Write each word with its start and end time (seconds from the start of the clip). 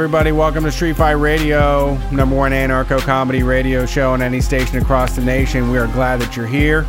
everybody? 0.00 0.32
Welcome 0.32 0.64
to 0.64 0.72
Street 0.72 0.96
Fight 0.96 1.10
Radio, 1.10 1.94
number 2.10 2.34
one 2.34 2.52
anarcho 2.52 3.00
comedy 3.00 3.42
radio 3.42 3.84
show 3.84 4.12
on 4.12 4.22
any 4.22 4.40
station 4.40 4.78
across 4.78 5.14
the 5.14 5.20
nation. 5.20 5.70
We 5.70 5.76
are 5.76 5.88
glad 5.88 6.22
that 6.22 6.34
you're 6.38 6.46
here. 6.46 6.86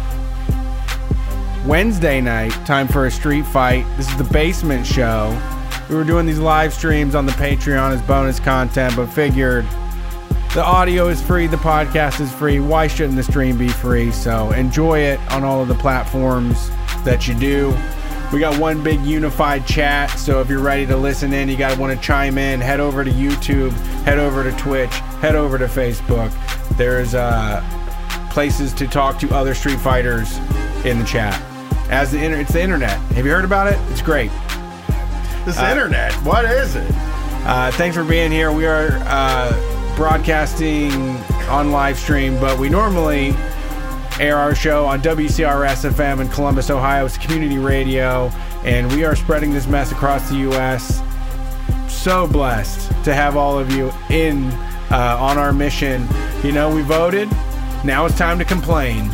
Wednesday 1.68 2.22
night, 2.22 2.52
time 2.66 2.88
for 2.88 3.08
a 3.08 3.12
street 3.12 3.46
fight. 3.46 3.86
This 3.98 4.10
is 4.10 4.18
the 4.18 4.24
basement 4.24 4.88
show. 4.88 5.38
We 5.90 5.96
were 5.96 6.06
doing 6.06 6.26
these 6.26 6.40
live 6.40 6.74
streams 6.74 7.14
on 7.14 7.26
the 7.26 7.34
Patreon 7.34 7.92
as 7.92 8.02
bonus 8.04 8.40
content, 8.40 8.96
but 8.96 9.08
figured 9.08 9.66
the 10.54 10.64
audio 10.64 11.10
is 11.10 11.22
free, 11.22 11.48
the 11.48 11.58
podcast 11.58 12.22
is 12.22 12.32
free. 12.32 12.62
Why 12.62 12.88
shouldn't 12.88 13.18
the 13.18 13.24
stream 13.24 13.58
be 13.58 13.68
free? 13.68 14.14
So 14.14 14.54
enjoy 14.54 15.00
it 15.00 15.20
on 15.34 15.44
all 15.44 15.62
of 15.62 15.68
the 15.68 15.76
platforms 15.76 16.70
that 17.04 17.28
you 17.28 17.38
do. 17.38 17.78
We 18.32 18.40
got 18.40 18.58
one 18.58 18.82
big 18.82 19.02
unified 19.02 19.66
chat, 19.66 20.10
so 20.12 20.40
if 20.40 20.50
you're 20.50 20.62
ready 20.62 20.86
to 20.86 20.96
listen 20.96 21.34
in, 21.34 21.50
you 21.50 21.58
got 21.58 21.74
to 21.74 21.80
want 21.80 21.94
to 21.94 22.06
chime 22.06 22.38
in. 22.38 22.62
Head 22.62 22.80
over 22.80 23.04
to 23.04 23.12
YouTube, 23.12 23.72
head 24.04 24.20
over 24.20 24.42
to 24.50 24.56
Twitch, 24.58 24.94
head 25.20 25.36
over 25.36 25.58
to 25.58 25.66
Facebook. 25.66 26.32
There's 26.78 27.14
uh, 27.14 27.62
places 28.32 28.72
to 28.76 28.88
talk 28.88 29.20
to 29.20 29.36
other 29.36 29.54
Street 29.54 29.80
Fighters 29.80 30.38
in 30.86 30.98
the 30.98 31.06
chat. 31.06 31.42
As 31.90 32.12
the 32.12 32.24
inter- 32.24 32.40
it's 32.40 32.54
the 32.54 32.62
internet. 32.62 32.98
Have 33.12 33.26
you 33.26 33.32
heard 33.32 33.44
about 33.44 33.68
it? 33.68 33.78
It's 33.92 34.02
great. 34.02 34.32
This 35.44 35.60
internet, 35.60 36.14
what 36.24 36.46
is 36.46 36.78
it? 36.78 36.90
Uh, 37.44 37.70
thanks 37.72 37.98
for 37.98 38.06
being 38.06 38.32
here. 38.32 38.54
We 38.54 38.66
are 38.66 38.92
uh, 39.08 39.96
broadcasting 39.98 40.94
on 41.50 41.72
live 41.72 42.00
stream, 42.00 42.40
but 42.40 42.58
we 42.58 42.70
normally 42.70 43.36
air 44.22 44.38
our 44.38 44.54
show 44.54 44.86
on 44.86 45.02
WCRS 45.02 45.90
FM 45.90 46.22
in 46.22 46.30
Columbus, 46.30 46.70
Ohio. 46.70 47.06
It's 47.06 47.18
community 47.18 47.58
radio, 47.58 48.28
and 48.64 48.90
we 48.92 49.04
are 49.04 49.16
spreading 49.16 49.52
this 49.52 49.66
mess 49.66 49.92
across 49.92 50.30
the 50.30 50.36
U.S. 50.38 51.02
So 51.90 52.28
blessed 52.28 52.90
to 53.04 53.16
have 53.16 53.36
all 53.36 53.58
of 53.58 53.72
you 53.72 53.92
in 54.12 54.46
uh, 54.92 55.18
on 55.20 55.40
our 55.40 55.52
mission. 55.52 56.08
You 56.44 56.52
know, 56.52 56.74
we 56.74 56.84
voted. 56.84 57.30
Now 57.84 58.06
it's 58.06 58.16
time 58.16 58.38
to 58.38 58.46
complain. 58.46 59.10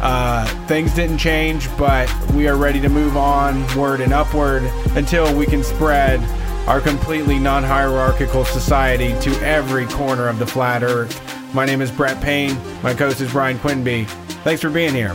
Uh, 0.00 0.44
things 0.66 0.92
didn't 0.92 1.18
change, 1.18 1.68
but 1.78 2.12
we 2.32 2.48
are 2.48 2.56
ready 2.56 2.80
to 2.80 2.88
move 2.88 3.16
onward 3.16 4.00
and 4.00 4.12
upward 4.12 4.64
until 4.96 5.32
we 5.36 5.46
can 5.46 5.62
spread 5.62 6.20
our 6.68 6.80
completely 6.80 7.38
non 7.38 7.62
hierarchical 7.62 8.44
society 8.44 9.14
to 9.20 9.30
every 9.40 9.86
corner 9.86 10.26
of 10.26 10.40
the 10.40 10.46
flat 10.46 10.82
earth. 10.82 11.22
My 11.54 11.64
name 11.64 11.80
is 11.80 11.92
Brett 11.92 12.20
Payne. 12.20 12.58
My 12.82 12.92
co 12.92 13.06
host 13.06 13.20
is 13.20 13.30
Brian 13.30 13.58
Quinby. 13.60 14.06
Thanks 14.44 14.62
for 14.62 14.70
being 14.70 14.94
here. 14.94 15.14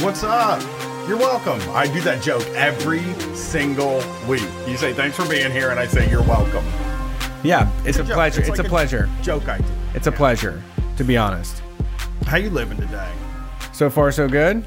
What's 0.00 0.22
up? 0.22 0.60
You're 1.08 1.18
welcome. 1.18 1.60
I 1.74 1.86
do 1.92 2.00
that 2.02 2.22
joke 2.22 2.46
every 2.54 3.02
single 3.34 4.02
week. 4.28 4.46
You 4.66 4.76
say 4.76 4.92
thanks 4.92 5.16
for 5.16 5.28
being 5.28 5.50
here, 5.50 5.70
and 5.70 5.80
I 5.80 5.86
say 5.86 6.08
you're 6.08 6.22
welcome. 6.22 6.64
Yeah, 7.42 7.70
it's 7.84 7.98
a 7.98 8.04
joke. 8.04 8.14
pleasure. 8.14 8.40
It's, 8.40 8.48
like 8.48 8.58
a 8.58 8.64
pleasure. 8.64 9.08
Joke 9.22 9.48
I 9.48 9.58
do. 9.58 9.64
It's 9.94 10.06
a 10.06 10.12
pleasure, 10.12 10.62
to 10.96 11.04
be 11.04 11.16
honest. 11.16 11.62
How 12.26 12.36
you 12.36 12.50
living 12.50 12.78
today? 12.78 13.10
So 13.72 13.90
far, 13.90 14.12
so 14.12 14.28
good. 14.28 14.64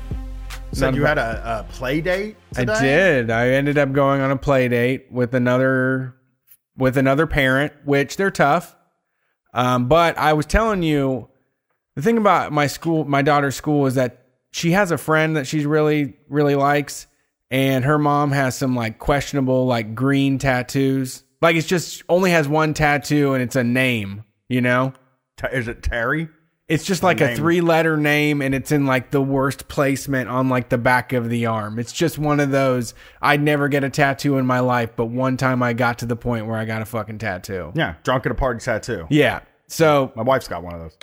Said 0.74 0.88
Not 0.92 0.96
you 0.96 1.06
a- 1.06 1.08
had 1.08 1.18
a, 1.18 1.60
a 1.68 1.72
play 1.72 2.02
date 2.02 2.36
today? 2.54 2.74
I 2.74 2.82
did. 2.82 3.32
I 3.32 3.50
ended 3.50 3.78
up 3.78 3.94
going 3.94 4.22
on 4.22 4.32
a 4.32 4.38
play 4.38 4.68
date 4.68 5.12
with 5.12 5.34
another 5.34 6.16
with 6.76 6.98
another 6.98 7.28
parent, 7.28 7.74
which 7.86 8.18
they're 8.18 8.32
tough. 8.32 8.76
Um, 9.54 9.88
but 9.88 10.18
I 10.18 10.34
was 10.34 10.48
telling 10.48 10.82
you 10.82 11.30
the 11.96 12.02
thing 12.02 12.18
about 12.18 12.52
my 12.52 12.68
school, 12.68 13.06
my 13.06 13.22
daughter's 13.22 13.56
school, 13.56 13.86
is 13.86 13.96
that 13.96 14.26
she 14.52 14.72
has 14.72 14.92
a 14.92 14.98
friend 14.98 15.36
that 15.36 15.48
she 15.48 15.66
really 15.66 16.16
really 16.30 16.56
likes, 16.56 17.08
and 17.52 17.86
her 17.86 17.98
mom 17.98 18.32
has 18.32 18.56
some 18.58 18.76
like 18.76 19.00
questionable 19.00 19.66
like 19.66 19.96
green 19.96 20.38
tattoos. 20.38 21.24
Like 21.42 21.56
it's 21.56 21.68
just 21.68 22.04
only 22.08 22.32
has 22.32 22.48
one 22.48 22.74
tattoo 22.74 23.34
and 23.34 23.44
it's 23.44 23.56
a 23.56 23.64
name. 23.64 24.24
You 24.48 24.62
know. 24.62 24.94
Is 25.52 25.68
it 25.68 25.84
Terry? 25.84 26.30
It's 26.70 26.86
just 26.86 27.04
like 27.04 27.20
a 27.20 27.28
name. 27.28 27.36
three 27.36 27.60
letter 27.60 27.98
name 27.98 28.42
and 28.42 28.56
it's 28.56 28.72
in 28.72 28.86
like 28.86 29.12
the 29.12 29.22
worst 29.22 29.68
placement 29.68 30.30
on 30.30 30.48
like 30.48 30.70
the 30.70 30.78
back 30.78 31.12
of 31.12 31.30
the 31.30 31.46
arm. 31.48 31.78
It's 31.78 31.92
just 31.92 32.18
one 32.18 32.40
of 32.40 32.52
those 32.52 32.94
I'd 33.22 33.42
never 33.42 33.68
get 33.68 33.84
a 33.84 33.90
tattoo 33.90 34.38
in 34.38 34.46
my 34.46 34.62
life, 34.62 34.92
but 34.96 35.08
one 35.08 35.36
time 35.36 35.62
I 35.62 35.74
got 35.74 36.00
to 36.00 36.06
the 36.06 36.16
point 36.16 36.48
where 36.48 36.58
I 36.58 36.64
got 36.64 36.82
a 36.82 36.86
fucking 36.86 37.18
tattoo. 37.18 37.74
Yeah, 37.76 37.96
drunk 38.04 38.26
at 38.26 38.32
a 38.32 38.36
party 38.36 38.62
tattoo. 38.62 39.06
Yeah. 39.10 39.42
So 39.68 40.14
My 40.16 40.24
wife's 40.24 40.48
got 40.48 40.64
one 40.64 40.74
of 40.76 40.80
those. 40.80 40.98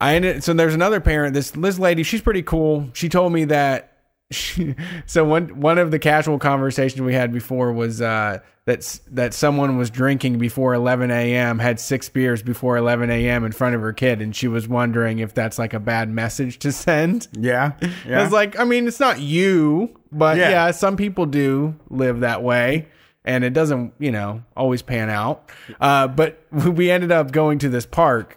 I 0.00 0.14
ended 0.16 0.44
so 0.44 0.52
there's 0.52 0.74
another 0.74 1.00
parent, 1.00 1.34
this 1.34 1.50
this 1.52 1.78
lady, 1.78 2.02
she's 2.02 2.20
pretty 2.22 2.42
cool. 2.42 2.88
She 2.92 3.08
told 3.08 3.32
me 3.32 3.44
that 3.46 3.92
she, 4.30 4.74
so 5.06 5.24
one 5.24 5.60
one 5.60 5.78
of 5.78 5.90
the 5.90 5.98
casual 5.98 6.38
conversations 6.38 7.00
we 7.00 7.14
had 7.14 7.32
before 7.32 7.72
was 7.72 8.02
uh 8.02 8.40
that 8.66 8.98
that 9.12 9.32
someone 9.32 9.76
was 9.78 9.90
drinking 9.90 10.38
before 10.38 10.74
11 10.74 11.10
a.m. 11.12 11.60
had 11.60 11.78
six 11.78 12.08
beers 12.08 12.42
before 12.42 12.76
11 12.76 13.10
a.m. 13.10 13.44
in 13.44 13.52
front 13.52 13.76
of 13.76 13.80
her 13.80 13.92
kid, 13.92 14.20
and 14.20 14.34
she 14.34 14.48
was 14.48 14.66
wondering 14.66 15.20
if 15.20 15.32
that's 15.32 15.56
like 15.58 15.72
a 15.72 15.78
bad 15.80 16.10
message 16.10 16.58
to 16.58 16.72
send. 16.72 17.28
Yeah, 17.38 17.72
yeah. 18.06 18.22
was 18.24 18.32
like, 18.32 18.58
I 18.58 18.64
mean, 18.64 18.88
it's 18.88 18.98
not 18.98 19.20
you, 19.20 19.96
but 20.10 20.36
Yeah. 20.36 20.50
yeah. 20.50 20.70
some 20.72 20.96
people 20.96 21.26
do 21.26 21.76
live 21.90 22.20
that 22.20 22.42
way, 22.42 22.88
and 23.24 23.44
it 23.44 23.52
doesn't, 23.52 23.94
you 24.00 24.10
know, 24.10 24.42
always 24.56 24.82
pan 24.82 25.10
out. 25.10 25.48
Uh, 25.80 26.08
but 26.08 26.42
we 26.50 26.90
ended 26.90 27.12
up 27.12 27.30
going 27.30 27.60
to 27.60 27.68
this 27.68 27.86
park, 27.86 28.36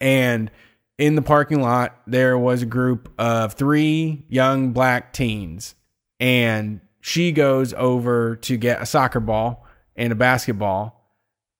and 0.00 0.50
in 0.98 1.14
the 1.14 1.22
parking 1.22 1.62
lot 1.62 2.00
there 2.06 2.36
was 2.36 2.62
a 2.62 2.66
group 2.66 3.12
of 3.18 3.54
three 3.54 4.24
young 4.28 4.72
black 4.72 5.12
teens, 5.12 5.74
and 6.20 6.80
she 7.00 7.32
goes 7.32 7.72
over 7.74 8.36
to 8.36 8.56
get 8.56 8.82
a 8.82 8.86
soccer 8.86 9.20
ball 9.20 9.66
and 9.96 10.12
a 10.12 10.16
basketball, 10.16 11.12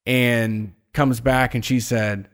and 0.06 0.75
comes 0.93 1.21
back 1.21 1.54
and 1.54 1.65
she 1.65 1.81
said, 1.81 2.28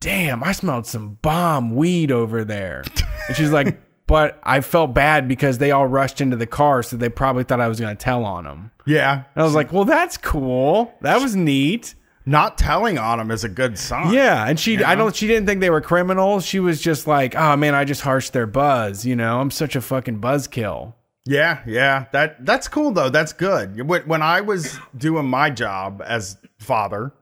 damn, 0.00 0.44
I 0.44 0.52
smelled 0.52 0.86
some 0.86 1.18
bomb 1.22 1.74
weed 1.74 2.12
over 2.12 2.44
there. 2.44 2.84
And 3.26 3.36
she's 3.36 3.50
like, 3.50 3.80
but 4.06 4.38
I 4.42 4.60
felt 4.60 4.92
bad 4.92 5.26
because 5.28 5.56
they 5.56 5.70
all 5.70 5.86
rushed 5.86 6.20
into 6.20 6.36
the 6.36 6.46
car, 6.46 6.82
so 6.82 6.98
they 6.98 7.08
probably 7.08 7.44
thought 7.44 7.60
I 7.60 7.68
was 7.68 7.80
going 7.80 7.96
to 7.96 8.02
tell 8.02 8.24
on 8.24 8.44
them. 8.44 8.70
yeah. 8.86 9.24
And 9.34 9.42
I 9.42 9.44
was 9.44 9.54
like, 9.54 9.72
well, 9.72 9.86
that's 9.86 10.18
cool. 10.18 10.92
That 11.00 11.22
was 11.22 11.34
neat. 11.34 11.94
Not 12.26 12.56
telling 12.56 12.96
on 12.98 13.20
him 13.20 13.30
is 13.30 13.44
a 13.44 13.48
good 13.48 13.78
sign. 13.78 14.12
Yeah. 14.12 14.46
And 14.46 14.58
she, 14.58 14.82
I 14.82 14.94
don't, 14.94 15.14
she 15.14 15.26
didn't 15.26 15.46
think 15.46 15.60
they 15.60 15.70
were 15.70 15.82
criminals. 15.82 16.46
She 16.46 16.58
was 16.58 16.80
just 16.80 17.06
like, 17.06 17.34
oh 17.34 17.56
man, 17.56 17.74
I 17.74 17.84
just 17.84 18.00
harshed 18.00 18.32
their 18.32 18.46
buzz. 18.46 19.04
You 19.04 19.14
know, 19.16 19.40
I'm 19.40 19.50
such 19.50 19.76
a 19.76 19.80
fucking 19.80 20.20
buzzkill. 20.20 20.94
Yeah, 21.26 21.60
yeah. 21.66 22.06
That 22.12 22.44
that's 22.44 22.68
cool 22.68 22.90
though. 22.92 23.08
That's 23.08 23.32
good. 23.32 23.80
When 23.88 24.02
when 24.02 24.20
I 24.20 24.42
was 24.42 24.78
doing 24.96 25.26
my 25.26 25.48
job 25.50 26.02
as 26.04 26.36
father, 26.58 27.12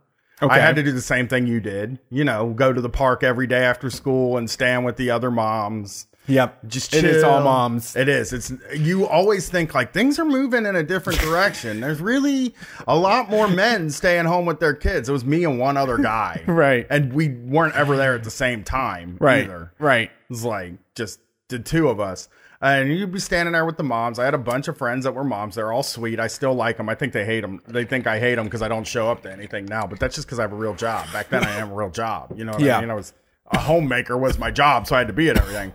Okay. 0.42 0.54
I 0.54 0.58
had 0.58 0.74
to 0.74 0.82
do 0.82 0.90
the 0.90 1.00
same 1.00 1.28
thing 1.28 1.46
you 1.46 1.60
did. 1.60 2.00
You 2.10 2.24
know, 2.24 2.50
go 2.50 2.72
to 2.72 2.80
the 2.80 2.88
park 2.88 3.22
every 3.22 3.46
day 3.46 3.62
after 3.62 3.90
school 3.90 4.36
and 4.36 4.50
stand 4.50 4.84
with 4.84 4.96
the 4.96 5.08
other 5.10 5.30
moms. 5.30 6.06
Yep. 6.32 6.60
Just 6.68 6.90
chill. 6.92 7.04
it 7.04 7.10
is 7.10 7.22
all 7.22 7.42
moms. 7.42 7.94
It 7.94 8.08
is. 8.08 8.32
It's 8.32 8.52
you 8.74 9.06
always 9.06 9.48
think 9.48 9.74
like 9.74 9.92
things 9.92 10.18
are 10.18 10.24
moving 10.24 10.64
in 10.66 10.76
a 10.76 10.82
different 10.82 11.20
direction. 11.20 11.80
There's 11.80 12.00
really 12.00 12.54
a 12.88 12.96
lot 12.96 13.28
more 13.28 13.48
men 13.48 13.90
staying 13.90 14.24
home 14.24 14.46
with 14.46 14.58
their 14.58 14.74
kids. 14.74 15.08
It 15.08 15.12
was 15.12 15.24
me 15.24 15.44
and 15.44 15.58
one 15.58 15.76
other 15.76 15.98
guy. 15.98 16.42
Right. 16.52 16.86
And 16.90 17.12
we 17.12 17.28
weren't 17.28 17.74
ever 17.74 17.96
there 17.96 18.14
at 18.14 18.24
the 18.24 18.30
same 18.30 18.62
time 18.64 19.16
Right. 19.20 19.44
either. 19.44 19.72
Right. 19.78 20.08
It 20.10 20.30
was 20.30 20.44
like 20.44 20.74
just 20.94 21.20
the 21.48 21.58
two 21.58 21.88
of 21.88 22.00
us. 22.00 22.28
And 22.60 22.96
you'd 22.96 23.10
be 23.12 23.18
standing 23.18 23.52
there 23.54 23.64
with 23.66 23.76
the 23.76 23.82
moms. 23.82 24.18
I 24.20 24.24
had 24.24 24.34
a 24.34 24.38
bunch 24.38 24.68
of 24.68 24.78
friends 24.78 25.04
that 25.04 25.12
were 25.14 25.24
moms. 25.24 25.56
They're 25.56 25.72
all 25.72 25.82
sweet. 25.82 26.20
I 26.20 26.28
still 26.28 26.54
like 26.54 26.76
them. 26.76 26.88
I 26.88 26.94
think 26.94 27.12
they 27.12 27.24
hate 27.24 27.40
them. 27.40 27.60
They 27.66 27.84
think 27.84 28.06
I 28.06 28.20
hate 28.20 28.36
them 28.36 28.44
because 28.44 28.62
I 28.62 28.68
don't 28.68 28.86
show 28.86 29.10
up 29.10 29.22
to 29.24 29.32
anything 29.32 29.64
now. 29.66 29.86
But 29.86 29.98
that's 29.98 30.14
just 30.14 30.28
because 30.28 30.38
I 30.38 30.42
have 30.42 30.52
a 30.52 30.56
real 30.56 30.74
job. 30.74 31.12
Back 31.12 31.28
then, 31.28 31.42
I 31.44 31.48
had 31.48 31.64
a 31.68 31.74
real 31.74 31.90
job. 31.90 32.32
You 32.36 32.44
know 32.44 32.52
what 32.52 32.60
Yeah. 32.60 32.78
I 32.78 32.80
mean? 32.80 32.90
I 32.90 32.94
was 32.94 33.12
a 33.50 33.58
homemaker 33.58 34.16
was 34.16 34.38
my 34.38 34.50
job, 34.52 34.86
so 34.86 34.94
I 34.94 34.98
had 35.00 35.08
to 35.08 35.12
be 35.12 35.28
at 35.28 35.36
everything. 35.36 35.72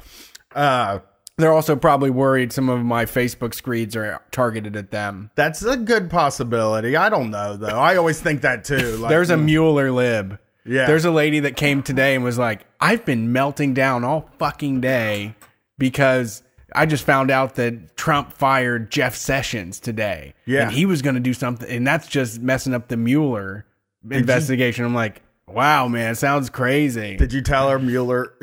Uh, 0.56 1.00
They're 1.38 1.54
also 1.54 1.76
probably 1.76 2.10
worried 2.10 2.52
some 2.52 2.70
of 2.70 2.84
my 2.84 3.06
Facebook 3.06 3.54
screeds 3.54 3.96
are 3.96 4.22
targeted 4.32 4.76
at 4.76 4.92
them. 4.92 5.30
that's 5.36 5.64
a 5.64 5.78
good 5.78 6.10
possibility. 6.10 6.96
I 6.96 7.10
don't 7.10 7.30
know 7.32 7.56
though. 7.58 7.68
I 7.80 7.96
always 7.98 8.20
think 8.20 8.42
that 8.42 8.64
too. 8.64 8.98
Like, 9.00 9.10
There's 9.10 9.30
a 9.30 9.38
Mueller 9.38 9.92
lib. 9.92 10.40
Yeah. 10.66 10.86
There's 10.88 11.06
a 11.06 11.12
lady 11.12 11.40
that 11.42 11.56
came 11.56 11.82
today 11.84 12.16
and 12.16 12.24
was 12.24 12.38
like, 12.38 12.66
I've 12.82 13.06
been 13.06 13.32
melting 13.32 13.74
down 13.74 14.04
all 14.04 14.30
fucking 14.38 14.82
day 14.82 15.36
because 15.78 16.44
I 16.76 16.86
just 16.86 17.06
found 17.06 17.32
out 17.32 17.56
that 17.56 17.96
Trump 17.96 18.34
fired 18.34 18.92
Jeff 18.92 19.16
Sessions 19.16 19.80
today. 19.80 20.34
Yeah. 20.46 20.64
And 20.64 20.72
he 20.74 20.86
was 20.86 21.02
going 21.02 21.16
to 21.16 21.22
do 21.22 21.34
something. 21.34 21.70
And 21.70 21.88
that's 21.88 22.08
just 22.08 22.42
messing 22.42 22.74
up 22.74 22.90
the 22.90 22.98
Mueller 22.98 23.66
investigation. 24.12 24.84
I'm 24.84 24.94
like, 24.96 25.22
wow, 25.48 25.88
man, 25.88 26.16
sounds 26.16 26.50
crazy. 26.50 27.16
Did 27.18 27.34
you 27.34 27.42
tell 27.42 27.70
her 27.70 27.80
Mueller? 27.80 28.34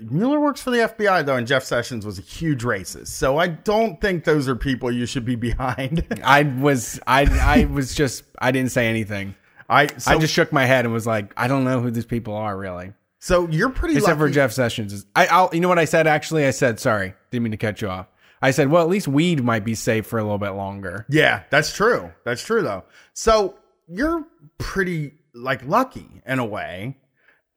Mueller 0.00 0.40
works 0.40 0.60
for 0.60 0.70
the 0.70 0.78
FBI 0.78 1.24
though, 1.24 1.36
and 1.36 1.46
Jeff 1.46 1.64
Sessions 1.64 2.04
was 2.04 2.18
a 2.18 2.22
huge 2.22 2.62
racist. 2.62 3.08
So 3.08 3.38
I 3.38 3.48
don't 3.48 4.00
think 4.00 4.24
those 4.24 4.48
are 4.48 4.56
people 4.56 4.90
you 4.90 5.06
should 5.06 5.24
be 5.24 5.36
behind. 5.36 6.06
I 6.24 6.42
was, 6.42 7.00
I, 7.06 7.24
I 7.24 7.64
was 7.66 7.94
just, 7.94 8.24
I 8.38 8.50
didn't 8.50 8.72
say 8.72 8.88
anything. 8.88 9.34
I 9.68 9.86
so, 9.98 10.12
I 10.12 10.18
just 10.18 10.34
shook 10.34 10.52
my 10.52 10.64
head 10.64 10.84
and 10.84 10.92
was 10.92 11.06
like, 11.06 11.32
I 11.36 11.46
don't 11.46 11.64
know 11.64 11.80
who 11.80 11.90
these 11.92 12.04
people 12.04 12.34
are 12.34 12.56
really. 12.56 12.92
so 13.20 13.48
you're 13.48 13.70
pretty 13.70 13.96
Except 13.96 14.18
for 14.18 14.28
Jeff 14.28 14.52
Sessions. 14.52 15.06
I, 15.14 15.26
I'll, 15.26 15.50
you 15.52 15.60
know 15.60 15.68
what 15.68 15.78
I 15.78 15.84
said? 15.84 16.08
Actually, 16.08 16.44
I 16.46 16.50
said 16.50 16.80
sorry. 16.80 17.14
Didn't 17.30 17.44
mean 17.44 17.52
to 17.52 17.56
cut 17.56 17.80
you 17.80 17.88
off. 17.88 18.06
I 18.42 18.50
said, 18.50 18.68
well, 18.68 18.82
at 18.82 18.88
least 18.88 19.06
weed 19.06 19.44
might 19.44 19.64
be 19.64 19.74
safe 19.74 20.06
for 20.06 20.18
a 20.18 20.22
little 20.22 20.38
bit 20.38 20.50
longer. 20.50 21.06
Yeah, 21.08 21.42
that's 21.50 21.72
true. 21.74 22.10
That's 22.24 22.42
true 22.42 22.62
though. 22.62 22.84
So 23.12 23.54
you're 23.86 24.26
pretty 24.58 25.12
like 25.34 25.64
lucky 25.66 26.22
in 26.26 26.38
a 26.38 26.44
way. 26.44 26.96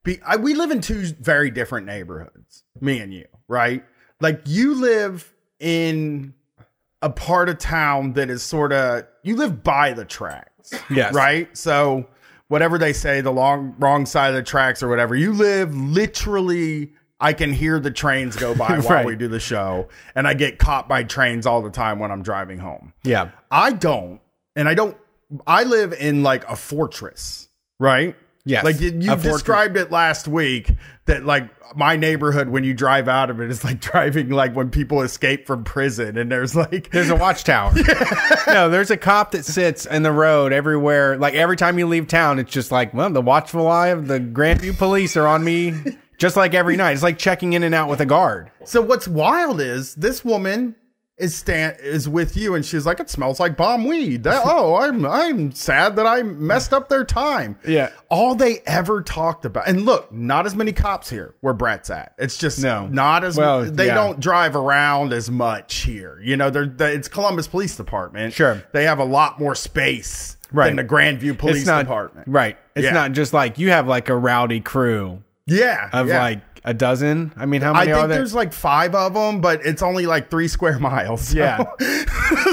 Be, 0.03 0.19
I, 0.25 0.35
we 0.35 0.53
live 0.53 0.71
in 0.71 0.81
two 0.81 1.03
very 1.19 1.49
different 1.49 1.85
neighborhoods, 1.87 2.63
me 2.81 2.99
and 2.99 3.13
you, 3.13 3.25
right? 3.47 3.83
Like 4.19 4.41
you 4.45 4.75
live 4.75 5.33
in 5.59 6.33
a 7.01 7.09
part 7.09 7.49
of 7.49 7.57
town 7.57 8.13
that 8.13 8.29
is 8.29 8.43
sort 8.43 8.73
of 8.73 9.05
you 9.23 9.35
live 9.35 9.63
by 9.63 9.93
the 9.93 10.05
tracks, 10.05 10.73
Yes. 10.89 11.13
right? 11.13 11.55
So 11.57 12.07
whatever 12.49 12.77
they 12.77 12.93
say, 12.93 13.21
the 13.21 13.31
long 13.31 13.75
wrong 13.79 14.05
side 14.05 14.29
of 14.29 14.35
the 14.35 14.43
tracks 14.43 14.83
or 14.83 14.87
whatever, 14.89 15.15
you 15.15 15.31
live 15.33 15.73
literally. 15.75 16.93
I 17.19 17.31
can 17.31 17.53
hear 17.53 17.79
the 17.79 17.91
trains 17.91 18.35
go 18.35 18.53
by 18.53 18.79
while 18.79 18.97
Right. 18.97 19.05
we 19.05 19.15
do 19.15 19.29
the 19.29 19.39
show, 19.39 19.87
and 20.13 20.27
I 20.27 20.33
get 20.33 20.59
caught 20.59 20.89
by 20.89 21.03
trains 21.03 21.45
all 21.45 21.61
the 21.61 21.69
time 21.69 21.97
when 21.99 22.11
I'm 22.11 22.21
driving 22.21 22.59
home. 22.59 22.91
Yeah. 23.05 23.29
I 23.49 23.71
don't, 23.71 24.19
and 24.57 24.67
I 24.67 24.73
don't. 24.73 24.97
I 25.47 25.63
live 25.63 25.93
in 25.93 26.21
like 26.23 26.43
a 26.49 26.57
fortress, 26.57 27.47
right? 27.79 28.15
Yes, 28.45 28.65
Like 28.65 28.81
you, 28.81 28.91
you 28.99 29.15
described 29.15 29.77
it 29.77 29.89
last 29.89 30.27
week 30.27 30.73
that 31.05 31.23
like 31.25 31.49
my 31.77 31.95
neighborhood 31.95 32.49
when 32.49 32.65
you 32.65 32.73
drive 32.73 33.07
out 33.07 33.29
of 33.29 33.39
it 33.39 33.49
is 33.49 33.63
like 33.63 33.79
driving 33.91 34.29
like 34.29 34.53
when 34.53 34.69
people 34.69 35.01
escape 35.01 35.47
from 35.47 35.63
prison 35.63 36.17
and 36.17 36.29
there's 36.29 36.53
like 36.53 36.91
There's 36.91 37.09
a 37.09 37.15
watchtower. 37.15 37.73
no, 38.47 38.69
there's 38.69 38.91
a 38.91 38.97
cop 38.97 39.31
that 39.31 39.45
sits 39.45 39.85
in 39.85 40.03
the 40.03 40.11
road 40.11 40.51
everywhere. 40.51 41.17
Like 41.17 41.35
every 41.35 41.55
time 41.55 41.79
you 41.79 41.87
leave 41.87 42.07
town, 42.07 42.37
it's 42.37 42.51
just 42.51 42.69
like, 42.69 42.93
well, 42.93 43.09
the 43.09 43.21
watchful 43.21 43.67
eye 43.67 43.87
of 43.87 44.07
the 44.07 44.19
Grandview 44.19 44.77
police 44.77 45.15
are 45.15 45.25
on 45.25 45.41
me, 45.45 45.73
just 46.17 46.35
like 46.35 46.53
every 46.53 46.75
night. 46.75 46.91
It's 46.91 47.03
like 47.03 47.17
checking 47.17 47.53
in 47.53 47.63
and 47.63 47.73
out 47.73 47.87
with 47.87 48.01
a 48.01 48.05
guard. 48.05 48.51
So 48.65 48.81
what's 48.81 49.07
wild 49.07 49.61
is 49.61 49.95
this 49.95 50.25
woman 50.25 50.75
is 51.17 51.35
stand 51.35 51.77
is 51.79 52.09
with 52.09 52.35
you 52.35 52.55
and 52.55 52.65
she's 52.65 52.85
like 52.87 52.99
it 52.99 53.09
smells 53.09 53.39
like 53.39 53.55
bomb 53.55 53.85
weed. 53.85 54.23
That, 54.23 54.41
oh, 54.45 54.75
I'm 54.75 55.05
I'm 55.05 55.51
sad 55.51 55.95
that 55.97 56.07
I 56.07 56.23
messed 56.23 56.73
up 56.73 56.89
their 56.89 57.05
time. 57.05 57.57
Yeah. 57.67 57.91
All 58.09 58.33
they 58.33 58.59
ever 58.65 59.01
talked 59.01 59.45
about. 59.45 59.67
And 59.67 59.85
look, 59.85 60.11
not 60.11 60.45
as 60.47 60.55
many 60.55 60.71
cops 60.73 61.09
here 61.09 61.35
where 61.41 61.53
Brett's 61.53 61.89
at. 61.91 62.13
It's 62.17 62.37
just 62.37 62.61
No. 62.63 62.87
not 62.87 63.23
as 63.23 63.37
Well, 63.37 63.63
they 63.63 63.87
yeah. 63.87 63.93
don't 63.95 64.19
drive 64.19 64.55
around 64.55 65.13
as 65.13 65.29
much 65.29 65.75
here. 65.81 66.19
You 66.23 66.35
know, 66.35 66.49
they're, 66.49 66.65
they 66.65 66.93
it's 66.95 67.07
Columbus 67.07 67.47
Police 67.47 67.75
Department. 67.77 68.33
Sure. 68.33 68.63
They 68.71 68.85
have 68.85 68.99
a 68.99 69.05
lot 69.05 69.39
more 69.39 69.53
space 69.55 70.37
Right. 70.51 70.67
than 70.67 70.75
the 70.75 70.83
Grandview 70.83 71.37
Police 71.37 71.65
not 71.65 71.79
Department. 71.83 72.27
right. 72.27 72.57
It's 72.75 72.85
Yeah. 72.85 72.91
not 72.93 73.11
just 73.13 73.33
like 73.33 73.57
you 73.59 73.69
have 73.71 73.87
like 73.87 74.09
a 74.09 74.15
rowdy 74.15 74.59
crew 74.61 75.21
Yeah. 75.45 75.89
of 75.93 76.07
yeah. 76.07 76.21
like 76.21 76.52
a 76.65 76.73
dozen. 76.73 77.33
I 77.35 77.45
mean, 77.45 77.61
how 77.61 77.73
I 77.73 77.79
many 77.79 77.91
are 77.91 77.95
think 77.95 78.09
there? 78.09 78.17
there's 78.19 78.33
like 78.33 78.53
five 78.53 78.95
of 78.95 79.13
them, 79.13 79.41
but 79.41 79.65
it's 79.65 79.81
only 79.81 80.05
like 80.05 80.29
three 80.31 80.47
square 80.47 80.79
miles. 80.91 81.29
so- 81.29 81.37
Yeah. 81.37 81.63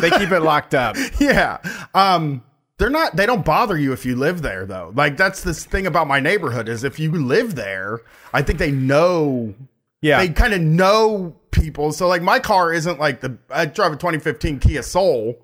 they 0.01 0.11
keep 0.11 0.31
it 0.33 0.41
locked 0.41 0.75
up. 0.75 0.97
yeah. 1.21 1.59
Um, 1.95 2.43
they're 2.79 2.91
not. 2.91 3.15
They 3.15 3.27
don't 3.27 3.45
bother 3.45 3.77
you 3.77 3.93
if 3.93 4.07
you 4.07 4.17
live 4.17 4.41
there, 4.43 4.65
though. 4.65 4.91
Like 4.95 5.17
that's 5.19 5.43
this 5.43 5.65
thing 5.67 5.87
about 5.87 6.07
my 6.09 6.19
neighborhood 6.19 6.67
is 6.69 6.83
if 6.83 6.99
you 6.99 7.12
live 7.12 7.55
there, 7.55 8.01
I 8.33 8.41
think 8.43 8.59
they 8.59 8.71
know. 8.71 9.55
Yeah. 10.01 10.19
They 10.21 10.31
kind 10.31 10.55
of 10.55 10.62
know 10.62 11.37
people. 11.51 11.93
So 11.93 12.09
like 12.09 12.23
my 12.23 12.39
car 12.39 12.73
isn't 12.73 12.99
like 12.99 13.21
the. 13.21 13.37
I 13.51 13.67
drive 13.67 13.93
a 13.93 13.97
2015 13.97 14.61
Kia 14.61 14.83
Soul, 14.83 15.37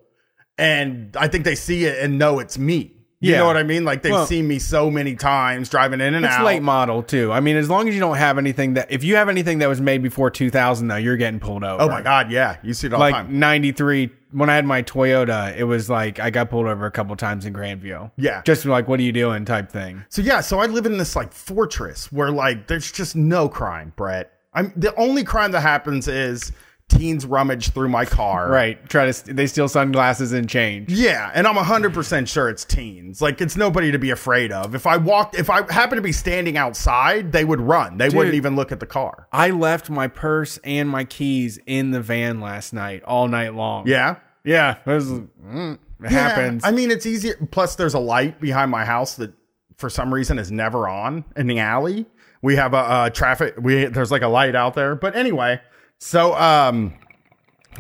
and 0.57 1.15
I 1.17 1.29
think 1.29 1.45
they 1.45 1.55
see 1.57 1.85
it 1.85 1.99
and 2.03 2.19
know 2.19 2.39
it's 2.39 2.57
me. 2.59 2.96
You 3.27 3.33
Yeah. 3.33 3.39
know 3.41 3.47
what 3.47 3.57
I 3.57 3.63
mean? 3.63 3.85
Like 3.85 4.03
they've 4.03 4.13
Well- 4.13 4.27
seen 4.27 4.47
me 4.49 4.59
so 4.59 4.91
many 4.91 5.15
times 5.15 5.69
driving 5.69 6.01
in 6.01 6.15
and 6.15 6.25
It's 6.25 6.35
out. 6.35 6.41
It's 6.41 6.47
late 6.47 6.63
model 6.63 7.03
too. 7.03 7.33
I 7.33 7.41
mean, 7.41 7.57
as 7.57 7.69
long 7.69 7.89
as 7.89 7.95
you 7.95 8.01
don't 8.01 8.17
have 8.17 8.39
anything 8.39 8.75
that, 8.75 8.87
if 8.91 9.05
you 9.05 9.17
have 9.17 9.29
anything 9.29 9.59
that 9.59 9.69
was 9.69 9.81
made 9.81 10.03
before 10.03 10.31
2000, 10.31 10.89
though, 10.89 10.97
you're 10.97 11.17
getting 11.17 11.41
pulled 11.41 11.65
over. 11.65 11.83
oh 11.83 11.89
my 11.89 12.03
god, 12.03 12.31
yeah, 12.31 12.57
you 12.63 12.73
see 12.75 12.87
it 12.87 12.93
all 12.93 12.99
the 12.99 13.05
Like 13.05 13.15
time. 13.15 13.39
93, 13.39 14.11
when 14.33 14.51
I 14.51 14.55
had 14.55 14.65
my 14.67 14.83
Toyota, 14.83 15.57
it 15.57 15.65
was 15.65 15.89
like 15.91 16.21
I 16.21 16.31
got 16.31 16.51
pulled 16.51 16.67
over 16.67 16.87
a 16.87 16.91
couple 16.91 17.17
times 17.17 17.47
in 17.47 17.53
Grandview. 17.53 18.11
Yeah. 18.17 18.43
Just 18.45 18.65
like, 18.67 18.87
what 18.89 19.01
are 19.01 19.03
you 19.03 19.13
doing 19.13 19.45
type 19.45 19.71
thing. 19.71 20.05
So 20.09 20.23
yeah, 20.23 20.41
so 20.41 20.59
I 20.61 20.67
live 20.67 20.87
in 20.87 20.99
this 20.99 21.17
like 21.17 21.33
fortress 21.33 22.13
where 22.13 22.31
like 22.31 22.67
there's 22.67 22.91
just 22.93 23.17
no 23.17 23.49
crime, 23.49 23.93
Brett. 23.97 24.31
I'm 24.55 24.73
the 24.77 24.95
only 24.97 25.23
crime 25.25 25.53
that 25.53 25.61
happens 25.61 26.09
is 26.09 26.53
teens 26.89 27.27
rummage 27.27 27.71
through 27.73 27.89
my 27.89 28.05
car. 28.05 28.49
Right. 28.51 28.89
Try 28.89 29.07
to, 29.07 29.13
st- 29.13 29.37
they 29.37 29.47
steal 29.47 29.69
sunglasses 29.69 30.33
and 30.33 30.49
change. 30.49 30.91
Yeah, 30.93 31.31
and 31.35 31.47
I'm 31.47 31.57
100% 31.57 32.29
sure 32.29 32.49
it's 32.49 32.65
teens. 32.65 33.21
Like 33.21 33.41
it's 33.41 33.57
nobody 33.57 33.91
to 33.91 33.99
be 33.99 34.11
afraid 34.11 34.53
of. 34.53 34.75
If 34.75 34.87
I 34.87 34.97
walked 34.97 35.35
if 35.35 35.51
I 35.51 35.71
happened 35.73 35.99
to 35.99 36.03
be 36.03 36.13
standing 36.13 36.57
outside, 36.57 37.33
they 37.33 37.45
would 37.45 37.61
run. 37.61 37.99
They 37.99 38.09
wouldn't 38.09 38.35
even 38.35 38.57
look 38.57 38.73
at 38.73 38.81
the 38.81 38.87
car. 38.87 39.27
I 39.33 39.51
left 39.51 39.91
my 39.91 40.09
purse 40.09 40.59
and 40.65 40.89
my 40.89 41.05
keys 41.05 41.59
in 41.67 41.91
the 41.91 42.01
van 42.01 42.41
last 42.41 42.73
night, 42.73 43.03
all 43.03 43.29
night 43.29 43.55
long. 43.55 43.87
Yeah. 43.87 44.17
Yeah. 44.45 44.77
It, 44.87 44.91
was, 44.91 45.07
mm, 45.11 45.75
it 45.75 45.81
Yeah, 46.03 46.09
happens. 46.11 46.65
I 46.65 46.71
mean, 46.71 46.91
it's 46.91 47.05
easier. 47.07 47.37
Plus, 47.51 47.75
there's 47.75 47.95
a 47.95 47.99
light 47.99 48.41
behind 48.41 48.71
my 48.71 48.85
house 48.85 49.17
that, 49.17 49.33
for 49.77 49.91
some 49.91 50.15
reason, 50.15 50.39
is 50.39 50.51
never 50.53 50.89
on 50.89 51.25
in 51.37 51.47
the 51.49 51.59
alley. 51.59 52.07
We 52.43 52.55
have 52.57 52.75
a, 52.75 53.05
a 53.07 53.11
traffic. 53.13 53.55
We 53.61 53.87
there's 53.87 54.13
like 54.13 54.23
a 54.23 54.29
light 54.29 54.55
out 54.55 54.75
there. 54.75 54.95
But 54.95 55.17
anyway, 55.17 55.61
so 55.99 56.35
um, 56.37 56.95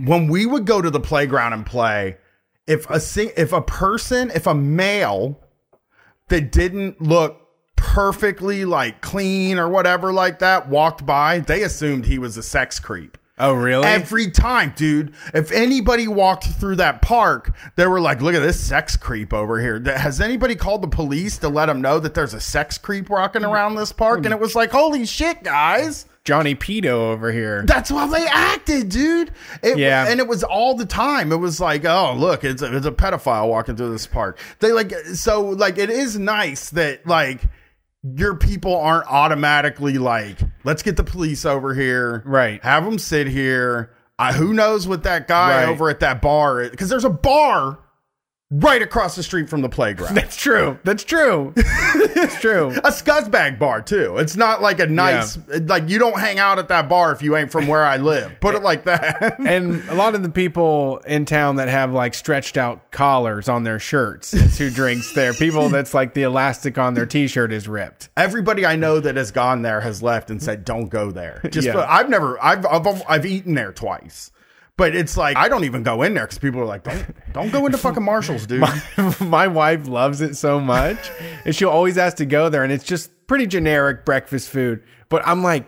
when 0.04 0.28
we 0.28 0.46
would 0.46 0.66
go 0.66 0.80
to 0.80 0.90
the 0.90 1.00
playground 1.00 1.52
and 1.52 1.66
play, 1.66 2.16
if 2.66 2.88
a 2.90 3.00
sing, 3.00 3.30
if 3.36 3.52
a 3.52 3.62
person, 3.62 4.30
if 4.34 4.46
a 4.46 4.54
male 4.54 5.40
that 6.28 6.52
didn't 6.52 7.00
look 7.00 7.40
perfectly 7.76 8.64
like 8.64 9.00
clean 9.00 9.58
or 9.58 9.68
whatever 9.68 10.12
like 10.12 10.40
that 10.40 10.68
walked 10.68 11.06
by, 11.06 11.40
they 11.40 11.62
assumed 11.62 12.06
he 12.06 12.18
was 12.18 12.36
a 12.36 12.42
sex 12.42 12.80
creep. 12.80 13.16
oh, 13.38 13.52
really? 13.52 13.84
Every 13.86 14.30
time, 14.30 14.72
dude. 14.76 15.14
If 15.32 15.52
anybody 15.52 16.08
walked 16.08 16.44
through 16.44 16.76
that 16.76 17.02
park, 17.02 17.54
they 17.76 17.86
were 17.86 18.00
like, 18.00 18.20
look 18.22 18.34
at 18.34 18.40
this 18.40 18.58
sex 18.58 18.96
creep 18.96 19.32
over 19.32 19.60
here. 19.60 19.80
Has 19.96 20.20
anybody 20.20 20.56
called 20.56 20.82
the 20.82 20.88
police 20.88 21.38
to 21.38 21.48
let 21.48 21.66
them 21.66 21.80
know 21.80 22.00
that 22.00 22.14
there's 22.14 22.34
a 22.34 22.40
sex 22.40 22.78
creep 22.78 23.08
walking 23.08 23.44
around 23.44 23.76
this 23.76 23.92
park? 23.92 24.24
And 24.24 24.32
it 24.34 24.40
was 24.40 24.54
like, 24.56 24.70
holy 24.72 25.06
shit, 25.06 25.42
guys. 25.42 26.06
Johnny 26.26 26.54
Pedo 26.54 26.88
over 27.12 27.32
here. 27.32 27.62
That's 27.66 27.90
why 27.90 28.06
they 28.08 28.26
acted, 28.26 28.90
dude. 28.90 29.30
It, 29.62 29.78
Yeah. 29.78 30.06
And 30.08 30.20
it 30.20 30.26
was 30.28 30.44
all 30.44 30.74
the 30.74 30.84
time. 30.84 31.32
It 31.32 31.36
was 31.36 31.60
like, 31.60 31.84
oh, 31.86 32.14
look, 32.18 32.44
it's 32.44 32.60
a, 32.60 32.76
it's 32.76 32.84
a 32.84 32.92
pedophile 32.92 33.48
walking 33.48 33.76
through 33.76 33.92
this 33.92 34.06
park. 34.06 34.38
They 34.58 34.72
like, 34.72 34.92
so 35.14 35.40
like, 35.40 35.78
it 35.78 35.88
is 35.88 36.18
nice 36.18 36.70
that 36.70 37.06
like, 37.06 37.40
your 38.02 38.34
people 38.36 38.76
aren't 38.76 39.06
automatically 39.06 39.98
like, 39.98 40.38
let's 40.64 40.82
get 40.82 40.96
the 40.96 41.04
police 41.04 41.44
over 41.44 41.74
here, 41.74 42.22
Right. 42.26 42.62
Have 42.62 42.84
them 42.84 42.98
sit 42.98 43.26
here. 43.26 43.90
I, 44.18 44.32
who 44.32 44.52
knows 44.52 44.86
what 44.88 45.02
that 45.04 45.28
guy 45.28 45.62
Right. 45.64 45.68
over 45.68 45.90
at 45.90 46.00
that 46.00 46.20
bar? 46.22 46.68
Because 46.68 46.88
there's 46.88 47.04
a 47.04 47.10
bar 47.10 47.78
right 48.50 48.80
across 48.80 49.16
the 49.16 49.22
street 49.22 49.48
from 49.48 49.60
the 49.60 49.68
playground. 49.68 50.14
That's 50.16 50.36
true. 50.36 50.78
That's 50.84 51.02
true. 51.02 51.52
That's 52.14 52.36
true. 52.40 52.68
a 52.68 52.90
scuzzbag 52.90 53.58
bar 53.58 53.82
too. 53.82 54.18
It's 54.18 54.36
not 54.36 54.62
like 54.62 54.78
a 54.78 54.86
nice 54.86 55.36
like 55.62 55.88
you 55.88 55.98
don't 55.98 56.18
hang 56.18 56.38
out 56.38 56.58
at 56.58 56.68
that 56.68 56.88
bar 56.88 57.12
if 57.12 57.22
you 57.22 57.36
ain't 57.36 57.50
from 57.50 57.66
where 57.66 57.84
I 57.84 57.96
live. 57.96 58.38
Put 58.40 58.54
it 58.54 58.62
like 58.62 58.84
that. 58.84 59.36
And 59.46 59.88
a 59.88 59.94
lot 59.94 60.14
of 60.14 60.22
the 60.22 60.28
people 60.28 60.98
in 61.06 61.24
town 61.24 61.56
that 61.56 61.68
have 61.68 61.92
like 61.92 62.14
stretched 62.14 62.56
out 62.56 62.90
collars 62.90 63.48
on 63.48 63.64
their 63.64 63.78
shirts 63.78 64.34
is 64.34 64.58
who 64.58 64.70
drinks 64.70 65.12
there. 65.12 65.32
People 65.34 65.68
that's 65.68 65.94
like 65.94 66.14
the 66.14 66.22
elastic 66.22 66.78
on 66.78 66.94
their 66.94 67.06
t-shirt 67.06 67.52
is 67.52 67.68
ripped. 67.68 68.08
Everybody 68.16 68.66
I 68.66 68.76
know 68.76 68.98
that 69.00 69.16
has 69.16 69.30
gone 69.30 69.62
there 69.62 69.80
has 69.80 70.02
left 70.02 70.30
and 70.30 70.42
said, 70.42 70.64
"Don't 70.64 70.88
go 70.88 71.10
there." 71.10 71.40
Just 71.50 71.66
Yeah. 71.66 71.86
I've 71.88 72.08
never 72.08 72.42
I've, 72.42 72.66
I've 72.66 73.02
I've 73.08 73.26
eaten 73.26 73.54
there 73.54 73.72
twice. 73.72 74.30
But 74.78 74.94
it's 74.94 75.16
like 75.16 75.36
I 75.38 75.48
don't 75.48 75.64
even 75.64 75.82
go 75.82 76.02
in 76.02 76.12
there 76.12 76.24
because 76.24 76.38
people 76.38 76.60
are 76.60 76.66
like, 76.66 76.84
"Don't 76.84 77.06
don't 77.32 77.50
go 77.50 77.64
into 77.64 77.78
fucking 77.78 78.02
Marshalls, 78.02 78.46
dude." 78.46 78.62
My 79.20 79.46
wife 79.46 79.88
loves 79.88 80.20
it 80.20 80.36
so 80.36 80.60
much, 80.60 81.10
and 81.46 81.56
she'll 81.56 81.70
always 81.70 81.96
ask 81.96 82.18
to 82.18 82.26
go 82.26 82.50
there, 82.50 82.62
and 82.62 82.70
it's 82.70 82.84
just 82.84 83.10
pretty 83.26 83.46
generic 83.46 84.04
breakfast 84.04 84.50
food. 84.50 84.82
But 85.08 85.26
I'm 85.26 85.42
like, 85.42 85.66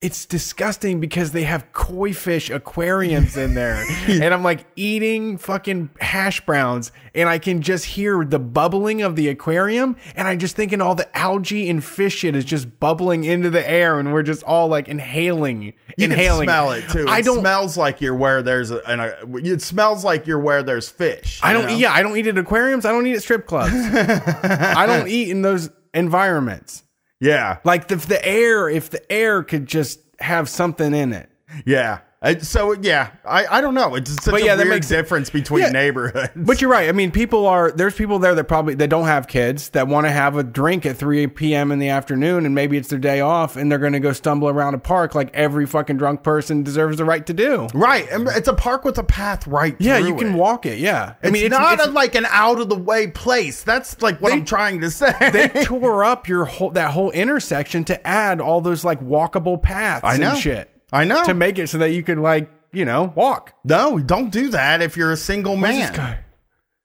it's 0.00 0.26
disgusting 0.26 1.00
because 1.00 1.32
they 1.32 1.44
have 1.44 1.72
koi 1.72 2.12
fish 2.12 2.50
aquariums 2.50 3.38
in 3.38 3.54
there, 3.54 3.82
and 4.06 4.34
I'm 4.34 4.42
like 4.42 4.66
eating 4.76 5.38
fucking 5.38 5.88
hash 5.98 6.44
browns, 6.44 6.92
and 7.14 7.26
I 7.26 7.38
can 7.38 7.62
just 7.62 7.86
hear 7.86 8.22
the 8.22 8.38
bubbling 8.38 9.00
of 9.00 9.16
the 9.16 9.28
aquarium, 9.30 9.96
and 10.14 10.28
I'm 10.28 10.38
just 10.38 10.56
thinking 10.56 10.82
all 10.82 10.94
the 10.94 11.08
algae 11.16 11.70
and 11.70 11.82
fish 11.82 12.16
shit 12.16 12.36
is 12.36 12.44
just 12.44 12.78
bubbling 12.80 13.24
into 13.24 13.48
the 13.48 13.66
air, 13.68 13.98
and 13.98 14.12
we're 14.12 14.22
just 14.22 14.42
all 14.42 14.68
like 14.68 14.88
inhaling, 14.88 15.62
You 15.62 15.72
inhaling. 15.96 16.48
can 16.48 16.54
smell 16.54 16.72
it 16.72 16.88
too. 16.90 17.06
I 17.08 17.20
it 17.20 17.24
don't. 17.24 17.40
smells 17.40 17.78
like 17.78 18.02
you're 18.02 18.14
where 18.14 18.42
there's 18.42 18.70
a, 18.70 18.82
an, 18.86 19.00
a 19.00 19.14
it 19.38 19.62
smells 19.62 20.04
like 20.04 20.26
you're 20.26 20.38
where 20.38 20.62
there's 20.62 20.88
fish. 20.90 21.40
I 21.42 21.54
don't. 21.54 21.64
know? 21.66 21.74
Yeah, 21.76 21.92
I 21.94 22.02
don't 22.02 22.16
eat 22.18 22.26
at 22.26 22.36
aquariums. 22.36 22.84
I 22.84 22.92
don't 22.92 23.06
eat 23.06 23.14
at 23.14 23.22
strip 23.22 23.46
clubs. 23.46 23.72
I 23.74 24.84
don't 24.86 25.08
eat 25.08 25.30
in 25.30 25.40
those 25.40 25.70
environments. 25.94 26.82
Yeah. 27.20 27.58
Like 27.64 27.90
if 27.90 28.06
the 28.06 28.24
air, 28.26 28.68
if 28.68 28.90
the 28.90 29.10
air 29.12 29.42
could 29.42 29.66
just 29.66 30.00
have 30.20 30.48
something 30.48 30.94
in 30.94 31.12
it. 31.12 31.30
Yeah. 31.64 32.00
Uh, 32.24 32.38
so 32.40 32.72
yeah, 32.80 33.10
I, 33.24 33.46
I 33.46 33.60
don't 33.60 33.74
know. 33.74 33.94
It's 33.94 34.10
such 34.14 34.32
But 34.32 34.40
a 34.42 34.44
yeah, 34.44 34.54
that 34.56 34.64
weird 34.64 34.76
makes 34.76 34.88
difference 34.88 35.28
between 35.28 35.62
Yeah. 35.62 35.70
neighborhoods. 35.70 36.30
But 36.34 36.60
you're 36.60 36.70
right. 36.70 36.88
I 36.88 36.92
mean, 36.92 37.10
people 37.10 37.46
are 37.46 37.70
there's 37.70 37.94
people 37.94 38.18
there 38.18 38.34
that 38.34 38.44
probably 38.44 38.74
that 38.76 38.88
don't 38.88 39.04
have 39.06 39.28
kids 39.28 39.68
that 39.70 39.88
want 39.88 40.06
to 40.06 40.10
have 40.10 40.36
a 40.36 40.42
drink 40.42 40.86
at 40.86 40.96
3 40.96 41.26
p.m. 41.28 41.70
in 41.70 41.78
the 41.78 41.90
afternoon, 41.90 42.46
and 42.46 42.54
maybe 42.54 42.76
it's 42.78 42.88
their 42.88 42.98
day 42.98 43.20
off, 43.20 43.56
and 43.56 43.70
they're 43.70 43.78
going 43.78 43.92
to 43.92 44.00
go 44.00 44.12
stumble 44.12 44.48
around 44.48 44.74
a 44.74 44.78
park 44.78 45.14
like 45.14 45.30
every 45.34 45.66
fucking 45.66 45.98
drunk 45.98 46.22
person 46.22 46.62
deserves 46.62 46.96
the 46.96 47.04
right 47.04 47.26
to 47.26 47.34
do. 47.34 47.66
right, 47.74 48.08
and 48.10 48.26
it's 48.28 48.48
a 48.48 48.54
park 48.54 48.84
with 48.84 48.96
a 48.98 49.04
path 49.04 49.46
right. 49.46 49.76
Yeah, 49.78 49.98
you 49.98 50.16
can 50.16 50.34
it. 50.34 50.36
walk 50.36 50.64
it. 50.66 50.78
Yeah, 50.78 51.14
I 51.22 51.26
It's 51.28 51.32
mean, 51.32 51.50
not 51.50 51.74
it's, 51.74 51.86
a, 51.86 51.90
like 51.90 52.14
an 52.14 52.26
out 52.30 52.58
of 52.58 52.68
the 52.70 52.78
way 52.78 53.08
place. 53.08 53.62
That's 53.62 54.00
like 54.00 54.20
what 54.22 54.30
They- 54.30 54.36
I'm 54.36 54.44
trying 54.46 54.80
to 54.80 54.90
say. 54.90 55.12
they 55.30 55.48
tore 55.64 56.04
up 56.04 56.26
your 56.28 56.46
whole 56.46 56.70
that 56.70 56.92
whole 56.92 57.10
intersection 57.10 57.84
to 57.84 58.06
add 58.06 58.40
all 58.40 58.60
those 58.62 58.84
like 58.84 59.00
walkable 59.02 59.60
paths 59.60 60.04
I 60.04 60.16
know. 60.16 60.30
and 60.30 60.38
shit 60.38 60.70
I 60.94 61.04
know. 61.04 61.24
to 61.24 61.34
make 61.34 61.58
it 61.58 61.68
so 61.68 61.78
that 61.78 61.90
you 61.90 62.02
could 62.02 62.18
like 62.18 62.50
you 62.72 62.84
know 62.84 63.12
walk. 63.14 63.52
no, 63.64 63.98
don't 63.98 64.30
do 64.30 64.48
that 64.50 64.80
if 64.82 64.96
you're 64.96 65.12
a 65.12 65.16
single 65.16 65.52
What's 65.56 65.62
man. 65.62 65.80
this 65.80 65.90
guy? 65.90 66.18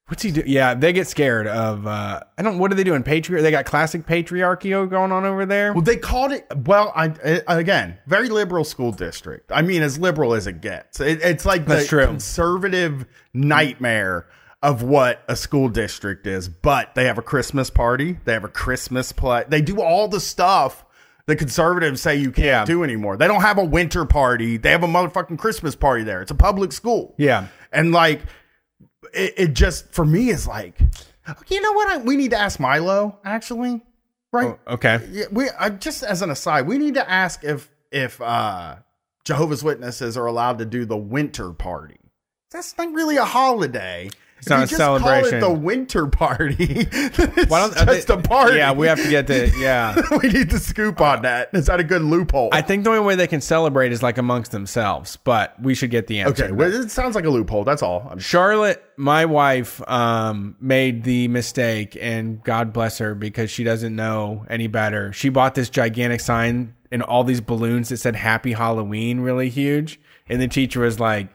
What's 0.08 0.24
he 0.24 0.32
do? 0.32 0.42
Yeah, 0.44 0.74
they 0.74 0.92
get 0.92 1.08
scared 1.08 1.46
of. 1.46 1.86
uh 1.86 2.22
I 2.36 2.42
don't. 2.42 2.58
What 2.58 2.72
are 2.72 2.76
they 2.76 2.84
doing? 2.84 3.04
Patriarch? 3.04 3.44
They 3.44 3.52
got 3.52 3.66
classic 3.66 4.08
patriarchy 4.08 4.72
going 4.90 5.12
on 5.12 5.24
over 5.24 5.46
there. 5.46 5.72
Well, 5.72 5.84
they 5.84 5.98
called 5.98 6.32
it. 6.32 6.48
Well, 6.66 6.92
I, 6.96 7.14
I 7.48 7.60
again, 7.60 8.00
very 8.08 8.28
liberal 8.30 8.64
school 8.64 8.92
district. 8.92 9.52
I 9.52 9.62
mean, 9.62 9.84
as 9.84 10.00
liberal 10.00 10.34
as 10.34 10.48
it 10.48 10.62
gets. 10.62 11.00
It, 11.00 11.22
it's 11.22 11.46
like 11.46 11.68
That's 11.68 11.84
the 11.84 11.88
true. 11.88 12.06
conservative 12.08 13.06
nightmare 13.36 14.28
of 14.64 14.82
what 14.84 15.24
a 15.28 15.36
school 15.36 15.70
district 15.70 16.26
is. 16.28 16.50
But 16.50 16.96
they 16.96 17.06
have 17.06 17.20
a 17.20 17.22
Christmas 17.24 17.70
party. 17.70 18.18
They 18.26 18.34
have 18.34 18.44
a 18.44 18.50
Christmas 18.50 19.12
play. 19.12 19.46
They 19.48 19.62
do 19.62 19.80
all 19.82 20.08
the 20.08 20.20
stuff 20.20 20.86
the 21.30 21.36
conservatives 21.36 22.02
say 22.02 22.16
you 22.16 22.32
can't 22.32 22.46
Yeah. 22.46 22.66
do 22.66 22.84
anymore. 22.84 23.16
They 23.16 23.28
don't 23.28 23.42
have 23.42 23.58
a 23.60 23.64
winter 23.64 24.04
party. 24.04 24.58
They 24.58 24.72
have 24.72 24.84
a 24.84 24.88
motherfucking 24.88 25.38
Christmas 25.38 25.76
party 25.76 26.04
there. 26.04 26.22
It's 26.24 26.32
a 26.32 26.36
public 26.36 26.72
school. 26.72 27.14
Yeah. 27.18 27.48
and 27.72 27.92
like 27.92 28.22
it, 29.14 29.34
it 29.38 29.54
just 29.54 29.92
for 29.94 30.04
me 30.06 30.30
is 30.30 30.48
like, 30.48 30.78
you 31.48 31.62
know 31.62 31.74
what? 31.74 31.88
I, 31.88 31.98
we 31.98 32.16
need 32.16 32.32
to 32.32 32.38
ask 32.38 32.60
Milo 32.60 33.20
actually, 33.24 33.82
right? 34.34 34.58
Okay. 34.68 35.08
Yeah, 35.12 35.26
we 35.32 35.50
I, 35.52 35.70
just 35.70 36.04
as 36.04 36.22
an 36.24 36.32
aside, 36.32 36.66
we 36.68 36.78
need 36.80 36.96
to 36.96 37.10
ask 37.10 37.44
if 37.44 37.70
if 37.92 38.20
uh 38.22 38.78
Jehovah's 39.26 39.64
Witnesses 39.64 40.18
are 40.18 40.26
allowed 40.26 40.58
to 40.58 40.66
do 40.66 40.86
the 40.86 40.98
winter 40.98 41.54
party. 41.54 41.98
That's 42.52 42.76
not 42.78 42.92
really 42.94 43.18
a 43.18 43.26
holiday. 43.26 44.10
It's 44.40 44.50
not 44.50 44.64
a 44.64 44.68
celebration. 44.68 45.40
Call 45.42 45.52
it 45.52 45.54
the 45.54 45.60
winter 45.60 46.08
party. 46.08 46.86
Why 47.48 47.60
don't- 47.60 47.76
just 47.76 48.08
they- 48.08 48.14
a 48.14 48.18
party. 48.18 48.58
Yeah, 48.58 48.72
we 48.72 48.88
have 48.88 49.02
to 49.02 49.10
get 49.10 49.28
to. 49.28 49.52
Yeah. 49.58 49.96
we 50.24 50.30
need 50.30 50.50
to 50.52 50.60
scoop 50.60 51.00
on 51.02 51.22
that. 51.24 51.50
Is 51.54 51.68
that 51.68 51.80
a 51.80 51.84
good 51.84 52.02
loophole? 52.02 52.50
I 52.52 52.62
think 52.62 52.84
the 52.84 52.90
only 52.92 53.02
way 53.02 53.16
they 53.16 53.28
can 53.28 53.42
celebrate 53.42 53.92
is 53.92 54.02
like 54.02 54.18
amongst 54.18 54.52
themselves, 54.52 55.18
but 55.18 55.62
we 55.62 55.76
should 55.76 55.92
get 55.92 56.08
the 56.08 56.22
answer. 56.22 56.46
okay, 56.46 56.52
well, 56.54 56.74
it 56.74 56.90
sounds 56.90 57.16
like 57.16 57.26
a 57.26 57.30
loophole. 57.30 57.64
That's 57.64 57.84
all. 57.84 58.08
I'm 58.10 58.20
Charlotte, 58.20 58.84
my 58.98 59.26
wife, 59.26 59.82
um, 59.90 60.56
made 60.60 61.04
the 61.04 61.28
mistake, 61.28 61.98
and 62.00 62.44
God 62.44 62.72
bless 62.74 62.98
her 63.00 63.16
because 63.16 63.52
she 63.52 63.64
doesn't 63.64 63.96
know 63.96 64.46
any 64.50 64.68
better. 64.68 65.12
She 65.14 65.30
bought 65.30 65.56
this 65.56 65.70
gigantic 65.70 66.22
sign 66.22 66.76
and 66.92 67.04
all 67.04 67.24
these 67.24 67.42
balloons 67.42 67.90
that 67.90 67.98
said 67.98 68.16
Happy 68.16 68.54
Halloween 68.54 69.20
really 69.20 69.50
huge. 69.50 70.00
And 70.28 70.42
the 70.42 70.48
teacher 70.48 70.82
was 70.82 71.00
like, 71.00 71.28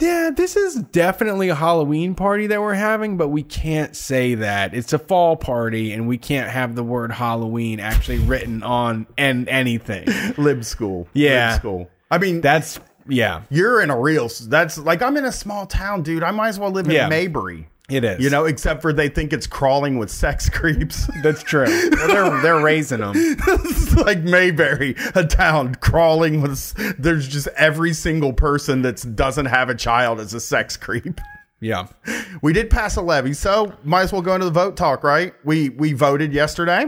Yeah, 0.00 0.30
this 0.34 0.56
is 0.56 0.76
definitely 0.76 1.48
a 1.48 1.54
Halloween 1.54 2.14
party 2.14 2.46
that 2.48 2.60
we're 2.60 2.74
having, 2.74 3.16
but 3.16 3.28
we 3.28 3.42
can't 3.42 3.96
say 3.96 4.34
that. 4.36 4.74
It's 4.74 4.92
a 4.92 4.98
fall 4.98 5.36
party, 5.36 5.92
and 5.92 6.06
we 6.06 6.18
can't 6.18 6.50
have 6.50 6.74
the 6.74 6.84
word 6.84 7.10
Halloween 7.12 7.80
actually 7.80 8.18
written 8.20 8.62
on 8.62 9.06
and 9.16 9.48
anything. 9.48 10.06
lib 10.36 10.64
school. 10.64 11.08
Yeah. 11.14 11.50
lib 11.52 11.60
school. 11.60 11.90
I 12.10 12.18
mean, 12.18 12.40
That's, 12.40 12.78
yeah, 13.08 13.42
you're 13.50 13.80
in 13.80 13.90
a 13.90 13.98
real. 13.98 14.30
That's 14.46 14.78
like 14.78 15.02
I'm 15.02 15.16
in 15.16 15.24
a 15.24 15.32
small 15.32 15.66
town, 15.66 16.02
dude. 16.02 16.22
I 16.22 16.30
might 16.30 16.48
as 16.48 16.58
well 16.58 16.70
live 16.70 16.86
in 16.86 16.92
Yeah. 16.92 17.08
Mayberry. 17.08 17.68
It 17.88 18.04
is. 18.04 18.22
You 18.22 18.30
know, 18.30 18.44
except 18.44 18.82
for 18.82 18.92
they 18.92 19.08
think 19.08 19.32
it's 19.32 19.46
crawling 19.46 19.98
with 19.98 20.10
sex 20.10 20.48
creeps. 20.52 21.08
that's 21.22 21.42
true. 21.42 21.64
Well, 21.66 22.08
they're, 22.08 22.42
they're 22.42 22.60
raising 22.62 23.00
them. 23.00 23.12
it's 23.16 23.94
like 23.96 24.20
Mayberry, 24.20 24.94
a 25.14 25.24
town 25.24 25.74
crawling 25.76 26.42
with. 26.42 26.74
There's 26.98 27.26
just 27.26 27.48
every 27.56 27.92
single 27.94 28.32
person 28.32 28.82
that 28.82 29.16
doesn't 29.16 29.46
have 29.46 29.70
a 29.70 29.74
child 29.74 30.20
is 30.20 30.34
a 30.34 30.40
sex 30.40 30.76
creep. 30.76 31.20
Yeah. 31.60 31.88
We 32.40 32.52
did 32.52 32.70
pass 32.70 32.94
a 32.96 33.02
levy, 33.02 33.32
so 33.32 33.72
might 33.82 34.02
as 34.02 34.12
well 34.12 34.22
go 34.22 34.34
into 34.34 34.44
the 34.44 34.52
vote 34.52 34.76
talk, 34.76 35.02
right? 35.02 35.34
We 35.44 35.70
we 35.70 35.92
voted 35.92 36.32
yesterday. 36.32 36.84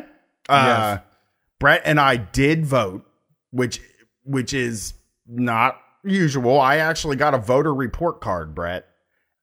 Uh, 0.49 0.97
Yes. 0.99 1.00
Brett 1.59 1.83
and 1.85 1.99
I 1.99 2.16
did 2.16 2.64
vote, 2.66 3.04
which 3.50 3.80
which 4.23 4.54
is 4.54 4.95
not 5.26 5.80
usual. 6.04 6.61
I 6.61 6.76
actually 6.76 7.16
got 7.16 7.35
a 7.35 7.38
voter 7.38 7.75
report 7.75 8.21
card, 8.21 8.54
Brett, 8.54 8.87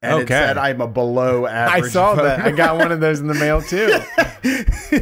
and 0.01 0.19
it 0.19 0.23
Okay. 0.23 0.33
said 0.33 0.57
I'm 0.57 0.81
a 0.81 0.87
below 0.87 1.45
average. 1.47 1.85
I 1.85 1.87
saw 1.89 2.15
that. 2.15 2.41
I 2.41 2.51
got 2.51 2.77
one 2.77 2.91
of 2.91 2.99
those 2.99 3.19
in 3.19 3.27
the 3.27 3.33
mail 3.33 3.61
too. 3.61 3.99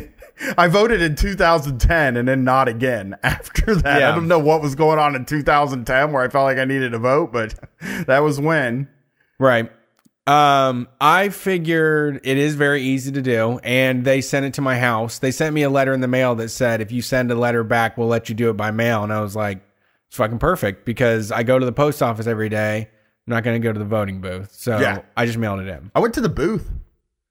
I 0.57 0.67
voted 0.67 1.01
in 1.01 1.15
2010 1.15 2.17
and 2.17 2.27
then 2.27 2.43
not 2.43 2.67
again 2.67 3.15
after 3.23 3.75
that. 3.75 3.99
Yeah. 4.01 4.11
I 4.11 4.15
don't 4.15 4.27
know 4.27 4.39
what 4.39 4.61
was 4.61 4.75
going 4.75 4.99
on 4.99 5.15
in 5.15 5.25
2010 5.25 6.11
where 6.11 6.23
I 6.23 6.27
felt 6.27 6.43
like 6.45 6.57
I 6.57 6.65
needed 6.65 6.91
to 6.91 6.99
vote, 6.99 7.31
but 7.31 7.55
that 8.07 8.19
was 8.19 8.39
when. 8.39 8.89
Right. 9.39 9.71
Um, 10.27 10.87
I 10.99 11.29
figured 11.29 12.19
it 12.23 12.37
is 12.37 12.55
very 12.55 12.81
easy 12.81 13.11
to 13.11 13.21
do, 13.21 13.59
and 13.63 14.03
they 14.03 14.21
sent 14.21 14.45
it 14.45 14.55
to 14.55 14.61
my 14.61 14.77
house. 14.79 15.19
They 15.19 15.29
sent 15.29 15.53
me 15.53 15.61
a 15.61 15.69
letter 15.69 15.93
in 15.93 16.01
the 16.01 16.07
mail 16.07 16.33
that 16.35 16.49
said, 16.49 16.81
if 16.81 16.91
you 16.91 17.03
send 17.03 17.29
a 17.31 17.35
letter 17.35 17.63
back, 17.63 17.95
we'll 17.95 18.07
let 18.07 18.27
you 18.27 18.33
do 18.33 18.49
it 18.49 18.53
by 18.57 18.71
mail. 18.71 19.03
And 19.03 19.13
I 19.13 19.21
was 19.21 19.35
like, 19.35 19.61
it's 20.07 20.17
fucking 20.17 20.39
perfect 20.39 20.83
because 20.85 21.31
I 21.31 21.43
go 21.43 21.59
to 21.59 21.65
the 21.65 21.71
post 21.71 22.01
office 22.01 22.25
every 22.25 22.49
day. 22.49 22.89
I'm 23.27 23.31
not 23.33 23.43
going 23.43 23.59
to 23.61 23.65
go 23.67 23.73
to 23.73 23.79
the 23.79 23.85
voting 23.85 24.21
booth. 24.21 24.51
So 24.53 24.77
Yeah. 24.79 25.01
I 25.17 25.25
just 25.25 25.37
mailed 25.37 25.59
it 25.61 25.67
in. 25.67 25.89
I 25.95 25.99
went 25.99 26.13
to 26.15 26.21
the 26.21 26.29
booth. 26.29 26.69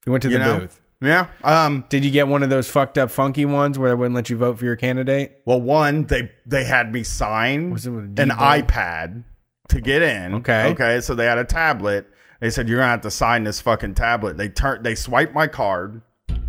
You 0.07 0.13
went 0.13 0.23
to 0.23 0.29
You 0.31 0.39
the 0.39 0.45
know? 0.45 0.59
booth. 0.61 0.81
Yeah. 1.01 1.27
Um. 1.43 1.85
Did 1.89 2.05
you 2.05 2.11
get 2.11 2.29
one 2.29 2.43
of 2.43 2.51
those 2.51 2.69
fucked 2.71 2.97
up 2.99 3.11
funky 3.11 3.45
ones 3.45 3.79
where 3.79 3.91
they 3.91 3.95
wouldn't 3.95 4.15
let 4.15 4.31
you 4.31 4.37
vote 4.37 4.59
for 4.59 4.65
your 4.65 4.77
candidate? 4.77 5.41
Well, 5.45 5.61
one 5.61 6.05
they 6.05 6.31
they 6.47 6.65
had 6.65 6.93
me 6.93 7.03
sign 7.03 7.71
Was 7.73 7.85
it 7.87 7.91
with 7.91 8.19
a 8.19 8.23
an 8.23 8.31
iPad 8.31 9.25
to 9.69 9.81
get 9.83 10.01
in. 10.03 10.35
Okay. 10.37 10.71
Okay. 10.71 11.01
So 11.01 11.15
they 11.15 11.27
had 11.27 11.37
a 11.37 11.45
tablet. 11.45 12.07
They 12.41 12.49
said 12.49 12.69
you're 12.69 12.79
gonna 12.79 12.91
have 12.91 13.03
to 13.03 13.11
sign 13.11 13.45
this 13.45 13.61
fucking 13.61 13.95
tablet. 13.95 14.37
They 14.39 14.49
turn 14.49 14.83
they 14.83 14.95
swipe 14.95 15.35
my 15.35 15.47
card, 15.47 16.01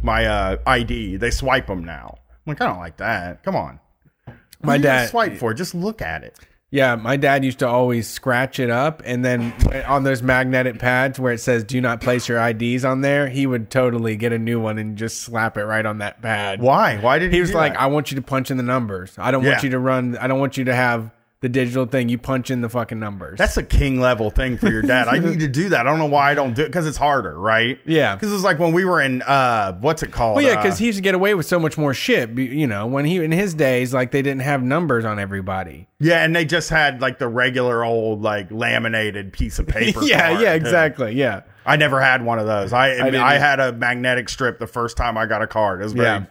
my 0.02 0.26
uh, 0.26 0.58
ID. 0.66 1.18
They 1.18 1.32
swipe 1.32 1.68
them 1.68 1.84
now. 1.84 2.18
I'm 2.32 2.38
like 2.52 2.62
I 2.62 2.66
don't 2.68 2.80
like 2.80 2.98
that. 2.98 3.44
Come 3.44 3.56
on. 3.58 3.80
My 4.28 4.34
What 4.62 4.78
you 4.78 4.84
dad- 4.84 5.10
swipe 5.10 5.38
for. 5.38 5.54
Just 5.54 5.76
look 5.76 6.02
at 6.02 6.24
it. 6.24 6.40
Yeah, 6.76 6.96
my 6.98 7.16
dad 7.16 7.46
used 7.46 7.60
to 7.60 7.68
always 7.70 8.06
scratch 8.06 8.60
it 8.60 8.70
up, 8.70 9.02
and 9.06 9.24
then 9.24 9.54
on 9.88 10.04
those 10.04 10.22
magnetic 10.22 10.78
pads 10.78 11.18
where 11.18 11.32
it 11.32 11.40
says 11.40 11.64
"Do 11.64 11.80
not 11.80 12.02
place 12.02 12.28
your 12.28 12.38
IDs" 12.38 12.84
on 12.84 13.00
there, 13.00 13.30
he 13.30 13.48
would 13.48 13.70
totally 13.70 14.18
get 14.18 14.34
a 14.34 14.38
new 14.38 14.60
one 14.60 14.78
and 14.78 14.98
just 14.98 15.22
slap 15.22 15.56
it 15.56 15.64
right 15.64 15.86
on 15.86 16.00
that 16.00 16.22
pad. 16.22 16.60
Why? 16.60 16.98
Why 16.98 17.18
did 17.18 17.32
He 17.32 17.38
he 17.38 17.42
was 17.42 17.54
like, 17.54 17.74
that? 17.76 17.82
"I 17.82 17.86
want 17.86 18.12
you 18.12 18.16
to 18.16 18.22
punch 18.22 18.52
in 18.52 18.58
the 18.58 18.64
numbers. 18.64 19.14
I 19.18 19.32
don't 19.32 19.44
Yeah. 19.46 19.52
want 19.52 19.64
you 19.64 19.70
to 19.70 19.80
run. 19.80 20.18
I 20.20 20.28
don't 20.28 20.40
want 20.40 20.58
you 20.58 20.66
to 20.66 20.76
have 20.76 21.12
the 21.46 21.50
digital 21.50 21.86
thing. 21.86 22.10
You 22.10 22.18
punch 22.18 22.50
in 22.50 22.62
the 22.62 22.70
fucking 22.70 23.00
numbers." 23.00 23.38
That's 23.38 23.56
a 23.58 23.64
king 23.64 24.00
level 24.00 24.32
thing 24.32 24.58
for 24.58 24.70
your 24.70 24.82
dad. 24.82 25.08
I 25.08 25.20
need 25.20 25.40
to 25.42 25.48
do 25.48 25.70
that. 25.70 25.82
I 25.86 25.90
don't 25.90 26.00
know 26.00 26.06
why 26.08 26.32
I 26.32 26.34
don't 26.34 26.56
do 26.56 26.64
it 26.64 26.68
because 26.68 26.88
it's 26.88 26.98
harder, 26.98 27.40
right? 27.40 27.80
Yeah. 27.86 28.16
Because 28.16 28.34
it's 28.34 28.44
like 28.44 28.58
when 28.60 28.74
we 28.74 28.84
were 28.86 29.00
in 29.02 29.22
uh, 29.22 29.74
what's 29.80 30.02
it 30.04 30.12
called? 30.12 30.38
well, 30.38 30.46
yeah, 30.46 30.54
Uh, 30.54 30.64
because 30.64 30.80
he 30.80 30.88
used 30.88 30.98
to 30.98 31.02
get 31.04 31.14
away 31.16 31.34
with 31.36 31.46
so 31.46 31.60
much 31.60 31.78
more 31.78 31.94
shit. 31.94 32.32
You 32.38 32.68
know, 32.68 32.88
when 32.88 33.06
he 33.06 33.24
in 33.24 33.32
his 33.32 33.54
days, 33.54 33.94
like 33.94 34.12
they 34.12 34.22
didn't 34.22 34.42
have 34.42 34.64
numbers 34.64 35.06
on 35.06 35.20
everybody. 35.20 35.88
yeah, 36.00 36.24
and 36.26 36.36
they 36.36 36.46
just 36.46 36.70
had 36.70 37.02
like 37.02 37.20
the 37.20 37.28
regular 37.28 37.84
old 37.86 38.22
like 38.22 38.50
laminated 38.52 39.32
piece 39.34 39.60
of 39.60 39.68
paper. 39.70 40.02
yeah, 40.04 40.40
yeah, 40.40 40.54
exactly. 40.54 41.14
Yeah, 41.14 41.42
I 41.66 41.76
never 41.78 42.02
had 42.02 42.24
one 42.26 42.40
of 42.40 42.48
those. 42.48 42.74
I 42.74 42.92
I, 42.94 42.96
didn't 43.06 43.22
I 43.22 43.38
had 43.38 43.60
a 43.60 43.72
magnetic 43.72 44.30
strip 44.30 44.60
the 44.60 44.68
first 44.68 44.98
time 44.98 45.18
I 45.18 45.26
got 45.26 45.42
a 45.42 45.48
card. 45.48 45.82
It 45.82 45.84
was 45.84 45.94
very, 45.94 46.06
Yeah. 46.08 46.26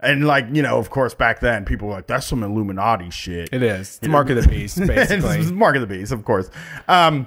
And 0.00 0.26
like 0.26 0.46
you 0.52 0.62
know, 0.62 0.78
of 0.78 0.90
course, 0.90 1.14
back 1.14 1.40
then 1.40 1.64
people 1.64 1.88
were 1.88 1.94
like 1.94 2.06
that's 2.06 2.26
some 2.26 2.42
Illuminati 2.42 3.10
shit. 3.10 3.48
it 3.52 3.62
is. 3.62 3.80
It's 3.80 3.98
the 3.98 4.08
mark 4.08 4.30
of 4.30 4.42
the 4.42 4.48
beast, 4.48 4.78
It's 4.78 4.86
basically. 4.86 5.50
Mark 5.52 5.76
of 5.76 5.80
the 5.80 5.86
Beast, 5.86 6.12
of 6.12 6.24
course. 6.24 6.50
Um, 6.86 7.26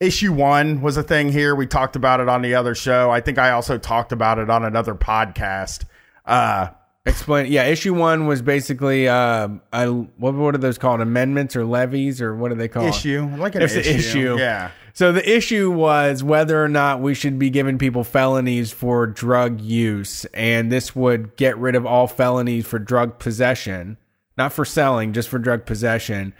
issue 0.00 0.32
one 0.32 0.80
was 0.80 0.96
a 0.96 1.02
thing 1.02 1.30
here. 1.30 1.54
We 1.54 1.66
talked 1.66 1.96
about 1.96 2.20
it 2.20 2.28
on 2.28 2.42
the 2.42 2.54
other 2.54 2.74
show. 2.74 3.10
I 3.10 3.20
think 3.20 3.38
I 3.38 3.50
also 3.50 3.78
talked 3.78 4.12
about 4.12 4.38
it 4.38 4.50
on 4.50 4.64
another 4.64 4.94
podcast. 4.94 5.84
Uh, 6.24 6.68
Explain. 7.08 7.50
Yeah, 7.50 7.64
issue 7.64 7.94
one 7.94 8.26
was 8.26 8.42
basically 8.42 9.08
uh, 9.08 9.48
I, 9.72 9.86
what 9.86 10.34
what 10.34 10.54
are 10.54 10.58
those 10.58 10.78
called? 10.78 11.00
Amendments 11.00 11.56
or 11.56 11.64
levies 11.64 12.20
or 12.20 12.34
what 12.36 12.52
are 12.52 12.56
they 12.56 12.68
called? 12.68 12.86
issue, 12.88 13.28
like 13.36 13.54
an 13.54 13.62
It's 13.62 13.74
issue. 13.74 13.90
issue. 13.98 14.36
Yeah. 14.38 14.70
So 14.92 15.12
the 15.12 15.36
issue 15.36 15.70
was 15.70 16.24
whether 16.24 16.62
or 16.62 16.68
not 16.68 17.00
we 17.00 17.14
should 17.14 17.38
be 17.38 17.50
giving 17.50 17.78
people 17.78 18.02
felonies 18.02 18.72
for 18.72 19.06
drug 19.06 19.60
use, 19.60 20.24
and 20.34 20.72
this 20.72 20.96
would 20.96 21.36
get 21.36 21.56
rid 21.58 21.76
of 21.76 21.86
all 21.86 22.08
felonies 22.08 22.66
for 22.66 22.80
drug 22.80 23.18
possession, 23.20 23.96
not 24.36 24.52
for 24.52 24.64
selling, 24.64 25.12
just 25.12 25.28
for 25.28 25.38
drug 25.38 25.66
possession. 25.66 26.34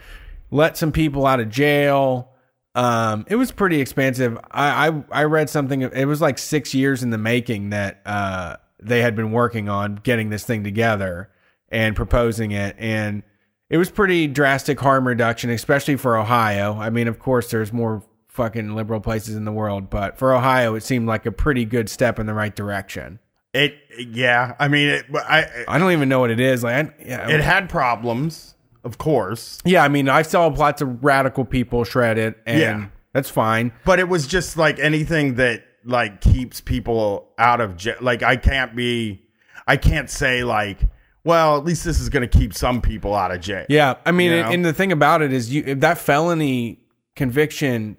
Let 0.51 0.75
some 0.77 0.91
people 0.91 1.25
out 1.25 1.39
of 1.39 1.49
jail. 1.49 2.31
Um, 2.75 3.25
it 3.29 3.35
was 3.35 3.51
pretty 3.51 3.79
expensive. 3.81 4.37
I, 4.51 4.89
I 4.89 5.03
I 5.11 5.23
read 5.23 5.49
something. 5.49 5.81
It 5.81 6.05
was 6.05 6.19
like 6.21 6.37
six 6.37 6.73
years 6.73 7.01
in 7.01 7.11
the 7.11 7.17
making 7.17 7.69
that 7.69 8.01
uh, 8.05 8.57
they 8.81 9.01
had 9.01 9.15
been 9.15 9.31
working 9.31 9.69
on 9.69 9.95
getting 10.03 10.29
this 10.29 10.43
thing 10.43 10.63
together 10.63 11.29
and 11.69 11.95
proposing 11.95 12.51
it, 12.51 12.75
and 12.79 13.23
it 13.69 13.77
was 13.77 13.91
pretty 13.91 14.25
drastic 14.27 14.79
harm 14.79 15.07
reduction, 15.07 15.49
especially 15.49 15.95
for 15.95 16.17
Ohio. 16.17 16.75
I 16.79 16.89
mean, 16.89 17.07
of 17.07 17.19
course, 17.19 17.51
there's 17.51 17.71
more 17.71 18.03
fucking 18.27 18.73
liberal 18.75 18.99
places 19.01 19.35
in 19.35 19.45
the 19.45 19.51
world, 19.51 19.89
but 19.89 20.17
for 20.17 20.33
Ohio, 20.33 20.75
it 20.75 20.81
seemed 20.81 21.07
like 21.07 21.25
a 21.25 21.31
pretty 21.31 21.65
good 21.65 21.89
step 21.89 22.17
in 22.19 22.25
the 22.25 22.33
right 22.33 22.55
direction. 22.55 23.19
It, 23.53 23.75
yeah. 23.97 24.55
I 24.59 24.67
mean, 24.67 24.89
it, 24.89 25.05
I, 25.13 25.45
I 25.67 25.77
don't 25.77 25.91
even 25.91 26.07
know 26.09 26.19
what 26.19 26.29
it 26.31 26.39
is. 26.39 26.63
Like, 26.63 26.73
I, 26.87 26.93
yeah, 27.03 27.29
it 27.29 27.41
had 27.41 27.67
problems, 27.69 28.55
of 28.83 28.97
course, 28.97 29.59
yeah. 29.65 29.83
I 29.83 29.87
mean, 29.89 30.07
I 30.07 30.21
saw 30.21 30.47
lots 30.47 30.81
of 30.81 31.03
radical 31.03 31.43
people 31.45 31.83
shred 31.83 32.17
it, 32.17 32.37
and 32.45 32.59
Yeah. 32.59 32.85
that's 33.13 33.29
fine. 33.29 33.71
but 33.85 33.99
it 33.99 34.07
was 34.07 34.25
just 34.25 34.55
like 34.57 34.79
anything 34.79 35.35
that 35.35 35.63
like 35.85 36.21
keeps 36.21 36.61
people 36.61 37.29
out 37.37 37.61
of 37.61 37.75
jail. 37.77 37.95
Like 38.01 38.23
I 38.23 38.35
can't 38.35 38.75
be, 38.75 39.23
I 39.67 39.77
can't 39.77 40.09
say 40.09 40.43
like, 40.43 40.79
well, 41.23 41.57
at 41.57 41.65
least 41.65 41.83
this 41.83 41.99
is 41.99 42.09
going 42.09 42.27
to 42.27 42.39
keep 42.39 42.53
some 42.53 42.81
people 42.81 43.13
out 43.13 43.31
of 43.31 43.41
jail. 43.41 43.65
Yeah, 43.69 43.95
I 44.05 44.11
mean, 44.11 44.31
You 44.31 44.37
and- 44.37 44.47
know? 44.47 44.53
and 44.53 44.65
the 44.65 44.73
thing 44.73 44.91
about 44.91 45.21
it 45.21 45.31
is, 45.33 45.53
you 45.53 45.63
if 45.65 45.79
that 45.81 45.97
felony 45.97 46.79
conviction 47.15 47.97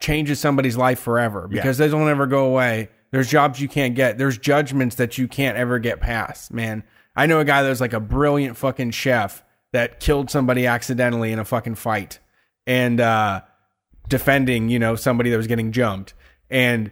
changes 0.00 0.38
somebody's 0.38 0.76
life 0.76 1.00
forever 1.00 1.48
because 1.48 1.78
they 1.78 1.88
don't 1.88 2.08
ever 2.08 2.26
go 2.26 2.44
away. 2.44 2.88
There's 3.10 3.28
jobs 3.30 3.58
you 3.60 3.68
can't 3.68 3.94
get. 3.94 4.18
There's 4.18 4.36
judgments 4.38 4.96
that 4.96 5.16
you 5.16 5.26
can't 5.26 5.56
ever 5.56 5.78
get 5.78 5.98
past. 6.00 6.52
Man, 6.52 6.84
I 7.16 7.24
know 7.26 7.40
a 7.40 7.44
guy 7.44 7.62
that 7.62 7.68
was 7.68 7.80
like 7.80 7.94
a 7.94 8.00
brilliant 8.00 8.56
fucking 8.58 8.90
chef 8.90 9.42
that 9.72 9.98
killed 9.98 10.30
somebody 10.30 10.66
accidentally 10.66 11.32
in 11.32 11.38
a 11.38 11.44
fucking 11.44 11.74
fight 11.76 12.18
and 12.66 13.00
uh, 13.00 13.40
defending, 14.08 14.68
you 14.68 14.78
know, 14.78 14.94
somebody 14.94 15.30
that 15.30 15.36
was 15.36 15.46
getting 15.46 15.72
jumped, 15.72 16.14
and 16.50 16.90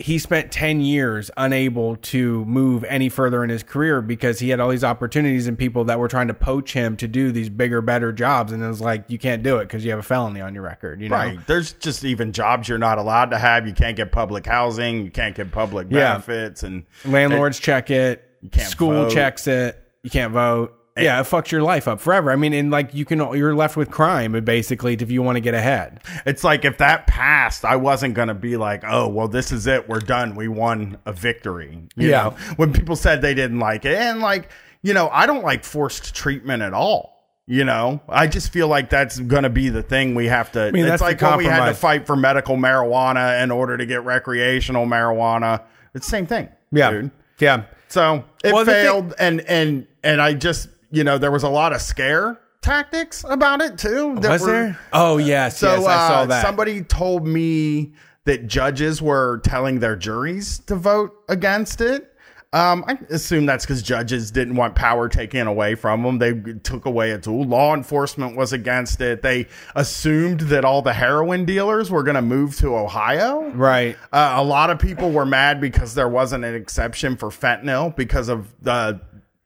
he 0.00 0.18
spent 0.18 0.50
10 0.50 0.80
years 0.80 1.30
unable 1.36 1.94
to 1.96 2.44
move 2.46 2.84
any 2.84 3.08
further 3.10 3.44
in 3.44 3.50
his 3.50 3.62
career 3.62 4.00
because 4.00 4.38
he 4.38 4.48
had 4.48 4.58
all 4.58 4.70
these 4.70 4.82
opportunities 4.82 5.46
and 5.46 5.58
people 5.58 5.84
that 5.84 5.98
were 5.98 6.08
trying 6.08 6.28
to 6.28 6.34
poach 6.34 6.72
him 6.72 6.96
to 6.96 7.06
do 7.06 7.30
these 7.30 7.50
bigger, 7.50 7.82
better 7.82 8.10
jobs. 8.10 8.50
And 8.50 8.62
it 8.62 8.66
was 8.66 8.80
like, 8.80 9.04
you 9.08 9.18
can't 9.18 9.42
do 9.42 9.58
it 9.58 9.64
because 9.66 9.84
you 9.84 9.90
have 9.90 10.00
a 10.00 10.02
felony 10.02 10.40
on 10.40 10.54
your 10.54 10.62
record, 10.62 11.00
you 11.02 11.10
know? 11.10 11.16
Right. 11.16 11.46
There's 11.46 11.74
just 11.74 12.02
even 12.04 12.32
jobs 12.32 12.66
you're 12.68 12.78
not 12.78 12.96
allowed 12.96 13.30
to 13.32 13.38
have. 13.38 13.66
You 13.66 13.74
can't 13.74 13.94
get 13.96 14.10
public 14.10 14.46
housing. 14.46 15.04
You 15.04 15.10
can't 15.10 15.34
get 15.36 15.52
public 15.52 15.88
Yeah. 15.90 16.12
benefits. 16.14 16.62
And 16.62 16.84
Landlords 17.04 17.58
check 17.60 17.90
it. 17.90 18.24
can't 18.52 18.68
School 18.70 18.92
vote. 19.04 19.12
checks 19.12 19.46
it. 19.46 19.78
You 20.02 20.08
can't 20.08 20.32
vote. 20.32 20.74
Eh. 20.96 21.02
yeah, 21.04 21.20
it 21.20 21.24
fucks 21.24 21.50
your 21.50 21.62
life 21.62 21.86
up 21.88 22.00
forever. 22.00 22.30
I 22.32 22.36
mean, 22.36 22.52
and 22.52 22.70
like 22.70 22.92
you 22.94 23.04
can, 23.04 23.18
you're 23.36 23.54
left 23.54 23.76
with 23.76 23.90
crime 23.90 24.32
basically 24.44 24.94
if 24.94 25.10
you 25.10 25.22
want 25.22 25.36
to 25.36 25.40
get 25.40 25.54
ahead. 25.54 26.00
it's 26.26 26.42
like 26.44 26.64
if 26.64 26.78
that 26.78 27.06
passed, 27.06 27.64
I 27.64 27.76
wasn't 27.76 28.14
going 28.14 28.28
to 28.28 28.34
be 28.34 28.56
like, 28.56 28.82
oh, 28.86 29.08
well, 29.08 29.28
this 29.28 29.52
is 29.52 29.66
it. 29.66 29.88
We're 29.88 30.00
done. 30.00 30.34
We 30.34 30.48
won 30.48 30.98
a 31.06 31.12
victory. 31.12 31.88
You 31.96 32.08
Yeah. 32.10 32.22
know, 32.22 32.30
when 32.56 32.72
people 32.72 32.96
said 32.96 33.22
they 33.22 33.34
didn't 33.34 33.60
like 33.60 33.84
it. 33.84 33.96
And 33.96 34.20
like, 34.20 34.50
you 34.82 34.94
know, 34.94 35.08
I 35.12 35.26
don't 35.26 35.44
like 35.44 35.64
forced 35.64 36.14
treatment 36.14 36.62
at 36.62 36.72
all. 36.74 37.18
You 37.46 37.64
know, 37.64 38.00
I 38.08 38.28
just 38.28 38.52
feel 38.52 38.68
like 38.68 38.90
that's 38.90 39.18
going 39.18 39.42
to 39.42 39.50
be 39.50 39.70
the 39.70 39.82
thing 39.82 40.14
we 40.14 40.26
have 40.26 40.52
to. 40.52 40.66
I 40.66 40.70
mean, 40.70 40.84
it's 40.84 40.90
that's 40.90 41.02
like 41.02 41.20
when 41.20 41.36
we 41.38 41.44
had 41.46 41.66
to 41.66 41.74
fight 41.74 42.06
for 42.06 42.14
medical 42.14 42.56
marijuana 42.56 43.42
in 43.42 43.50
order 43.50 43.76
to 43.76 43.84
get 43.86 44.04
recreational 44.04 44.86
marijuana. 44.86 45.62
It's 45.94 46.06
the 46.06 46.10
same 46.10 46.26
thing. 46.26 46.48
Yeah. 46.70 46.90
dude. 46.92 47.10
Yeah. 47.40 47.64
So 47.88 48.24
it 48.44 48.52
Well, 48.52 48.64
the 48.64 48.70
thing- 48.72 48.84
failed, 48.84 49.14
and 49.18 49.40
and 49.42 49.86
and 50.04 50.22
I 50.22 50.34
just 50.34 50.68
you 50.90 51.04
know 51.04 51.18
there 51.18 51.30
was 51.30 51.42
a 51.42 51.48
lot 51.48 51.72
of 51.72 51.80
scare 51.80 52.40
tactics 52.62 53.24
about 53.28 53.60
it 53.60 53.78
too. 53.78 54.14
Was 54.14 54.42
were- 54.42 54.46
there? 54.46 54.78
Oh, 54.92 55.18
yes. 55.18 55.58
So 55.58 55.76
yes, 55.76 55.86
I 55.86 56.08
saw 56.08 56.20
uh, 56.22 56.26
that. 56.26 56.44
somebody 56.44 56.82
told 56.82 57.26
me 57.26 57.92
that 58.24 58.46
judges 58.46 59.00
were 59.00 59.38
telling 59.38 59.80
their 59.80 59.96
juries 59.96 60.58
to 60.60 60.76
vote 60.76 61.12
against 61.28 61.80
it. 61.80 62.06
Um, 62.52 62.84
I 62.88 62.98
assume 63.10 63.46
that's 63.46 63.64
because 63.64 63.80
judges 63.80 64.32
didn't 64.32 64.56
want 64.56 64.74
power 64.74 65.08
taken 65.08 65.46
away 65.46 65.76
from 65.76 66.02
them. 66.02 66.18
They 66.18 66.32
took 66.64 66.84
away 66.84 67.12
a 67.12 67.18
tool. 67.18 67.44
Law 67.44 67.74
enforcement 67.74 68.36
was 68.36 68.52
against 68.52 69.00
it. 69.00 69.22
They 69.22 69.46
assumed 69.76 70.40
that 70.40 70.64
all 70.64 70.82
the 70.82 70.92
heroin 70.92 71.44
dealers 71.44 71.92
were 71.92 72.02
going 72.02 72.16
to 72.16 72.22
move 72.22 72.56
to 72.56 72.76
Ohio. 72.76 73.50
right. 73.50 73.96
Uh, 74.12 74.34
a 74.36 74.42
lot 74.42 74.70
of 74.70 74.80
people 74.80 75.12
were 75.12 75.24
mad 75.24 75.60
because 75.60 75.94
there 75.94 76.08
wasn't 76.08 76.44
an 76.44 76.56
exception 76.56 77.16
for 77.16 77.28
fentanyl 77.28 77.94
because 77.94 78.28
of 78.28 78.52
the, 78.62 79.00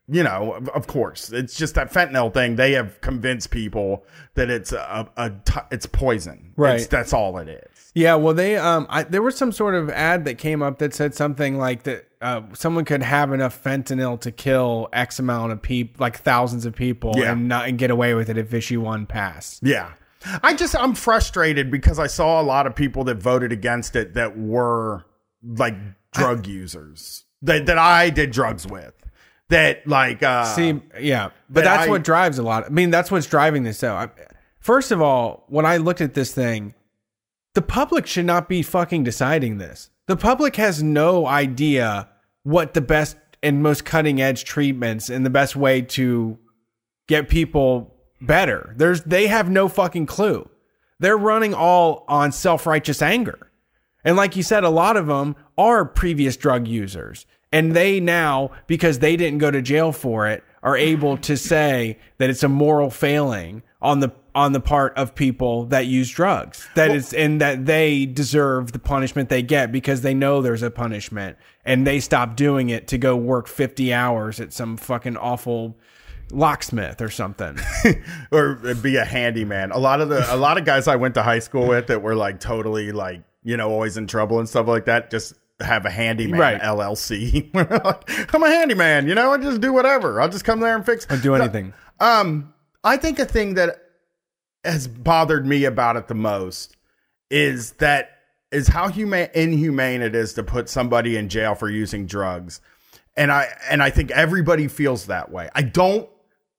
you 0.06 0.22
know, 0.22 0.60
of, 0.74 0.86
course, 0.86 1.32
it's 1.32 1.56
just 1.56 1.74
that 1.76 1.90
fentanyl 1.92 2.32
thing. 2.32 2.56
They 2.56 2.72
have 2.72 3.00
convinced 3.00 3.50
people 3.50 4.04
that 4.34 4.50
it's 4.50 4.72
a, 4.72 5.08
a 5.16 5.30
t- 5.30 5.60
it's 5.70 5.86
poison. 5.86 6.52
Right. 6.56 6.76
It's, 6.76 6.86
that's 6.86 7.12
all 7.12 7.38
it 7.38 7.48
is. 7.48 7.92
Yeah, 7.94 8.16
well, 8.16 8.34
they 8.34 8.56
um, 8.56 8.86
I, 8.90 9.04
there 9.04 9.22
was 9.22 9.36
some 9.36 9.52
sort 9.52 9.74
of 9.74 9.88
ad 9.88 10.24
that 10.24 10.36
came 10.36 10.62
up 10.62 10.78
that 10.80 10.92
said 10.94 11.14
something 11.14 11.56
like 11.58 11.84
that 11.84 12.08
uh, 12.20 12.42
someone 12.52 12.84
could 12.84 13.02
have 13.02 13.32
enough 13.32 13.62
fentanyl 13.62 14.20
to 14.20 14.32
kill 14.32 14.88
X 14.92 15.18
amount 15.20 15.52
of 15.52 15.62
people, 15.62 15.96
like 16.00 16.18
thousands 16.18 16.66
of 16.66 16.74
people, 16.74 17.12
Yeah. 17.16 17.32
and 17.32 17.48
not 17.48 17.68
and 17.68 17.78
get 17.78 17.90
away 17.90 18.14
with 18.14 18.28
it 18.28 18.36
if 18.36 18.52
issue 18.52 18.80
one 18.80 19.06
passed. 19.06 19.60
Yeah. 19.62 19.92
I 20.42 20.54
just 20.54 20.74
I'm 20.76 20.94
frustrated 20.94 21.70
because 21.70 21.98
I 21.98 22.08
saw 22.08 22.40
a 22.40 22.44
lot 22.44 22.66
of 22.66 22.74
people 22.74 23.04
that 23.04 23.16
voted 23.18 23.52
against 23.52 23.94
it 23.94 24.14
that 24.14 24.36
were 24.38 25.04
like 25.42 25.76
drug 26.12 26.46
users 26.46 27.24
that 27.42 27.66
that 27.66 27.78
I 27.78 28.10
did 28.10 28.32
drugs 28.32 28.66
with. 28.66 28.94
That 29.50 29.86
like 29.86 30.22
uh 30.22 30.44
See, 30.44 30.80
yeah, 31.00 31.30
but 31.48 31.64
that 31.64 31.76
that's 31.76 31.86
I- 31.86 31.90
what 31.90 32.02
drives 32.02 32.38
a 32.38 32.42
lot. 32.42 32.64
I 32.64 32.68
mean, 32.70 32.90
that's 32.90 33.10
what's 33.10 33.26
driving 33.26 33.62
this. 33.62 33.80
though. 33.80 33.94
I, 33.94 34.08
first 34.58 34.90
of 34.90 35.02
all, 35.02 35.44
when 35.48 35.66
I 35.66 35.76
looked 35.76 36.00
at 36.00 36.14
this 36.14 36.32
thing, 36.32 36.74
the 37.54 37.62
public 37.62 38.06
should 38.06 38.24
not 38.26 38.48
be 38.48 38.62
fucking 38.62 39.04
deciding 39.04 39.58
this. 39.58 39.90
The 40.06 40.16
public 40.16 40.56
has 40.56 40.82
no 40.82 41.26
idea 41.26 42.08
what 42.42 42.74
the 42.74 42.80
best 42.80 43.16
and 43.42 43.62
most 43.62 43.84
cutting 43.84 44.20
edge 44.20 44.44
treatments 44.44 45.10
and 45.10 45.24
the 45.24 45.30
best 45.30 45.54
way 45.56 45.82
to 45.82 46.38
get 47.06 47.28
people 47.28 47.94
better. 48.22 48.72
There's 48.76 49.02
they 49.02 49.26
have 49.26 49.50
no 49.50 49.68
fucking 49.68 50.06
clue. 50.06 50.48
They're 51.00 51.18
running 51.18 51.52
all 51.52 52.04
on 52.08 52.32
self-righteous 52.32 53.02
anger. 53.02 53.50
And 54.04 54.16
like 54.16 54.36
you 54.36 54.42
said, 54.42 54.64
a 54.64 54.70
lot 54.70 54.96
of 54.96 55.06
them 55.06 55.36
are 55.58 55.84
previous 55.84 56.36
drug 56.36 56.66
users. 56.66 57.26
And 57.54 57.70
they 57.74 58.00
now, 58.00 58.50
because 58.66 58.98
they 58.98 59.16
didn't 59.16 59.38
go 59.38 59.48
to 59.48 59.62
jail 59.62 59.92
for 59.92 60.26
it, 60.26 60.42
are 60.64 60.76
able 60.76 61.16
to 61.18 61.36
say 61.36 61.98
that 62.18 62.28
it's 62.28 62.42
a 62.42 62.48
moral 62.48 62.90
failing 62.90 63.62
on 63.80 64.00
the 64.00 64.12
on 64.34 64.52
the 64.52 64.60
part 64.60 64.92
of 64.96 65.14
people 65.14 65.66
that 65.66 65.86
use 65.86 66.10
drugs. 66.10 66.66
That 66.74 66.90
is 66.90 67.12
and 67.12 67.40
that 67.40 67.66
they 67.66 68.06
deserve 68.06 68.72
the 68.72 68.80
punishment 68.80 69.28
they 69.28 69.42
get 69.42 69.70
because 69.70 70.00
they 70.00 70.14
know 70.14 70.42
there's 70.42 70.64
a 70.64 70.70
punishment 70.70 71.36
and 71.64 71.86
they 71.86 72.00
stop 72.00 72.34
doing 72.34 72.70
it 72.70 72.88
to 72.88 72.98
go 72.98 73.14
work 73.14 73.46
50 73.46 73.92
hours 73.92 74.40
at 74.40 74.52
some 74.52 74.76
fucking 74.76 75.16
awful 75.16 75.76
locksmith 76.32 77.00
or 77.00 77.10
something. 77.10 77.56
or 78.32 78.56
be 78.82 78.96
a 78.96 79.04
handyman. 79.04 79.70
A 79.70 79.78
lot 79.78 80.00
of 80.00 80.08
the 80.08 80.26
a 80.34 80.36
lot 80.36 80.58
of 80.58 80.64
guys 80.64 80.88
I 80.88 80.96
went 80.96 81.14
to 81.14 81.22
high 81.22 81.38
school 81.38 81.68
with 81.68 81.86
that 81.86 82.02
were 82.02 82.16
like 82.16 82.40
totally 82.40 82.90
like 82.90 83.22
you 83.44 83.56
know 83.56 83.70
always 83.70 83.96
in 83.96 84.08
trouble 84.08 84.40
and 84.40 84.48
stuff 84.48 84.66
like 84.66 84.86
that. 84.86 85.12
Just 85.12 85.34
have 85.60 85.86
a 85.86 85.90
handyman 85.90 86.40
Right. 86.40 86.60
LLC. 86.60 87.54
like, 87.54 88.34
I'm 88.34 88.42
a 88.42 88.48
handyman. 88.48 89.06
You 89.08 89.14
know, 89.14 89.32
I 89.32 89.38
just 89.38 89.60
do 89.60 89.72
whatever. 89.72 90.20
I'll 90.20 90.28
just 90.28 90.44
come 90.44 90.60
there 90.60 90.74
and 90.74 90.84
fix. 90.84 91.06
I'll 91.10 91.20
do 91.20 91.34
anything. 91.34 91.72
Um, 92.00 92.52
I 92.82 92.96
think 92.96 93.18
a 93.18 93.24
thing 93.24 93.54
that 93.54 93.76
has 94.64 94.88
bothered 94.88 95.46
me 95.46 95.64
about 95.64 95.96
it 95.96 96.08
the 96.08 96.14
most 96.14 96.76
is 97.30 97.72
that 97.72 98.10
is 98.50 98.68
how 98.68 98.88
humane 98.88 99.28
inhumane 99.34 100.00
it 100.02 100.14
is 100.14 100.34
to 100.34 100.42
put 100.42 100.68
somebody 100.68 101.16
in 101.16 101.28
jail 101.28 101.54
for 101.54 101.68
using 101.68 102.06
drugs. 102.06 102.60
And 103.16 103.30
I 103.30 103.48
and 103.68 103.82
I 103.82 103.90
think 103.90 104.10
everybody 104.10 104.68
feels 104.68 105.06
that 105.06 105.30
way. 105.30 105.48
I 105.54 105.62
don't 105.62 106.08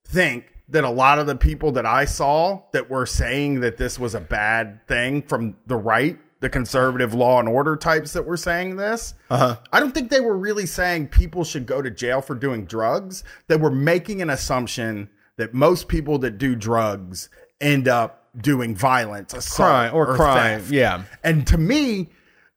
think 0.06 0.46
that 0.70 0.84
a 0.84 0.90
lot 0.90 1.20
of 1.20 1.28
the 1.28 1.36
people 1.36 1.72
that 1.74 1.86
I 1.86 2.06
saw 2.06 2.62
that 2.72 2.90
were 2.90 3.06
saying 3.06 3.60
that 3.60 3.78
this 3.78 4.00
was 4.00 4.16
a 4.16 4.20
bad 4.20 4.86
thing 4.88 5.22
from 5.22 5.56
the 5.68 5.76
right, 5.76 6.18
the 6.46 6.50
conservative 6.50 7.12
law 7.16 7.40
and 7.40 7.50
order 7.50 7.76
types 7.76 8.14
that 8.14 8.24
were 8.24 8.38
saying 8.38 8.76
this, 8.76 9.16
Uh-huh. 9.32 9.58
I 9.74 9.80
don't 9.80 9.94
think 9.96 10.12
they 10.12 10.20
were 10.20 10.38
really 10.38 10.68
saying 10.68 11.08
people 11.08 11.44
should 11.44 11.66
go 11.66 11.82
to 11.82 11.90
jail 11.90 12.22
for 12.22 12.36
doing 12.36 12.66
drugs. 12.66 13.24
They 13.48 13.56
were 13.58 13.72
making 13.72 14.22
an 14.22 14.30
assumption 14.30 15.10
that 15.38 15.56
most 15.56 15.88
people 15.88 16.20
that 16.20 16.38
do 16.38 16.56
drugs 16.56 17.30
end 17.60 17.88
up 17.88 18.28
doing 18.40 18.76
violence, 18.76 19.34
assault, 19.34 19.70
Crime 19.70 19.96
or 19.96 20.16
crime, 20.16 20.60
theft. 20.60 20.72
yeah. 20.72 21.04
And 21.24 21.48
to 21.48 21.58
me, 21.58 22.10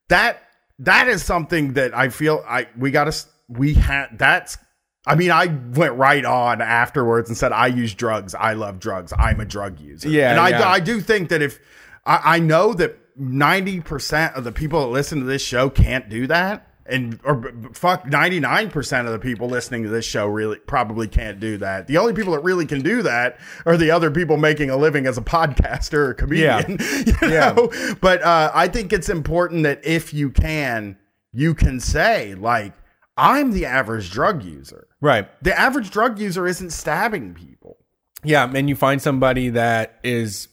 that 0.08 0.42
that 0.80 1.08
is 1.08 1.24
something 1.24 1.72
that 1.72 1.96
I 1.96 2.10
feel 2.10 2.44
I 2.46 2.68
we 2.76 2.90
got 2.90 3.04
to 3.10 3.24
we 3.48 3.72
had 3.72 4.18
that's 4.18 4.58
I 5.06 5.14
mean 5.14 5.30
I 5.30 5.46
went 5.46 5.94
right 5.94 6.24
on 6.26 6.60
afterwards 6.60 7.30
and 7.30 7.38
said 7.38 7.52
I 7.52 7.68
use 7.68 7.94
drugs. 7.94 8.34
I 8.34 8.52
love 8.52 8.80
drugs. 8.80 9.14
I'm 9.18 9.40
a 9.40 9.46
drug 9.46 9.80
user. 9.80 10.10
Yeah, 10.10 10.30
and 10.32 10.38
I 10.40 10.50
yeah. 10.50 10.68
I 10.68 10.80
do 10.80 11.00
think 11.00 11.30
that 11.30 11.40
if 11.40 11.58
I, 12.04 12.36
I 12.36 12.38
know 12.40 12.74
that 12.74 12.98
ninety 13.18 13.80
percent 13.80 14.34
of 14.36 14.44
the 14.44 14.52
people 14.52 14.80
that 14.80 14.88
listen 14.88 15.18
to 15.20 15.24
this 15.26 15.42
show 15.42 15.68
can't 15.70 16.08
do 16.08 16.26
that. 16.28 16.64
And 16.86 17.20
or 17.22 17.52
fuck, 17.74 18.06
ninety 18.06 18.40
nine 18.40 18.70
percent 18.70 19.06
of 19.06 19.12
the 19.12 19.18
people 19.18 19.48
listening 19.48 19.82
to 19.82 19.90
this 19.90 20.06
show 20.06 20.26
really 20.26 20.56
probably 20.56 21.06
can't 21.06 21.38
do 21.38 21.58
that. 21.58 21.86
The 21.86 21.98
only 21.98 22.14
people 22.14 22.32
that 22.32 22.42
really 22.42 22.64
can 22.64 22.80
do 22.80 23.02
that 23.02 23.38
are 23.66 23.76
the 23.76 23.90
other 23.90 24.10
people 24.10 24.38
making 24.38 24.70
a 24.70 24.76
living 24.76 25.06
as 25.06 25.18
a 25.18 25.22
podcaster 25.22 25.94
or 26.08 26.14
comedian. 26.14 26.78
you 27.06 27.14
Yeah. 27.28 27.52
know? 27.52 27.70
But 28.00 28.22
uh, 28.22 28.50
I 28.54 28.68
think 28.68 28.92
it's 28.94 29.10
important 29.10 29.64
that 29.64 29.84
if 29.84 30.14
you 30.14 30.30
can, 30.30 30.96
you 31.32 31.54
can 31.54 31.78
say 31.78 32.34
like, 32.36 32.72
"I'm 33.18 33.52
the 33.52 33.66
average 33.66 34.10
drug 34.10 34.42
user." 34.42 34.86
Right. 35.02 35.28
The 35.44 35.58
average 35.58 35.90
drug 35.90 36.18
user 36.18 36.46
isn't 36.46 36.70
stabbing 36.70 37.34
people. 37.34 37.76
Yeah, 38.24 38.50
and 38.52 38.68
you 38.68 38.74
find 38.74 39.00
somebody 39.02 39.50
that 39.50 40.00
is 40.02 40.48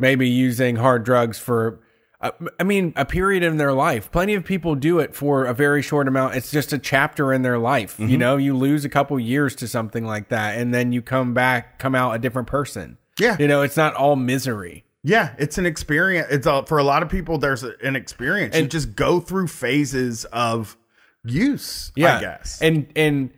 maybe 0.00 0.28
using 0.28 0.76
hard 0.76 1.04
drugs 1.04 1.38
for, 1.38 1.80
Uh, 2.20 2.32
I 2.58 2.64
mean, 2.64 2.92
a 2.96 3.06
period 3.06 3.42
in 3.42 3.56
their 3.56 3.72
life. 3.72 4.10
Plenty 4.12 4.34
of 4.34 4.44
people 4.44 4.74
do 4.74 4.98
it 4.98 5.14
for 5.14 5.46
a 5.46 5.54
very 5.54 5.80
short 5.80 6.06
amount. 6.06 6.34
It's 6.34 6.50
just 6.50 6.72
a 6.72 6.78
chapter 6.78 7.32
in 7.32 7.42
their 7.42 7.58
life. 7.58 7.98
You 7.98 8.06
mm-hmm. 8.06 8.18
know, 8.18 8.36
you 8.36 8.54
lose 8.54 8.84
a 8.84 8.90
couple 8.90 9.18
years 9.18 9.54
to 9.56 9.68
something 9.68 10.04
like 10.04 10.28
that, 10.28 10.58
and 10.58 10.74
then 10.74 10.92
you 10.92 11.00
come 11.00 11.32
back, 11.32 11.78
come 11.78 11.94
out 11.94 12.14
a 12.14 12.18
different 12.18 12.48
person. 12.48 12.98
Yeah. 13.18 13.36
You 13.38 13.48
know, 13.48 13.62
it's 13.62 13.76
not 13.76 13.94
all 13.94 14.16
misery. 14.16 14.84
Yeah, 15.02 15.34
it's 15.38 15.56
an 15.56 15.64
experience. 15.64 16.28
It's 16.30 16.46
a, 16.46 16.64
for 16.66 16.76
a 16.76 16.84
lot 16.84 17.02
of 17.02 17.08
people. 17.08 17.38
There's 17.38 17.62
an 17.62 17.96
experience. 17.96 18.54
you 18.54 18.62
And- 18.62 18.70
just 18.70 18.94
go 18.94 19.20
through 19.20 19.46
phases 19.46 20.26
of 20.26 20.76
use. 21.24 21.90
Yeah. 21.96 22.18
I 22.18 22.20
guess. 22.20 22.60
And 22.60 22.86
and 22.94 23.30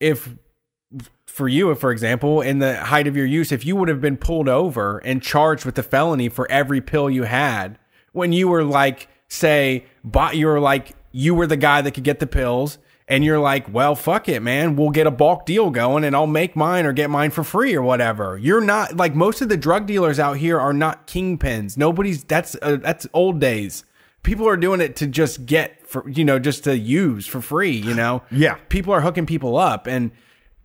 if 0.00 0.34
for 1.26 1.48
you, 1.48 1.72
for 1.74 1.92
example, 1.92 2.40
in 2.40 2.58
the 2.58 2.76
height 2.76 3.06
of 3.06 3.16
your 3.16 3.26
use, 3.26 3.52
if 3.52 3.64
you 3.64 3.76
would 3.76 3.88
have 3.88 4.00
been 4.00 4.16
pulled 4.16 4.48
over 4.48 4.98
and 4.98 5.22
charged 5.22 5.64
with 5.64 5.78
a 5.78 5.82
felony 5.82 6.28
for 6.28 6.50
every 6.50 6.80
pill 6.80 7.10
you 7.10 7.24
had, 7.24 7.78
when 8.16 8.32
you 8.32 8.48
were 8.48 8.64
like, 8.64 9.08
say, 9.28 9.84
bought 10.02 10.36
you 10.36 10.46
were 10.46 10.60
like 10.60 10.94
you 11.12 11.34
were 11.34 11.46
the 11.46 11.56
guy 11.56 11.80
that 11.82 11.92
could 11.92 12.04
get 12.04 12.18
the 12.18 12.26
pills, 12.26 12.78
and 13.08 13.24
you're 13.24 13.38
like, 13.38 13.72
well, 13.72 13.94
fuck 13.94 14.28
it, 14.28 14.42
man, 14.42 14.76
we'll 14.76 14.90
get 14.90 15.06
a 15.06 15.10
bulk 15.10 15.46
deal 15.46 15.70
going, 15.70 16.04
and 16.04 16.14
I'll 16.16 16.26
make 16.26 16.56
mine 16.56 16.84
or 16.86 16.92
get 16.92 17.08
mine 17.08 17.30
for 17.30 17.44
free 17.44 17.74
or 17.74 17.82
whatever. 17.82 18.36
You're 18.36 18.60
not 18.60 18.96
like 18.96 19.14
most 19.14 19.40
of 19.40 19.48
the 19.48 19.56
drug 19.56 19.86
dealers 19.86 20.18
out 20.18 20.36
here 20.38 20.58
are 20.58 20.72
not 20.72 21.06
kingpins. 21.06 21.76
Nobody's 21.76 22.24
that's 22.24 22.56
uh, 22.60 22.76
that's 22.82 23.06
old 23.12 23.40
days. 23.40 23.84
People 24.22 24.48
are 24.48 24.56
doing 24.56 24.80
it 24.80 24.96
to 24.96 25.06
just 25.06 25.46
get 25.46 25.86
for 25.86 26.08
you 26.08 26.24
know 26.24 26.38
just 26.38 26.64
to 26.64 26.76
use 26.76 27.26
for 27.26 27.40
free. 27.40 27.76
You 27.76 27.94
know, 27.94 28.22
Yeah. 28.30 28.56
people 28.68 28.92
are 28.92 29.00
hooking 29.00 29.26
people 29.26 29.56
up 29.56 29.86
and 29.86 30.10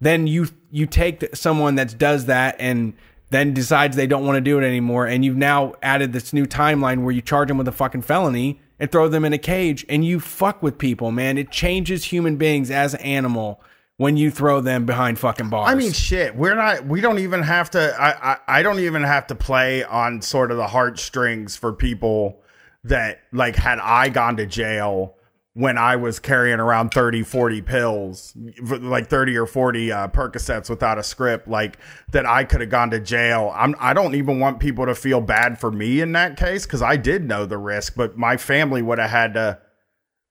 then 0.01 0.25
you 0.25 0.47
you 0.71 0.87
take 0.87 1.23
someone 1.35 1.75
that 1.75 1.95
does 1.99 2.25
that 2.25 2.55
and 2.59 2.93
then 3.31 3.53
decides 3.53 3.95
they 3.95 4.07
don't 4.07 4.25
want 4.25 4.37
to 4.37 4.41
do 4.41 4.59
it 4.59 4.63
anymore 4.63 5.07
and 5.07 5.25
you've 5.25 5.35
now 5.35 5.73
added 5.81 6.13
this 6.13 6.31
new 6.31 6.45
timeline 6.45 7.03
where 7.03 7.13
you 7.13 7.21
charge 7.21 7.47
them 7.47 7.57
with 7.57 7.67
a 7.67 7.71
fucking 7.71 8.01
felony 8.01 8.61
and 8.79 8.91
throw 8.91 9.07
them 9.07 9.25
in 9.25 9.33
a 9.33 9.37
cage 9.37 9.85
and 9.89 10.05
you 10.05 10.19
fuck 10.19 10.61
with 10.61 10.77
people 10.77 11.11
man 11.11 11.37
it 11.37 11.49
changes 11.51 12.05
human 12.05 12.37
beings 12.37 12.69
as 12.69 12.93
an 12.93 13.01
animal 13.01 13.61
when 13.97 14.17
you 14.17 14.31
throw 14.31 14.61
them 14.61 14.85
behind 14.85 15.19
fucking 15.19 15.47
bars 15.47 15.69
I 15.69 15.75
mean, 15.75 15.91
shit. 15.91 16.35
We're 16.35 16.55
not. 16.55 16.87
We 16.87 17.01
don't 17.01 17.19
even 17.19 17.43
have 17.43 17.69
to. 17.71 17.95
I, 18.01 18.31
I. 18.31 18.37
I 18.47 18.63
don't 18.63 18.79
even 18.79 19.03
have 19.03 19.27
to 19.27 19.35
play 19.35 19.83
on 19.83 20.23
sort 20.23 20.49
of 20.49 20.57
the 20.57 20.65
heartstrings 20.65 21.55
for 21.55 21.71
people 21.71 22.41
that 22.83 23.19
like 23.31 23.55
had 23.55 23.77
I 23.77 24.09
gone 24.09 24.37
to 24.37 24.47
jail 24.47 25.17
when 25.53 25.77
I 25.77 25.97
was 25.97 26.17
carrying 26.19 26.59
around 26.61 26.89
30, 26.91 27.23
40 27.23 27.61
pills, 27.61 28.33
like 28.61 29.07
30 29.07 29.37
or 29.37 29.45
40 29.45 29.91
uh, 29.91 30.07
Percocets 30.07 30.69
without 30.69 30.97
a 30.97 31.03
script, 31.03 31.47
like 31.47 31.77
that 32.13 32.25
I 32.25 32.45
could 32.45 32.61
have 32.61 32.69
gone 32.69 32.89
to 32.91 32.99
jail. 33.01 33.51
I'm, 33.53 33.75
I 33.79 33.93
don't 33.93 34.15
even 34.15 34.39
want 34.39 34.59
people 34.61 34.85
to 34.85 34.95
feel 34.95 35.19
bad 35.19 35.59
for 35.59 35.69
me 35.69 35.99
in 35.99 36.13
that 36.13 36.37
case 36.37 36.65
because 36.65 36.81
I 36.81 36.95
did 36.95 37.25
know 37.27 37.45
the 37.45 37.57
risk, 37.57 37.95
but 37.97 38.17
my 38.17 38.37
family 38.37 38.81
would 38.81 38.97
have 38.97 39.09
had 39.09 39.33
to 39.33 39.59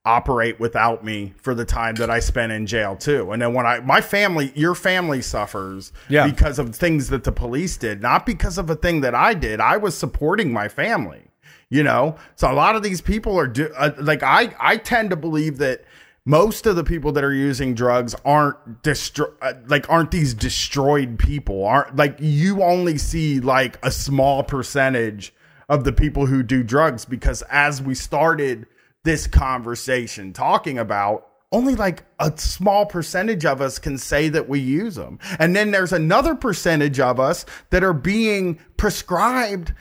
operate 0.06 0.59
without 0.59 1.04
me 1.04 1.35
for 1.37 1.54
the 1.54 1.66
time 1.66 1.94
that 1.96 2.09
I 2.09 2.20
spent 2.20 2.52
in 2.52 2.66
jail 2.66 2.96
too. 2.96 3.30
And 3.33 3.42
then 3.42 3.52
when 3.52 3.66
I 3.66 3.80
my 3.80 4.00
family 4.00 4.50
your 4.54 4.74
family 4.74 5.20
suffers 5.20 5.92
Yeah. 6.09 6.26
because 6.26 6.59
of 6.59 6.74
things 6.74 7.11
that 7.11 7.24
the 7.24 7.33
police 7.33 7.76
did, 7.76 8.00
not 8.00 8.24
because 8.24 8.56
of 8.56 8.70
a 8.70 8.74
thing 8.74 9.02
that 9.02 9.14
I 9.14 9.35
did. 9.35 9.61
I 9.61 9.76
was 9.76 9.94
supporting 9.94 10.50
my 10.54 10.68
family. 10.68 11.24
You 11.70 11.83
know? 11.83 12.16
So 12.37 12.50
a 12.50 12.54
lot 12.54 12.76
of 12.76 12.83
these 12.83 13.00
people 13.00 13.38
are 13.38 13.46
do, 13.46 13.72
uh, 13.76 13.92
like 13.98 14.22
I 14.22 14.54
I 14.61 14.76
tend 14.76 15.11
to 15.11 15.16
believe 15.16 15.59
that 15.59 15.85
most 16.26 16.66
of 16.66 16.76
the 16.76 16.85
people 16.85 17.12
that 17.12 17.24
are 17.24 17.33
using 17.33 17.74
drugs 17.74 18.14
aren't 18.24 18.56
uh, 18.87 19.52
like 19.66 19.88
aren't 19.88 20.11
these 20.11 20.35
destroyed 20.35 21.18
people 21.18 21.64
aren't 21.64 21.96
like 21.96 22.16
you 22.20 22.62
only 22.62 22.98
see 22.98 23.40
like 23.40 23.78
a 23.85 23.90
small 23.90 24.42
percentage 24.42 25.33
of 25.68 25.85
the 25.85 25.92
people 25.92 26.26
who 26.26 26.42
do 26.42 26.62
drugs 26.62 27.04
because 27.04 27.42
as 27.50 27.80
we 27.80 27.94
started 27.94 28.66
this 29.04 29.26
conversation 29.26 30.33
talking 30.33 30.78
about 30.78 31.26
only 31.52 31.74
like 31.74 32.04
a 32.18 32.33
small 32.37 32.87
percentage 32.87 33.44
of 33.44 33.61
us 33.61 33.78
can 33.78 33.98
say 33.98 34.28
that 34.28 34.48
we 34.48 34.61
use 34.61 34.94
them. 34.94 35.18
And 35.38 35.56
then 35.56 35.72
there's 35.72 35.92
another 35.92 36.35
percentage 36.37 37.00
of 37.00 37.18
us 37.18 37.44
that 37.70 37.83
are 37.83 37.92
being 37.92 38.61
prescribed 38.76 39.74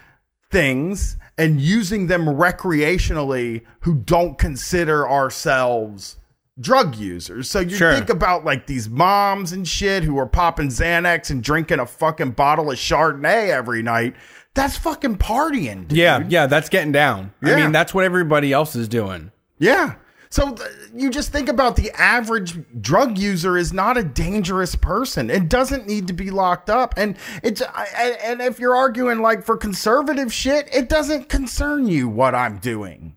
things 0.52 1.16
and 1.40 1.60
using 1.60 2.06
them 2.08 2.26
recreationally 2.26 3.62
who 3.82 3.96
don't 3.96 4.38
consider 4.38 5.10
ourselves 5.10 6.18
drug 6.60 6.96
users. 6.98 7.50
So 7.50 7.62
you 7.62 7.78
Sure. 7.78 7.94
think 7.94 8.10
about 8.10 8.44
like 8.46 8.68
these 8.68 8.90
moms 8.90 9.52
and 9.54 9.66
shit 9.68 10.04
who 10.04 10.18
are 10.20 10.26
popping 10.28 10.68
Xanax 10.68 11.30
and 11.30 11.42
drinking 11.42 11.80
a 11.80 11.86
fucking 11.86 12.32
bottle 12.32 12.70
of 12.70 12.78
Chardonnay 12.78 13.48
every 13.50 13.82
night. 13.82 14.14
That's 14.56 14.76
fucking 14.78 15.18
partying. 15.20 15.88
Dude. 15.88 15.98
yeah 15.98 16.24
yeah 16.28 16.46
that's 16.48 16.68
getting 16.70 16.92
down 16.92 17.32
i 17.42 17.56
mean 17.56 17.72
that's 17.72 17.94
what 17.94 18.04
everybody 18.04 18.52
else 18.52 18.76
is 18.76 18.88
doing 18.90 19.32
Yeah. 19.58 19.96
So 20.32 20.54
th- 20.54 20.70
you 20.94 21.10
just 21.10 21.32
think 21.32 21.50
about 21.50 21.76
the 21.76 21.90
average 21.92 22.56
drug 22.82 23.18
user 23.18 23.58
is 23.58 23.74
not 23.74 23.98
a 23.98 24.04
dangerous 24.04 24.76
person. 24.76 25.30
It 25.32 25.50
doesn't 25.50 25.88
need 25.88 26.06
to 26.08 26.14
be 26.14 26.30
locked 26.30 26.70
up. 26.70 26.94
And 26.98 27.18
it's 27.42 27.62
I- 27.64 28.18
and 28.24 28.40
if 28.40 28.60
you're 28.60 28.76
arguing 28.76 29.22
like 29.22 29.44
for 29.44 29.58
conservative 29.58 30.32
shit, 30.32 30.70
it 30.74 30.88
doesn't 30.88 31.30
concern 31.30 31.88
you 31.88 32.08
what 32.08 32.36
I'm 32.36 32.60
doing. 32.60 33.16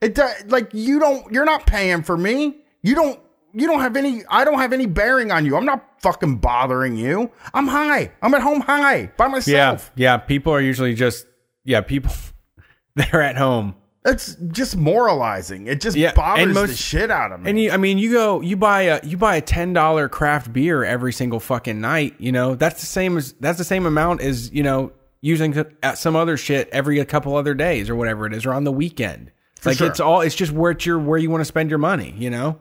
It 0.00 0.14
does 0.14 0.44
like 0.46 0.72
you 0.72 0.98
don't 0.98 1.30
you're 1.32 1.44
not 1.44 1.66
paying 1.66 2.02
for 2.02 2.16
me. 2.16 2.56
You 2.82 2.94
don't 2.94 3.20
you 3.52 3.66
don't 3.66 3.80
have 3.80 3.96
any 3.96 4.22
I 4.30 4.44
don't 4.44 4.58
have 4.58 4.72
any 4.72 4.86
bearing 4.86 5.30
on 5.32 5.44
you. 5.44 5.56
I'm 5.58 5.66
not 5.66 5.84
fucking 6.00 6.36
bothering 6.38 6.96
you. 6.96 7.30
I'm 7.52 7.66
high. 7.68 8.10
I'm 8.22 8.32
at 8.32 8.40
home 8.42 8.60
high 8.62 9.10
by 9.18 9.28
myself. 9.28 9.92
yeah 9.96 10.12
yeah 10.14 10.16
people 10.16 10.52
are 10.54 10.60
usually 10.62 10.94
just 10.94 11.26
yeah 11.62 11.82
people 11.82 12.12
they're 12.96 13.20
at 13.22 13.36
home 13.36 13.74
It's 14.06 14.34
just 14.48 14.76
moralizing. 14.76 15.66
It 15.66 15.80
just 15.80 15.96
Yeah, 15.96 16.12
bothers 16.12 16.54
most- 16.54 16.70
the 16.70 16.76
shit 16.76 17.10
out 17.10 17.32
of 17.32 17.40
me. 17.40 17.50
And 17.50 17.58
you, 17.60 17.70
I 17.70 17.78
mean, 17.78 17.96
you 17.96 18.12
go, 18.12 18.42
you 18.42 18.54
buy 18.56 18.82
a, 18.82 19.00
you 19.02 19.16
buy 19.16 19.36
a 19.36 19.40
ten 19.40 19.72
dollar 19.72 20.10
craft 20.10 20.52
beer 20.52 20.84
every 20.84 21.12
single 21.12 21.40
fucking 21.40 21.80
night. 21.80 22.14
You 22.18 22.30
know, 22.30 22.54
that's 22.54 22.80
the 22.80 22.86
same 22.86 23.16
as 23.16 23.32
that's 23.40 23.56
the 23.56 23.64
same 23.64 23.86
amount 23.86 24.20
as 24.20 24.52
you 24.52 24.62
know 24.62 24.92
using 25.22 25.64
some 25.94 26.16
other 26.16 26.36
shit 26.36 26.68
every 26.70 26.98
a 26.98 27.04
couple 27.06 27.34
other 27.34 27.54
days 27.54 27.88
or 27.88 27.96
whatever 27.96 28.26
it 28.26 28.34
is, 28.34 28.44
or 28.44 28.52
on 28.52 28.64
the 28.64 28.72
weekend. 28.72 29.30
like 29.64 29.78
sure. 29.78 29.86
it's 29.86 30.00
all, 30.00 30.20
it's 30.20 30.34
just 30.34 30.52
where 30.52 30.72
it's 30.72 30.84
your 30.84 30.98
where 30.98 31.18
you 31.18 31.30
want 31.30 31.40
to 31.40 31.46
spend 31.46 31.70
your 31.70 31.78
money. 31.78 32.14
You 32.18 32.28
know, 32.28 32.60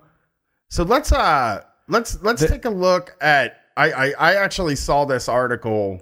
So 0.69 0.83
let's 0.83 1.11
uh 1.11 1.61
let's 1.89 2.21
let's 2.23 2.45
take 2.47 2.63
a 2.63 2.69
look 2.69 3.17
at 3.19 3.57
I, 3.75 3.91
I 3.91 4.13
I 4.17 4.35
actually 4.35 4.77
saw 4.77 5.03
this 5.03 5.27
article. 5.27 6.01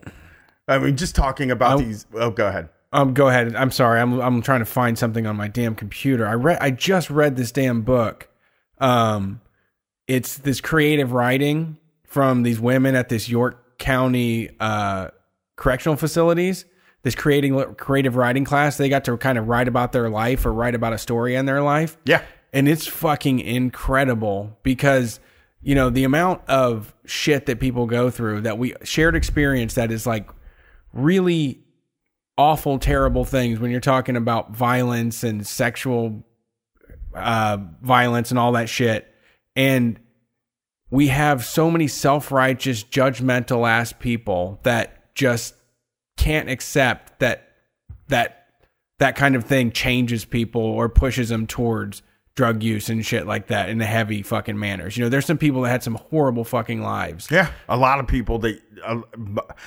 I 0.68 0.78
mean, 0.78 0.96
just 0.98 1.16
talking 1.16 1.50
about 1.50 1.80
these. 1.80 2.06
Oh, 2.14 2.30
go 2.30 2.48
ahead. 2.48 2.70
Um, 2.92 3.14
go 3.14 3.28
ahead. 3.28 3.56
I'm 3.56 3.72
sorry, 3.72 4.00
I'm 4.00 4.20
I'm 4.20 4.42
trying 4.42 4.60
to 4.60 4.66
find 4.66 4.98
something 4.98 5.26
on 5.26 5.36
my 5.36 5.48
damn 5.48 5.76
computer. 5.76 6.28
I 6.28 6.34
read, 6.34 6.58
I 6.60 6.72
just 6.72 7.10
read 7.10 7.36
this 7.36 7.52
damn 7.52 7.82
book. 7.82 8.28
Um, 8.80 9.42
it's 10.08 10.38
this 10.40 10.60
creative 10.60 11.14
writing 11.14 11.78
from 12.04 12.44
these 12.44 12.60
women 12.60 12.96
at 12.96 13.08
this 13.10 13.30
York 13.30 13.78
County 13.78 14.50
uh, 14.60 15.10
correctional 15.56 15.96
facilities. 15.96 16.66
This 17.04 17.16
creating 17.16 17.60
creative 17.76 18.16
writing 18.16 18.46
class, 18.46 18.78
they 18.78 18.90
got 18.90 19.06
to 19.06 19.18
kind 19.18 19.38
of 19.38 19.48
write 19.48 19.68
about 19.68 19.92
their 19.92 20.10
life 20.10 20.46
or 20.46 20.54
write 20.54 20.76
about 20.76 20.94
a 20.94 21.00
story 21.00 21.36
in 21.36 21.46
their 21.46 21.62
life. 21.62 21.98
Yeah. 22.06 22.22
And 22.54 22.68
it's 22.68 22.86
fucking 22.86 23.40
incredible 23.40 24.60
because, 24.62 25.20
you 25.62 25.74
know, 25.74 25.90
the 25.90 26.04
amount 26.04 26.48
of 26.48 26.94
shit 27.06 27.48
that 27.48 27.60
people 27.60 27.88
go 27.88 28.12
through 28.12 28.42
that 28.42 28.60
we 28.60 28.76
shared 28.84 29.16
experience 29.16 29.74
that 29.76 29.92
is 29.92 30.06
like 30.06 30.30
really 30.94 31.64
awful, 32.42 32.80
terrible 32.80 33.24
things 33.24 33.60
when 33.60 33.70
you're 33.70 33.80
talking 33.80 34.16
about 34.16 34.50
violence 34.50 35.24
and 35.24 35.46
sexual 35.46 36.26
uh, 37.14 37.58
violence 37.84 38.32
and 38.32 38.40
all 38.40 38.54
that 38.54 38.68
shit. 38.68 39.08
And 39.56 40.00
we 40.90 41.10
have 41.10 41.46
so 41.46 41.70
many 41.70 41.88
self 41.88 42.32
righteous, 42.32 42.84
judgmental 42.84 43.70
ass 43.70 43.94
people 43.94 44.60
that 44.64 45.14
just 45.14 45.54
can't 46.18 46.50
accept 46.50 47.20
that 47.20 47.48
that 48.08 48.48
that 48.98 49.16
kind 49.16 49.36
of 49.36 49.46
thing 49.46 49.72
changes 49.72 50.26
people 50.26 50.62
or 50.62 50.90
pushes 50.90 51.30
them 51.30 51.46
towards 51.46 52.02
drug 52.36 52.64
use 52.64 52.90
and 52.90 53.06
shit 53.06 53.28
like 53.28 53.48
that 53.48 53.70
in 53.70 53.78
the 53.78 53.86
heavy 53.86 54.22
fucking 54.24 54.58
manners. 54.58 54.96
You 54.98 55.04
know, 55.04 55.10
there's 55.10 55.26
some 55.26 55.38
people 55.38 55.62
that 55.64 55.70
had 55.70 55.84
some 55.84 55.96
horrible 55.96 56.44
fucking 56.46 56.82
lives. 56.82 57.28
Yeah. 57.30 57.52
A 57.68 57.78
lot 57.78 58.00
of 58.00 58.08
people 58.08 58.40
that. 58.40 58.62
Uh, 58.84 59.02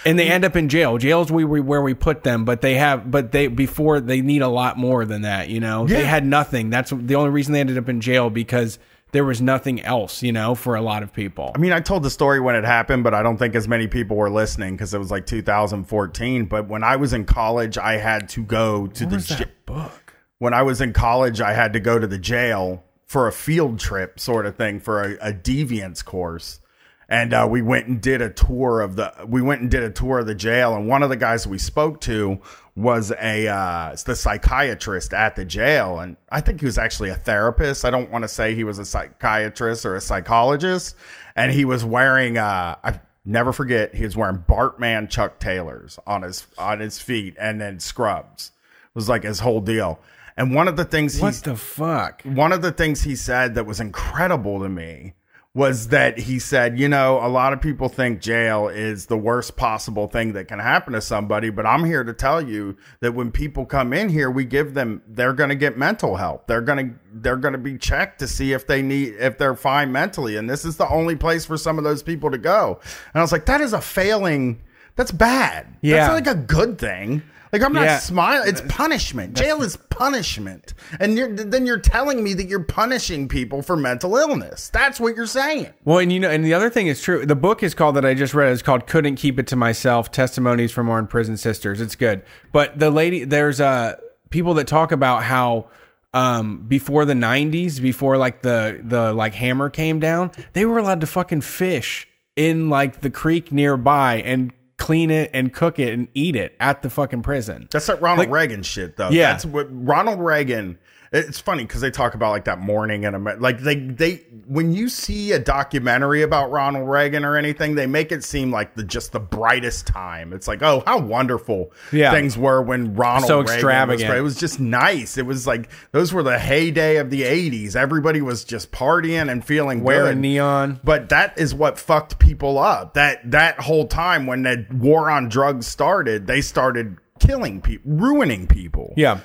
And 0.04 0.18
they 0.18 0.28
end 0.28 0.44
up 0.44 0.56
in 0.56 0.68
jail. 0.68 0.98
Jail's 0.98 1.30
we, 1.30 1.44
we 1.44 1.60
where 1.60 1.82
we 1.82 1.94
put 1.94 2.24
them, 2.24 2.44
but 2.44 2.62
they 2.62 2.74
have 2.74 3.10
but 3.10 3.32
they 3.32 3.46
before 3.48 4.00
they 4.00 4.20
need 4.22 4.42
a 4.42 4.48
lot 4.48 4.76
more 4.78 5.04
than 5.04 5.22
that, 5.22 5.48
you 5.50 5.60
know. 5.60 5.86
They 5.86 6.04
had 6.04 6.24
nothing. 6.26 6.70
That's 6.70 6.90
the 6.94 7.14
only 7.14 7.30
reason 7.30 7.52
they 7.52 7.60
ended 7.60 7.78
up 7.78 7.88
in 7.88 8.00
jail 8.00 8.28
because 8.30 8.78
there 9.12 9.24
was 9.24 9.40
nothing 9.40 9.80
else, 9.82 10.24
you 10.24 10.32
know, 10.32 10.56
for 10.56 10.74
a 10.74 10.82
lot 10.82 11.04
of 11.04 11.12
people. 11.12 11.52
I 11.54 11.58
mean, 11.58 11.70
I 11.72 11.78
told 11.78 12.02
the 12.02 12.10
story 12.10 12.40
when 12.40 12.56
it 12.56 12.64
happened, 12.64 13.04
but 13.04 13.14
I 13.14 13.22
don't 13.22 13.36
think 13.36 13.54
as 13.54 13.68
many 13.68 13.86
people 13.86 14.16
were 14.16 14.30
listening 14.30 14.74
because 14.74 14.92
it 14.92 14.98
was 14.98 15.12
like 15.12 15.24
2014. 15.26 16.46
But 16.46 16.66
when 16.68 16.82
I 16.82 16.96
was 16.96 17.12
in 17.12 17.24
college, 17.24 17.78
I 17.78 17.98
had 17.98 18.28
to 18.30 18.42
go 18.42 18.88
to 18.88 19.06
the. 19.06 19.18
J- 19.18 19.44
book? 19.66 20.03
When 20.38 20.54
I 20.54 20.62
was 20.62 20.80
in 20.80 20.92
college, 20.92 21.40
I 21.40 21.52
had 21.52 21.72
to 21.74 21.80
go 21.80 21.98
to 21.98 22.06
the 22.06 22.18
jail 22.18 22.82
for 23.06 23.28
a 23.28 23.32
field 23.32 23.78
trip 23.78 24.18
sort 24.18 24.46
of 24.46 24.56
thing 24.56 24.80
for 24.80 25.02
a, 25.02 25.28
a 25.28 25.32
deviance 25.32 26.04
course. 26.04 26.60
and 27.08 27.34
uh, 27.34 27.46
we 27.48 27.62
went 27.62 27.86
and 27.86 28.00
did 28.00 28.22
a 28.22 28.30
tour 28.30 28.80
of 28.80 28.96
the 28.96 29.12
we 29.28 29.42
went 29.42 29.60
and 29.60 29.70
did 29.70 29.82
a 29.82 29.90
tour 29.90 30.20
of 30.20 30.26
the 30.26 30.34
jail. 30.34 30.74
And 30.74 30.88
one 30.88 31.02
of 31.02 31.10
the 31.10 31.16
guys 31.16 31.46
we 31.46 31.58
spoke 31.58 32.00
to 32.02 32.40
was 32.74 33.12
a 33.20 33.46
uh, 33.46 33.96
the 34.04 34.16
psychiatrist 34.16 35.12
at 35.12 35.36
the 35.36 35.44
jail. 35.44 36.00
And 36.00 36.16
i 36.30 36.40
think 36.40 36.60
he 36.60 36.66
was 36.66 36.78
actually 36.78 37.10
a 37.10 37.14
therapist. 37.14 37.84
I 37.84 37.90
don't 37.90 38.10
want 38.10 38.24
to 38.24 38.28
say 38.28 38.54
he 38.54 38.64
was 38.64 38.78
a 38.78 38.84
psychiatrist 38.84 39.84
or 39.86 39.94
a 39.94 40.00
psychologist. 40.00 40.96
And 41.36 41.52
he 41.52 41.64
was 41.64 41.84
wearing 41.84 42.38
uh 42.38 42.76
i 42.82 43.00
never 43.24 43.52
forget 43.52 43.94
he 43.94 44.04
was 44.04 44.16
wearing 44.16 44.38
bartman 44.48 45.08
chuck 45.08 45.38
taylors 45.38 45.98
on 46.06 46.22
his 46.22 46.46
on 46.58 46.80
his 46.80 46.98
feet 46.98 47.36
and 47.38 47.60
then 47.60 47.78
scrubs. 47.80 48.50
It 48.86 48.94
was 48.94 49.08
like 49.08 49.24
his 49.24 49.40
whole 49.40 49.60
deal 49.60 50.00
and 50.36 50.54
one 50.54 50.68
of 50.68 50.76
the 50.76 50.84
things 50.84 51.20
What 51.20 51.28
he's 51.28 51.42
the 51.42 51.56
fuck? 51.56 52.22
one 52.22 52.52
of 52.52 52.62
the 52.62 52.72
things 52.72 53.02
he 53.02 53.16
said 53.16 53.54
that 53.54 53.66
was 53.66 53.80
incredible 53.80 54.60
to 54.60 54.68
me 54.68 55.14
was 55.56 55.88
that 55.88 56.18
he 56.18 56.40
said, 56.40 56.76
you 56.80 56.88
know, 56.88 57.24
a 57.24 57.28
lot 57.28 57.52
of 57.52 57.60
people 57.60 57.88
think 57.88 58.20
jail 58.20 58.66
is 58.66 59.06
the 59.06 59.16
worst 59.16 59.56
possible 59.56 60.08
thing 60.08 60.32
that 60.32 60.48
can 60.48 60.58
happen 60.58 60.94
to 60.94 61.00
somebody, 61.00 61.48
but 61.48 61.64
I'm 61.64 61.84
here 61.84 62.02
to 62.02 62.12
tell 62.12 62.42
you 62.42 62.76
that 62.98 63.14
when 63.14 63.30
people 63.30 63.64
come 63.64 63.92
in 63.92 64.08
here, 64.08 64.28
we 64.28 64.44
give 64.44 64.74
them 64.74 65.00
they're 65.06 65.32
going 65.32 65.50
to 65.50 65.54
get 65.54 65.78
mental 65.78 66.16
help. 66.16 66.48
They're 66.48 66.60
going 66.60 66.88
to 66.88 66.94
they're 67.12 67.36
going 67.36 67.52
to 67.52 67.58
be 67.58 67.78
checked 67.78 68.18
to 68.18 68.26
see 68.26 68.52
if 68.52 68.66
they 68.66 68.82
need 68.82 69.14
if 69.20 69.38
they're 69.38 69.54
fine 69.54 69.92
mentally, 69.92 70.36
and 70.36 70.50
this 70.50 70.64
is 70.64 70.76
the 70.76 70.88
only 70.88 71.14
place 71.14 71.44
for 71.44 71.56
some 71.56 71.78
of 71.78 71.84
those 71.84 72.02
people 72.02 72.32
to 72.32 72.38
go. 72.38 72.80
And 72.82 73.20
I 73.20 73.22
was 73.22 73.30
like, 73.30 73.46
that 73.46 73.60
is 73.60 73.72
a 73.72 73.80
failing. 73.80 74.60
That's 74.96 75.12
bad. 75.12 75.68
Yeah. 75.82 76.08
That's 76.08 76.26
like 76.26 76.36
a 76.36 76.40
good 76.40 76.78
thing. 76.78 77.22
Like 77.54 77.62
I'm 77.62 77.72
not 77.72 77.84
Yeah. 77.84 77.98
smiling. 78.00 78.48
It's 78.48 78.62
punishment. 78.62 79.34
Jail 79.34 79.62
is 79.62 79.76
punishment, 79.76 80.74
and 80.98 81.16
you're, 81.16 81.32
then 81.32 81.66
you're 81.66 81.78
telling 81.78 82.24
me 82.24 82.34
that 82.34 82.48
you're 82.48 82.64
punishing 82.64 83.28
people 83.28 83.62
for 83.62 83.76
mental 83.76 84.16
illness. 84.16 84.70
That's 84.70 84.98
what 84.98 85.14
you're 85.14 85.28
saying. 85.28 85.68
Well, 85.84 85.98
and 86.00 86.12
you 86.12 86.18
know, 86.18 86.28
and 86.28 86.44
the 86.44 86.52
other 86.52 86.68
thing 86.68 86.88
is 86.88 87.00
true. 87.00 87.24
The 87.24 87.36
book 87.36 87.62
is 87.62 87.72
called 87.72 87.94
that 87.94 88.04
I 88.04 88.14
just 88.14 88.34
read 88.34 88.50
is 88.50 88.60
called 88.60 88.88
"Couldn't 88.88 89.14
Keep 89.14 89.38
It 89.38 89.46
to 89.46 89.54
Myself: 89.56 90.10
Testimonies 90.10 90.72
from 90.72 90.90
Our 90.90 90.98
Imprisoned 90.98 91.38
Sisters." 91.38 91.80
It's 91.80 91.94
good, 91.94 92.22
but 92.50 92.76
the 92.76 92.90
lady, 92.90 93.22
there's 93.22 93.60
uh 93.60 93.98
people 94.30 94.54
that 94.54 94.66
talk 94.66 94.90
about 94.90 95.22
how 95.22 95.68
um 96.12 96.64
before 96.66 97.04
the 97.04 97.14
90s, 97.14 97.80
before 97.80 98.16
like 98.16 98.42
the 98.42 98.80
the 98.82 99.12
like 99.12 99.34
hammer 99.34 99.70
came 99.70 100.00
down, 100.00 100.32
they 100.54 100.64
were 100.64 100.78
allowed 100.78 101.02
to 101.02 101.06
fucking 101.06 101.42
fish 101.42 102.08
in 102.34 102.68
like 102.68 103.00
the 103.00 103.10
creek 103.10 103.52
nearby 103.52 104.16
and 104.24 104.52
clean 104.84 105.10
it 105.10 105.30
and 105.32 105.50
cook 105.50 105.78
it 105.78 105.94
and 105.94 106.08
eat 106.12 106.36
it 106.36 106.54
at 106.60 106.82
the 106.82 106.90
fucking 106.90 107.22
prison. 107.22 107.66
That's 107.70 107.86
that 107.86 108.02
Ronald 108.02 108.28
Like- 108.28 108.34
Reagan 108.34 108.62
shit, 108.62 108.96
though. 108.98 109.08
Yeah. 109.08 109.32
that's 109.32 109.46
what 109.46 109.66
Ronald 109.70 110.20
Reagan. 110.20 110.78
It's 111.14 111.38
funny 111.38 111.62
because 111.64 111.80
they 111.80 111.90
talk 111.92 112.14
about 112.14 112.30
like 112.30 112.44
that 112.46 112.58
morning 112.58 113.04
and 113.04 113.14
Amer- 113.14 113.36
like 113.36 113.60
they 113.60 113.76
they 113.76 114.16
when 114.46 114.72
you 114.72 114.88
see 114.88 115.30
a 115.32 115.38
documentary 115.38 116.22
about 116.22 116.50
Ronald 116.50 116.88
Reagan 116.88 117.24
or 117.24 117.36
anything, 117.36 117.76
they 117.76 117.86
make 117.86 118.10
it 118.10 118.24
seem 118.24 118.50
like 118.50 118.74
the 118.74 118.82
just 118.82 119.12
the 119.12 119.20
brightest 119.20 119.86
time. 119.86 120.32
It's 120.32 120.48
like 120.48 120.62
oh 120.62 120.82
how 120.86 120.98
wonderful 120.98 121.72
Yeah. 121.92 122.10
things 122.10 122.36
were 122.36 122.60
when 122.60 122.94
Ronald 122.94 123.26
So 123.28 123.36
Reagan 123.38 123.44
was 123.44 123.52
extravagant. 123.54 124.10
pre- 124.10 124.18
It 124.18 124.22
was 124.22 124.36
just 124.36 124.58
nice. 124.58 125.16
It 125.16 125.24
was 125.24 125.46
like 125.46 125.70
those 125.92 126.12
were 126.12 126.24
the 126.24 126.38
heyday 126.38 126.96
of 126.96 127.10
the 127.10 127.22
'80s. 127.22 127.76
Everybody 127.76 128.20
was 128.20 128.42
just 128.44 128.72
partying 128.72 129.30
and 129.30 129.44
feeling 129.44 129.84
Wearing 129.84 130.16
good. 130.16 130.18
neon. 130.22 130.80
But 130.82 131.10
that 131.10 131.38
is 131.38 131.54
what 131.54 131.78
fucked 131.78 132.18
people 132.18 132.58
up. 132.58 132.94
That 132.94 133.30
that 133.30 133.60
whole 133.60 133.86
time 133.86 134.26
when 134.26 134.42
the 134.42 134.66
war 134.72 135.08
on 135.10 135.28
drugs 135.28 135.68
started, 135.68 136.26
they 136.26 136.40
started 136.40 136.96
killing 137.20 137.60
people, 137.60 137.92
ruining 137.92 138.48
people. 138.48 138.92
Yeah. 138.96 139.20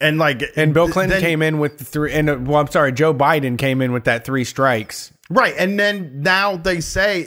And 0.00 0.18
like 0.18 0.42
And 0.56 0.74
Bill 0.74 0.88
Clinton 0.88 1.20
then- 1.20 1.20
came 1.22 1.42
in 1.42 1.58
with 1.58 1.78
the 1.78 1.84
three, 1.84 2.12
and 2.12 2.28
uh, 2.28 2.36
well, 2.40 2.60
I'm 2.60 2.66
sorry, 2.68 2.92
Joe 2.92 3.14
Biden 3.14 3.56
came 3.56 3.80
in 3.80 3.92
with 3.92 4.04
that 4.04 4.24
three 4.24 4.44
strikes. 4.44 5.12
Right. 5.28 5.54
And 5.58 5.78
then 5.78 6.22
now 6.22 6.56
they 6.56 6.80
say 6.80 7.24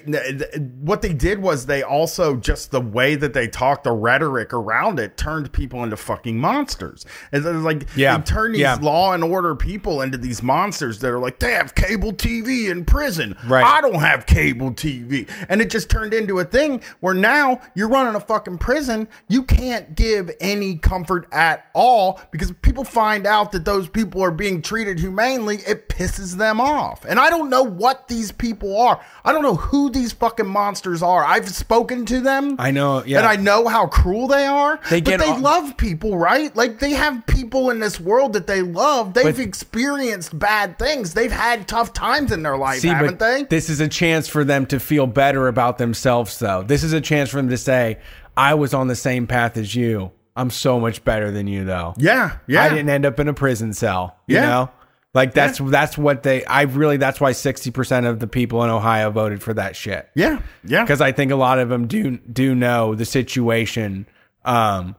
what 0.81 1.01
they 1.01 1.13
did 1.13 1.39
was 1.41 1.65
they 1.65 1.83
also 1.83 2.35
just 2.37 2.71
the 2.71 2.79
way 2.79 3.15
that 3.15 3.33
they 3.33 3.47
talked, 3.47 3.83
the 3.83 3.91
rhetoric 3.91 4.53
around 4.53 4.99
it 4.99 5.17
turned 5.17 5.51
people 5.51 5.83
into 5.83 5.97
fucking 5.97 6.37
monsters. 6.39 7.05
And 7.31 7.45
it's 7.45 7.57
like 7.63 7.87
Yeah. 7.95 8.17
they 8.17 8.23
turn 8.23 8.51
these 8.53 8.61
Yeah. 8.61 8.77
law 8.81 9.11
and 9.13 9.23
order 9.23 9.53
people 9.55 10.01
into 10.01 10.17
these 10.17 10.41
monsters 10.41 10.99
that 10.99 11.09
are 11.11 11.19
like, 11.19 11.39
they 11.39 11.51
have 11.51 11.75
cable 11.75 12.13
TV 12.13 12.69
in 12.69 12.85
prison. 12.85 13.35
Right. 13.47 13.65
I 13.65 13.81
don't 13.81 13.95
have 13.99 14.25
cable 14.25 14.71
TV. 14.71 15.27
And 15.49 15.61
it 15.61 15.69
just 15.69 15.89
turned 15.89 16.13
into 16.13 16.39
a 16.39 16.45
thing 16.45 16.81
where 17.01 17.13
now 17.13 17.59
you're 17.75 17.89
running 17.89 18.15
a 18.15 18.19
fucking 18.21 18.59
prison. 18.59 19.07
You 19.27 19.43
can't 19.43 19.95
give 19.95 20.31
any 20.39 20.77
comfort 20.77 21.27
at 21.33 21.65
all 21.73 22.21
because 22.31 22.51
people 22.61 22.83
find 22.85 23.27
out 23.27 23.51
that 23.51 23.65
those 23.65 23.89
people 23.89 24.21
are 24.23 24.31
being 24.31 24.61
treated 24.61 24.99
humanely, 24.99 25.57
it 25.67 25.89
pisses 25.89 26.37
them 26.37 26.61
off. 26.61 27.03
And 27.05 27.19
I 27.19 27.29
don't 27.29 27.49
know 27.49 27.63
what 27.63 27.88
these 28.07 28.31
people 28.31 28.79
are. 28.79 28.99
I 29.25 29.31
don't 29.31 29.41
know 29.43 29.55
who 29.55 29.89
these 29.89 30.11
fucking 30.11 30.47
monsters 30.47 31.01
are. 31.01 31.23
I've 31.23 31.49
spoken 31.49 32.05
to 32.07 32.19
them. 32.21 32.55
I 32.59 32.71
know, 32.71 33.03
yeah. 33.05 33.17
And 33.19 33.27
I 33.27 33.35
know 33.35 33.67
how 33.67 33.87
cruel 33.87 34.27
they 34.27 34.45
are. 34.45 34.79
They 34.89 35.01
but 35.01 35.09
get 35.11 35.19
they 35.19 35.27
all- 35.29 35.39
love 35.39 35.77
people, 35.77 36.17
right? 36.17 36.55
Like 36.55 36.79
they 36.79 36.91
have 36.91 37.25
people 37.27 37.69
in 37.69 37.79
this 37.79 37.99
world 37.99 38.33
that 38.33 38.47
they 38.47 38.61
love. 38.61 39.13
They've 39.13 39.35
But- 39.35 39.39
experienced 39.39 40.37
bad 40.37 40.77
things. 40.79 41.13
They've 41.13 41.31
had 41.31 41.67
tough 41.67 41.93
times 41.93 42.31
in 42.31 42.43
their 42.43 42.57
life, 42.57 42.79
See, 42.79 42.87
haven't 42.89 43.19
they? 43.19 43.43
this 43.49 43.69
is 43.69 43.79
a 43.79 43.87
chance 43.87 44.27
for 44.27 44.43
them 44.43 44.65
to 44.67 44.79
feel 44.79 45.07
better 45.07 45.47
about 45.47 45.77
themselves, 45.77 46.37
though. 46.39 46.63
This 46.63 46.83
is 46.83 46.93
a 46.93 47.01
chance 47.01 47.29
for 47.29 47.37
them 47.37 47.49
to 47.49 47.57
say, 47.57 47.99
"I 48.37 48.53
was 48.55 48.73
on 48.73 48.87
the 48.87 48.95
same 48.95 49.27
path 49.27 49.57
as 49.57 49.75
you. 49.75 50.11
I'm 50.35 50.49
so 50.49 50.79
much 50.79 51.03
better 51.03 51.31
than 51.31 51.47
you, 51.47 51.65
though. 51.65 51.93
Yeah, 51.97 52.31
yeah. 52.47 52.63
I 52.63 52.69
didn't 52.69 52.89
end 52.89 53.05
up 53.05 53.19
in 53.19 53.27
a 53.27 53.33
prison 53.33 53.73
cell. 53.73 54.15
You 54.27 54.35
Yeah. 54.37 54.45
know." 54.47 54.69
Like 55.13 55.33
that's 55.33 55.57
that's 55.57 55.97
what 55.97 56.21
they 56.21 56.45
I 56.45 56.63
really 56.63 56.97
that's 56.97 57.19
why 57.19 57.31
60% 57.31 58.07
of 58.07 58.19
the 58.19 58.27
people 58.27 58.63
in 58.63 58.69
Ohio 58.69 59.09
voted 59.09 59.41
for 59.41 59.55
that 59.55 59.75
shit. 59.75 60.07
Yeah, 60.13 60.41
yeah. 60.63 60.83
because 60.83 61.01
I 61.01 61.11
think 61.11 61.31
a 61.31 61.35
lot 61.35 61.57
of 61.57 61.69
them 61.69 61.87
do 61.87 62.17
do 62.17 62.53
know 62.53 62.93
the 62.93 63.05
situation, 63.05 64.05
um, 64.45 64.95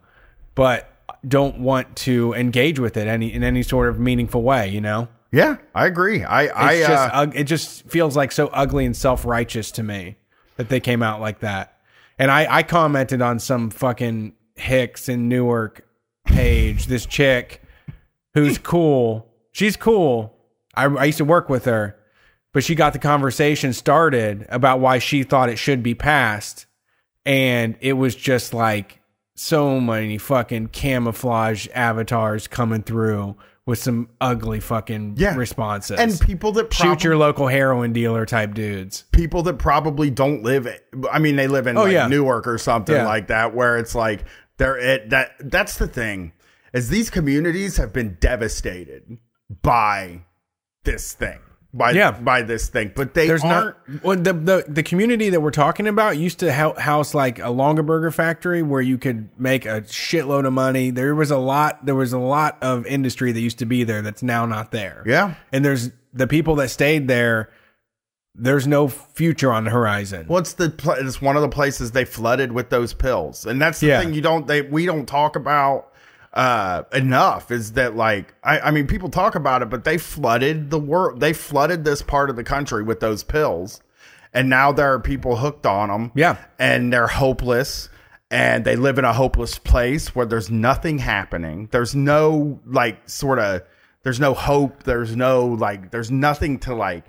but 0.56 0.92
don't 1.26 1.60
want 1.60 1.94
to 1.96 2.32
engage 2.34 2.80
with 2.80 2.96
it 2.96 3.06
any 3.06 3.32
in 3.32 3.44
any 3.44 3.62
sort 3.62 3.88
of 3.88 4.00
meaningful 4.00 4.42
way. 4.42 4.68
You 4.68 4.80
know, 4.80 5.06
yeah, 5.30 5.58
I 5.76 5.86
agree. 5.86 6.24
I, 6.24 6.46
I, 6.46 6.72
it's 6.72 6.88
just 6.88 7.14
uh, 7.14 7.26
it 7.32 7.44
just 7.44 7.88
feels 7.88 8.16
like 8.16 8.32
so 8.32 8.48
ugly 8.48 8.86
and 8.86 8.96
self 8.96 9.24
righteous 9.24 9.70
to 9.72 9.84
me 9.84 10.16
that 10.56 10.68
they 10.68 10.80
came 10.80 11.04
out 11.04 11.20
like 11.20 11.40
that. 11.40 11.78
And 12.18 12.32
I 12.32 12.52
I 12.52 12.62
commented 12.64 13.22
on 13.22 13.38
some 13.38 13.70
fucking 13.70 14.34
Hicks 14.56 15.08
in 15.08 15.28
Newark 15.28 15.86
page. 16.24 16.86
this 16.86 17.06
chick 17.06 17.62
who's 18.34 18.58
cool. 18.58 19.29
She's 19.52 19.76
cool. 19.76 20.36
I, 20.74 20.84
I 20.86 21.04
used 21.04 21.18
to 21.18 21.24
work 21.24 21.48
with 21.48 21.64
her, 21.64 21.96
but 22.52 22.64
she 22.64 22.74
got 22.74 22.92
the 22.92 22.98
conversation 22.98 23.72
started 23.72 24.46
about 24.48 24.80
why 24.80 24.98
she 24.98 25.22
thought 25.22 25.48
it 25.48 25.58
should 25.58 25.82
be 25.82 25.94
passed. 25.94 26.66
And 27.26 27.76
it 27.80 27.94
was 27.94 28.14
just 28.14 28.54
like 28.54 29.00
so 29.34 29.80
many 29.80 30.18
fucking 30.18 30.68
camouflage 30.68 31.66
avatars 31.74 32.46
coming 32.46 32.82
through 32.82 33.36
with 33.66 33.78
some 33.78 34.08
ugly 34.20 34.58
fucking 34.58 35.14
Yeah. 35.16 35.36
responses. 35.36 35.98
and 36.00 36.18
people 36.20 36.50
that 36.52 36.72
shoot 36.72 37.04
your 37.04 37.16
local 37.16 37.46
heroin 37.46 37.92
dealer 37.92 38.26
type 38.26 38.54
dudes. 38.54 39.04
people 39.12 39.42
that 39.44 39.58
probably 39.58 40.10
don't 40.10 40.42
live. 40.42 40.66
I 41.10 41.18
mean, 41.18 41.36
they 41.36 41.46
live 41.46 41.66
in 41.66 41.76
Oh, 41.76 41.84
like 41.84 41.92
yeah. 41.92 42.08
Newark 42.08 42.46
or 42.48 42.58
something 42.58 42.94
Yeah. 42.96 43.06
like 43.06 43.28
that, 43.28 43.54
where 43.54 43.76
it's 43.78 43.94
like 43.94 44.24
they're 44.56 44.76
it. 44.78 45.10
That 45.10 45.32
that's 45.40 45.78
the 45.78 45.86
thing 45.86 46.32
is 46.72 46.88
these 46.88 47.10
communities 47.10 47.76
have 47.76 47.92
been 47.92 48.16
devastated 48.20 49.18
by 49.62 50.22
this 50.84 51.12
thing. 51.12 51.38
By 51.72 51.92
Yeah. 51.92 52.10
by 52.10 52.42
this 52.42 52.68
thing, 52.68 52.90
but 52.96 53.14
they 53.14 53.28
There's 53.28 53.44
aren't. 53.44 53.76
not 53.88 54.02
well, 54.02 54.16
the, 54.16 54.32
the 54.32 54.64
the 54.66 54.82
community 54.82 55.30
that 55.30 55.40
we're 55.40 55.52
talking 55.52 55.86
about 55.86 56.18
used 56.18 56.40
to 56.40 56.52
house 56.52 57.14
like 57.14 57.38
a 57.38 57.42
Longaberger 57.44 58.12
factory 58.12 58.60
where 58.60 58.80
you 58.80 58.98
could 58.98 59.28
make 59.38 59.66
a 59.66 59.82
shitload 59.82 60.46
of 60.46 60.52
money. 60.52 60.90
There 60.90 61.14
was 61.14 61.30
a 61.30 61.38
lot. 61.38 61.86
There 61.86 61.94
was 61.94 62.12
a 62.12 62.18
lot 62.18 62.58
of 62.60 62.86
industry 62.86 63.30
that 63.30 63.40
used 63.40 63.60
to 63.60 63.66
be 63.66 63.84
there 63.84 64.02
that's 64.02 64.20
now 64.22 64.46
not 64.46 64.72
there. 64.72 65.04
Yeah. 65.06 65.34
and 65.52 65.64
there's 65.64 65.90
the 66.12 66.26
people 66.26 66.56
that 66.56 66.70
stayed 66.70 67.06
there. 67.06 67.50
There's 68.34 68.66
no 68.66 68.88
future 68.88 69.52
on 69.52 69.62
the 69.64 69.70
horizon. 69.70 70.26
Well, 70.28 70.38
it's 70.38 70.54
the 70.54 70.70
pla- 70.70 70.94
it's 70.94 71.22
one 71.22 71.36
of 71.36 71.42
the 71.42 71.48
places 71.48 71.92
they 71.92 72.04
flooded 72.04 72.50
with 72.50 72.70
those 72.70 72.94
pills, 72.94 73.46
and 73.46 73.62
that's 73.62 73.78
the 73.78 73.88
Yeah. 73.88 74.00
thing 74.00 74.12
you 74.14 74.22
don't 74.22 74.48
they 74.48 74.62
we 74.62 74.86
don't 74.86 75.06
talk 75.06 75.36
about 75.36 75.89
uh 76.32 76.82
enough 76.92 77.50
is 77.50 77.72
that 77.72 77.96
like 77.96 78.34
I, 78.44 78.60
I 78.60 78.70
mean 78.70 78.86
people 78.86 79.08
talk 79.08 79.34
about 79.34 79.62
it 79.62 79.70
but 79.70 79.82
they 79.84 79.98
flooded 79.98 80.70
the 80.70 80.78
world 80.78 81.18
they 81.20 81.32
flooded 81.32 81.84
this 81.84 82.02
part 82.02 82.30
of 82.30 82.36
the 82.36 82.44
country 82.44 82.84
with 82.84 83.00
those 83.00 83.24
pills 83.24 83.80
and 84.32 84.48
now 84.48 84.70
there 84.70 84.92
are 84.94 85.00
people 85.00 85.36
hooked 85.36 85.66
on 85.66 85.88
them 85.88 86.12
Yeah. 86.14 86.36
and 86.58 86.92
they're 86.92 87.08
hopeless 87.08 87.88
and 88.30 88.64
they 88.64 88.76
live 88.76 88.96
in 88.96 89.04
a 89.04 89.12
hopeless 89.12 89.58
place 89.58 90.14
where 90.14 90.24
there's 90.24 90.50
nothing 90.52 90.98
happening 90.98 91.68
there's 91.72 91.96
no 91.96 92.60
like 92.64 93.08
sort 93.08 93.40
of 93.40 93.62
there's 94.04 94.20
no 94.20 94.32
hope 94.32 94.84
there's 94.84 95.16
no 95.16 95.46
like 95.46 95.90
there's 95.90 96.12
nothing 96.12 96.60
to 96.60 96.74
like 96.76 97.04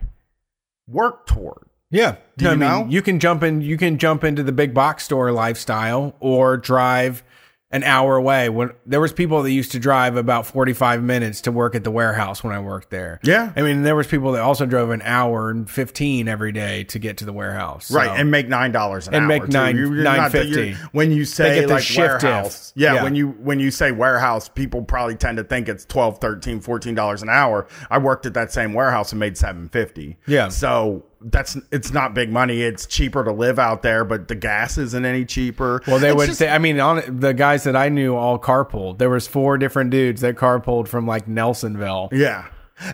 work 0.88 1.28
toward 1.28 1.68
Yeah. 1.92 2.16
Do 2.38 2.46
you 2.46 2.52
I 2.52 2.56
mean, 2.56 2.60
know? 2.68 2.88
you 2.90 3.04
can 3.04 3.20
jump 3.20 3.44
in 3.44 3.62
you 3.62 3.78
can 3.78 4.00
jump 4.00 4.24
into 4.24 4.42
the 4.42 4.52
big 4.52 4.74
box 4.74 5.04
store 5.04 5.32
lifestyle 5.32 6.16
or 6.20 6.58
drive 6.58 7.24
an 7.72 7.84
hour 7.84 8.16
away. 8.16 8.50
When 8.50 8.72
there 8.86 9.00
was 9.00 9.14
people 9.14 9.42
that 9.44 9.52
used 9.52 9.72
to 9.72 9.80
drive 9.80 10.18
about 10.18 10.46
45 10.46 11.02
minutes 11.04 11.42
to 11.42 11.52
work 11.52 11.74
at 11.76 11.84
the 11.84 11.92
warehouse 11.92 12.44
when 12.44 12.54
I 12.54 12.60
worked 12.60 12.90
there. 12.90 13.20
Yeah. 13.24 13.54
I 13.56 13.62
mean, 13.62 13.84
there 13.84 13.96
was 13.96 14.08
people 14.08 14.34
that 14.34 14.42
also 14.42 14.66
drove 14.66 14.90
an 14.90 15.02
hour 15.04 15.50
and 15.50 15.70
15 15.70 16.28
every 16.28 16.52
day 16.52 16.84
to 16.86 17.00
get 17.00 17.18
to 17.18 17.26
the 17.26 17.34
warehouse. 17.34 17.88
So- 17.88 17.96
Right, 17.96 18.10
and 18.10 18.30
make 18.32 18.48
nine 18.50 18.72
dollars 18.72 19.08
an 19.08 19.14
And 19.14 19.24
hour. 19.24 19.28
make 19.28 19.48
nine- 19.48 19.78
You- 19.78 19.94
you're 19.94 20.04
not 20.04 20.32
the- 20.32 20.40
$9.50. 20.40 20.50
you're- 20.56 20.76
When 20.92 21.12
you 21.12 21.26
say 21.26 21.66
like 21.66 21.84
shift 21.84 22.24
warehouse, 22.24 22.74
yeah, 22.76 22.96
Yeah. 22.96 23.04
when 23.04 23.16
you 23.16 23.30
when 23.42 23.60
you 23.60 23.72
say 23.72 23.92
warehouse, 23.92 24.50
people 24.50 24.82
probably 24.84 25.16
tend 25.16 25.38
to 25.38 25.44
think 25.44 25.70
it's 25.70 25.86
12 25.86 26.20
13 26.20 26.60
14 26.62 26.96
dollars 26.96 27.22
an 27.22 27.30
hour. 27.30 27.68
I 27.90 27.98
worked 28.00 28.26
at 28.26 28.34
that 28.34 28.52
same 28.52 28.74
warehouse 28.74 29.12
and 29.12 29.20
made 29.20 29.38
seven 29.38 29.70
fifty. 29.70 30.18
Yeah. 30.28 30.50
so 30.50 31.04
that's 31.24 31.58
it's 31.72 31.92
not 31.94 32.14
big 32.14 32.32
money. 32.32 32.62
It's 32.62 32.86
cheaper 32.86 33.24
to 33.24 33.32
live 33.32 33.60
out 33.60 33.82
there, 33.84 34.04
but 34.04 34.28
the 34.28 34.36
gas 34.36 34.78
isn't 34.78 35.06
any 35.06 35.26
cheaper. 35.26 35.82
Well, 35.88 36.00
they 36.00 36.10
It's 36.10 36.18
would 36.18 36.26
just- 36.28 36.40
say. 36.40 36.50
I 36.50 36.58
mean, 36.58 36.80
on 36.80 37.02
the 37.20 37.34
guys 37.34 37.64
that 37.66 37.76
I 37.76 37.90
knew 37.90 38.16
all 38.16 38.40
carpooled. 38.40 38.98
There 38.98 39.10
was 39.10 39.28
four 39.28 39.58
different 39.58 39.92
dudes 39.92 40.22
that 40.22 40.36
carpooled 40.36 40.88
from 40.88 41.06
like 41.08 41.28
Nelsonville. 41.28 42.10
Yeah. 42.12 42.46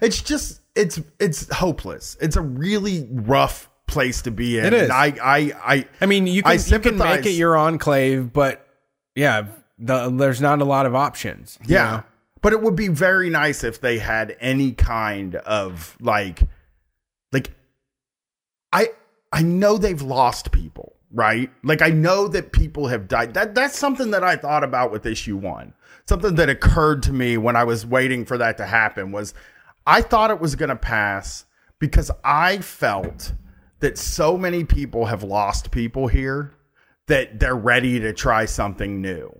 It's 0.02 0.22
just 0.22 0.62
it's 0.76 1.00
it's 1.20 1.52
hopeless. 1.54 2.18
It's 2.20 2.36
a 2.36 2.42
really 2.42 3.08
rough 3.12 3.70
place 3.88 4.22
to 4.24 4.32
be 4.32 4.60
in. 4.60 4.66
It 4.66 4.74
is. 4.74 4.82
And 4.84 4.92
I 4.92 5.14
I 5.24 5.54
I 5.76 5.86
I 6.02 6.06
mean, 6.06 6.28
you 6.28 6.44
can 6.44 6.60
you 6.66 6.80
can 6.80 6.98
make 6.98 7.26
it 7.26 7.32
your 7.32 7.56
enclave, 7.56 8.34
but 8.34 8.68
yeah, 9.16 9.48
the, 9.80 10.10
there's 10.10 10.42
not 10.42 10.62
a 10.62 10.66
lot 10.66 10.86
of 10.86 10.94
options. 10.96 11.58
you 11.66 11.76
Yeah. 11.76 11.84
know? 11.92 12.04
But 12.42 12.54
it 12.54 12.62
would 12.62 12.76
be 12.76 12.88
very 12.90 13.30
nice 13.30 13.64
if 13.64 13.82
they 13.82 13.98
had 13.98 14.36
any 14.40 14.74
kind 14.74 15.36
of 15.36 15.96
like 16.02 16.42
like 17.32 17.52
I 18.72 18.90
I 19.32 19.42
know 19.42 19.78
they've 19.78 20.02
lost 20.02 20.52
people, 20.52 20.96
right? 21.12 21.50
Like 21.64 21.82
I 21.82 21.90
know 21.90 22.28
that 22.30 22.52
people 22.52 22.88
have 22.88 23.08
died. 23.08 23.34
That 23.34 23.56
that's 23.56 23.78
something 23.78 24.12
that 24.12 24.24
I 24.24 24.36
thought 24.36 24.64
about 24.64 24.92
with 24.92 25.06
issue 25.06 25.38
1. 25.38 25.74
Something 26.08 26.36
that 26.36 26.50
occurred 26.50 27.04
to 27.04 27.14
me 27.14 27.38
when 27.38 27.56
I 27.56 27.64
was 27.64 27.86
waiting 27.86 28.26
for 28.26 28.38
that 28.38 28.58
to 28.58 28.66
happen 28.66 29.12
was 29.12 29.34
I 29.86 30.02
thought 30.02 30.32
it 30.32 30.40
was 30.40 30.56
going 30.56 30.70
to 30.70 30.76
pass 30.76 31.46
because 31.80 32.12
I 32.24 32.58
felt 32.60 33.34
that 33.80 33.98
so 33.98 34.38
many 34.38 34.64
people 34.64 35.06
have 35.06 35.24
lost 35.24 35.72
people 35.72 36.08
here 36.08 36.54
that 37.08 37.40
they're 37.40 37.56
ready 37.56 38.00
to 38.00 38.14
try 38.14 38.46
something 38.46 39.02
new. 39.02 39.34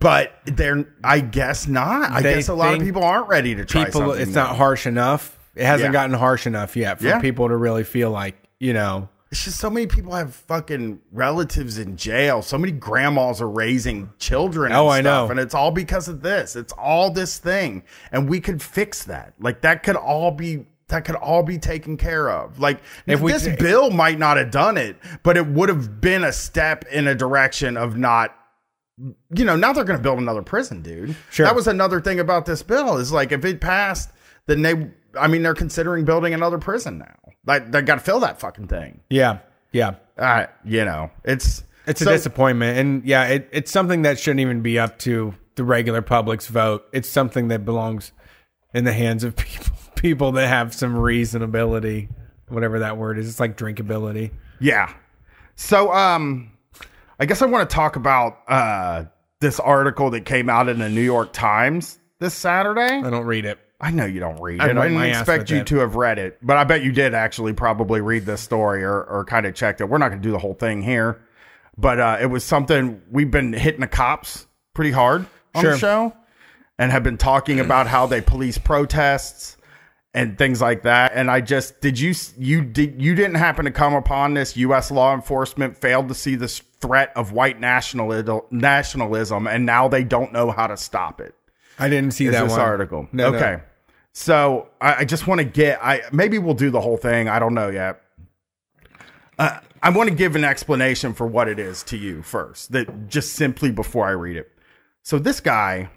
But 0.00 0.32
they're, 0.44 0.86
I 1.02 1.20
guess 1.20 1.66
not. 1.66 2.10
I 2.10 2.20
They 2.20 2.34
guess 2.34 2.48
a 2.48 2.54
lot 2.54 2.74
of 2.74 2.80
people 2.82 3.02
aren't 3.02 3.28
ready 3.28 3.54
to 3.54 3.64
try 3.64 3.86
people, 3.86 4.00
something 4.02 4.20
it's 4.20 4.28
new. 4.28 4.34
not 4.34 4.56
harsh 4.56 4.86
enough. 4.86 5.37
It 5.58 5.66
hasn't 5.66 5.88
Yeah. 5.88 5.92
gotten 5.92 6.14
harsh 6.14 6.46
enough 6.46 6.76
yet 6.76 6.98
for 7.00 7.06
Yeah. 7.06 7.20
people 7.20 7.48
to 7.48 7.56
really 7.56 7.84
feel 7.84 8.10
like 8.10 8.36
you 8.60 8.72
know. 8.72 9.08
It's 9.30 9.44
just 9.44 9.58
so 9.60 9.68
many 9.68 9.86
people 9.86 10.14
have 10.14 10.34
fucking 10.34 11.00
relatives 11.12 11.76
in 11.78 11.96
jail. 11.98 12.40
So 12.40 12.56
many 12.56 12.72
grandmas 12.72 13.42
are 13.42 13.48
raising 13.48 14.08
children. 14.18 14.72
Oh, 14.72 14.88
and 14.88 15.06
Oh, 15.06 15.10
I 15.10 15.24
know. 15.26 15.30
And 15.30 15.38
it's 15.38 15.54
all 15.54 15.70
because 15.70 16.08
of 16.08 16.22
this. 16.22 16.56
It's 16.56 16.72
all 16.72 17.10
this 17.10 17.36
thing. 17.36 17.82
And 18.10 18.26
we 18.26 18.40
could 18.40 18.62
fix 18.62 19.04
that. 19.04 19.34
Like 19.38 19.60
that 19.60 19.82
could 19.82 19.96
all 19.96 20.30
be 20.30 20.64
that 20.88 21.04
could 21.04 21.16
all 21.16 21.42
be 21.42 21.58
taken 21.58 21.98
care 21.98 22.30
of. 22.30 22.58
Like 22.58 22.78
If 23.06 23.20
we- 23.20 23.30
this 23.30 23.46
bill 23.58 23.90
might 23.90 24.18
not 24.18 24.38
have 24.38 24.50
done 24.50 24.78
it, 24.78 24.96
but 25.22 25.36
it 25.36 25.46
would 25.46 25.68
have 25.68 26.00
been 26.00 26.24
a 26.24 26.32
step 26.32 26.86
in 26.90 27.06
a 27.06 27.14
direction 27.14 27.76
of 27.76 27.98
not 27.98 28.34
you 29.32 29.44
know, 29.44 29.54
now 29.54 29.72
they're 29.72 29.84
going 29.84 29.98
to 29.98 30.02
build 30.02 30.18
another 30.18 30.42
prison, 30.42 30.82
dude. 30.82 31.14
Sure. 31.30 31.46
That 31.46 31.54
was 31.54 31.68
another 31.68 32.00
thing 32.00 32.18
about 32.18 32.46
this 32.46 32.62
bill 32.64 32.96
is 32.96 33.12
like 33.12 33.30
if 33.30 33.44
it 33.44 33.60
passed, 33.60 34.10
then 34.48 34.62
they 34.62 34.90
I 35.18 35.28
mean 35.28 35.42
they're 35.42 35.54
considering 35.54 36.04
building 36.04 36.34
another 36.34 36.58
prison 36.58 36.98
now. 36.98 37.14
Like 37.46 37.70
they 37.70 37.80
got 37.82 37.94
to 37.94 38.00
fill 38.00 38.20
that 38.20 38.40
fucking 38.40 38.66
thing. 38.66 39.00
Yeah, 39.08 39.38
yeah. 39.72 39.94
Uh, 40.18 40.46
you 40.64 40.84
know, 40.84 41.10
it's 41.24 41.62
It's 41.86 42.02
so- 42.02 42.10
a 42.10 42.14
disappointment, 42.14 42.78
and 42.78 43.04
yeah, 43.04 43.24
it, 43.28 43.48
it's 43.52 43.70
something 43.70 44.02
that 44.02 44.18
shouldn't 44.18 44.40
even 44.40 44.60
be 44.62 44.78
up 44.78 44.98
to 45.00 45.34
the 45.54 45.64
regular 45.64 46.02
public's 46.02 46.46
vote. 46.48 46.84
It's 46.92 47.08
something 47.08 47.48
that 47.48 47.64
belongs 47.64 48.12
in 48.74 48.84
the 48.84 48.92
hands 48.92 49.22
of 49.24 49.36
people 49.36 49.76
people 49.94 50.32
that 50.32 50.46
have 50.48 50.74
some 50.74 50.94
reasonability, 50.94 52.08
whatever 52.48 52.80
that 52.80 52.96
word 52.96 53.18
is. 53.18 53.28
It's 53.28 53.40
like 53.40 53.56
drinkability. 53.56 54.30
Yeah. 54.60 54.92
So 55.56 55.92
um 55.92 56.52
I 57.20 57.26
guess 57.26 57.42
I 57.42 57.46
want 57.46 57.68
to 57.68 57.74
talk 57.74 57.96
about 57.96 58.38
uh 58.48 59.04
this 59.40 59.58
article 59.60 60.10
that 60.10 60.24
came 60.24 60.48
out 60.50 60.68
in 60.68 60.78
the 60.80 60.88
New 60.88 61.00
York 61.02 61.32
Times 61.32 61.98
this 62.18 62.34
Saturday. 62.34 62.80
I 63.04 63.08
don't 63.10 63.24
read 63.26 63.44
it. 63.44 63.58
I 63.80 63.90
know 63.92 64.04
you 64.06 64.18
don't 64.18 64.40
read 64.40 64.60
I 64.60 64.70
it. 64.70 64.74
wipe 64.76 64.84
I 64.84 64.88
didn't 64.88 65.02
expect 65.04 65.50
you 65.50 65.62
to 65.64 65.76
have 65.78 65.94
read 65.94 66.18
it, 66.18 66.38
but 66.42 66.56
I 66.56 66.64
bet 66.64 66.82
you 66.82 66.90
did 66.90 67.14
actually 67.14 67.52
probably 67.52 68.00
read 68.00 68.26
this 68.26 68.40
story 68.40 68.82
or, 68.82 69.02
or 69.04 69.24
kind 69.24 69.46
of 69.46 69.54
checked 69.54 69.80
it. 69.80 69.84
We're 69.88 69.98
not 69.98 70.08
going 70.08 70.20
to 70.20 70.26
do 70.26 70.32
the 70.32 70.38
whole 70.38 70.54
thing 70.54 70.82
here, 70.82 71.22
but 71.76 72.00
uh, 72.00 72.18
it 72.20 72.26
was 72.26 72.42
something 72.44 73.00
we've 73.10 73.30
been 73.30 73.52
hitting 73.52 73.80
the 73.80 73.86
cops 73.86 74.46
pretty 74.74 74.90
hard 74.90 75.26
on 75.54 75.62
Sure. 75.62 75.72
the 75.72 75.78
show 75.78 76.16
and 76.78 76.90
have 76.90 77.02
been 77.04 77.18
talking 77.18 77.60
about 77.60 77.86
how 77.86 78.06
they 78.06 78.20
police 78.20 78.58
protests 78.58 79.56
and 80.12 80.36
things 80.38 80.60
like 80.60 80.82
that. 80.82 81.12
And 81.14 81.30
I 81.30 81.40
just 81.40 81.80
did 81.80 82.00
you 82.00 82.14
you 82.36 82.62
did 82.62 83.00
you 83.00 83.14
didn't 83.14 83.36
happen 83.36 83.64
to 83.64 83.70
come 83.70 83.94
upon 83.94 84.34
this? 84.34 84.56
U.S. 84.56 84.90
law 84.90 85.14
enforcement 85.14 85.76
failed 85.76 86.08
to 86.08 86.14
see 86.14 86.34
this 86.34 86.58
threat 86.80 87.12
of 87.14 87.30
white 87.32 87.60
nationalism, 87.60 88.40
nationalism, 88.50 89.46
and 89.46 89.64
now 89.66 89.86
they 89.88 90.02
don't 90.04 90.32
know 90.32 90.50
how 90.50 90.66
to 90.66 90.76
stop 90.76 91.20
it 91.20 91.34
I 91.78 91.88
didn't 91.88 92.12
see 92.12 92.28
that 92.28 92.42
this 92.42 92.52
one. 92.52 92.60
article. 92.60 93.08
No, 93.12 93.30
no. 93.30 93.36
okay. 93.36 93.62
So 94.12 94.68
I, 94.80 94.96
I 94.96 95.04
just 95.04 95.26
want 95.26 95.38
to 95.40 95.44
get 95.44 95.78
I 95.82 96.02
maybe 96.12 96.38
we'll 96.38 96.54
do 96.54 96.70
the 96.70 96.80
whole 96.80 96.96
thing. 96.96 97.28
I 97.28 97.38
don't 97.38 97.54
know 97.54 97.68
yet. 97.68 98.02
Uh, 99.38 99.60
I 99.82 99.90
want 99.90 100.08
to 100.08 100.14
give 100.14 100.34
an 100.34 100.44
explanation 100.44 101.14
for 101.14 101.26
what 101.26 101.48
it 101.48 101.58
is 101.58 101.82
to 101.84 101.96
you 101.96 102.22
first. 102.22 102.72
That 102.72 103.08
just 103.08 103.34
simply 103.34 103.70
before 103.70 104.06
I 104.06 104.10
read 104.10 104.36
it. 104.36 104.50
So 105.02 105.18
this 105.18 105.40
guy, 105.40 105.88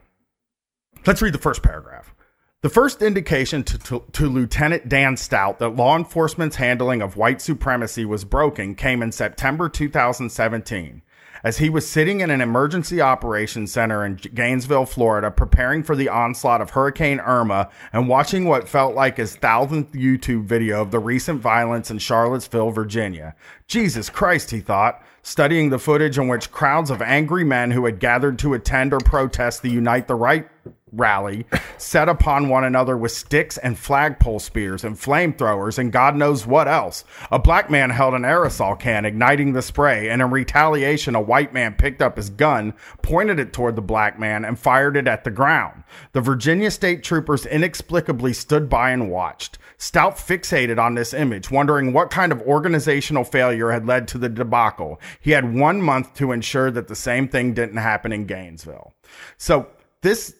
let's 1.05 1.21
read 1.21 1.33
the 1.33 1.39
first 1.39 1.63
paragraph. 1.63 2.13
The 2.61 2.69
first 2.69 3.01
indication 3.01 3.63
to, 3.63 3.77
to, 3.79 4.03
to 4.11 4.29
Lieutenant 4.29 4.87
Dan 4.87 5.17
Stout 5.17 5.57
that 5.57 5.69
law 5.69 5.97
enforcement's 5.97 6.57
handling 6.57 7.01
of 7.01 7.17
white 7.17 7.41
supremacy 7.41 8.05
was 8.05 8.23
broken 8.23 8.75
came 8.75 9.01
in 9.01 9.11
September 9.11 9.67
2017 9.67 11.01
as 11.43 11.57
he 11.57 11.69
was 11.69 11.89
sitting 11.89 12.21
in 12.21 12.29
an 12.29 12.41
emergency 12.41 13.01
operations 13.01 13.71
center 13.71 14.05
in 14.05 14.15
Gainesville, 14.15 14.85
Florida, 14.85 15.31
preparing 15.31 15.83
for 15.83 15.95
the 15.95 16.09
onslaught 16.09 16.61
of 16.61 16.71
Hurricane 16.71 17.19
Irma 17.19 17.69
and 17.91 18.07
watching 18.07 18.45
what 18.45 18.67
felt 18.67 18.95
like 18.95 19.17
his 19.17 19.35
thousandth 19.35 19.93
YouTube 19.93 20.43
video 20.43 20.81
of 20.81 20.91
the 20.91 20.99
recent 20.99 21.41
violence 21.41 21.89
in 21.89 21.97
Charlottesville, 21.97 22.71
Virginia. 22.71 23.35
Jesus 23.67 24.09
Christ, 24.09 24.51
he 24.51 24.59
thought, 24.59 25.03
studying 25.23 25.69
the 25.69 25.79
footage 25.79 26.17
in 26.17 26.27
which 26.27 26.51
crowds 26.51 26.89
of 26.89 27.01
angry 27.01 27.43
men 27.43 27.71
who 27.71 27.85
had 27.85 27.99
gathered 27.99 28.39
to 28.39 28.53
attend 28.53 28.93
or 28.93 28.99
protest 28.99 29.61
the 29.61 29.69
Unite 29.69 30.07
the 30.07 30.15
Right 30.15 30.47
rally 30.91 31.45
set 31.77 32.09
upon 32.09 32.49
one 32.49 32.63
another 32.63 32.97
with 32.97 33.11
sticks 33.11 33.57
and 33.57 33.77
flagpole 33.77 34.39
spears 34.39 34.83
and 34.83 34.97
flamethrowers 34.97 35.77
and 35.77 35.91
God 35.91 36.15
knows 36.15 36.45
what 36.45 36.67
else. 36.67 37.03
A 37.31 37.39
black 37.39 37.69
man 37.69 37.89
held 37.89 38.13
an 38.13 38.23
aerosol 38.23 38.79
can, 38.79 39.05
igniting 39.05 39.53
the 39.53 39.61
spray, 39.61 40.09
and 40.09 40.21
in 40.21 40.29
retaliation, 40.29 41.15
a 41.15 41.21
white 41.21 41.53
man 41.53 41.73
picked 41.73 42.01
up 42.01 42.17
his 42.17 42.29
gun, 42.29 42.73
pointed 43.01 43.39
it 43.39 43.53
toward 43.53 43.75
the 43.75 43.81
black 43.81 44.19
man, 44.19 44.45
and 44.45 44.59
fired 44.59 44.97
it 44.97 45.07
at 45.07 45.23
the 45.23 45.31
ground. 45.31 45.83
The 46.13 46.21
Virginia 46.21 46.71
state 46.71 47.03
troopers 47.03 47.45
inexplicably 47.45 48.33
stood 48.33 48.69
by 48.69 48.91
and 48.91 49.09
watched. 49.09 49.57
Stout 49.77 50.17
fixated 50.17 50.77
on 50.77 50.95
this 50.95 51.13
image, 51.13 51.49
wondering 51.49 51.91
what 51.91 52.11
kind 52.11 52.31
of 52.31 52.41
organizational 52.41 53.23
failure 53.23 53.71
had 53.71 53.87
led 53.87 54.07
to 54.09 54.17
the 54.17 54.29
debacle. 54.29 55.01
He 55.19 55.31
had 55.31 55.55
one 55.55 55.81
month 55.81 56.13
to 56.15 56.31
ensure 56.31 56.69
that 56.71 56.87
the 56.87 56.95
same 56.95 57.27
thing 57.27 57.53
didn't 57.53 57.77
happen 57.77 58.11
in 58.11 58.25
Gainesville. 58.25 58.93
So 59.37 59.67
this 60.01 60.35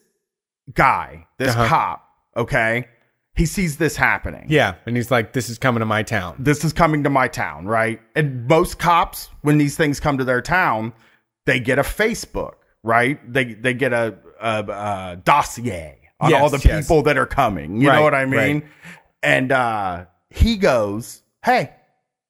guy, 0.73 1.27
this 1.37 1.51
Uh-huh. 1.55 1.67
cop, 1.67 2.07
okay, 2.37 2.87
he 3.35 3.45
sees 3.45 3.77
this 3.77 3.95
happening. 3.95 4.45
Yeah, 4.49 4.75
and 4.85 4.95
he's 4.95 5.09
like, 5.11 5.33
"This 5.33 5.49
is 5.49 5.57
coming 5.57 5.79
to 5.79 5.85
my 5.85 6.03
town." 6.03 6.35
This 6.39 6.63
is 6.63 6.73
coming 6.73 7.03
to 7.03 7.09
my 7.09 7.27
town, 7.27 7.65
right? 7.65 7.99
And 8.15 8.47
most 8.47 8.77
cops, 8.79 9.29
when 9.41 9.57
these 9.57 9.75
things 9.77 9.99
come 9.99 10.17
to 10.17 10.23
their 10.25 10.41
town, 10.41 10.93
they 11.45 11.59
get 11.59 11.79
a 11.79 11.83
Facebook, 11.83 12.55
right? 12.83 13.19
They 13.31 13.53
they 13.53 13.73
get 13.73 13.93
a, 13.93 14.15
a, 14.41 14.63
a 15.13 15.21
dossier 15.23 15.97
on 16.19 16.29
Yes, 16.29 16.41
all 16.41 16.49
the 16.49 16.61
yes. 16.63 16.83
people 16.85 17.01
that 17.03 17.17
are 17.17 17.25
coming. 17.25 17.81
You 17.81 17.87
know 17.91 18.01
what 18.03 18.13
I 18.13 18.25
mean? 18.25 18.59
right. 18.59 18.63
And 19.23 19.51
uh, 19.51 20.05
he 20.29 20.57
goes, 20.57 21.23
"Hey, 21.43 21.71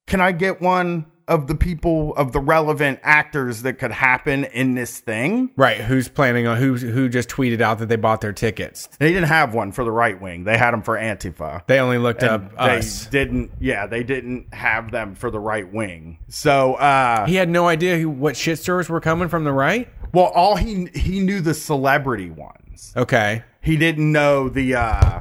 can 0.06 0.20
I 0.20 0.32
get 0.32 0.60
one 0.62 1.06
of 1.32 1.46
the 1.46 1.54
people 1.54 2.14
of 2.16 2.32
the 2.32 2.40
relevant 2.40 3.00
actors 3.02 3.62
that 3.62 3.74
could 3.78 3.90
happen 3.92 4.44
in 4.44 4.74
this 4.74 5.00
thing?" 5.00 5.50
Right? 5.56 5.78
Who's 5.78 6.08
planning 6.08 6.46
on 6.46 6.56
who? 6.58 6.74
Who 6.76 7.08
just 7.08 7.28
tweeted 7.28 7.60
out 7.60 7.78
that 7.78 7.88
they 7.88 7.96
bought 7.96 8.20
their 8.20 8.32
tickets? 8.32 8.88
They 8.98 9.08
didn't 9.12 9.28
have 9.28 9.54
one 9.54 9.72
for 9.72 9.84
the 9.84 9.90
right 9.90 10.20
wing. 10.20 10.44
They 10.44 10.58
had 10.58 10.72
them 10.72 10.82
for 10.82 10.96
Antifa. 10.96 11.66
They 11.66 11.78
only 11.80 11.98
looked 11.98 12.22
And 12.22 12.30
up 12.30 12.50
they 12.56 12.78
us. 12.78 13.06
didn't. 13.06 13.50
Yeah, 13.60 13.86
they 13.86 14.02
didn't 14.02 14.52
have 14.54 14.90
them 14.90 15.14
for 15.14 15.30
the 15.30 15.40
right 15.40 15.70
wing. 15.72 16.18
So, 16.28 16.74
uh, 16.74 17.26
He 17.26 17.34
had 17.36 17.48
no 17.48 17.68
idea 17.68 17.98
who, 17.98 18.08
what 18.10 18.36
shit 18.36 18.58
stores 18.58 18.88
were 18.88 19.00
coming 19.00 19.28
from 19.28 19.44
the 19.44 19.52
right. 19.52 19.88
well, 20.12 20.26
all 20.26 20.56
he 20.56 20.88
he 20.94 21.20
knew 21.20 21.40
the 21.40 21.54
celebrity 21.54 22.30
ones. 22.30 22.92
Okay. 22.96 23.42
He 23.60 23.76
didn't 23.76 24.10
know 24.12 24.48
the. 24.48 24.74
uh 24.74 25.20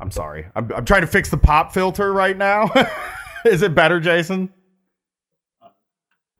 I'm 0.00 0.10
sorry. 0.10 0.46
I'm, 0.56 0.70
I'm 0.74 0.84
trying 0.86 1.02
to 1.02 1.06
fix 1.06 1.28
the 1.28 1.36
pop 1.36 1.74
filter 1.74 2.12
right 2.12 2.36
now. 2.36 2.70
Is 3.44 3.60
it 3.62 3.74
better, 3.74 4.00
Jason? 4.00 4.50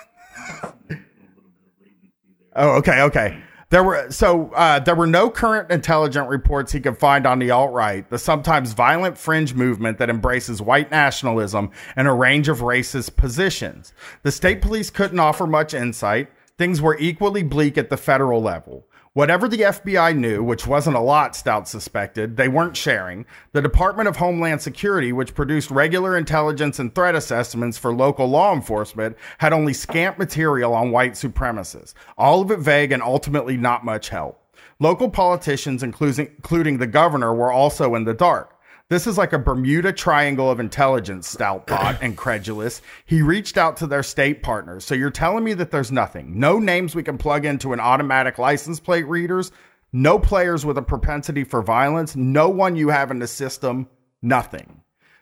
Oh, 2.57 2.71
okay, 2.77 3.03
okay. 3.03 3.37
There 3.69 3.83
were 3.83 4.09
so 4.09 4.49
uh, 4.55 4.79
there 4.79 4.95
were 4.95 5.05
no 5.05 5.29
current 5.29 5.69
intelligent 5.69 6.27
reports 6.27 6.71
he 6.71 6.79
could 6.79 6.97
find 6.97 7.27
on 7.27 7.37
the 7.37 7.51
alt 7.51 7.71
right, 7.71 8.09
the 8.09 8.17
sometimes 8.17 8.73
violent 8.73 9.17
fringe 9.17 9.53
movement 9.53 9.99
that 9.99 10.09
embraces 10.09 10.61
white 10.61 10.89
nationalism 10.89 11.69
and 11.95 12.07
a 12.07 12.13
range 12.13 12.47
of 12.47 12.59
racist 12.59 13.15
positions. 13.15 13.93
The 14.23 14.31
state 14.31 14.61
police 14.61 14.89
couldn't 14.89 15.19
offer 15.19 15.45
much 15.45 15.73
insight. 15.73 16.29
Things 16.57 16.81
were 16.81 16.97
equally 16.97 17.43
bleak 17.43 17.77
at 17.77 17.89
the 17.89 17.97
federal 17.97 18.41
level. 18.41 18.87
Whatever 19.17 19.47
the 19.47 19.61
FBI 19.61 20.15
knew, 20.15 20.43
which 20.43 20.67
wasn't 20.67 20.95
a 20.95 20.99
lot, 20.99 21.35
Stout 21.35 21.67
suspected, 21.67 22.37
they 22.37 22.47
weren't 22.47 22.77
sharing. 22.77 23.25
The 23.51 23.63
Department 23.63 24.07
of 24.07 24.17
Homeland 24.17 24.61
Security, 24.61 25.11
which 25.11 25.33
produced 25.33 25.71
regular 25.71 26.15
intelligence 26.15 26.77
and 26.77 26.93
threat 26.93 27.15
assessments 27.15 27.79
for 27.79 27.91
local 27.91 28.27
law 28.27 28.53
enforcement, 28.53 29.17
had 29.39 29.53
only 29.53 29.73
scant 29.73 30.19
material 30.19 30.71
on 30.75 30.91
white 30.91 31.13
supremacists. 31.13 31.95
All 32.15 32.43
of 32.43 32.51
it 32.51 32.59
vague 32.59 32.91
and 32.91 33.01
ultimately 33.01 33.57
not 33.57 33.83
much 33.83 34.09
help. 34.09 34.39
Local 34.79 35.09
politicians, 35.09 35.81
including, 35.81 36.27
including 36.35 36.77
the 36.77 36.85
governor, 36.85 37.33
were 37.33 37.51
also 37.51 37.95
in 37.95 38.03
the 38.03 38.13
dark. 38.13 38.56
This 38.89 39.05
is 39.05 39.17
like 39.17 39.33
a 39.33 39.39
Bermuda 39.39 39.91
Triangle 39.91 40.49
of 40.49 40.61
intelligence, 40.61 41.27
Stout 41.27 41.67
thought, 41.67 42.01
incredulous. 42.01 42.81
He 43.05 43.21
reached 43.21 43.57
out 43.57 43.75
to 43.77 43.87
their 43.87 44.01
state 44.01 44.41
partners. 44.41 44.85
So 44.85 44.95
you're 44.95 45.11
telling 45.11 45.43
me 45.43 45.53
that 45.55 45.71
there's 45.71 45.91
nothing? 45.91 46.39
No 46.39 46.57
names 46.57 46.95
we 46.95 47.03
can 47.03 47.17
plug 47.17 47.43
into 47.43 47.73
an 47.73 47.81
automatic 47.81 48.37
license 48.37 48.79
plate 48.79 49.05
readers? 49.05 49.51
No 49.91 50.17
players 50.17 50.65
with 50.65 50.77
a 50.77 50.81
propensity 50.81 51.43
for 51.43 51.61
violence? 51.61 52.15
No 52.15 52.47
one 52.47 52.77
you 52.77 52.87
have 52.87 53.11
in 53.11 53.19
the 53.19 53.27
system? 53.27 53.89
Nothing. 54.21 54.81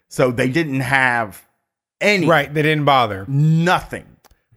So 0.09 0.29
they 0.31 0.49
didn't 0.49 0.81
have 0.81 1.43
any. 1.99 2.27
Right. 2.27 2.53
They 2.53 2.61
didn't 2.61 2.85
bother. 2.85 3.25
Nothing. 3.27 4.05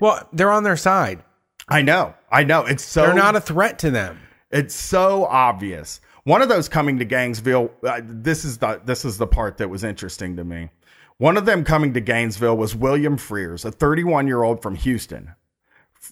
Well, 0.01 0.29
they're 0.35 0.51
on 0.51 0.65
their 0.65 0.77
side. 0.77 1.25
I 1.67 1.81
know. 1.81 2.15
I 2.31 2.45
know. 2.45 2.67
It's 2.67 2.85
so. 2.85 3.07
They're 3.07 3.15
not 3.15 3.37
a 3.37 3.41
threat 3.41 3.79
to 3.81 3.91
them. 3.91 4.21
It's 4.51 4.75
so 4.75 5.25
obvious. 5.25 6.03
One 6.29 6.43
of 6.43 6.51
those 6.51 6.69
coming 6.69 6.99
to 6.99 7.07
Gainesville. 7.07 7.71
Uh, 7.83 8.03
this 8.05 8.45
is 8.45 8.59
the 8.59 8.83
this 8.85 9.07
is 9.07 9.17
the 9.17 9.27
part 9.27 9.57
that 9.57 9.71
was 9.71 9.83
interesting 9.83 10.37
to 10.37 10.45
me. 10.45 10.69
One 11.17 11.39
of 11.39 11.47
them 11.47 11.65
coming 11.65 11.95
to 11.95 12.03
Gainesville 12.03 12.59
was 12.59 12.77
William 12.77 13.17
Fears, 13.17 13.65
a 13.65 13.73
31 13.73 14.27
year 14.27 14.43
old 14.43 14.61
from 14.61 14.75
Houston. 14.75 15.33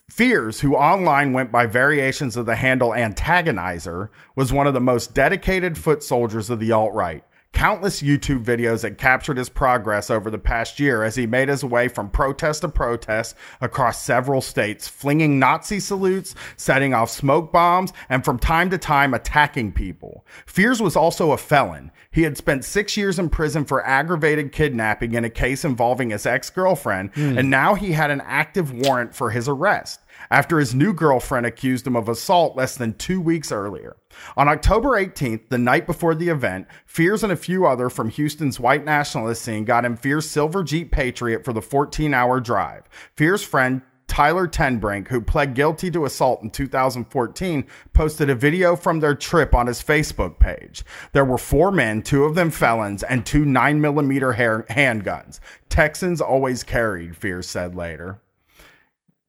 Fears, 0.08 0.60
who 0.60 0.74
online 0.74 1.34
went 1.34 1.52
by 1.52 1.66
variations 1.66 2.34
of 2.34 2.46
the 2.46 2.56
handle 2.56 2.92
Antagonizer, 2.92 4.08
was 4.34 4.54
one 4.54 4.66
of 4.66 4.72
the 4.72 4.80
most 4.80 5.12
dedicated 5.12 5.76
foot 5.76 6.02
soldiers 6.02 6.48
of 6.48 6.60
the 6.60 6.72
alt 6.72 6.94
right 6.94 7.22
countless 7.56 8.02
YouTube 8.02 8.44
videos 8.44 8.82
that 8.82 8.98
captured 8.98 9.38
his 9.38 9.48
progress 9.48 10.10
over 10.10 10.30
the 10.30 10.36
past 10.36 10.78
year 10.78 11.02
as 11.02 11.16
he 11.16 11.26
made 11.26 11.48
his 11.48 11.64
way 11.64 11.88
from 11.88 12.10
protest 12.10 12.60
to 12.60 12.68
protest 12.68 13.34
across 13.62 14.02
several 14.02 14.42
states, 14.42 14.86
flinging 14.86 15.38
Nazi 15.38 15.80
salutes, 15.80 16.34
setting 16.58 16.92
off 16.92 17.08
smoke 17.08 17.52
bombs, 17.52 17.94
and 18.10 18.22
from 18.26 18.38
time 18.38 18.68
to 18.68 18.76
time 18.76 19.14
attacking 19.14 19.72
people. 19.72 20.26
Fears 20.44 20.82
was 20.82 20.96
also 20.96 21.32
a 21.32 21.38
felon. 21.38 21.90
He 22.10 22.24
had 22.24 22.36
spent 22.36 22.62
six 22.62 22.94
years 22.94 23.18
in 23.18 23.30
prison 23.30 23.64
for 23.64 23.82
aggravated 23.86 24.52
kidnapping 24.52 25.14
in 25.14 25.24
a 25.24 25.30
case 25.30 25.64
involving 25.64 26.10
his 26.10 26.26
ex 26.26 26.50
girlfriend, 26.50 27.14
mm. 27.14 27.38
and 27.38 27.48
now 27.48 27.74
he 27.74 27.92
had 27.92 28.10
an 28.10 28.20
active 28.26 28.70
warrant 28.70 29.14
for 29.14 29.30
his 29.30 29.48
arrest 29.48 30.00
after 30.30 30.58
his 30.58 30.74
new 30.74 30.92
girlfriend 30.92 31.46
accused 31.46 31.86
him 31.86 31.96
of 31.96 32.08
assault 32.08 32.56
less 32.56 32.76
than 32.76 32.94
two 32.94 33.20
weeks 33.20 33.50
earlier. 33.52 33.96
On 34.36 34.48
October 34.48 34.90
18th, 34.90 35.48
the 35.48 35.58
night 35.58 35.86
before 35.86 36.14
the 36.14 36.28
event, 36.28 36.66
Fears 36.84 37.22
and 37.22 37.32
a 37.32 37.36
few 37.36 37.66
other 37.66 37.88
from 37.88 38.08
Houston's 38.10 38.60
white 38.60 38.84
nationalist 38.84 39.42
scene 39.42 39.64
got 39.64 39.84
him 39.84 39.96
Fears' 39.96 40.28
silver 40.28 40.62
Jeep 40.62 40.90
Patriot 40.90 41.44
for 41.44 41.52
the 41.52 41.62
14 41.62 42.14
hour 42.14 42.40
drive. 42.40 42.88
Fears' 43.14 43.42
friend 43.42 43.82
Tyler 44.06 44.46
Tenbrink, 44.46 45.08
who 45.08 45.20
pled 45.20 45.54
guilty 45.54 45.90
to 45.90 46.04
assault 46.04 46.42
in 46.42 46.50
2014, 46.50 47.66
posted 47.92 48.30
a 48.30 48.34
video 48.34 48.76
from 48.76 49.00
their 49.00 49.14
trip 49.14 49.54
on 49.54 49.66
his 49.66 49.82
Facebook 49.82 50.38
page. 50.38 50.84
There 51.12 51.24
were 51.24 51.38
four 51.38 51.70
men, 51.70 52.02
two 52.02 52.24
of 52.24 52.34
them 52.34 52.50
felons, 52.50 53.02
and 53.02 53.26
two 53.26 53.44
9mm 53.44 54.66
handguns. 54.68 55.40
Texans 55.68 56.20
always 56.20 56.62
carried, 56.62 57.16
Fears 57.16 57.48
said 57.48 57.74
later. 57.74 58.20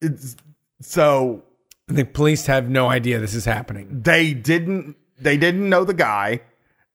It's 0.02 0.36
so 0.80 1.44
the 1.88 2.04
police 2.06 2.46
have 2.46 2.70
no 2.70 2.90
idea 2.90 3.20
this 3.20 3.34
is 3.34 3.46
happening. 3.46 4.02
They 4.02 4.34
didn't 4.34 4.96
they 5.20 5.38
didn't 5.38 5.68
know 5.68 5.84
the 5.84 5.94
guy 5.94 6.42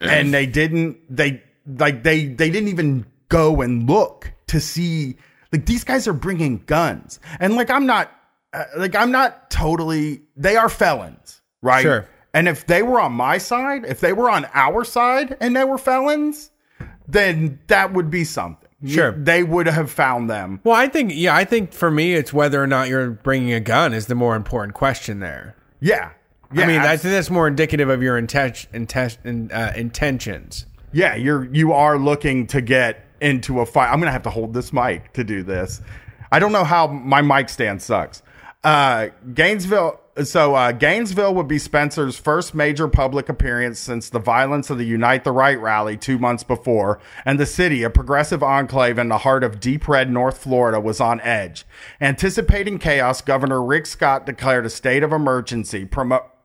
and 0.01 0.33
they 0.33 0.47
didn't 0.47 0.99
they 1.15 1.43
like 1.67 2.03
they 2.03 2.27
they 2.27 2.51
didn't 2.51 2.69
even 2.69 3.07
go 3.29 3.61
and 3.63 3.89
look 3.89 4.33
to 4.49 4.61
see 4.61 5.17
like 5.53 5.67
these 5.67 5.85
guys 5.85 6.07
are 6.07 6.13
bringing 6.13 6.59
guns. 6.67 7.21
And 7.41 7.57
like 7.57 7.71
I'm 7.71 7.87
not 7.87 8.11
uh, 8.53 8.65
like 8.77 8.95
I'm 8.95 9.11
not 9.11 9.51
totally 9.51 10.23
they 10.37 10.57
are 10.57 10.69
felons, 10.69 11.41
right? 11.63 11.83
Sure. 11.83 12.09
And 12.35 12.49
if 12.49 12.67
they 12.67 12.83
were 12.83 13.01
on 13.01 13.13
my 13.13 13.39
side, 13.39 13.85
if 13.85 14.01
they 14.01 14.13
were 14.13 14.31
on 14.31 14.47
our 14.55 14.85
side 14.85 15.37
and 15.41 15.55
they 15.55 15.65
were 15.65 15.79
felons, 15.79 16.51
then 17.07 17.61
that 17.67 17.93
would 17.93 18.11
be 18.11 18.25
something. 18.25 18.62
Sure. 18.85 19.13
They 19.13 19.43
would 19.43 19.67
have 19.67 19.91
found 19.91 20.29
them. 20.29 20.61
Well, 20.65 20.75
I 20.75 20.89
think, 20.89 21.13
yeah, 21.15 21.37
I 21.37 21.45
think 21.45 21.73
for 21.73 21.91
me, 21.91 22.15
it's 22.15 22.33
whether 22.33 22.63
or 22.63 22.67
not 22.67 22.89
you're 22.89 23.11
bringing 23.11 23.53
a 23.53 23.61
gun 23.61 23.93
is 23.95 24.07
the 24.07 24.15
more 24.15 24.35
important 24.35 24.75
question 24.75 25.21
there. 25.21 25.55
Yeah. 25.81 26.11
yeah 26.53 26.65
I 26.65 26.67
mean, 26.67 26.83
that's, 26.83 27.03
that's 27.03 27.31
more 27.31 27.47
indicative 27.47 27.89
of 27.89 28.03
your 28.03 28.21
inten- 28.21 29.53
uh, 29.53 29.73
intentions. 29.77 30.67
Yeah, 30.93 31.15
you're 31.15 31.45
you 31.47 31.73
are 31.73 31.99
looking 31.99 32.47
to 32.49 32.61
get 32.61 33.07
into 33.21 33.61
a 33.61 33.67
fight. 33.67 33.91
I'm 33.91 33.99
gonna 33.99 34.13
have 34.13 34.25
to 34.25 34.31
hold 34.31 34.53
this 34.53 34.73
mic 34.73 35.13
to 35.15 35.25
do 35.25 35.43
this. 35.43 35.81
I 36.31 36.39
don't 36.39 36.53
know 36.53 36.65
how 36.65 36.87
my 36.87 37.23
mic 37.23 37.49
stand 37.49 37.81
sucks. 37.81 38.23
Uh, 38.63 39.09
Gainesville, 39.35 40.01
so 40.25 40.55
uh, 40.55 40.73
Gainesville 40.73 41.35
would 41.35 41.49
be 41.49 41.59
Spencer's 41.59 42.17
first 42.17 42.55
major 42.55 42.87
public 42.87 43.29
appearance 43.29 43.79
since 43.79 44.11
the 44.11 44.19
violence 44.19 44.69
of 44.69 44.79
the 44.79 44.85
Unite 44.85 45.25
the 45.25 45.33
Right 45.33 45.59
rally 45.59 45.97
two 45.97 46.19
months 46.19 46.43
before, 46.43 47.01
and 47.25 47.39
the 47.41 47.47
city, 47.47 47.83
a 47.83 47.91
progressive 47.91 48.43
enclave 48.43 48.99
in 48.99 49.09
the 49.09 49.19
heart 49.19 49.43
of 49.43 49.61
deep 49.61 49.89
red 49.89 50.11
North 50.11 50.39
Florida, 50.39 50.79
was 50.81 51.01
on 51.01 51.21
edge. 51.23 51.65
Anticipating 52.01 52.79
chaos, 52.79 53.23
Governor 53.23 53.63
Rick 53.63 53.87
Scott 53.87 54.27
declared 54.27 54.67
a 54.67 54.71
state 54.71 55.03
of 55.03 55.13
emergency, 55.13 55.89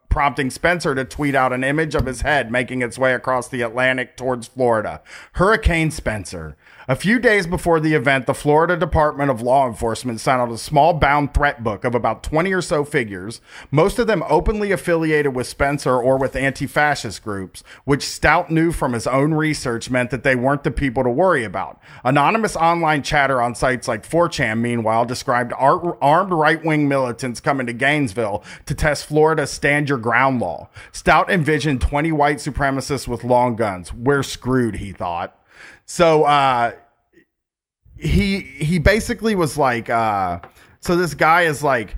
prompting 0.09 0.49
Spencer 0.49 0.95
to 0.95 1.03
tweet 1.03 1.35
out 1.35 1.53
an 1.53 1.63
image 1.63 1.93
of 1.93 2.05
his 2.05 2.21
head 2.21 2.51
making 2.51 2.81
its 2.81 2.97
way 2.97 3.13
across 3.13 3.49
the 3.49 3.61
Atlantic 3.61 4.15
towards 4.15 4.47
Florida. 4.47 5.01
Hurricane 5.33 5.91
Spencer. 5.91 6.55
A 6.89 6.95
few 6.95 7.19
days 7.19 7.45
before 7.45 7.81
the 7.81 7.95
event, 7.95 8.27
the 8.27 8.33
Florida 8.33 8.77
Department 8.77 9.29
of 9.29 9.41
Law 9.41 9.67
Enforcement 9.67 10.21
sent 10.21 10.39
out 10.39 10.49
a 10.49 10.57
small 10.57 10.93
bound 10.93 11.33
threat 11.33 11.61
book 11.61 11.83
of 11.83 11.93
about 11.93 12.23
20 12.23 12.53
or 12.53 12.61
so 12.61 12.85
figures, 12.85 13.41
most 13.71 13.99
of 13.99 14.07
them 14.07 14.23
openly 14.29 14.71
affiliated 14.71 15.35
with 15.35 15.47
Spencer 15.47 15.97
or 15.97 16.17
with 16.17 16.33
anti 16.33 16.65
fascist 16.65 17.25
groups, 17.25 17.61
which 17.83 18.07
Stout 18.07 18.49
knew 18.49 18.71
from 18.71 18.93
his 18.93 19.05
own 19.05 19.33
research 19.33 19.89
meant 19.89 20.11
that 20.11 20.23
they 20.23 20.33
weren't 20.33 20.63
the 20.63 20.71
people 20.71 21.03
to 21.03 21.09
worry 21.09 21.43
about. 21.43 21.77
Anonymous 22.05 22.55
online 22.55 23.03
chatter 23.03 23.41
on 23.41 23.53
sites 23.53 23.89
like 23.89 24.07
4chan, 24.07 24.61
meanwhile, 24.61 25.03
described 25.03 25.51
armed 25.57 26.31
right 26.31 26.63
wing 26.63 26.87
militants 26.87 27.41
coming 27.41 27.67
to 27.67 27.73
Gainesville 27.73 28.45
to 28.65 28.73
test 28.73 29.07
Florida's 29.07 29.51
stand 29.51 29.89
your 29.89 29.97
ground 29.97 30.39
law. 30.39 30.69
Stout 30.93 31.29
envisioned 31.29 31.81
20 31.81 32.13
white 32.13 32.37
supremacists 32.37 33.09
with 33.09 33.25
long 33.25 33.57
guns. 33.57 33.91
We're 33.91 34.23
screwed, 34.23 34.75
he 34.75 34.93
thought. 34.93 35.36
So 35.87 36.23
uh, 36.25 36.73
he 37.97 38.41
he 38.41 38.77
basically 38.77 39.35
was 39.35 39.57
like, 39.57 39.89
uh, 39.89 40.39
so 40.81 40.95
this 40.95 41.13
guy 41.13 41.43
is 41.43 41.63
like, 41.63 41.95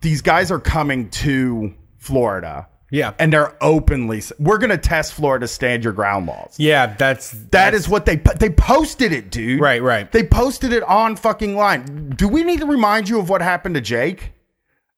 these 0.00 0.22
guys 0.22 0.50
are 0.50 0.60
coming 0.60 1.10
to 1.10 1.74
Florida. 1.98 2.68
Yeah. 2.90 3.14
And 3.18 3.32
they're 3.32 3.56
openly 3.60 4.22
we're 4.38 4.58
going 4.58 4.70
to 4.70 4.78
test 4.78 5.14
Florida 5.14 5.48
stand 5.48 5.82
your 5.82 5.92
ground 5.92 6.26
laws. 6.26 6.54
Yeah, 6.58 6.94
that's 6.94 7.32
That 7.32 7.50
that's, 7.50 7.76
is 7.76 7.88
what 7.88 8.06
they 8.06 8.16
they 8.38 8.50
posted 8.50 9.10
it, 9.12 9.30
dude. 9.30 9.60
Right, 9.60 9.82
right. 9.82 10.10
They 10.12 10.22
posted 10.22 10.72
it 10.72 10.84
on 10.84 11.16
fucking 11.16 11.56
line. 11.56 12.10
Do 12.10 12.28
we 12.28 12.44
need 12.44 12.60
to 12.60 12.66
remind 12.66 13.08
you 13.08 13.18
of 13.18 13.28
what 13.28 13.42
happened 13.42 13.74
to 13.74 13.80
Jake? 13.80 14.30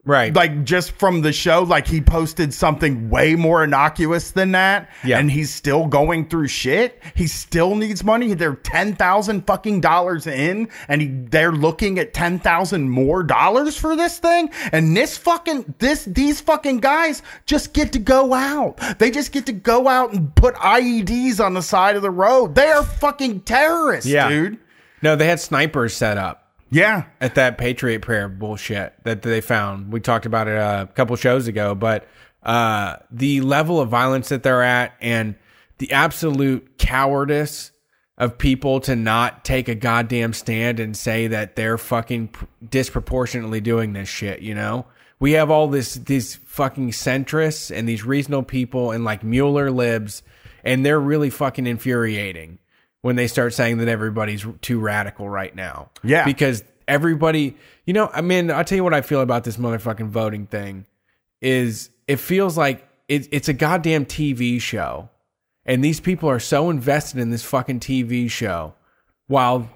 Right. 0.06 0.32
Like 0.32 0.62
just 0.62 0.92
from 0.92 1.22
the 1.22 1.32
show, 1.32 1.64
like 1.64 1.88
he 1.88 2.00
posted 2.00 2.54
something 2.54 3.10
way 3.10 3.34
more 3.34 3.64
innocuous 3.64 4.30
than 4.30 4.52
that. 4.52 4.88
Yeah. 5.04 5.18
And 5.18 5.28
he's 5.28 5.52
still 5.52 5.86
going 5.88 6.28
through 6.28 6.46
shit. 6.46 7.02
He 7.16 7.26
still 7.26 7.74
needs 7.74 8.04
money. 8.04 8.32
They're 8.34 8.54
ten 8.54 8.94
thousand 8.94 9.48
fucking 9.48 9.80
dollars 9.80 10.28
in, 10.28 10.68
and 10.86 11.02
he, 11.02 11.08
they're 11.08 11.50
looking 11.50 11.98
at 11.98 12.14
ten 12.14 12.38
thousand 12.38 12.88
more 12.88 13.24
dollars 13.24 13.76
for 13.76 13.96
this 13.96 14.18
thing. 14.20 14.48
And 14.70 14.96
this 14.96 15.18
fucking 15.18 15.74
this 15.80 16.04
these 16.04 16.40
fucking 16.40 16.78
guys 16.78 17.22
just 17.44 17.72
get 17.72 17.92
to 17.94 17.98
go 17.98 18.32
out. 18.32 18.78
They 19.00 19.10
just 19.10 19.32
get 19.32 19.46
to 19.46 19.52
go 19.52 19.88
out 19.88 20.12
and 20.12 20.32
put 20.36 20.54
IEDs 20.54 21.44
on 21.44 21.54
the 21.54 21.62
side 21.62 21.96
of 21.96 22.02
the 22.02 22.12
road. 22.12 22.54
They 22.54 22.68
are 22.68 22.84
fucking 22.84 23.40
terrorists, 23.40 24.08
Yeah. 24.08 24.28
dude. 24.28 24.58
no, 25.02 25.16
they 25.16 25.26
had 25.26 25.40
snipers 25.40 25.94
set 25.94 26.16
up 26.16 26.45
Yeah. 26.70 27.04
at 27.20 27.34
that 27.36 27.58
Patriot 27.58 28.00
Prayer 28.00 28.28
bullshit 28.28 28.94
that 29.04 29.22
they 29.22 29.40
found. 29.40 29.92
We 29.92 30.00
talked 30.00 30.26
about 30.26 30.48
it 30.48 30.56
a 30.56 30.88
couple 30.94 31.16
shows 31.16 31.46
ago, 31.46 31.74
but 31.74 32.06
uh, 32.42 32.96
the 33.10 33.40
level 33.40 33.80
of 33.80 33.88
violence 33.88 34.28
that 34.28 34.42
they're 34.42 34.62
at 34.62 34.94
and 35.00 35.36
the 35.78 35.92
absolute 35.92 36.78
cowardice 36.78 37.72
of 38.18 38.38
people 38.38 38.80
to 38.80 38.96
not 38.96 39.44
take 39.44 39.68
a 39.68 39.74
goddamn 39.74 40.32
stand 40.32 40.80
and 40.80 40.96
say 40.96 41.26
that 41.28 41.54
they're 41.56 41.78
fucking 41.78 42.30
disproportionately 42.68 43.60
doing 43.60 43.92
this 43.92 44.08
shit, 44.08 44.40
you 44.40 44.54
know? 44.54 44.86
we 45.18 45.32
have 45.32 45.50
all 45.50 45.68
this 45.68 45.94
these 45.94 46.34
fucking 46.34 46.90
centrists 46.90 47.74
and 47.74 47.88
these 47.88 48.04
reasonable 48.04 48.42
people 48.42 48.90
and 48.90 49.04
like 49.04 49.24
Mueller 49.24 49.70
libs, 49.70 50.22
and 50.64 50.84
they're 50.84 51.00
really 51.00 51.30
fucking 51.30 51.66
infuriating 51.66 52.58
when 53.06 53.14
they 53.14 53.28
start 53.28 53.54
saying 53.54 53.78
that 53.78 53.86
everybody's 53.86 54.44
too 54.62 54.80
radical 54.80 55.28
right 55.28 55.54
now. 55.54 55.90
Yeah. 56.02 56.24
because 56.24 56.64
everybody, 56.88 57.56
you 57.84 57.92
know, 57.92 58.10
I 58.12 58.20
mean, 58.20 58.50
I'll 58.50 58.64
tell 58.64 58.74
you 58.74 58.82
what 58.82 58.94
I 58.94 59.00
feel 59.00 59.20
about 59.20 59.44
this 59.44 59.58
motherfucking 59.58 60.08
voting 60.08 60.46
thing 60.46 60.86
is 61.40 61.90
it 62.08 62.16
feels 62.16 62.58
like 62.58 62.84
it, 63.06 63.28
it's 63.30 63.48
a 63.48 63.52
goddamn 63.52 64.06
TV 64.06 64.60
show, 64.60 65.08
and 65.64 65.84
these 65.84 66.00
people 66.00 66.28
are 66.28 66.40
so 66.40 66.68
invested 66.68 67.20
in 67.20 67.30
this 67.30 67.44
fucking 67.44 67.78
TV 67.78 68.28
show 68.28 68.74
while 69.28 69.70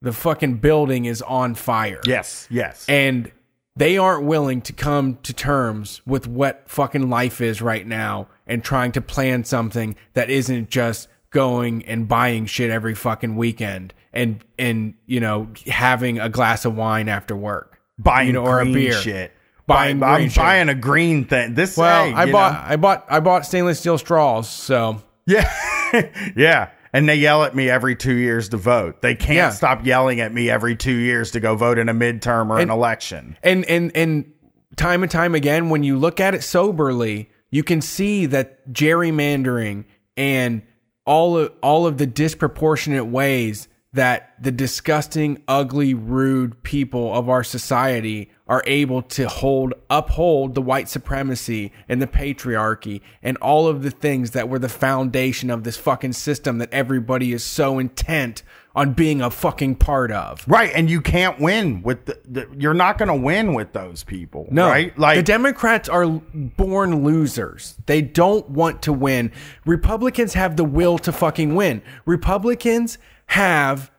the 0.00 0.12
fucking 0.12 0.58
building 0.58 1.06
is 1.06 1.22
on 1.22 1.56
fire. 1.56 2.00
Yes, 2.06 2.46
yes. 2.52 2.86
And 2.88 3.32
they 3.74 3.98
aren't 3.98 4.26
willing 4.26 4.60
to 4.60 4.72
come 4.72 5.18
to 5.24 5.32
terms 5.32 6.02
with 6.06 6.28
what 6.28 6.62
fucking 6.70 7.10
life 7.10 7.40
is 7.40 7.60
right 7.60 7.84
now 7.84 8.28
and 8.46 8.62
trying 8.62 8.92
to 8.92 9.00
plan 9.00 9.42
something 9.42 9.96
that 10.12 10.30
isn't 10.30 10.70
just 10.70 11.08
going 11.30 11.84
and 11.86 12.08
buying 12.08 12.46
shit 12.46 12.70
every 12.70 12.94
fucking 12.94 13.36
weekend 13.36 13.92
and 14.12 14.44
and 14.58 14.94
you 15.06 15.20
know 15.20 15.48
having 15.66 16.18
a 16.18 16.28
glass 16.28 16.64
of 16.64 16.74
wine 16.76 17.08
after 17.08 17.36
work 17.36 17.78
buying 17.98 18.28
you 18.28 18.32
know, 18.32 18.44
or 18.46 18.60
a 18.60 18.64
beer. 18.64 18.92
shit. 18.92 19.32
Buying 19.66 19.98
Buy- 19.98 20.18
I'm 20.20 20.28
shit. 20.28 20.36
buying 20.36 20.68
a 20.68 20.74
green 20.74 21.24
thing. 21.24 21.54
This 21.54 21.76
well 21.76 22.04
hey, 22.06 22.12
i 22.14 22.30
bought 22.30 22.52
know. 22.52 22.60
i 22.72 22.76
bought 22.76 23.04
i 23.08 23.20
bought 23.20 23.44
stainless 23.46 23.80
steel 23.80 23.98
straws 23.98 24.48
so 24.48 25.02
Yeah. 25.26 25.50
yeah. 26.36 26.70
And 26.92 27.06
they 27.08 27.16
yell 27.16 27.42
at 27.44 27.54
me 27.54 27.68
every 27.68 27.94
two 27.96 28.14
years 28.14 28.48
to 28.50 28.56
vote. 28.56 29.02
They 29.02 29.14
can't 29.14 29.36
Yeah. 29.36 29.50
stop 29.50 29.84
yelling 29.84 30.20
at 30.20 30.32
me 30.32 30.48
every 30.48 30.76
two 30.76 30.94
years 30.94 31.32
to 31.32 31.40
go 31.40 31.54
vote 31.56 31.78
in 31.78 31.88
a 31.90 31.94
midterm 31.94 32.48
or 32.48 32.58
an 32.60 32.70
election. 32.70 33.36
and 33.42 33.64
and 33.66 33.94
and 33.96 34.32
time 34.76 35.02
and 35.02 35.10
time 35.10 35.34
again 35.34 35.68
when 35.68 35.82
you 35.82 35.98
look 35.98 36.20
at 36.20 36.34
it 36.34 36.42
soberly 36.42 37.28
you 37.50 37.62
can 37.62 37.80
see 37.80 38.26
that 38.26 38.68
gerrymandering 38.72 39.84
and 40.16 40.62
all 41.06 41.38
of 41.38 41.52
all 41.62 41.86
of 41.86 41.98
the 41.98 42.06
disproportionate 42.06 43.06
ways 43.06 43.68
that 43.92 44.34
the 44.38 44.52
disgusting 44.52 45.42
ugly 45.48 45.94
rude 45.94 46.62
people 46.62 47.14
of 47.14 47.30
our 47.30 47.42
society 47.42 48.30
are 48.46 48.62
able 48.66 49.00
to 49.00 49.26
hold 49.26 49.72
uphold 49.88 50.54
the 50.54 50.60
white 50.60 50.88
supremacy 50.88 51.72
and 51.88 52.02
the 52.02 52.06
patriarchy 52.06 53.00
and 53.22 53.36
all 53.38 53.66
of 53.66 53.82
the 53.82 53.90
things 53.90 54.32
that 54.32 54.48
were 54.50 54.58
the 54.58 54.68
foundation 54.68 55.48
of 55.48 55.64
this 55.64 55.78
fucking 55.78 56.12
system 56.12 56.58
that 56.58 56.72
everybody 56.72 57.32
is 57.32 57.42
so 57.42 57.78
intent 57.78 58.42
on 58.76 58.92
being 58.92 59.22
a 59.22 59.30
fucking 59.30 59.74
part 59.74 60.12
of 60.12 60.46
Right. 60.46 60.70
And 60.74 60.88
you 60.90 61.00
can't 61.00 61.40
win 61.40 61.82
with 61.82 62.04
the, 62.04 62.20
the 62.28 62.48
you're 62.56 62.74
not 62.74 62.98
going 62.98 63.08
to 63.08 63.14
win 63.14 63.54
with 63.54 63.72
those 63.72 64.04
people. 64.04 64.46
No, 64.50 64.68
Right. 64.68 64.96
Like, 64.98 65.16
the 65.16 65.22
Democrats 65.22 65.88
are 65.88 66.06
born 66.06 67.02
losers. 67.02 67.76
They 67.86 68.02
don't 68.02 68.48
want 68.50 68.82
to 68.82 68.92
win. 68.92 69.32
Republicans 69.64 70.34
have 70.34 70.56
the 70.56 70.64
will 70.64 70.98
to 70.98 71.10
fucking 71.10 71.54
win. 71.54 71.82
Republicans 72.04 72.98
have 73.28 73.90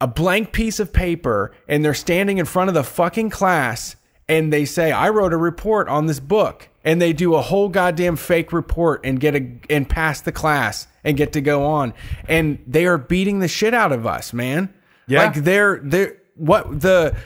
a 0.00 0.08
blank 0.08 0.52
piece 0.52 0.80
of 0.80 0.92
paper 0.92 1.52
and 1.68 1.84
they're 1.84 1.94
standing 1.94 2.38
in 2.38 2.46
front 2.46 2.68
of 2.68 2.74
the 2.74 2.84
fucking 2.84 3.30
class 3.30 3.94
and 4.28 4.52
they 4.52 4.64
say, 4.64 4.90
"I 4.90 5.10
wrote 5.10 5.32
a 5.32 5.36
report 5.36 5.88
on 5.88 6.06
this 6.06 6.20
book." 6.20 6.68
And 6.82 7.00
they 7.00 7.12
do 7.12 7.34
a 7.34 7.42
whole 7.42 7.68
goddamn 7.68 8.16
fake 8.16 8.52
report 8.52 9.02
and 9.04 9.20
get 9.20 9.34
a 9.36 9.46
and 9.68 9.88
pass 9.88 10.20
the 10.22 10.32
class 10.32 10.86
and 11.04 11.16
get 11.16 11.32
to 11.34 11.40
go 11.40 11.64
on. 11.64 11.94
And 12.28 12.62
they 12.66 12.86
are 12.86 12.98
beating 12.98 13.40
the 13.40 13.48
shit 13.48 13.74
out 13.74 13.92
of 13.92 14.06
us, 14.06 14.32
man. 14.32 14.72
Yeah. 15.06 15.24
Like 15.24 15.34
they're 15.34 15.80
they're 15.82 16.16
what 16.36 16.80
the 16.80 17.16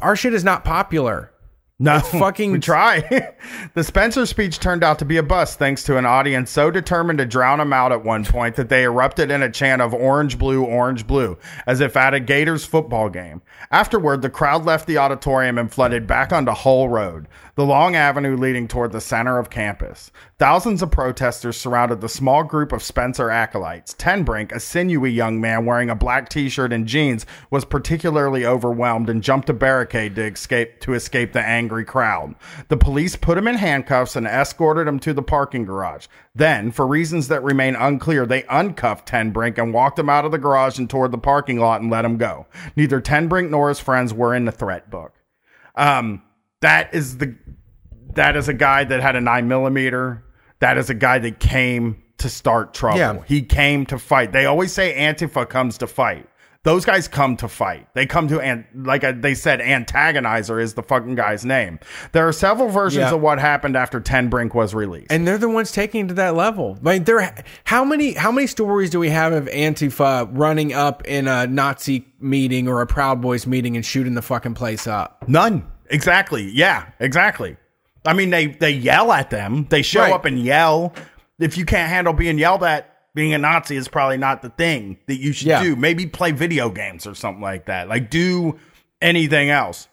our 0.00 0.16
shit 0.16 0.34
is 0.34 0.44
not 0.44 0.64
popular. 0.64 1.32
No, 1.80 2.00
fucking- 2.00 2.60
try. 2.60 3.34
the 3.74 3.84
Spencer 3.84 4.26
speech 4.26 4.58
turned 4.58 4.82
out 4.82 4.98
to 4.98 5.04
be 5.04 5.16
a 5.16 5.22
bust 5.22 5.60
thanks 5.60 5.84
to 5.84 5.96
an 5.96 6.06
audience 6.06 6.50
so 6.50 6.72
determined 6.72 7.20
to 7.20 7.24
drown 7.26 7.60
him 7.60 7.72
out 7.72 7.92
at 7.92 8.04
one 8.04 8.24
point 8.24 8.56
that 8.56 8.68
they 8.68 8.82
erupted 8.82 9.30
in 9.30 9.42
a 9.42 9.50
chant 9.50 9.80
of 9.80 9.94
orange, 9.94 10.38
blue, 10.38 10.64
orange, 10.64 11.06
blue, 11.06 11.38
as 11.68 11.80
if 11.80 11.96
at 11.96 12.14
a 12.14 12.20
Gators 12.20 12.64
football 12.64 13.08
game. 13.08 13.42
Afterward, 13.70 14.22
the 14.22 14.30
crowd 14.30 14.64
left 14.64 14.88
the 14.88 14.98
auditorium 14.98 15.56
and 15.56 15.72
flooded 15.72 16.06
back 16.06 16.32
onto 16.32 16.50
Hull 16.50 16.88
Road, 16.88 17.28
the 17.58 17.64
long 17.64 17.96
avenue 17.96 18.36
leading 18.36 18.68
toward 18.68 18.92
the 18.92 19.00
center 19.00 19.36
of 19.36 19.50
campus. 19.50 20.12
Thousands 20.38 20.80
of 20.80 20.92
protesters 20.92 21.56
surrounded 21.56 22.00
the 22.00 22.08
small 22.08 22.44
group 22.44 22.70
of 22.70 22.84
Spencer 22.84 23.30
acolytes. 23.30 23.94
Tenbrink, 23.94 24.52
a 24.52 24.60
sinewy 24.60 25.10
young 25.10 25.40
man 25.40 25.66
wearing 25.66 25.90
a 25.90 25.96
black 25.96 26.28
t-shirt 26.28 26.72
and 26.72 26.86
jeans, 26.86 27.26
was 27.50 27.64
particularly 27.64 28.46
overwhelmed 28.46 29.10
and 29.10 29.24
jumped 29.24 29.50
a 29.50 29.52
barricade 29.52 30.14
to 30.14 30.26
escape 30.26 30.78
to 30.82 30.94
escape 30.94 31.32
the 31.32 31.44
angry 31.44 31.84
crowd. 31.84 32.36
The 32.68 32.76
police 32.76 33.16
put 33.16 33.36
him 33.36 33.48
in 33.48 33.56
handcuffs 33.56 34.14
and 34.14 34.28
escorted 34.28 34.86
him 34.86 35.00
to 35.00 35.12
the 35.12 35.20
parking 35.20 35.64
garage. 35.64 36.06
Then, 36.36 36.70
for 36.70 36.86
reasons 36.86 37.26
that 37.26 37.42
remain 37.42 37.74
unclear, 37.74 38.24
they 38.24 38.44
uncuffed 38.44 39.08
Tenbrink 39.08 39.58
and 39.58 39.74
walked 39.74 39.98
him 39.98 40.08
out 40.08 40.24
of 40.24 40.30
the 40.30 40.38
garage 40.38 40.78
and 40.78 40.88
toward 40.88 41.10
the 41.10 41.18
parking 41.18 41.58
lot 41.58 41.80
and 41.80 41.90
let 41.90 42.04
him 42.04 42.18
go. 42.18 42.46
Neither 42.76 43.00
Tenbrink 43.00 43.50
nor 43.50 43.68
his 43.68 43.80
friends 43.80 44.14
were 44.14 44.32
in 44.32 44.44
the 44.44 44.52
threat 44.52 44.90
book. 44.90 45.12
Um, 45.74 46.22
that 46.60 46.94
is 46.94 47.18
the 47.18 47.34
that 48.14 48.36
is 48.36 48.48
a 48.48 48.54
guy 48.54 48.84
that 48.84 49.00
had 49.00 49.16
a 49.16 49.20
nine 49.20 49.48
millimeter. 49.48 50.24
That 50.60 50.76
is 50.78 50.90
a 50.90 50.94
guy 50.94 51.18
that 51.20 51.38
came 51.38 52.02
to 52.18 52.28
start 52.28 52.74
trouble. 52.74 52.98
Yeah. 52.98 53.22
He 53.26 53.42
came 53.42 53.86
to 53.86 53.98
fight. 53.98 54.32
They 54.32 54.44
always 54.46 54.72
say 54.72 54.94
Antifa 54.96 55.48
comes 55.48 55.78
to 55.78 55.86
fight. 55.86 56.28
Those 56.64 56.84
guys 56.84 57.06
come 57.06 57.36
to 57.36 57.46
fight. 57.46 57.86
They 57.94 58.04
come 58.04 58.26
to, 58.28 58.40
and 58.40 58.64
like 58.74 59.02
they 59.22 59.34
said, 59.34 59.60
antagonizer 59.60 60.60
is 60.60 60.74
the 60.74 60.82
fucking 60.82 61.14
guy's 61.14 61.44
name. 61.44 61.78
There 62.10 62.26
are 62.26 62.32
several 62.32 62.68
versions 62.68 63.02
Yeah. 63.02 63.14
of 63.14 63.20
what 63.20 63.38
happened 63.38 63.76
after 63.76 64.00
Tenbrink 64.00 64.52
was 64.54 64.74
released. 64.74 65.12
and 65.12 65.26
they're 65.26 65.38
the 65.38 65.48
ones 65.48 65.70
taking 65.70 66.06
it 66.06 66.08
to 66.08 66.14
that 66.14 66.34
level. 66.34 66.76
Like 66.82 67.04
there, 67.04 67.32
how 67.64 67.84
many 67.84 68.14
how 68.14 68.32
many 68.32 68.48
stories 68.48 68.90
do 68.90 68.98
we 68.98 69.10
have 69.10 69.32
of 69.32 69.46
Antifa 69.46 70.28
running 70.32 70.72
up 70.72 71.06
in 71.06 71.28
a 71.28 71.46
Nazi 71.46 72.04
meeting 72.20 72.66
or 72.66 72.80
a 72.82 72.86
Proud 72.86 73.20
Boys 73.22 73.46
meeting 73.46 73.76
and 73.76 73.86
shooting 73.86 74.14
the 74.14 74.22
fucking 74.22 74.54
place 74.54 74.88
up? 74.88 75.24
None. 75.28 75.64
Exactly. 75.90 76.42
Yeah, 76.50 76.86
exactly. 77.00 77.56
I 78.04 78.12
mean, 78.12 78.30
they 78.30 78.46
they 78.46 78.70
yell 78.70 79.12
at 79.12 79.30
them. 79.30 79.66
They 79.70 79.82
show 79.82 80.00
Right. 80.02 80.12
up 80.12 80.24
and 80.24 80.38
yell. 80.38 80.94
If 81.38 81.56
you 81.56 81.64
can't 81.64 81.88
handle 81.90 82.12
being 82.12 82.38
yelled 82.38 82.64
at, 82.64 82.94
being 83.14 83.32
a 83.34 83.38
Nazi 83.38 83.76
is 83.76 83.88
probably 83.88 84.16
not 84.16 84.42
the 84.42 84.50
thing 84.50 84.98
that 85.06 85.18
you 85.20 85.32
should 85.32 85.48
Yeah. 85.48 85.62
do. 85.62 85.76
Maybe 85.76 86.06
play 86.06 86.30
video 86.32 86.70
games 86.70 87.06
or 87.06 87.14
something 87.14 87.42
like 87.42 87.66
that. 87.66 87.88
Like 87.88 88.10
do 88.10 88.58
anything 89.02 89.50
else. 89.50 89.88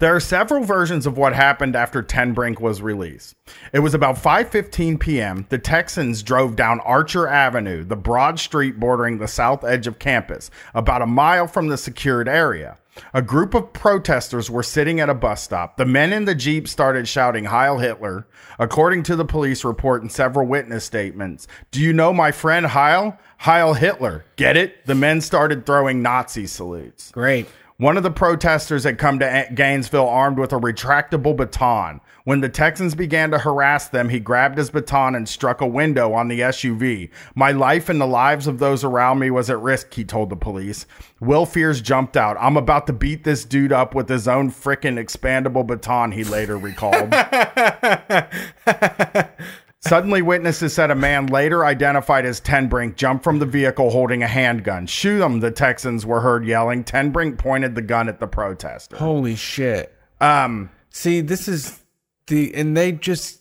There 0.00 0.14
are 0.16 0.20
several 0.20 0.64
versions 0.64 1.06
of 1.06 1.16
what 1.16 1.34
happened 1.34 1.76
after 1.76 2.02
Tenbrink 2.02 2.58
was 2.60 2.82
released. 2.82 3.36
It 3.72 3.80
was 3.80 3.94
about 3.94 4.16
5:15 4.16 4.98
p.m. 4.98 5.46
The 5.50 5.58
Texans 5.58 6.22
drove 6.22 6.56
down 6.56 6.80
Archer 6.80 7.28
Avenue, 7.28 7.84
the 7.84 7.94
broad 7.96 8.40
street 8.40 8.80
bordering 8.80 9.18
the 9.18 9.28
south 9.28 9.62
edge 9.64 9.86
of 9.86 9.98
campus, 9.98 10.50
about 10.74 11.02
a 11.02 11.06
mile 11.06 11.46
from 11.46 11.68
the 11.68 11.76
secured 11.76 12.28
area. 12.28 12.78
A 13.14 13.22
group 13.22 13.54
of 13.54 13.72
protesters 13.72 14.50
were 14.50 14.62
sitting 14.62 15.00
at 15.00 15.08
a 15.08 15.14
bus 15.14 15.42
stop. 15.42 15.76
The 15.76 15.84
men 15.84 16.12
in 16.12 16.24
the 16.24 16.34
Jeep 16.34 16.68
started 16.68 17.08
shouting 17.08 17.46
Heil 17.46 17.78
Hitler. 17.78 18.26
According 18.58 19.04
to 19.04 19.16
the 19.16 19.24
police 19.24 19.64
report 19.64 20.02
and 20.02 20.10
several 20.10 20.46
witness 20.46 20.84
statements, 20.84 21.46
do 21.70 21.80
you 21.80 21.92
know 21.92 22.12
my 22.12 22.32
friend 22.32 22.66
Heil? 22.66 23.18
Heil 23.38 23.74
Hitler. 23.74 24.24
Get 24.36 24.56
it? 24.56 24.86
The 24.86 24.94
men 24.94 25.20
started 25.20 25.64
throwing 25.64 26.02
Nazi 26.02 26.46
salutes. 26.46 27.10
Great. 27.12 27.48
One 27.80 27.96
of 27.96 28.02
the 28.02 28.10
protesters 28.10 28.82
had 28.82 28.98
come 28.98 29.20
to 29.20 29.46
Gainesville 29.54 30.08
armed 30.08 30.36
with 30.36 30.52
a 30.52 30.58
retractable 30.58 31.36
baton. 31.36 32.00
When 32.24 32.40
the 32.40 32.48
Texans 32.48 32.96
began 32.96 33.30
to 33.30 33.38
harass 33.38 33.86
them, 33.86 34.08
he 34.08 34.18
grabbed 34.18 34.58
his 34.58 34.68
baton 34.68 35.14
and 35.14 35.28
struck 35.28 35.60
a 35.60 35.66
window 35.66 36.12
on 36.12 36.26
the 36.26 36.40
SUV. 36.40 37.08
My 37.36 37.52
life 37.52 37.88
and 37.88 38.00
the 38.00 38.06
lives 38.06 38.48
of 38.48 38.58
those 38.58 38.82
around 38.82 39.20
me 39.20 39.30
was 39.30 39.48
at 39.48 39.60
risk, 39.60 39.94
he 39.94 40.04
told 40.04 40.28
the 40.28 40.34
police. 40.34 40.86
Will 41.20 41.46
Fears 41.46 41.80
jumped 41.80 42.16
out. 42.16 42.36
I'm 42.40 42.56
about 42.56 42.88
to 42.88 42.92
beat 42.92 43.22
this 43.22 43.44
dude 43.44 43.70
up 43.70 43.94
with 43.94 44.08
his 44.08 44.26
own 44.26 44.50
frickin' 44.50 44.98
expandable 44.98 45.64
baton, 45.64 46.10
he 46.10 46.24
later 46.24 46.58
recalled. 46.58 47.14
Suddenly, 49.80 50.22
witnesses 50.22 50.72
said 50.74 50.90
a 50.90 50.94
man 50.96 51.26
later 51.26 51.64
identified 51.64 52.26
as 52.26 52.40
Tenbrink 52.40 52.96
jumped 52.96 53.22
from 53.22 53.38
the 53.38 53.46
vehicle 53.46 53.90
holding 53.90 54.22
a 54.24 54.26
handgun. 54.26 54.86
Shoot 54.86 55.22
him, 55.22 55.38
the 55.40 55.52
Texans 55.52 56.04
were 56.04 56.20
heard 56.20 56.44
yelling. 56.44 56.82
Tenbrink 56.82 57.38
pointed 57.38 57.74
the 57.76 57.82
gun 57.82 58.08
at 58.08 58.18
the 58.18 58.26
protester. 58.26 58.96
Holy 58.96 59.36
shit. 59.36 59.94
Um, 60.20 60.70
See, 60.90 61.20
this 61.20 61.46
is 61.46 61.78
the 62.26 62.52
and 62.54 62.76
they 62.76 62.90
just 62.92 63.40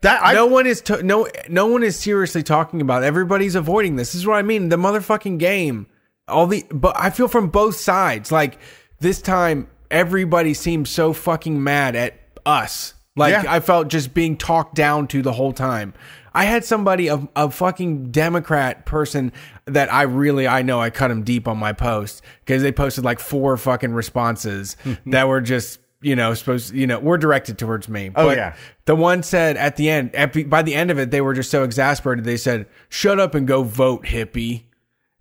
that 0.00 0.20
I 0.24 0.32
no 0.32 0.46
one 0.46 0.66
is 0.66 0.80
to, 0.82 1.02
no 1.02 1.28
no 1.48 1.66
one 1.66 1.82
is 1.82 1.98
seriously 1.98 2.42
talking 2.42 2.80
about. 2.80 3.02
it. 3.02 3.06
Everybody's 3.06 3.54
avoiding 3.54 3.96
this. 3.96 4.12
This 4.12 4.22
is 4.22 4.26
what 4.26 4.36
I 4.36 4.42
mean. 4.42 4.70
The 4.70 4.76
motherfucking 4.76 5.38
game. 5.38 5.86
All 6.28 6.46
the 6.46 6.64
but 6.72 6.96
I 6.98 7.10
feel 7.10 7.28
from 7.28 7.48
both 7.48 7.76
sides. 7.76 8.32
Like 8.32 8.58
this 9.00 9.20
time, 9.20 9.68
everybody 9.90 10.54
seems 10.54 10.88
so 10.88 11.12
fucking 11.12 11.62
mad 11.62 11.94
at 11.94 12.14
us. 12.46 12.94
Like 13.16 13.32
Yeah. 13.32 13.44
I 13.46 13.60
felt 13.60 13.88
just 13.88 14.14
being 14.14 14.36
talked 14.36 14.74
down 14.74 15.06
to 15.08 15.22
the 15.22 15.32
whole 15.32 15.52
time. 15.52 15.94
I 16.34 16.44
had 16.44 16.64
somebody 16.64 17.08
a, 17.08 17.28
a 17.36 17.50
fucking 17.50 18.10
Democrat 18.10 18.86
person 18.86 19.32
that 19.66 19.92
I 19.92 20.02
really 20.02 20.48
I 20.48 20.62
know 20.62 20.80
I 20.80 20.90
cut 20.90 21.10
him 21.10 21.22
deep 21.22 21.46
on 21.46 21.58
my 21.58 21.72
post 21.72 22.22
because 22.44 22.62
they 22.62 22.72
posted 22.72 23.04
like 23.04 23.20
four 23.20 23.56
fucking 23.56 23.92
responses 23.92 24.76
that 25.06 25.28
were 25.28 25.40
just 25.40 25.78
you 26.04 26.16
know, 26.16 26.34
supposed, 26.34 26.74
you 26.74 26.84
know, 26.84 26.98
were 26.98 27.16
directed 27.16 27.56
towards 27.58 27.88
me. 27.88 28.10
Oh, 28.16 28.26
But 28.26 28.36
yeah. 28.36 28.56
The 28.86 28.96
one 28.96 29.22
said 29.22 29.56
at 29.56 29.76
the 29.76 29.88
end, 29.88 30.12
at, 30.16 30.50
by 30.50 30.62
the 30.62 30.74
end 30.74 30.90
of 30.90 30.98
it, 30.98 31.12
they 31.12 31.20
were 31.20 31.32
just 31.32 31.48
so 31.48 31.62
exasperated. 31.62 32.24
They 32.24 32.36
said, 32.36 32.66
shut 32.88 33.20
up 33.20 33.36
and 33.36 33.46
go 33.46 33.62
vote, 33.62 34.06
hippie. 34.06 34.64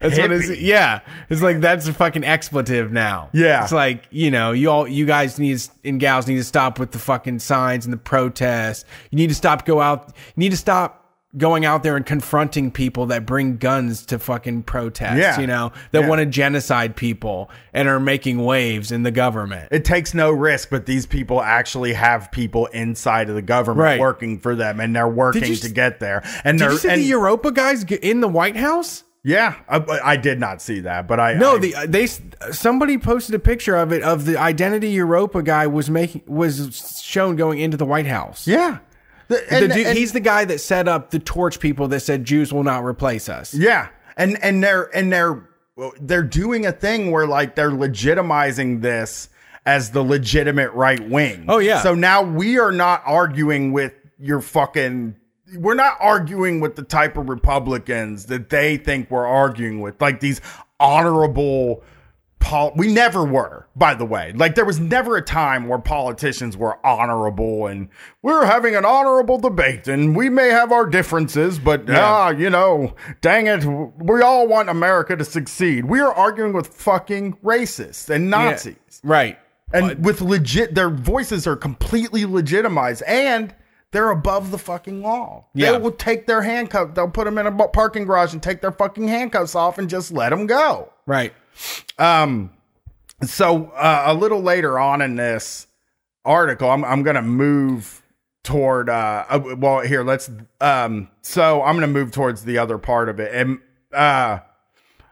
That's 0.01 0.17
what 0.17 0.31
it's, 0.31 0.49
yeah. 0.59 0.99
It's 1.29 1.41
like, 1.41 1.61
that's 1.61 1.87
a 1.87 1.93
fucking 1.93 2.23
expletive 2.23 2.91
now. 2.91 3.29
Yeah. 3.33 3.63
It's 3.63 3.71
like, 3.71 4.05
you 4.09 4.31
know, 4.31 4.51
you 4.51 4.69
all, 4.69 4.87
you 4.87 5.05
guys 5.05 5.39
need 5.39 5.57
to, 5.59 5.69
and 5.85 5.99
gals 5.99 6.27
need 6.27 6.37
to 6.37 6.43
stop 6.43 6.79
with 6.79 6.91
the 6.91 6.99
fucking 6.99 7.39
signs 7.39 7.85
and 7.85 7.93
the 7.93 7.97
protests. 7.97 8.83
You 9.11 9.17
need 9.17 9.29
to 9.29 9.35
stop, 9.35 9.65
go 9.65 9.79
out, 9.79 10.07
you 10.07 10.13
need 10.41 10.51
to 10.51 10.57
stop 10.57 10.97
going 11.37 11.63
out 11.63 11.81
there 11.81 11.95
and 11.95 12.05
confronting 12.05 12.69
people 12.69 13.05
that 13.05 13.25
bring 13.25 13.55
guns 13.55 14.05
to 14.07 14.19
fucking 14.19 14.63
protests, 14.63 15.17
Yeah. 15.17 15.39
you 15.39 15.47
know, 15.47 15.71
that 15.91 16.01
Yeah. 16.01 16.07
want 16.09 16.19
to 16.19 16.25
genocide 16.25 16.97
people 16.97 17.49
and 17.73 17.87
are 17.87 18.01
making 18.01 18.43
waves 18.43 18.91
in 18.91 19.03
the 19.03 19.11
government. 19.11 19.69
It 19.71 19.85
takes 19.85 20.13
no 20.13 20.29
risk, 20.29 20.69
but 20.69 20.87
these 20.87 21.05
people 21.05 21.41
actually 21.41 21.93
have 21.93 22.29
people 22.33 22.65
inside 22.73 23.29
of 23.29 23.35
the 23.35 23.41
government 23.41 23.79
Right. 23.85 23.99
working 24.01 24.39
for 24.39 24.55
them, 24.55 24.81
and 24.81 24.93
they're 24.93 25.07
working 25.07 25.45
you 25.45 25.55
to 25.55 25.69
get 25.69 26.01
there. 26.01 26.21
And 26.43 26.57
Did 26.57 26.65
they're 26.65 26.71
you 26.73 26.77
see 26.79 26.89
and, 26.89 27.01
the 27.01 27.11
Evropa 27.11 27.53
guys 27.53 27.83
in 27.85 28.19
the 28.19 28.27
White 28.27 28.57
House? 28.57 29.03
Yeah, 29.23 29.55
I, 29.69 29.83
I 30.03 30.17
did 30.17 30.39
not 30.39 30.61
see 30.63 30.79
that, 30.79 31.07
but 31.07 31.19
I 31.19 31.33
No, 31.33 31.55
I- 31.55 31.59
the 31.59 31.75
uh, 31.75 31.85
they 31.87 32.07
somebody 32.51 32.97
posted 32.97 33.35
a 33.35 33.39
picture 33.39 33.75
of 33.75 33.91
it 33.93 34.01
of 34.01 34.25
the 34.25 34.37
Identity 34.37 34.95
Evropa 34.95 35.43
guy 35.45 35.67
was 35.67 35.89
making 35.91 36.23
was 36.25 36.99
shown 37.03 37.35
going 37.35 37.59
into 37.59 37.77
the 37.77 37.85
White 37.85 38.07
House. 38.07 38.47
yeah. 38.47 38.79
The- 39.27 39.35
The 39.49 39.53
and- 39.65 39.73
dude- 39.73 39.85
and- 39.87 39.97
he's 39.97 40.11
the 40.13 40.19
guy 40.19 40.43
that 40.45 40.59
set 40.59 40.87
up 40.87 41.11
the 41.11 41.19
torch 41.19 41.59
people 41.59 41.87
that 41.89 41.99
said 42.01 42.25
Jews 42.25 42.51
will 42.51 42.63
not 42.63 42.83
replace 42.83 43.29
us. 43.29 43.53
Yeah, 43.53 43.89
and 44.17 44.37
and 44.43 44.63
they're 44.63 44.89
and 44.95 45.13
they're 45.13 45.47
they're 46.01 46.23
doing 46.23 46.65
a 46.65 46.71
thing 46.71 47.11
where 47.11 47.27
like 47.27 47.55
they're 47.55 47.71
legitimizing 47.71 48.81
this 48.81 49.29
as 49.65 49.91
the 49.91 50.03
legitimate 50.03 50.71
right 50.73 51.07
wing. 51.09 51.45
Oh, 51.47 51.59
yeah. 51.59 51.81
So 51.83 51.93
now 51.93 52.23
we 52.23 52.57
are 52.59 52.71
not 52.71 53.03
arguing 53.05 53.71
with 53.71 53.93
your 54.19 54.41
fucking. 54.41 55.15
We're 55.57 55.73
not 55.75 55.97
arguing 55.99 56.59
with 56.59 56.75
the 56.75 56.83
type 56.83 57.17
of 57.17 57.29
Republicans 57.29 58.25
that 58.27 58.49
they 58.49 58.77
think 58.77 59.09
we're 59.11 59.25
arguing 59.27 59.81
with, 59.81 60.01
like 60.01 60.19
these 60.19 60.41
honorable. 60.79 61.83
Pol- 62.39 62.73
we 62.75 62.91
never 62.91 63.23
were, 63.23 63.67
by 63.75 63.93
the 63.93 64.03
way. 64.03 64.33
Like 64.35 64.55
there 64.55 64.65
was 64.65 64.79
never 64.79 65.15
a 65.15 65.21
time 65.21 65.67
where 65.67 65.77
politicians 65.77 66.57
were 66.57 66.83
honorable 66.83 67.67
and 67.67 67.87
we're 68.23 68.47
having 68.47 68.75
an 68.75 68.83
honorable 68.83 69.37
debate 69.37 69.87
and 69.87 70.15
we 70.15 70.27
may 70.27 70.49
have 70.49 70.71
our 70.71 70.87
differences, 70.87 71.59
but 71.59 71.87
ah, 71.91 72.29
you 72.31 72.49
know, 72.49 72.95
dang 73.21 73.45
it, 73.45 73.63
we 73.63 74.23
all 74.23 74.47
want 74.47 74.69
America 74.69 75.15
to 75.15 75.23
succeed. 75.23 75.85
We 75.85 75.99
are 75.99 76.11
arguing 76.11 76.51
with 76.53 76.65
fucking 76.65 77.33
racists 77.43 78.09
and 78.09 78.23
Yeah, 78.23 78.29
Nazis. 78.49 78.75
right. 79.03 79.37
And 79.71 80.03
with 80.03 80.21
legit 80.21 80.73
their 80.73 80.89
voices 80.89 81.45
are 81.45 81.55
completely 81.55 82.25
legitimized 82.25 83.03
and 83.03 83.53
they're 83.91 84.11
above 84.11 84.51
the 84.51 84.57
fucking 84.57 85.01
law. 85.01 85.45
Yeah. 85.53 85.73
They 85.73 85.77
will 85.77 85.91
take 85.91 86.27
their 86.27 86.41
handcuff, 86.41 86.95
they'll 86.95 87.09
put 87.09 87.25
them 87.25 87.37
in 87.37 87.47
a 87.47 87.67
parking 87.67 88.05
garage 88.05 88.33
and 88.33 88.41
take 88.41 88.61
their 88.61 88.71
fucking 88.71 89.07
handcuffs 89.07 89.55
off 89.55 89.77
and 89.77 89.89
just 89.89 90.11
let 90.11 90.29
them 90.29 90.47
go. 90.47 90.91
Right. 91.05 91.33
Um, 91.97 92.51
so 93.23 93.65
uh, 93.75 94.03
a 94.07 94.13
little 94.13 94.41
later 94.41 94.79
on 94.79 95.01
in 95.01 95.15
this 95.15 95.67
article, 96.25 96.69
I'm 96.69 96.83
I'm 96.83 97.03
gonna 97.03 97.21
move 97.21 98.01
toward. 98.43 98.89
Uh, 98.89 99.25
uh, 99.29 99.55
well, 99.57 99.81
here 99.81 100.03
let's. 100.03 100.29
Um, 100.59 101.09
so 101.21 101.61
I'm 101.61 101.75
gonna 101.75 101.87
move 101.87 102.11
towards 102.11 102.43
the 102.43 102.57
other 102.57 102.77
part 102.77 103.09
of 103.09 103.19
it, 103.19 103.33
and 103.33 103.59
uh, 103.93 104.39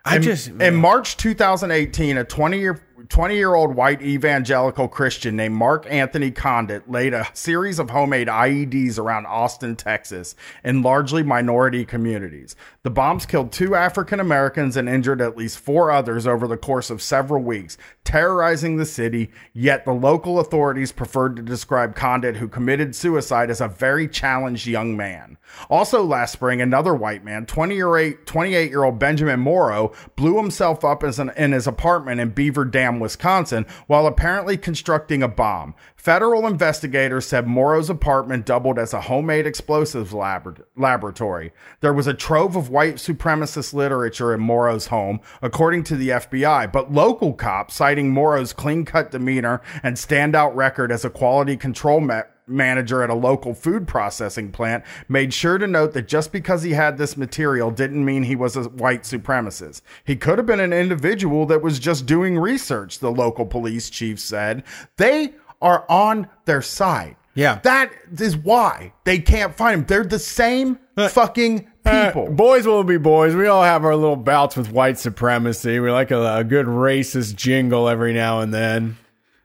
I 0.05 0.15
in, 0.15 0.21
just 0.21 0.47
in 0.47 0.75
March 0.75 1.17
2018, 1.17 2.17
a 2.17 2.23
20 2.23 2.59
year 2.59 2.81
20 3.09 3.35
year 3.35 3.55
old 3.55 3.75
white 3.75 4.03
evangelical 4.03 4.87
Christian 4.87 5.35
named 5.35 5.55
Mark 5.55 5.87
Anthony 5.89 6.29
Conditt 6.29 6.89
laid 6.89 7.11
a 7.11 7.27
series 7.33 7.79
of 7.79 7.89
homemade 7.89 8.27
IEDs 8.27 8.99
around 8.99 9.25
Austin, 9.25 9.75
Texas, 9.75 10.35
in 10.63 10.83
largely 10.83 11.23
minority 11.23 11.85
communities. 11.85 12.55
The 12.83 12.91
bombs 12.91 13.25
killed 13.25 13.51
two 13.51 13.73
African 13.73 14.19
Americans 14.19 14.77
and 14.77 14.87
injured 14.87 15.21
at 15.21 15.35
least 15.35 15.57
four 15.57 15.89
others 15.89 16.27
over 16.27 16.47
the 16.47 16.55
course 16.55 16.91
of 16.91 17.01
several 17.01 17.41
weeks, 17.41 17.79
terrorizing 18.03 18.77
the 18.77 18.85
city. 18.85 19.31
Yet 19.53 19.85
the 19.85 19.91
local 19.91 20.39
authorities 20.39 20.91
preferred 20.91 21.35
to 21.37 21.41
describe 21.41 21.95
Conditt, 21.95 22.37
who 22.37 22.47
committed 22.47 22.95
suicide, 22.95 23.49
as 23.49 23.59
a 23.59 23.67
very 23.67 24.07
challenged 24.07 24.67
young 24.67 24.95
man. 24.95 25.37
Also, 25.69 26.03
last 26.03 26.33
spring, 26.33 26.61
another 26.61 26.93
white 26.93 27.23
man, 27.25 27.47
20 27.47 27.75
year 27.75 27.97
eight, 27.97 28.25
28 28.27 28.69
year 28.69 28.83
old 28.83 28.99
Benjamin 28.99 29.39
Morrow, 29.39 29.93
blew 30.15 30.37
himself 30.37 30.85
up 30.85 31.03
in 31.03 31.51
his 31.51 31.65
apartment 31.65 32.21
in 32.21 32.29
Beaver 32.29 32.65
Dam, 32.65 32.98
Wisconsin, 32.99 33.65
while 33.87 34.07
apparently 34.07 34.57
constructing 34.57 35.23
a 35.23 35.27
bomb. 35.27 35.75
Federal 35.95 36.47
investigators 36.47 37.25
said 37.27 37.47
Morrow's 37.47 37.89
apartment 37.89 38.45
doubled 38.45 38.79
as 38.79 38.93
a 38.93 39.01
homemade 39.01 39.45
explosives 39.45 40.13
labor- 40.13 40.65
laboratory. 40.75 41.51
There 41.81 41.93
was 41.93 42.07
a 42.07 42.13
trove 42.13 42.55
of 42.55 42.69
white 42.69 42.95
supremacist 42.95 43.73
literature 43.73 44.33
in 44.33 44.39
Morrow's 44.39 44.87
home, 44.87 45.19
according 45.41 45.83
to 45.85 45.95
the 45.95 46.09
FBI, 46.09 46.71
but 46.71 46.91
local 46.91 47.33
cops, 47.33 47.75
citing 47.75 48.11
Morrow's 48.11 48.53
clean 48.53 48.85
cut 48.85 49.11
demeanor 49.11 49.61
and 49.83 49.95
standout 49.97 50.55
record 50.55 50.91
as 50.91 51.03
a 51.03 51.09
quality 51.09 51.57
control 51.57 51.99
ma- 51.99 52.23
manager 52.49 53.03
at 53.03 53.09
a 53.09 53.13
local 53.13 53.53
food 53.53 53.87
processing 53.87 54.51
plant 54.51 54.83
made 55.07 55.33
sure 55.33 55.57
to 55.57 55.67
note 55.67 55.93
that 55.93 56.07
just 56.07 56.31
because 56.31 56.63
he 56.63 56.71
had 56.71 56.97
this 56.97 57.15
material 57.15 57.71
didn't 57.71 58.03
mean 58.03 58.23
he 58.23 58.35
was 58.35 58.55
a 58.55 58.63
white 58.63 59.03
supremacist. 59.03 59.81
He 60.03 60.15
could 60.15 60.37
have 60.37 60.47
been 60.47 60.59
an 60.59 60.73
individual 60.73 61.45
that 61.47 61.61
was 61.61 61.79
just 61.79 62.05
doing 62.05 62.37
research, 62.37 62.99
the 62.99 63.11
local 63.11 63.45
police 63.45 63.89
chief 63.89 64.19
said. 64.19 64.63
They 64.97 65.33
are 65.61 65.85
on 65.89 66.27
their 66.45 66.61
side. 66.61 67.15
Yeah. 67.35 67.59
That 67.63 67.91
is 68.19 68.35
why 68.35 68.93
they 69.05 69.19
can't 69.19 69.55
find 69.55 69.81
him. 69.81 69.85
They're 69.85 70.03
the 70.03 70.19
same 70.19 70.79
fucking 70.97 71.59
people. 71.85 72.27
Uh, 72.27 72.31
boys 72.31 72.65
will 72.65 72.83
be 72.83 72.97
boys. 72.97 73.35
We 73.35 73.47
all 73.47 73.63
have 73.63 73.85
our 73.85 73.95
little 73.95 74.15
bouts 74.15 74.57
with 74.57 74.71
white 74.71 74.97
supremacy. 74.97 75.79
We 75.79 75.91
like 75.91 76.11
a, 76.11 76.37
a 76.37 76.43
good 76.43 76.65
racist 76.65 77.35
jingle 77.35 77.87
every 77.87 78.13
now 78.13 78.41
and 78.41 78.53
then. 78.53 78.97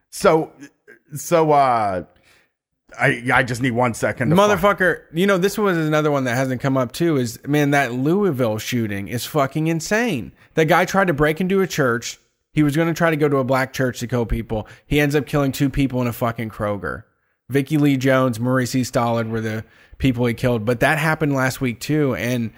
So, 0.09 0.51
so, 1.15 1.51
uh, 1.51 2.05
I, 2.99 3.23
I 3.33 3.43
just 3.43 3.61
need 3.61 3.71
one 3.71 3.93
second. 3.93 4.31
Motherfucker, 4.31 5.03
you 5.13 5.27
know, 5.27 5.37
this 5.37 5.57
was 5.57 5.77
another 5.77 6.11
one 6.11 6.23
that 6.25 6.35
hasn't 6.35 6.61
come 6.61 6.77
up 6.77 6.91
too 6.91 7.17
is 7.17 7.39
man, 7.47 7.71
that 7.71 7.93
Louisville 7.93 8.57
shooting 8.57 9.07
is 9.07 9.25
fucking 9.25 9.67
insane. 9.67 10.31
That 10.55 10.65
guy 10.65 10.85
tried 10.85 11.07
to 11.07 11.13
break 11.13 11.41
into 11.41 11.61
a 11.61 11.67
church. 11.67 12.19
He 12.53 12.63
was 12.63 12.75
going 12.75 12.87
to 12.87 12.93
try 12.93 13.09
to 13.09 13.17
go 13.17 13.27
to 13.27 13.37
a 13.37 13.43
black 13.43 13.73
church 13.73 13.99
to 13.99 14.07
kill 14.07 14.25
people. 14.25 14.67
He 14.85 14.99
ends 14.99 15.15
up 15.15 15.25
killing 15.25 15.51
two 15.51 15.69
people 15.69 16.01
in 16.01 16.07
a 16.07 16.13
fucking 16.13 16.49
Kroger. 16.49 17.03
Vickie 17.51 17.79
Lee 17.79 17.97
Jones, 17.97 18.39
Maurice. 18.39 18.73
Stallard 18.73 19.29
were 19.29 19.41
the 19.41 19.65
people 19.97 20.25
he 20.25 20.33
killed. 20.33 20.65
But 20.65 20.79
that 20.79 20.97
happened 20.97 21.35
last 21.35 21.61
week 21.61 21.79
too. 21.79 22.15
And 22.15 22.51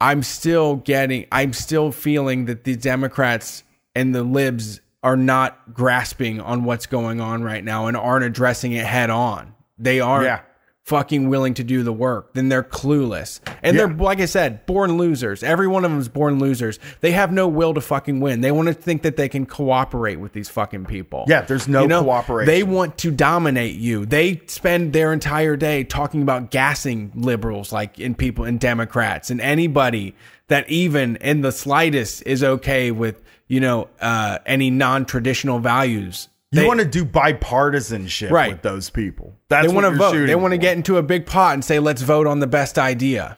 I'm 0.00 0.22
still 0.22 0.76
getting, 0.76 1.26
I'm 1.30 1.52
still 1.52 1.92
feeling 1.92 2.46
that 2.46 2.64
the 2.64 2.76
Democrats 2.76 3.62
and 3.94 4.14
the 4.14 4.22
libs 4.22 4.80
are 5.02 5.16
not 5.16 5.74
grasping 5.74 6.40
on 6.40 6.64
what's 6.64 6.86
going 6.86 7.20
on 7.20 7.42
right 7.42 7.62
now 7.62 7.86
and 7.86 7.96
aren't 7.96 8.24
addressing 8.24 8.72
it 8.72 8.86
head 8.86 9.10
on. 9.10 9.54
They 9.78 10.00
aren't 10.00 10.24
Yeah. 10.26 10.40
fucking 10.84 11.30
willing 11.30 11.54
to 11.54 11.64
do 11.64 11.82
the 11.82 11.92
work. 11.92 12.34
Then 12.34 12.50
they're 12.50 12.62
clueless. 12.62 13.40
And 13.62 13.78
they're, 13.78 13.88
like 13.88 14.20
I 14.20 14.26
said, 14.26 14.66
born 14.66 14.98
losers. 14.98 15.42
Every 15.42 15.66
one 15.66 15.82
of 15.84 15.90
them 15.90 15.98
is 15.98 16.10
born 16.10 16.38
losers. 16.38 16.78
They 17.00 17.12
have 17.12 17.32
no 17.32 17.48
will 17.48 17.72
to 17.72 17.80
fucking 17.80 18.20
win. 18.20 18.42
They 18.42 18.52
want 18.52 18.68
to 18.68 18.74
think 18.74 19.00
that 19.02 19.16
they 19.16 19.28
can 19.30 19.46
cooperate 19.46 20.16
with 20.16 20.34
these 20.34 20.50
fucking 20.50 20.84
people. 20.84 21.24
Yeah, 21.26 21.40
there's 21.40 21.66
no 21.66 21.88
cooperation. 21.88 22.46
They 22.46 22.62
want 22.64 22.98
to 22.98 23.10
dominate 23.10 23.76
you. 23.76 24.04
They 24.04 24.42
spend 24.46 24.92
their 24.92 25.12
entire 25.14 25.56
day 25.56 25.84
talking 25.84 26.20
about 26.20 26.50
gassing 26.50 27.12
liberals, 27.14 27.72
like 27.72 27.98
in 27.98 28.14
people 28.14 28.44
and 28.44 28.60
Democrats 28.60 29.30
and 29.30 29.40
anybody 29.40 30.14
that 30.48 30.68
even 30.68 31.16
in 31.16 31.40
the 31.40 31.50
slightest 31.52 32.22
is 32.26 32.44
okay 32.44 32.90
with, 32.90 33.22
you 33.48 33.58
know, 33.60 33.88
uh, 34.02 34.38
any 34.44 34.68
non-traditional 34.68 35.60
values. 35.60 36.28
You 36.54 36.60
They- 36.62 36.66
want 36.66 36.80
to 36.80 36.86
do 36.86 37.04
bipartisanship 37.04 38.30
Right. 38.30 38.52
with 38.52 38.62
those 38.62 38.90
people. 38.90 39.34
That's 39.48 39.66
they 39.66 39.72
want 39.74 39.84
to 39.86 39.90
vote. 39.90 40.26
They 40.26 40.34
want 40.34 40.52
to 40.52 40.58
get 40.58 40.76
into 40.76 40.96
a 40.98 41.02
big 41.02 41.26
pot 41.26 41.54
and 41.54 41.64
say, 41.64 41.78
"Let's 41.78 42.02
vote 42.02 42.26
on 42.26 42.40
the 42.40 42.46
best 42.46 42.78
idea." 42.78 43.36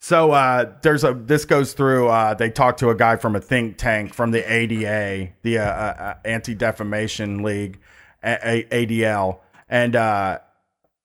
So 0.00 0.30
uh, 0.32 0.66
there's 0.82 1.02
a 1.02 1.12
this 1.14 1.44
goes 1.44 1.72
through. 1.72 2.08
Uh, 2.08 2.34
they 2.34 2.50
talked 2.50 2.78
to 2.80 2.90
a 2.90 2.94
guy 2.94 3.16
from 3.16 3.34
a 3.34 3.40
think 3.40 3.78
tank 3.78 4.14
from 4.14 4.30
the 4.30 4.40
ADA, 4.52 5.30
the 5.42 5.58
uh, 5.58 5.62
uh, 5.64 6.14
Anti 6.24 6.54
Defamation 6.54 7.42
League, 7.42 7.78
a- 8.22 8.38
A- 8.70 8.86
ADL, 8.86 9.38
and 9.68 9.96
uh, 9.96 10.38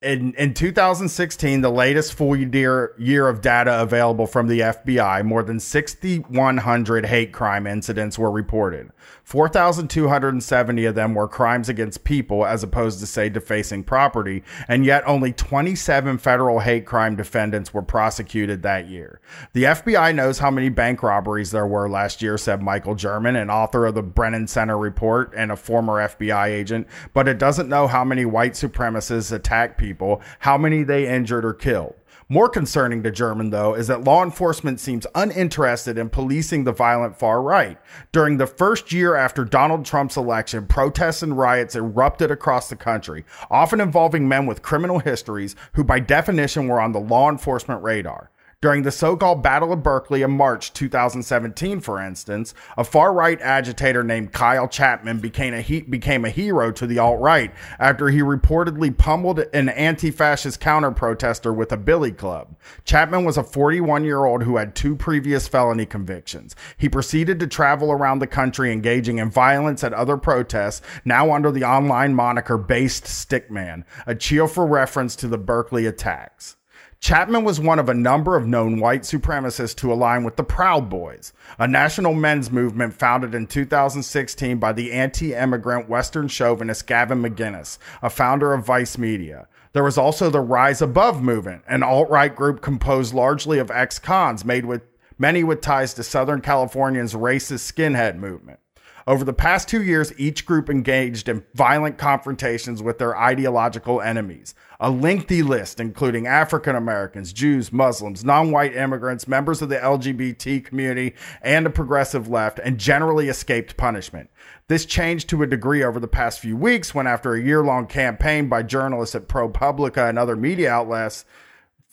in, 0.03 0.33
in 0.33 0.53
2016, 0.53 1.61
the 1.61 1.69
latest 1.71 2.13
full 2.13 2.35
year, 2.35 2.93
year 2.99 3.27
of 3.29 3.39
data 3.41 3.81
available 3.81 4.27
from 4.27 4.47
the 4.47 4.59
FBI, 4.59 5.23
more 5.23 5.41
than 5.43 5.61
6,100 5.61 7.05
hate 7.05 7.31
crime 7.31 7.65
incidents 7.65 8.19
were 8.19 8.29
reported. 8.29 8.89
4,270 9.23 10.85
of 10.85 10.95
them 10.95 11.15
were 11.15 11.27
crimes 11.27 11.69
against 11.69 12.03
people 12.03 12.45
as 12.45 12.61
opposed 12.61 12.99
to, 12.99 13.05
say, 13.05 13.29
defacing 13.29 13.83
property, 13.83 14.43
and 14.67 14.85
yet 14.85 15.03
only 15.07 15.31
27 15.31 16.17
federal 16.17 16.59
hate 16.59 16.85
crime 16.85 17.15
defendants 17.15 17.73
were 17.73 17.81
prosecuted 17.81 18.61
that 18.61 18.87
year. 18.87 19.21
The 19.53 19.63
FBI 19.63 20.13
knows 20.13 20.39
how 20.39 20.51
many 20.51 20.69
bank 20.69 21.01
robberies 21.01 21.51
there 21.51 21.67
were 21.67 21.89
last 21.89 22.21
year, 22.21 22.37
said 22.37 22.61
Michael 22.61 22.95
German, 22.95 23.35
an 23.35 23.49
author 23.49 23.85
of 23.85 23.95
the 23.95 24.03
Brennan 24.03 24.47
Center 24.47 24.77
report 24.77 25.33
and 25.35 25.51
a 25.51 25.55
former 25.55 25.93
FBI 25.93 26.47
agent, 26.47 26.87
but 27.13 27.27
it 27.27 27.37
doesn't 27.37 27.69
know 27.69 27.87
how 27.87 28.03
many 28.03 28.25
white 28.25 28.53
supremacists 28.53 29.31
attack 29.31 29.77
people, 29.77 30.21
how 30.39 30.57
many 30.57 30.83
they 30.83 31.07
injured 31.07 31.45
or 31.45 31.53
killed. 31.53 31.95
More 32.33 32.49
concerning 32.49 33.03
to 33.03 33.11
German, 33.11 33.51
though, 33.51 33.75
is 33.75 33.85
that 33.85 34.05
law 34.05 34.23
enforcement 34.23 34.79
seems 34.79 35.05
uninterested 35.13 35.99
in 35.99 36.09
policing 36.09 36.63
the 36.63 36.71
violent 36.71 37.15
far 37.15 37.43
right. 37.43 37.77
During 38.11 38.37
the 38.37 38.47
first 38.47 38.91
year 38.91 39.13
after 39.13 39.45
Donald 39.45 39.85
Trump's 39.85 40.17
election, 40.17 40.65
protests 40.65 41.21
and 41.21 41.37
riots 41.37 41.75
erupted 41.75 42.31
across 42.31 42.69
the 42.69 42.75
country, 42.75 43.23
often 43.51 43.79
involving 43.79 44.27
men 44.27 44.47
with 44.47 44.63
criminal 44.63 44.97
histories 44.97 45.55
who, 45.73 45.83
by 45.83 45.99
definition, 45.99 46.67
were 46.67 46.81
on 46.81 46.91
the 46.91 46.99
law 46.99 47.29
enforcement 47.29 47.83
radar. 47.83 48.31
During 48.63 48.83
the 48.83 48.91
so 48.91 49.17
called 49.17 49.43
Battle 49.43 49.73
of 49.73 49.83
Berkeley 49.83 50.21
in 50.21 50.31
March 50.31 50.71
2017, 50.71 51.81
for 51.81 52.01
instance, 52.01 52.53
a 52.77 52.85
far 52.85 53.11
right 53.11 53.37
agitator 53.41 54.05
named 54.05 54.31
Kyle 54.31 54.69
Chapman 54.69 55.19
became 55.19 55.53
a, 55.53 55.59
he- 55.59 55.81
became 55.81 56.23
a 56.23 56.29
hero 56.29 56.71
to 56.71 56.87
the 56.87 56.97
alt 56.97 57.19
right 57.19 57.53
after 57.77 58.07
he 58.07 58.19
reportedly 58.19 58.97
pummeled 58.97 59.39
an 59.53 59.67
anti 59.67 60.11
fascist 60.11 60.61
counter 60.61 60.91
protester 60.91 61.51
with 61.51 61.73
a 61.73 61.77
billy 61.77 62.13
club. 62.13 62.55
Chapman 62.85 63.25
was 63.25 63.35
a 63.35 63.43
41 63.43 64.05
year 64.05 64.23
old 64.23 64.43
who 64.43 64.55
had 64.55 64.75
two 64.75 64.95
previous 64.95 65.45
felony 65.45 65.85
convictions. 65.85 66.55
He 66.77 66.87
proceeded 66.87 67.41
to 67.41 67.47
travel 67.47 67.91
around 67.91 68.19
the 68.19 68.27
country 68.27 68.71
engaging 68.71 69.17
in 69.17 69.29
violence 69.29 69.83
at 69.83 69.91
other 69.91 70.15
protests, 70.15 70.81
now 71.03 71.33
under 71.33 71.51
the 71.51 71.65
online 71.65 72.15
moniker 72.15 72.57
Based 72.57 73.03
Stickman, 73.03 73.83
a 74.07 74.15
cheerful 74.15 74.69
reference 74.69 75.17
to 75.17 75.27
the 75.27 75.37
Berkeley 75.37 75.85
attacks. 75.85 76.55
Chapman 77.03 77.43
was 77.43 77.59
one 77.59 77.79
of 77.79 77.89
a 77.89 77.93
number 77.93 78.37
of 78.37 78.47
known 78.47 78.79
white 78.79 79.01
supremacists 79.01 79.75
to 79.75 79.91
align 79.91 80.23
with 80.23 80.37
the 80.37 80.43
Proud 80.45 80.89
Boys, 80.89 81.33
a 81.59 81.67
national 81.67 82.13
men's 82.13 82.49
movement 82.49 82.93
founded 82.93 83.35
in 83.35 83.45
2016 83.45 84.57
by 84.57 84.71
the 84.71 84.93
anti 84.93 85.35
immigrant 85.35 85.89
Western 85.89 86.29
chauvinist 86.29 86.87
Gavin 86.87 87.21
McInnes, 87.21 87.77
a 88.01 88.09
founder 88.09 88.53
of 88.53 88.65
Vice 88.65 88.97
Media. 88.97 89.49
There 89.73 89.83
was 89.83 89.97
also 89.97 90.29
the 90.29 90.39
Rise 90.39 90.81
Above 90.81 91.21
movement, 91.21 91.63
an 91.67 91.83
alt 91.83 92.09
right 92.09 92.33
group 92.33 92.61
composed 92.61 93.13
largely 93.13 93.59
of 93.59 93.69
ex 93.69 93.99
cons, 93.99 94.45
made 94.45 94.63
with 94.63 94.83
many 95.17 95.43
with 95.43 95.59
ties 95.59 95.93
to 95.95 96.03
Southern 96.03 96.39
California's 96.39 97.15
racist 97.15 97.69
skinhead 97.69 98.15
movement. 98.15 98.61
Over 99.05 99.25
the 99.25 99.33
past 99.33 99.67
two 99.67 99.83
years, 99.83 100.13
each 100.17 100.45
group 100.45 100.69
engaged 100.69 101.27
in 101.27 101.43
violent 101.53 101.97
confrontations 101.97 102.81
with 102.81 102.99
their 102.99 103.17
ideological 103.17 104.01
enemies. 104.01 104.55
A 104.79 104.89
lengthy 104.89 105.43
list, 105.43 105.79
including 105.79 106.25
African 106.25 106.75
Americans, 106.75 107.33
Jews, 107.33 107.71
Muslims, 107.73 108.23
non 108.23 108.51
white 108.51 108.75
immigrants, 108.75 109.27
members 109.27 109.61
of 109.61 109.69
the 109.69 109.75
LGBT 109.75 110.63
community, 110.63 111.15
and 111.41 111.65
the 111.65 111.69
progressive 111.69 112.29
left, 112.29 112.59
and 112.59 112.77
generally 112.77 113.27
escaped 113.27 113.75
punishment. 113.75 114.29
This 114.67 114.85
changed 114.85 115.27
to 115.29 115.43
a 115.43 115.47
degree 115.47 115.83
over 115.83 115.99
the 115.99 116.07
past 116.07 116.39
few 116.39 116.55
weeks 116.55 116.95
when, 116.95 117.07
after 117.07 117.33
a 117.33 117.41
year 117.41 117.63
long 117.63 117.87
campaign 117.87 118.47
by 118.47 118.63
journalists 118.63 119.15
at 119.15 119.27
ProPublica 119.27 120.07
and 120.07 120.17
other 120.17 120.37
media 120.37 120.71
outlets, 120.71 121.25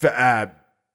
uh, 0.04 0.46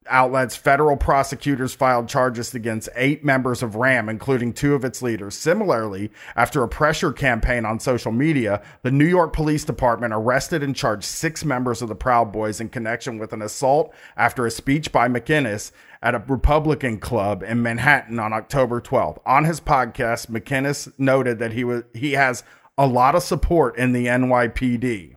outlets, 0.07 0.55
federal 0.55 0.97
prosecutors 0.97 1.73
filed 1.73 2.07
charges 2.07 2.53
against 2.53 2.89
eight 2.95 3.23
members 3.23 3.63
of 3.63 3.75
RAM, 3.75 4.09
including 4.09 4.53
two 4.53 4.75
of 4.75 4.85
its 4.85 5.01
leaders. 5.01 5.35
Similarly, 5.35 6.11
after 6.35 6.63
a 6.63 6.67
pressure 6.67 7.11
campaign 7.11 7.65
on 7.65 7.79
social 7.79 8.11
media, 8.11 8.61
the 8.83 8.91
New 8.91 9.05
York 9.05 9.33
Police 9.33 9.63
Department 9.63 10.13
arrested 10.13 10.63
and 10.63 10.75
charged 10.75 11.05
six 11.05 11.43
members 11.43 11.81
of 11.81 11.89
the 11.89 11.95
Proud 11.95 12.31
Boys 12.31 12.61
in 12.61 12.69
connection 12.69 13.17
with 13.17 13.33
an 13.33 13.41
assault 13.41 13.93
after 14.17 14.45
a 14.45 14.51
speech 14.51 14.91
by 14.91 15.07
McInnes 15.07 15.71
at 16.01 16.15
a 16.15 16.23
Republican 16.27 16.99
club 16.99 17.43
in 17.43 17.61
Manhattan 17.61 18.19
on 18.19 18.33
October 18.33 18.79
12th. 18.79 19.19
On 19.25 19.45
his 19.45 19.59
podcast, 19.59 20.27
McInnes 20.27 20.91
noted 20.97 21.39
that 21.39 21.53
he 21.53 21.63
was 21.63 21.83
he 21.93 22.13
has 22.13 22.43
a 22.77 22.85
lot 22.85 23.15
of 23.15 23.23
support 23.23 23.77
in 23.77 23.93
the 23.93 24.05
NYPD. 24.07 25.14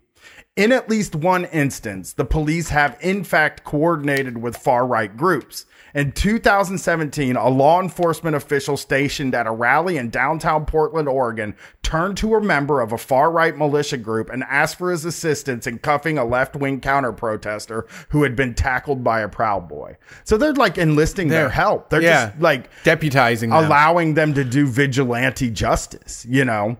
In 0.59 0.73
at 0.73 0.91
least 0.91 1.15
one 1.15 1.45
instance, 1.45 2.13
the 2.15 2.25
police 2.25 2.71
have 2.71 2.99
in 3.01 3.23
fact 3.23 3.63
coordinated 3.63 4.39
with 4.43 4.57
far 4.57 4.85
right 4.89 5.17
groups. 5.17 5.67
In 5.95 6.11
2017, 6.11 7.37
a 7.37 7.49
law 7.49 7.81
enforcement 7.81 8.35
official 8.35 8.77
stationed 8.77 9.37
at 9.37 9.47
a 9.47 9.53
rally 9.53 9.97
in 9.99 10.11
downtown 10.11 10.67
Portland, 10.67 11.07
Oregon, 11.09 11.55
turned 11.85 12.17
to 12.17 12.35
a 12.35 12.41
member 12.41 12.81
of 12.81 12.91
a 12.93 12.99
far 12.99 13.31
right 13.31 13.57
militia 13.57 13.97
group 13.99 14.31
and 14.31 14.43
asked 14.51 14.79
for 14.79 14.91
his 14.91 15.05
assistance 15.05 15.65
in 15.69 15.79
cuffing 15.79 16.19
a 16.19 16.25
left 16.25 16.57
wing 16.57 16.81
counter 16.81 17.13
protester 17.13 17.87
who 18.09 18.25
had 18.25 18.35
been 18.35 18.53
tackled 18.53 19.05
by 19.05 19.21
a 19.21 19.29
Proud 19.29 19.69
Boy. 19.69 19.97
So 20.25 20.37
they're 20.37 20.53
like 20.55 20.77
enlisting 20.77 21.29
their 21.29 21.43
They're- 21.43 21.51
help. 21.51 21.89
They're 21.89 22.03
yeah. 22.03 22.31
just 22.31 22.41
like 22.43 22.69
Deputizing 22.83 23.51
them. 23.51 23.65
allowing 23.65 24.15
them 24.15 24.35
to 24.35 24.43
do 24.43 24.67
vigilante 24.67 25.51
justice, 25.51 26.27
you 26.29 26.45
know. 26.45 26.77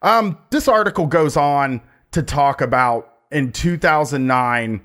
Um, 0.00 0.38
this 0.48 0.66
article 0.66 1.06
goes 1.06 1.36
on 1.36 1.82
to 2.12 2.22
talk 2.22 2.62
about 2.62 3.16
in 3.30 3.52
2009 3.52 4.80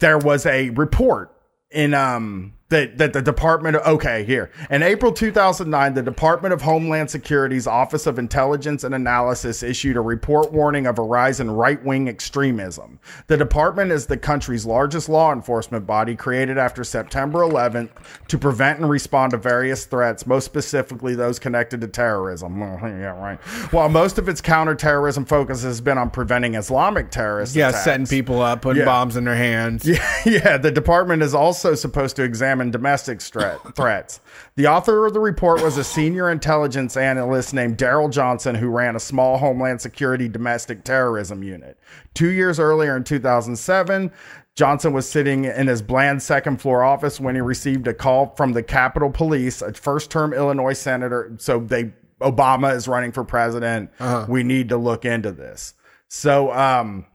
there 0.00 0.18
was 0.18 0.46
a 0.46 0.70
report 0.70 1.34
in 1.70 1.94
um 1.94 2.52
that 2.70 2.98
that 2.98 3.12
the 3.14 3.22
Department 3.22 3.76
of 3.76 3.86
okay 3.86 4.24
here 4.24 4.50
in 4.70 4.82
April 4.82 5.10
2009 5.12 5.94
the 5.94 6.02
Department 6.02 6.52
of 6.52 6.60
Homeland 6.62 7.10
Security's 7.10 7.66
Office 7.66 8.06
of 8.06 8.18
Intelligence 8.18 8.84
and 8.84 8.94
Analysis 8.94 9.62
issued 9.62 9.96
a 9.96 10.00
report 10.02 10.52
warning 10.52 10.86
of 10.86 10.98
a 10.98 11.02
rise 11.02 11.40
in 11.40 11.50
right-wing 11.50 12.08
extremism. 12.08 12.98
The 13.26 13.38
department 13.38 13.90
is 13.90 14.06
the 14.06 14.18
country's 14.18 14.66
largest 14.66 15.08
law 15.08 15.32
enforcement 15.32 15.86
body 15.86 16.14
created 16.14 16.58
after 16.58 16.84
September 16.84 17.38
11th 17.40 17.88
to 18.28 18.36
prevent 18.38 18.80
and 18.80 18.90
respond 18.90 19.30
to 19.30 19.38
various 19.38 19.86
threats, 19.86 20.26
most 20.26 20.44
specifically 20.44 21.14
those 21.14 21.38
connected 21.38 21.80
to 21.80 21.88
terrorism. 21.88 22.58
Yeah, 22.98 23.18
right. 23.18 23.38
While 23.72 23.88
most 23.88 24.18
of 24.18 24.28
its 24.28 24.40
counterterrorism 24.40 25.24
focus 25.24 25.62
has 25.62 25.80
been 25.80 25.98
on 25.98 26.10
preventing 26.10 26.54
Islamic 26.54 27.10
terrorists, 27.10 27.54
yeah, 27.54 27.68
attacks. 27.68 27.84
setting 27.84 28.06
people 28.06 28.42
up, 28.42 28.62
putting 28.62 28.80
Yeah. 28.80 28.86
bombs 28.86 29.16
in 29.16 29.24
their 29.24 29.36
hands. 29.36 29.86
Yeah, 29.86 30.04
Yeah, 30.26 30.56
the 30.58 30.70
department 30.70 31.22
is 31.22 31.34
also 31.34 31.74
supposed 31.74 32.16
to 32.16 32.22
examine 32.24 32.57
domestic 32.70 33.20
threat, 33.22 33.58
threats. 33.76 34.20
The 34.56 34.66
author 34.66 35.06
of 35.06 35.14
the 35.14 35.20
report 35.20 35.62
was 35.62 35.76
a 35.78 35.84
senior 35.84 36.30
intelligence 36.30 36.96
analyst 36.96 37.54
named 37.54 37.78
Daryl 37.78 38.10
Johnson, 38.10 38.54
who 38.54 38.68
ran 38.68 38.96
a 38.96 39.00
small 39.00 39.38
Homeland 39.38 39.80
Security 39.80 40.28
domestic 40.28 40.84
terrorism 40.84 41.42
unit. 41.42 41.78
Two 42.14 42.30
years 42.30 42.58
earlier, 42.60 42.96
in 42.96 43.04
2007, 43.04 44.10
Johnson 44.54 44.92
was 44.92 45.08
sitting 45.08 45.44
in 45.44 45.68
his 45.68 45.80
bland 45.80 46.22
second 46.22 46.60
floor 46.60 46.82
office 46.82 47.20
when 47.20 47.34
he 47.34 47.40
received 47.40 47.86
a 47.86 47.94
call 47.94 48.34
from 48.36 48.52
the 48.52 48.62
Capitol 48.62 49.10
Police, 49.10 49.62
a 49.62 49.72
first 49.72 50.10
term 50.10 50.32
Illinois 50.34 50.72
senator. 50.72 51.32
So 51.38 51.60
they 51.60 51.92
Obama 52.20 52.74
is 52.74 52.88
running 52.88 53.12
for 53.12 53.24
president. 53.24 53.90
We 54.28 54.42
need 54.42 54.68
to 54.70 54.76
look 54.76 55.04
into 55.04 55.30
this. 55.32 55.74
So, 56.08 56.52
um, 56.52 57.06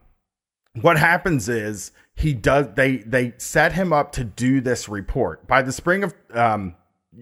what 0.81 0.97
happens 0.97 1.49
is 1.49 1.91
he 2.15 2.33
does 2.33 2.67
they 2.75 2.97
they 2.97 3.33
set 3.37 3.73
him 3.73 3.91
up 3.91 4.11
to 4.13 4.23
do 4.23 4.61
this 4.61 4.87
report 4.87 5.45
by 5.47 5.61
the 5.61 5.71
spring 5.71 6.03
of 6.03 6.13
um 6.33 6.75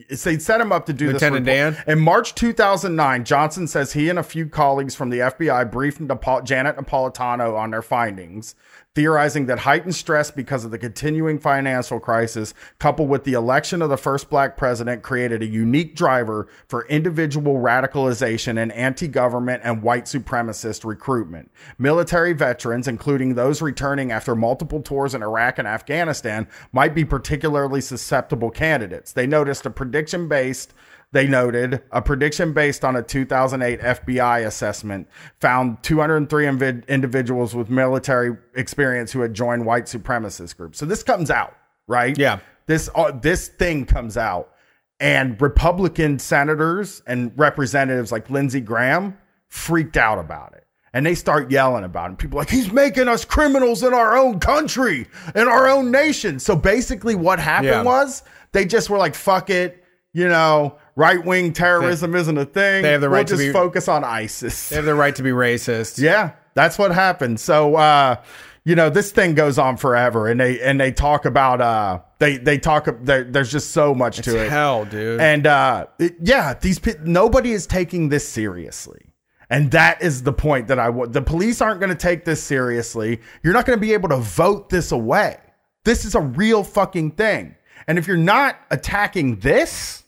they 0.09 0.37
set 0.37 0.61
him 0.61 0.71
up 0.71 0.85
to 0.85 0.93
do 0.93 1.11
Lieutenant 1.11 1.45
this 1.45 1.53
report. 1.53 1.85
Dan? 1.85 1.93
In 1.97 1.99
March 1.99 2.33
2009, 2.35 3.25
Johnson 3.25 3.67
says 3.67 3.91
he 3.91 4.09
and 4.09 4.17
a 4.17 4.23
few 4.23 4.47
colleagues 4.47 4.95
from 4.95 5.09
the 5.09 5.19
FBI 5.19 5.69
briefed 5.69 5.99
Napo- 5.99 6.41
Janet 6.41 6.77
Napolitano 6.77 7.57
on 7.57 7.71
their 7.71 7.81
findings, 7.81 8.55
theorizing 8.93 9.45
that 9.45 9.59
heightened 9.59 9.95
stress 9.95 10.31
because 10.31 10.65
of 10.65 10.71
the 10.71 10.77
continuing 10.77 11.39
financial 11.39 11.99
crisis, 11.99 12.53
coupled 12.77 13.07
with 13.07 13.23
the 13.23 13.33
election 13.33 13.81
of 13.81 13.89
the 13.89 13.97
first 13.97 14.29
black 14.29 14.57
president, 14.57 15.01
created 15.01 15.41
a 15.41 15.45
unique 15.45 15.95
driver 15.95 16.47
for 16.67 16.85
individual 16.87 17.55
radicalization 17.55 18.61
and 18.61 18.71
anti 18.73 19.07
government 19.07 19.61
and 19.63 19.81
white 19.81 20.05
supremacist 20.05 20.83
recruitment. 20.83 21.49
Military 21.77 22.33
veterans, 22.33 22.87
including 22.87 23.35
those 23.35 23.61
returning 23.61 24.11
after 24.11 24.35
multiple 24.35 24.81
tours 24.81 25.15
in 25.15 25.23
Iraq 25.23 25.57
and 25.57 25.67
Afghanistan, 25.67 26.45
might 26.73 26.93
be 26.93 27.05
particularly 27.05 27.79
susceptible 27.79 28.51
candidates. 28.51 29.13
They 29.13 29.27
noticed 29.27 29.65
a 29.65 29.69
prediction 29.69 30.27
based 30.27 30.73
they 31.13 31.27
noted 31.27 31.81
a 31.91 32.01
prediction 32.01 32.53
based 32.53 32.85
on 32.85 32.95
a 32.95 33.03
2008 33.03 33.79
FBI 33.81 34.45
assessment 34.45 35.07
found 35.39 35.83
203 35.83 36.47
invid- 36.47 36.85
individuals 36.87 37.53
with 37.53 37.69
military 37.69 38.37
experience 38.55 39.11
who 39.11 39.21
had 39.21 39.33
joined 39.33 39.65
white 39.65 39.85
supremacist 39.85 40.55
groups. 40.57 40.79
So 40.79 40.85
this 40.85 41.03
comes 41.03 41.29
out, 41.29 41.53
right? 41.87 42.17
Yeah. 42.17 42.39
This 42.67 42.89
uh, 42.95 43.11
this 43.11 43.49
thing 43.49 43.85
comes 43.85 44.15
out, 44.15 44.51
and 44.99 45.41
Republican 45.41 46.19
senators 46.19 47.01
and 47.05 47.31
representatives 47.35 48.11
like 48.11 48.29
Lindsey 48.29 48.61
Graham 48.61 49.17
freaked 49.49 49.97
out 49.97 50.19
about 50.19 50.53
it. 50.53 50.65
And 50.93 51.05
they 51.05 51.15
start 51.15 51.51
yelling 51.51 51.85
about 51.85 52.09
him. 52.11 52.17
People 52.17 52.37
are 52.37 52.41
like, 52.41 52.49
he's 52.49 52.71
making 52.71 53.07
us 53.07 53.23
criminals 53.25 53.81
in 53.81 53.93
our 53.93 54.15
own 54.17 54.39
country, 54.39 55.07
in 55.35 55.47
our 55.47 55.69
own 55.69 55.89
nation. 55.89 56.37
So 56.39 56.55
basically, 56.55 57.15
what 57.15 57.39
happened 57.39 57.67
Yeah. 57.69 57.83
was 57.83 58.23
they 58.51 58.65
just 58.65 58.89
were 58.89 58.97
like, 58.97 59.15
fuck 59.15 59.49
it. 59.49 59.83
You 60.13 60.27
know, 60.27 60.77
right 60.95 61.23
wing 61.23 61.53
terrorism 61.53 62.15
isn't 62.15 62.37
a 62.37 62.45
thing. 62.45 62.83
they 62.83 62.91
have 62.91 63.01
the 63.01 63.09
right 63.09 63.25
to 63.27 63.33
we'll 63.35 63.39
just 63.43 63.49
be- 63.49 63.53
focus 63.53 63.87
on 63.87 64.03
ISIS. 64.03 64.69
They 64.69 64.75
have 64.77 64.85
the 64.85 64.95
right 64.95 65.15
to 65.15 65.23
be 65.23 65.31
racist. 65.31 66.01
Yeah, 66.03 66.31
that's 66.53 66.77
what 66.77 66.91
happened. 66.91 67.39
So 67.39 67.75
uh 67.75 68.15
you 68.63 68.75
know, 68.75 68.91
this 68.91 69.11
thing 69.11 69.33
goes 69.33 69.57
on 69.57 69.77
forever 69.77 70.27
and 70.27 70.39
they 70.39 70.59
and 70.61 70.79
they 70.79 70.91
talk 70.91 71.25
about 71.25 71.61
uh 71.61 71.99
they 72.19 72.37
they 72.37 72.57
talk 72.59 72.87
there, 73.01 73.23
there's 73.23 73.51
just 73.51 73.71
so 73.71 73.95
much 73.95 74.17
to 74.21 74.39
it. 74.45 74.49
Hell, 74.49 74.85
dude. 74.85 75.19
And 75.19 75.47
uh 75.47 75.87
it- 75.99 76.15
yeah, 76.21 76.53
these 76.53 76.79
nobody 77.03 77.51
is 77.53 77.65
taking 77.67 78.09
this 78.09 78.27
seriously. 78.27 79.01
And 79.49 79.69
that 79.71 80.01
is 80.01 80.23
the 80.23 80.31
point 80.31 80.69
that 80.69 80.79
I 80.79 80.87
want. 80.89 81.11
The 81.11 81.21
police 81.21 81.59
aren't 81.59 81.81
going 81.81 81.89
to 81.89 81.95
take 81.95 82.23
this 82.23 82.41
seriously. 82.41 83.19
You're 83.43 83.51
not 83.51 83.65
going 83.65 83.77
to 83.77 83.81
be 83.81 83.91
able 83.91 84.07
to 84.07 84.15
vote 84.17 84.69
this 84.69 84.93
away. 84.93 85.37
This 85.83 86.05
is 86.05 86.15
a 86.15 86.21
real 86.21 86.63
fucking 86.63 87.11
thing. 87.11 87.55
And 87.85 87.97
if 87.97 88.07
you're 88.07 88.15
not 88.15 88.55
attacking 88.69 89.39
this 89.39 90.00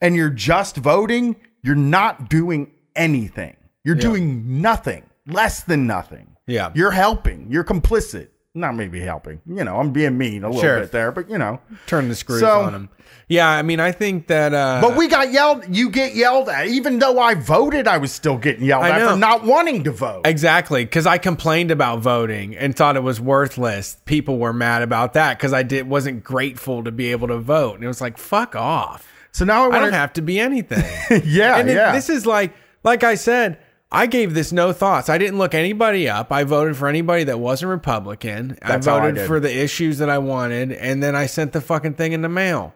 and 0.00 0.14
you're 0.16 0.30
just 0.30 0.76
voting, 0.76 1.36
you're 1.62 1.74
not 1.74 2.28
doing 2.28 2.70
anything. 2.96 3.56
You're 3.84 3.94
doing 3.96 4.60
nothing, 4.60 5.04
less 5.26 5.62
than 5.62 5.86
nothing. 5.86 6.36
Yeah. 6.46 6.70
You're 6.74 6.90
helping. 6.90 7.50
You're 7.50 7.64
complicit. 7.64 8.28
Not 8.54 8.74
maybe 8.74 9.00
helping. 9.00 9.40
You 9.46 9.62
know, 9.64 9.78
I'm 9.78 9.92
being 9.92 10.18
mean 10.18 10.42
a 10.42 10.48
little 10.48 10.60
Sure. 10.60 10.80
bit 10.80 10.90
there, 10.92 11.12
but 11.12 11.30
you 11.30 11.38
know. 11.38 11.60
Turn 11.86 12.08
the 12.08 12.14
screws 12.14 12.40
So- 12.40 12.62
on 12.62 12.72
them. 12.72 12.88
Yeah, 13.30 13.48
I 13.48 13.60
mean, 13.62 13.78
I 13.78 13.92
think 13.92 14.26
that. 14.28 14.54
Uh, 14.54 14.78
But 14.82 14.96
we 14.96 15.06
got 15.06 15.30
yelled. 15.30 15.64
You 15.74 15.90
get 15.90 16.14
yelled 16.14 16.48
at. 16.48 16.66
Even 16.66 16.98
though 16.98 17.18
I 17.20 17.34
voted, 17.34 17.86
I 17.86 17.98
was 17.98 18.10
still 18.10 18.38
getting 18.38 18.64
yelled 18.64 18.84
I 18.84 18.90
at 18.90 18.98
know. 19.00 19.10
for 19.12 19.16
not 19.18 19.44
wanting 19.44 19.84
to 19.84 19.90
vote. 19.90 20.22
Exactly, 20.26 20.84
because 20.84 21.06
I 21.06 21.18
complained 21.18 21.70
about 21.70 22.00
voting 22.00 22.56
and 22.56 22.74
thought 22.74 22.96
it 22.96 23.02
was 23.02 23.20
worthless. 23.20 23.98
People 24.06 24.38
were 24.38 24.54
mad 24.54 24.80
about 24.82 25.12
that 25.12 25.36
because 25.38 25.52
I 25.52 25.62
did 25.62 25.88
wasn't 25.88 26.24
grateful 26.24 26.82
to 26.84 26.90
be 26.90 27.10
able 27.12 27.28
to 27.28 27.38
vote, 27.38 27.74
and 27.76 27.84
it 27.84 27.88
was 27.88 28.00
like, 28.00 28.16
"Fuck 28.16 28.56
off! 28.56 29.06
So 29.32 29.44
now 29.44 29.70
I 29.70 29.76
I 29.76 29.80
don't 29.80 29.92
have 29.92 30.12
to 30.14 30.22
be 30.22 30.38
anything." 30.40 30.84
Yeah, 31.24 31.56
and 31.58 31.68
it- 31.68 31.74
yeah. 31.74 31.92
this 31.92 32.08
is 32.10 32.26
like, 32.26 32.54
like 32.84 33.02
I 33.04 33.14
said, 33.14 33.58
I 33.90 34.06
gave 34.06 34.34
this 34.34 34.52
no 34.52 34.72
thoughts. 34.72 35.08
I 35.08 35.16
didn't 35.18 35.38
look 35.38 35.54
anybody 35.54 36.08
up. 36.08 36.30
I 36.30 36.44
voted 36.44 36.76
for 36.76 36.88
anybody 36.88 37.24
that 37.24 37.40
wasn't 37.40 37.70
Republican. 37.70 38.58
That's 38.60 38.86
I 38.86 38.90
how 38.90 38.96
I 38.98 39.00
voted 39.10 39.26
for 39.26 39.40
the 39.40 39.56
issues 39.56 39.98
that 39.98 40.10
I 40.10 40.18
wanted, 40.18 40.72
and 40.72 41.02
then 41.02 41.16
I 41.16 41.26
sent 41.26 41.52
the 41.52 41.60
fucking 41.62 41.94
thing 41.94 42.12
in 42.12 42.20
the 42.22 42.28
mail. 42.28 42.74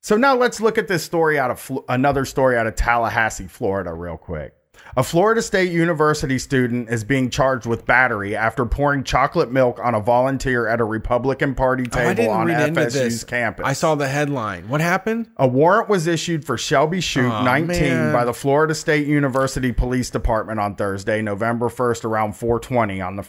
So 0.00 0.16
now 0.16 0.34
let's 0.36 0.60
look 0.60 0.78
at 0.78 0.88
this 0.88 1.02
story 1.04 1.38
out 1.38 1.50
of 1.50 1.60
Fl- 1.60 1.78
another 1.88 2.24
story 2.24 2.56
out 2.56 2.66
of 2.66 2.74
Tallahassee, 2.76 3.46
Florida, 3.48 3.92
real 3.92 4.16
quick. 4.16 4.54
A 4.96 5.02
Florida 5.02 5.40
State 5.40 5.72
University 5.72 6.38
student 6.38 6.90
is 6.90 7.02
being 7.02 7.30
charged 7.30 7.64
with 7.66 7.86
battery 7.86 8.36
after 8.36 8.66
pouring 8.66 9.04
chocolate 9.04 9.50
milk 9.50 9.78
on 9.82 9.94
a 9.94 10.00
volunteer 10.00 10.66
at 10.68 10.80
a 10.80 10.84
Republican 10.84 11.54
Party 11.54 11.84
Oh, 11.92 11.96
table 11.96 12.14
didn't 12.14 12.30
on 12.30 12.46
FSU's 12.48 13.24
campus. 13.24 13.64
I 13.66 13.72
saw 13.72 13.94
the 13.94 14.08
headline. 14.08 14.68
What 14.68 14.82
happened? 14.82 15.30
A 15.38 15.46
warrant 15.46 15.88
was 15.88 16.06
issued 16.06 16.44
for 16.44 16.58
Shelby 16.58 17.00
Shute, 17.00 17.24
Aw, 17.30 17.42
19, 17.42 17.68
man. 17.80 18.12
by 18.12 18.24
the 18.26 18.34
Florida 18.34 18.74
State 18.74 19.06
University 19.06 19.72
Police 19.72 20.10
Department 20.10 20.60
on 20.60 20.74
Thursday, 20.74 21.22
November 21.22 21.68
1st, 21.70 22.04
around 22.04 22.34
420 22.36 23.00
on 23.00 23.16
the 23.16 23.26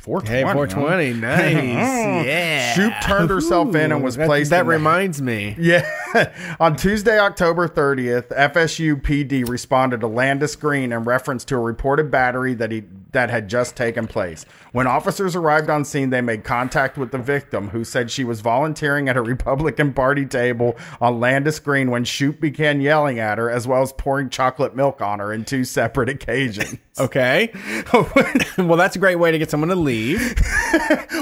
420. 0.00 0.34
Hey, 0.34 0.42
huh? 0.42 0.52
420, 0.54 1.20
nice. 1.20 2.26
yeah. 2.26 2.72
Shute 2.74 2.92
turned 3.02 3.30
herself 3.30 3.74
in 3.74 3.92
and 3.92 4.02
was 4.02 4.16
That- 4.16 4.26
placed 4.26 4.50
That 4.50 4.60
in 4.62 4.66
the- 4.66 4.72
reminds 4.72 5.20
me. 5.20 5.54
Yeah. 5.58 5.86
On 6.60 6.74
Tuesday, 6.74 7.18
October 7.18 7.68
30th, 7.68 8.28
FSU 8.28 9.00
PD 9.00 9.46
responded 9.48 10.00
to 10.00 10.06
Landis 10.06 10.56
Green 10.56 10.92
in 10.92 11.04
reference 11.04 11.44
to 11.46 11.56
a 11.56 11.60
reported 11.60 12.10
battery 12.10 12.54
that 12.54 12.70
he 12.70 12.84
that 13.12 13.30
had 13.30 13.48
just 13.48 13.76
taken 13.76 14.06
place. 14.06 14.44
When 14.72 14.86
officers 14.86 15.34
arrived 15.34 15.70
on 15.70 15.84
scene, 15.84 16.10
they 16.10 16.20
made 16.20 16.44
contact 16.44 16.96
with 16.96 17.10
the 17.10 17.18
victim, 17.18 17.68
who 17.68 17.84
said 17.84 18.10
she 18.10 18.24
was 18.24 18.40
volunteering 18.40 19.08
at 19.08 19.16
a 19.16 19.22
Republican 19.30 19.92
Party 19.92 20.26
table 20.26 20.76
on 21.00 21.20
Landis 21.20 21.58
Green 21.58 21.90
when 21.90 22.04
Shute 22.04 22.40
began 22.40 22.80
yelling 22.80 23.18
at 23.18 23.38
her, 23.38 23.50
as 23.50 23.66
well 23.66 23.82
as 23.82 23.92
pouring 23.92 24.30
chocolate 24.30 24.76
milk 24.76 25.00
on 25.00 25.18
her 25.18 25.32
in 25.32 25.44
two 25.44 25.64
separate 25.64 26.08
occasions. 26.08 26.78
Okay. 26.98 27.50
well, 28.58 28.76
that's 28.76 28.94
a 28.94 28.98
great 28.98 29.16
way 29.16 29.30
to 29.30 29.38
get 29.38 29.50
someone 29.50 29.70
to 29.70 29.74
leave. 29.74 30.20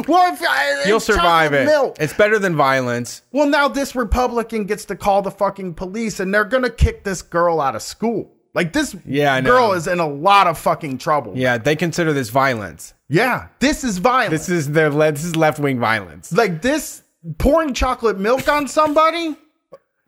well, 0.09 0.33
if, 0.33 0.43
uh, 0.43 0.89
You'll 0.89 0.99
survive 0.99 1.53
it. 1.53 1.67
milk. 1.67 1.99
It's 2.01 2.15
better 2.15 2.37
than 2.41 2.57
violence. 2.57 3.23
Well, 3.31 3.47
now 3.47 3.69
this 3.69 3.95
Republican 3.95 4.65
gets 4.65 4.87
to 4.87 4.97
call 4.97 5.23
the 5.23 5.31
fucking 5.31 5.75
police 5.75 6.19
and 6.19 6.35
they're 6.35 6.47
to 6.47 6.71
kick 6.71 7.05
this 7.05 7.23
girl 7.23 7.61
out 7.61 7.77
of 7.77 7.83
school. 7.83 8.33
Like 8.59 8.73
this 8.73 8.97
Yeah, 9.07 9.41
girl 9.41 9.73
is 9.75 9.87
in 9.87 10.01
a 10.01 10.09
lot 10.09 10.49
of 10.49 10.59
fucking 10.59 10.99
trouble. 10.99 11.33
Yeah, 11.37 11.59
they 11.59 11.77
consider 11.77 12.13
this 12.13 12.29
violence. 12.29 12.93
Yeah, 13.09 13.47
this 13.61 13.85
is 13.85 13.99
violent. 13.99 14.33
This 14.33 14.49
is 14.49 14.73
their 14.73 14.91
le- 14.91 15.13
this 15.13 15.23
is 15.23 15.37
left 15.37 15.61
wing 15.61 15.79
violence. 15.79 16.33
like 16.33 16.61
this 16.61 17.03
pouring 17.39 17.73
chocolate 17.73 18.19
milk 18.19 18.49
on 18.49 18.67
somebody 18.67 19.37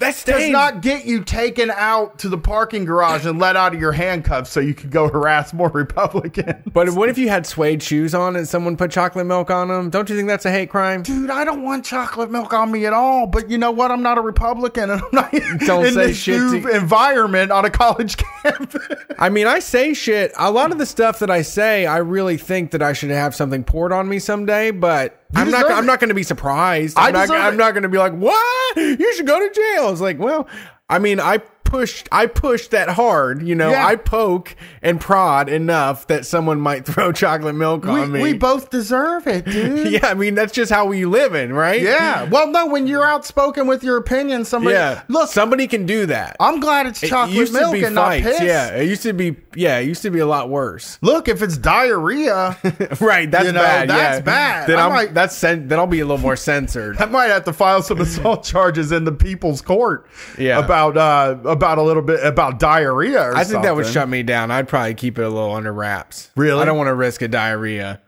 That's 0.01 0.25
does 0.25 0.49
not 0.49 0.81
get 0.83 1.05
you 1.05 1.23
taken 1.23 1.71
out 1.71 2.19
to 2.21 2.29
the 2.29 2.39
parking 2.39 2.85
garage 2.85 3.27
and 3.27 3.39
let 3.39 3.55
out 3.55 3.75
of 3.75 3.81
your 3.81 3.93
handcuffs 3.93 4.51
so 4.51 4.59
you 4.59 4.75
could 4.75 4.91
go 4.91 5.09
harass 5.09 5.53
more 5.53 5.69
Republicans. 5.75 6.63
But 6.73 6.91
what 6.91 7.09
if 7.09 7.19
you 7.19 7.29
had 7.29 7.47
suede 7.47 7.83
shoes 7.83 8.15
on 8.15 8.35
and 8.35 8.49
someone 8.49 8.77
put 8.77 8.91
chocolate 8.91 9.27
milk 9.27 9.51
on 9.51 9.69
them? 9.69 9.91
Don't 9.91 10.09
you 10.09 10.17
think 10.17 10.27
that's 10.27 10.47
a 10.47 10.51
hate 10.51 10.71
crime? 10.71 11.03
Dude, 11.03 11.31
I 11.31 11.45
don't 11.45 11.63
want 11.63 11.85
chocolate 11.85 12.31
milk 12.31 12.53
on 12.53 12.73
me 12.73 12.87
at 12.87 12.93
all. 12.93 13.27
But 13.27 13.51
you 13.51 13.59
know 13.59 13.71
what? 13.71 13.91
I'm 13.91 14.03
not 14.03 14.19
a 14.19 14.23
Republican, 14.23 14.91
and 14.91 15.03
I'm 15.03 15.09
not 15.13 15.31
Don't 15.67 15.85
in 15.87 15.95
say 15.95 16.07
this 16.09 16.17
shit 16.17 16.41
new 16.41 16.63
to- 16.63 16.69
environment 16.77 17.53
on 17.53 17.65
a 17.67 17.71
college 17.71 18.17
campus. 18.43 18.89
I 19.19 19.29
mean, 19.29 19.47
I 19.47 19.59
say 19.59 19.93
shit. 19.93 20.33
A 20.39 20.51
lot 20.51 20.73
of 20.73 20.79
the 20.79 20.87
stuff 20.87 21.19
that 21.19 21.31
I 21.31 21.43
say, 21.43 21.85
I 21.85 21.99
really 21.99 22.39
think 22.39 22.71
that 22.71 22.83
I 22.83 22.95
should 22.95 23.11
have 23.11 23.35
something 23.35 23.63
poured 23.65 23.93
on 23.93 24.09
me 24.09 24.19
someday. 24.19 24.71
But 24.71 25.20
I'm 25.35 25.51
not. 25.51 25.71
I'm 25.71 25.85
it. 25.85 25.87
not 25.87 26.01
going 26.01 26.09
to 26.09 26.15
be 26.15 26.23
surprised. 26.23 26.99
I 26.99 27.09
I'm 27.09 27.13
not. 27.13 27.31
I'm 27.31 27.55
it. 27.55 27.57
not 27.57 27.73
going 27.73 27.83
to 27.85 27.89
be 27.89 27.99
like, 27.99 28.13
what? 28.13 28.77
You 28.77 29.15
should 29.15 29.27
go 29.27 29.39
to 29.39 29.55
jail. 29.55 29.91
It's 29.91 30.01
like, 30.01 30.19
well, 30.19 30.49
I 30.89 30.99
mean, 30.99 31.21
I 31.21 31.39
pushed. 31.71 32.09
I 32.13 32.27
pushed 32.27 32.73
that 32.73 32.89
hard. 32.91 33.43
You 33.43 33.55
know, 33.55 33.71
Yeah. 33.71 33.87
I 33.87 33.97
poke 33.97 34.55
and 34.83 35.01
prod 35.01 35.49
enough 35.49 36.07
that 36.09 36.27
someone 36.27 36.61
might 36.61 36.85
throw 36.91 37.13
chocolate 37.13 37.55
milk 37.55 37.85
we, 37.85 37.91
on 37.91 38.13
me. 38.13 38.21
we 38.23 38.33
both 38.35 38.69
deserve 38.71 39.27
it, 39.27 39.45
dude. 39.47 39.93
yeah, 39.93 40.07
I 40.09 40.15
mean, 40.15 40.35
that's 40.35 40.53
just 40.53 40.71
how 40.71 40.85
we 40.87 41.05
live 41.07 41.35
in, 41.35 41.53
right? 41.53 41.81
Yeah. 41.81 42.25
Well, 42.25 42.49
no, 42.51 42.67
when 42.67 42.87
you're 42.87 43.05
outspoken 43.07 43.67
with 43.67 43.83
your 43.83 43.97
opinion, 43.97 44.45
somebody 44.45 44.75
Yeah. 44.75 45.03
look. 45.09 45.31
somebody 45.31 45.67
can 45.67 45.87
do 45.87 46.07
that. 46.07 46.37
I'm 46.41 46.61
glad 46.61 46.87
it's 46.87 47.03
It 47.03 47.09
chocolate 47.09 47.37
used 47.37 47.53
milk 47.53 47.77
and 47.77 47.95
not 47.95 48.13
piss. 48.21 48.41
Yeah, 48.43 48.75
it 48.77 48.89
used 48.89 49.03
to 49.05 49.13
be. 49.13 49.37
Yeah, 49.55 49.79
it 49.79 49.87
used 49.87 50.03
to 50.03 50.11
be 50.11 50.19
a 50.19 50.27
lot 50.27 50.49
worse. 50.49 50.99
Look, 51.03 51.29
if 51.29 51.41
it's 51.43 51.57
diarrhea, 51.57 52.57
Right, 53.01 53.31
that's 53.31 53.47
You 53.47 53.53
know, 53.53 53.61
bad. 53.63 53.89
that's 53.89 54.19
yeah. 54.19 54.21
bad. 54.21 54.69
Then 54.69 54.79
I 54.79 54.87
I'm, 54.87 54.93
might- 54.93 55.15
that's 55.15 55.37
sen- 55.37 55.69
then 55.69 55.79
I'll 55.79 55.87
be 55.87 56.01
a 56.01 56.05
little 56.05 56.19
more 56.19 56.37
censored. 56.37 56.99
I 57.01 57.07
might 57.07 57.29
have 57.31 57.45
to 57.45 57.53
file 57.53 57.83
some 57.83 58.01
assault 58.01 58.45
charges 58.45 58.93
in 58.93 59.05
the 59.05 59.13
people's 59.13 59.61
court. 59.63 60.07
Yeah. 60.39 60.59
About 60.59 60.97
uh 60.97 61.37
about 61.61 61.77
a 61.77 61.83
little 61.83 62.03
bit 62.03 62.25
about 62.25 62.59
diarrhea. 62.59 63.21
Or 63.21 63.37
I 63.37 63.45
think 63.45 63.63
that 63.65 63.77
would 63.77 63.87
shut 63.87 64.09
me 64.09 64.23
down. 64.23 64.51
I'd 64.51 64.67
probably 64.67 64.95
keep 64.95 65.19
it 65.19 65.23
a 65.23 65.29
little 65.29 65.53
under 65.53 65.73
wraps. 65.73 66.31
Really? 66.37 66.61
I 66.61 66.65
don't 66.65 66.79
want 66.79 66.89
to 66.89 66.95
risk 66.95 67.21
a 67.21 67.29
diarrhea. 67.29 68.01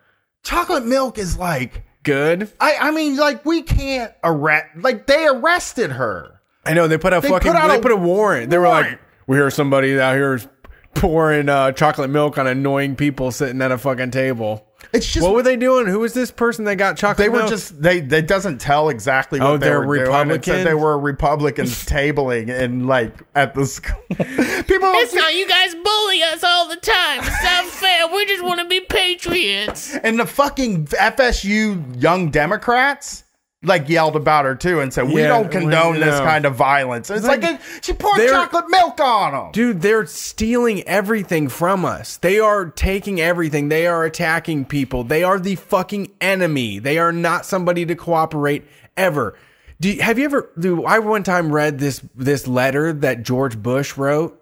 chocolate 0.43 0.87
milk 0.87 1.19
is 1.19 1.37
like. 1.37 1.85
Good. 2.03 2.51
I 2.59 2.77
I 2.81 2.91
mean, 2.91 3.17
like 3.17 3.45
we 3.45 3.63
can't 3.63 4.13
arrest. 4.25 4.67
Like 4.77 5.07
they 5.07 5.27
arrested 5.27 5.93
her. 5.93 6.41
I 6.65 6.73
know 6.75 6.89
they 6.89 6.99
put 6.99 7.13
a 7.13 7.21
They 7.21 7.29
fucking 7.29 7.53
put 7.53 7.61
out 7.61 7.69
they 7.69 7.79
a 7.79 7.81
put 7.81 7.93
a 7.93 7.97
warrant. 7.97 8.51
They 8.51 8.59
were 8.59 8.69
like, 8.69 8.99
we 9.27 9.37
hear 9.37 9.51
somebody 9.51 10.01
out 10.01 10.15
here 10.15 10.35
is 10.35 10.49
pouring 10.95 11.49
uh, 11.49 11.73
chocolate 11.73 12.11
milk 12.11 12.39
on 12.39 12.47
annoying 12.47 12.97
people 12.97 13.31
sitting 13.31 13.61
at 13.63 13.71
a 13.71 13.79
fucking 13.79 14.11
table. 14.11 14.67
It's 14.93 15.11
just 15.11 15.25
What 15.25 15.33
were 15.35 15.43
they 15.43 15.57
doing? 15.57 15.87
Who 15.87 16.01
was 16.01 16.13
this 16.13 16.31
person 16.31 16.67
that 16.67 16.77
got 16.77 16.99
chocolate 16.99 17.25
They 17.25 17.29
were 17.31 17.39
milk? 17.39 17.51
just 17.51 17.81
they. 17.81 17.99
It 17.99 18.27
doesn't 18.27 18.59
tell 18.61 18.91
exactly 18.91 19.41
oh, 19.41 19.45
what 19.45 19.51
Oh, 19.53 19.57
they 19.59 19.67
they're 19.67 19.87
were 19.87 20.05
doing. 20.05 20.31
It 20.33 20.45
said 20.45 20.67
they 20.67 20.75
were 20.75 20.99
Republicans 20.99 21.85
tabling 21.87 22.51
and 22.51 22.87
like 22.87 23.15
at 23.35 23.55
the 23.55 23.65
school. 23.65 24.03
People, 24.11 24.91
It's 24.97 25.15
not 25.15 25.35
you 25.35 25.49
guys 25.49 25.75
bully 25.75 26.23
us 26.25 26.45
all 26.45 26.69
the 26.69 26.77
time. 26.77 27.21
It's 27.23 27.43
not 27.43 27.65
fair. 27.67 28.07
We 28.09 28.27
just 28.27 28.45
want 28.45 28.61
to 28.61 28.67
be 28.67 28.81
patriots. 28.81 29.95
and 29.97 30.19
the 30.21 30.27
fucking 30.27 30.87
FSU 30.89 32.01
young 32.03 32.31
Democrats 32.31 33.22
like 33.63 33.89
yelled 33.89 34.17
about 34.17 34.45
her 34.45 34.55
too 34.55 34.81
and 34.81 34.93
said 34.93 35.09
we 35.09 35.21
Yeah, 35.23 35.29
don't 35.29 35.51
condone 35.51 35.95
we- 35.95 36.01
this 36.01 36.19
kind 36.21 36.45
of 36.45 36.55
violence. 36.57 37.11
It's 37.11 37.25
like, 37.27 37.43
Like, 37.43 37.61
she 37.81 37.93
poured 37.93 38.19
chocolate 38.29 38.69
milk 38.69 39.01
on 39.01 39.33
them. 39.33 39.53
Dude, 39.53 39.81
they're 39.83 40.07
stealing 40.07 40.83
everything 40.83 41.49
from 41.49 41.85
us. 41.85 42.17
They 42.17 42.39
are 42.41 42.67
taking 42.67 43.21
everything. 43.21 43.69
They 43.69 43.87
are 43.87 44.05
attacking 44.05 44.65
people. 44.65 45.05
They 45.05 45.23
are 45.23 45.39
the 45.39 45.55
fucking 45.57 46.11
enemy. 46.21 46.79
They 46.81 46.99
are 46.99 47.13
not 47.13 47.47
somebody 47.47 47.87
to 47.87 47.95
cooperate 47.95 48.65
ever. 48.97 49.37
Do 49.81 49.91
you, 49.91 50.03
have 50.03 50.19
you 50.19 50.25
ever? 50.27 50.51
Do 50.59 50.85
I 50.85 50.99
one 51.01 51.23
time 51.23 51.51
read 51.53 51.79
this 51.79 52.03
this 52.15 52.47
letter 52.47 52.93
that 52.93 53.23
George 53.25 53.61
Bush 53.61 53.97
wrote, 53.97 54.41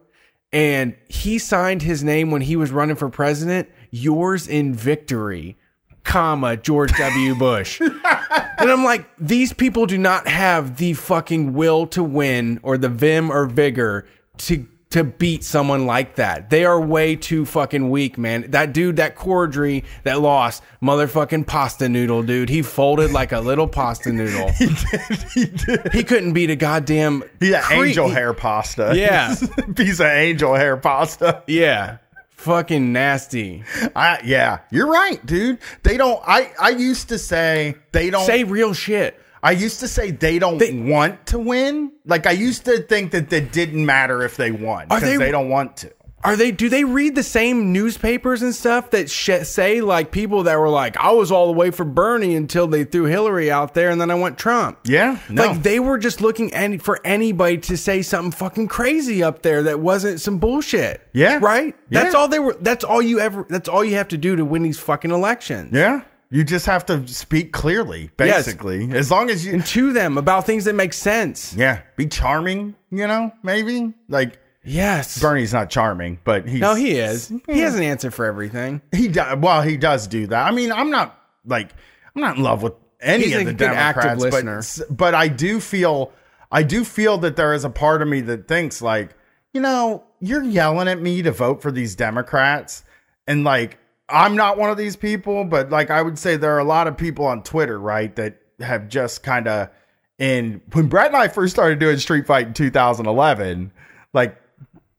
and 0.53 0.95
he 1.09 1.39
signed 1.39 1.83
his 1.83 2.05
name 2.05 2.31
when 2.31 2.43
he 2.43 2.57
was 2.57 2.71
running 2.71 2.97
for 2.97 3.09
president. 3.09 3.68
Yours 3.91 4.47
in 4.47 4.75
victory, 4.75 5.57
comma 6.05 6.57
George 6.57 6.93
W. 6.99 7.35
Bush. 7.39 7.81
And 7.81 8.71
I'm 8.71 8.85
like, 8.85 9.09
these 9.19 9.53
people 9.53 9.87
do 9.87 9.99
not 9.99 10.29
have 10.29 10.77
the 10.77 10.93
fucking 10.95 11.55
will 11.55 11.87
to 11.89 12.03
win 12.03 12.61
or 12.63 12.77
the 12.79 12.89
vim 12.89 13.31
or 13.31 13.47
vigor 13.47 14.07
to 14.39 14.67
to 14.91 15.05
beat 15.05 15.45
someone 15.45 15.87
like 15.87 16.17
that. 16.17 16.51
They 16.51 16.65
are 16.65 16.81
way 16.81 17.15
too 17.15 17.47
fucking 17.47 17.91
weak, 17.91 18.19
man. 18.19 18.51
That 18.51 18.73
dude, 18.73 18.97
that 18.97 19.15
Cordray 19.15 19.85
that 20.03 20.21
lost, 20.21 20.65
motherfucking 20.83 21.47
pasta 21.47 21.89
noodle, 21.89 22.25
dude. 22.25 22.49
He 22.49 22.61
folded 22.63 23.13
like 23.13 23.31
a 23.31 23.39
little 23.39 23.69
pasta 23.69 24.13
noodle. 24.13 24.51
he 24.51 24.67
did. 24.67 25.23
He 25.33 25.45
did. 25.45 25.93
He 25.93 26.03
couldn't 26.03 26.33
beat 26.33 26.51
a 26.51 26.57
goddamn. 26.57 27.23
He 27.39 27.51
had 27.53 27.63
cre- 27.63 27.75
angel 27.85 28.09
hair 28.09 28.35
pasta. 28.35 28.93
Yeah. 28.97 29.37
piece 29.77 30.01
of 30.01 30.07
angel 30.07 30.57
hair 30.57 30.77
pasta. 30.77 31.45
Yeah. 31.47 31.99
Fucking 32.41 32.91
nasty. 32.93 33.62
I, 33.95 34.20
yeah, 34.24 34.61
you're 34.70 34.86
right, 34.91 35.24
dude. 35.26 35.59
They 35.82 35.99
don't. 35.99 36.20
I 36.26 36.53
I 36.59 36.70
used 36.70 37.11
to 37.11 37.18
say 37.18 37.74
they 37.93 38.09
don't. 38.09 38.24
Say 38.24 38.45
real 38.45 38.72
shit. 38.72 39.20
I 39.43 39.53
used 39.53 39.80
to 39.80 39.88
say 39.88 40.11
they 40.11 40.38
don't 40.38 40.57
They- 40.59 40.72
want 40.72 41.26
to 41.26 41.38
win. 41.38 41.93
Like 42.07 42.26
I 42.26 42.30
used 42.32 42.64
to 42.64 42.78
think 42.82 43.11
that 43.12 43.30
it 43.30 43.53
didn't 43.53 43.84
matter 43.84 44.22
if 44.22 44.36
they 44.38 44.53
won 44.53 44.86
because 44.88 45.03
they- 45.03 45.16
they, 45.18 45.30
don't 45.30 45.51
want 45.51 45.76
to. 45.78 45.93
Are 46.23 46.37
they? 46.37 46.51
Do 46.51 46.68
they 46.68 46.85
read 46.85 47.14
the 47.14 47.23
same 47.23 47.73
newspapers 47.73 48.43
and 48.43 48.55
stuff 48.55 48.91
that 48.91 49.09
sh- 49.09 49.43
say 49.45 49.81
like 49.81 50.12
people 50.12 50.43
that 50.43 50.59
were 50.59 50.68
like, 50.68 50.97
I 50.99 51.12
was 51.12 51.33
all 51.33 51.47
the 51.47 51.55
way 51.55 51.71
for 51.71 51.85
Bernie 51.85 52.35
until 52.37 52.66
they 52.66 52.85
threw 52.85 53.05
Hillary 53.05 53.51
out 53.51 53.73
there, 53.73 53.89
and 53.89 53.99
then 53.99 54.11
I 54.11 54.14
went 54.16 54.37
Trump. 54.37 54.79
Yeah, 54.85 55.18
no. 55.31 55.47
Like 55.47 55.62
they 55.62 55.81
were 55.81 55.97
just 55.97 56.21
looking 56.21 56.53
any 56.53 56.77
for 56.77 57.01
anybody 57.07 57.57
to 57.59 57.77
say 57.79 58.03
something 58.03 58.33
fucking 58.33 58.68
crazy 58.68 59.23
up 59.23 59.41
there 59.41 59.62
that 59.62 59.81
wasn't 59.81 60.21
some 60.21 60.39
bullshit. 60.39 61.01
Yeah. 61.14 61.39
right. 61.41 61.75
That's 61.89 62.14
all 62.14 62.29
they 62.29 62.39
were. 62.39 62.55
That's 62.61 62.85
all 62.85 63.01
you 63.01 63.18
ever. 63.21 63.47
That's 63.49 63.68
all 63.68 63.83
you 63.83 63.95
have 63.97 64.09
to 64.09 64.18
do 64.18 64.37
to 64.37 64.45
win 64.45 64.62
these 64.62 64.79
fucking 64.79 65.11
elections. 65.11 65.71
Yeah, 65.73 66.03
you 66.31 66.45
just 66.45 66.66
have 66.66 66.85
to 66.87 67.09
speak 67.09 67.53
clearly, 67.53 68.11
Yes. 68.18 68.45
basically. 68.45 68.93
As 68.93 69.11
long 69.11 69.31
as 69.31 69.47
you, 69.47 69.55
And 69.55 69.64
to 69.68 69.95
them 69.95 70.18
about 70.18 70.45
things 70.45 70.66
that 70.66 70.75
make 70.75 70.93
sense. 70.93 71.55
yeah, 71.57 71.81
be 71.97 72.07
charming. 72.07 72.75
You 72.91 73.07
know, 73.07 73.33
maybe 73.43 73.95
like 74.09 74.39
Yes. 74.65 75.21
Bernie's 75.21 75.53
not 75.53 75.71
charming, 75.71 76.19
but 76.25 76.47
he's 76.47 76.61
no, 76.61 76.75
he 76.75 76.93
is. 76.93 77.33
He 77.47 77.61
has 77.61 77.75
an 77.77 77.83
answer 77.83 78.11
for 78.11 78.27
everything. 78.27 78.83
He 78.93 79.09
does. 79.09 79.39
Well, 79.39 79.63
he 79.63 79.77
does 79.77 80.07
do 80.07 80.27
that. 80.29 80.47
I 80.47 80.51
mean, 80.51 80.71
I'm 80.73 80.91
not 80.91 81.19
like 81.47 81.71
I'm 82.15 82.21
not 82.23 82.37
in 82.37 82.43
love 82.43 82.63
with 82.63 82.75
any 83.01 83.25
He's 83.25 83.35
of 83.37 83.41
a 83.43 83.45
the 83.47 83.53
good 83.55 83.69
active 83.69 84.03
Democrats, 84.19 84.23
listener. 84.23 84.87
but 84.89 84.97
but 84.97 85.15
I 85.15 85.29
do 85.29 85.61
feel 85.61 86.13
I 86.53 86.63
do 86.63 86.85
feel 86.85 87.19
that 87.19 87.37
there 87.37 87.55
is 87.55 87.65
a 87.65 87.71
part 87.71 88.03
of 88.03 88.09
me 88.09 88.21
that 88.23 88.49
thinks 88.49 88.83
like 88.83 89.15
you 89.55 89.61
know 89.61 90.05
you're 90.21 90.45
yelling 90.45 90.89
at 90.89 91.01
me 91.01 91.23
to 91.23 91.33
vote 91.33 91.63
for 91.63 91.73
these 91.73 91.95
Democrats, 91.95 92.85
and 93.27 93.45
like 93.45 93.79
I'm 94.11 94.37
not 94.37 94.59
one 94.59 94.69
of 94.71 94.77
these 94.77 94.97
people, 94.97 95.45
but 95.45 95.71
like 95.71 95.91
I 95.91 96.03
would 96.03 96.19
say 96.19 96.37
there 96.37 96.55
are 96.55 96.59
a 96.59 96.65
lot 96.65 96.87
of 96.87 96.99
people 96.99 97.25
on 97.25 97.43
Twitter, 97.43 97.79
right, 97.79 98.15
that 98.17 98.37
have 98.61 98.89
just 98.89 99.23
kind 99.23 99.49
of 99.49 99.71
and 100.19 100.61
when 100.75 100.89
Brett 100.89 101.07
and 101.07 101.17
I 101.17 101.29
first 101.29 101.55
started 101.55 101.79
doing 101.79 101.97
Street 101.97 102.27
Fight 102.27 102.49
in 102.49 102.53
2011, 102.53 103.73
like 104.13 104.37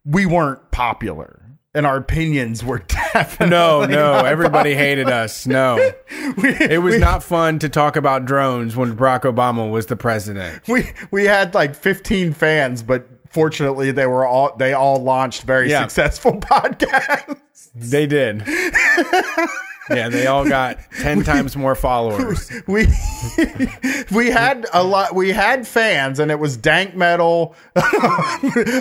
we 0.06 0.26
weren't 0.26 0.72
popular. 0.72 1.38
And 1.74 1.86
our 1.86 1.96
opinions 1.98 2.66
were 2.66 2.80
definitely 3.14 3.48
No, 3.56 3.86
no, 3.86 4.14
everybody 4.26 4.74
hated 4.76 5.08
us. 5.08 5.48
No. 5.48 5.78
It 6.44 6.82
was 6.82 6.98
not 7.00 7.24
fun 7.24 7.60
to 7.60 7.70
talk 7.70 7.96
about 7.96 8.26
drones 8.26 8.76
when 8.76 8.96
Barack 8.96 9.22
Obama 9.22 9.70
was 9.70 9.86
the 9.88 9.96
president. 9.96 10.66
we 10.68 10.90
we 11.12 11.26
had 11.26 11.54
like 11.54 11.76
15 11.76 12.34
fans 12.34 12.84
but 12.84 13.08
fortunately 13.30 13.92
they 13.92 14.06
were 14.06 14.26
all 14.26 14.56
they 14.58 14.74
all 14.74 15.02
launched 15.02 15.44
very 15.44 15.70
Yeah. 15.70 15.82
successful 15.82 16.34
podcasts 16.40 17.72
They 17.76 18.06
did. 18.08 18.44
Yeah, 19.96 20.10
they 20.10 20.28
all 20.28 20.48
got 20.48 20.80
10 21.00 21.24
times 21.24 21.56
more 21.56 21.76
followers. 21.76 22.52
we 22.68 22.88
we 24.12 24.28
had 24.30 24.66
a 24.74 24.84
lot 24.84 25.16
we 25.16 25.32
had 25.32 25.68
fans 25.68 26.20
and 26.20 26.32
it 26.32 26.40
was 26.40 26.58
dank 26.58 26.96
metal. 26.96 27.56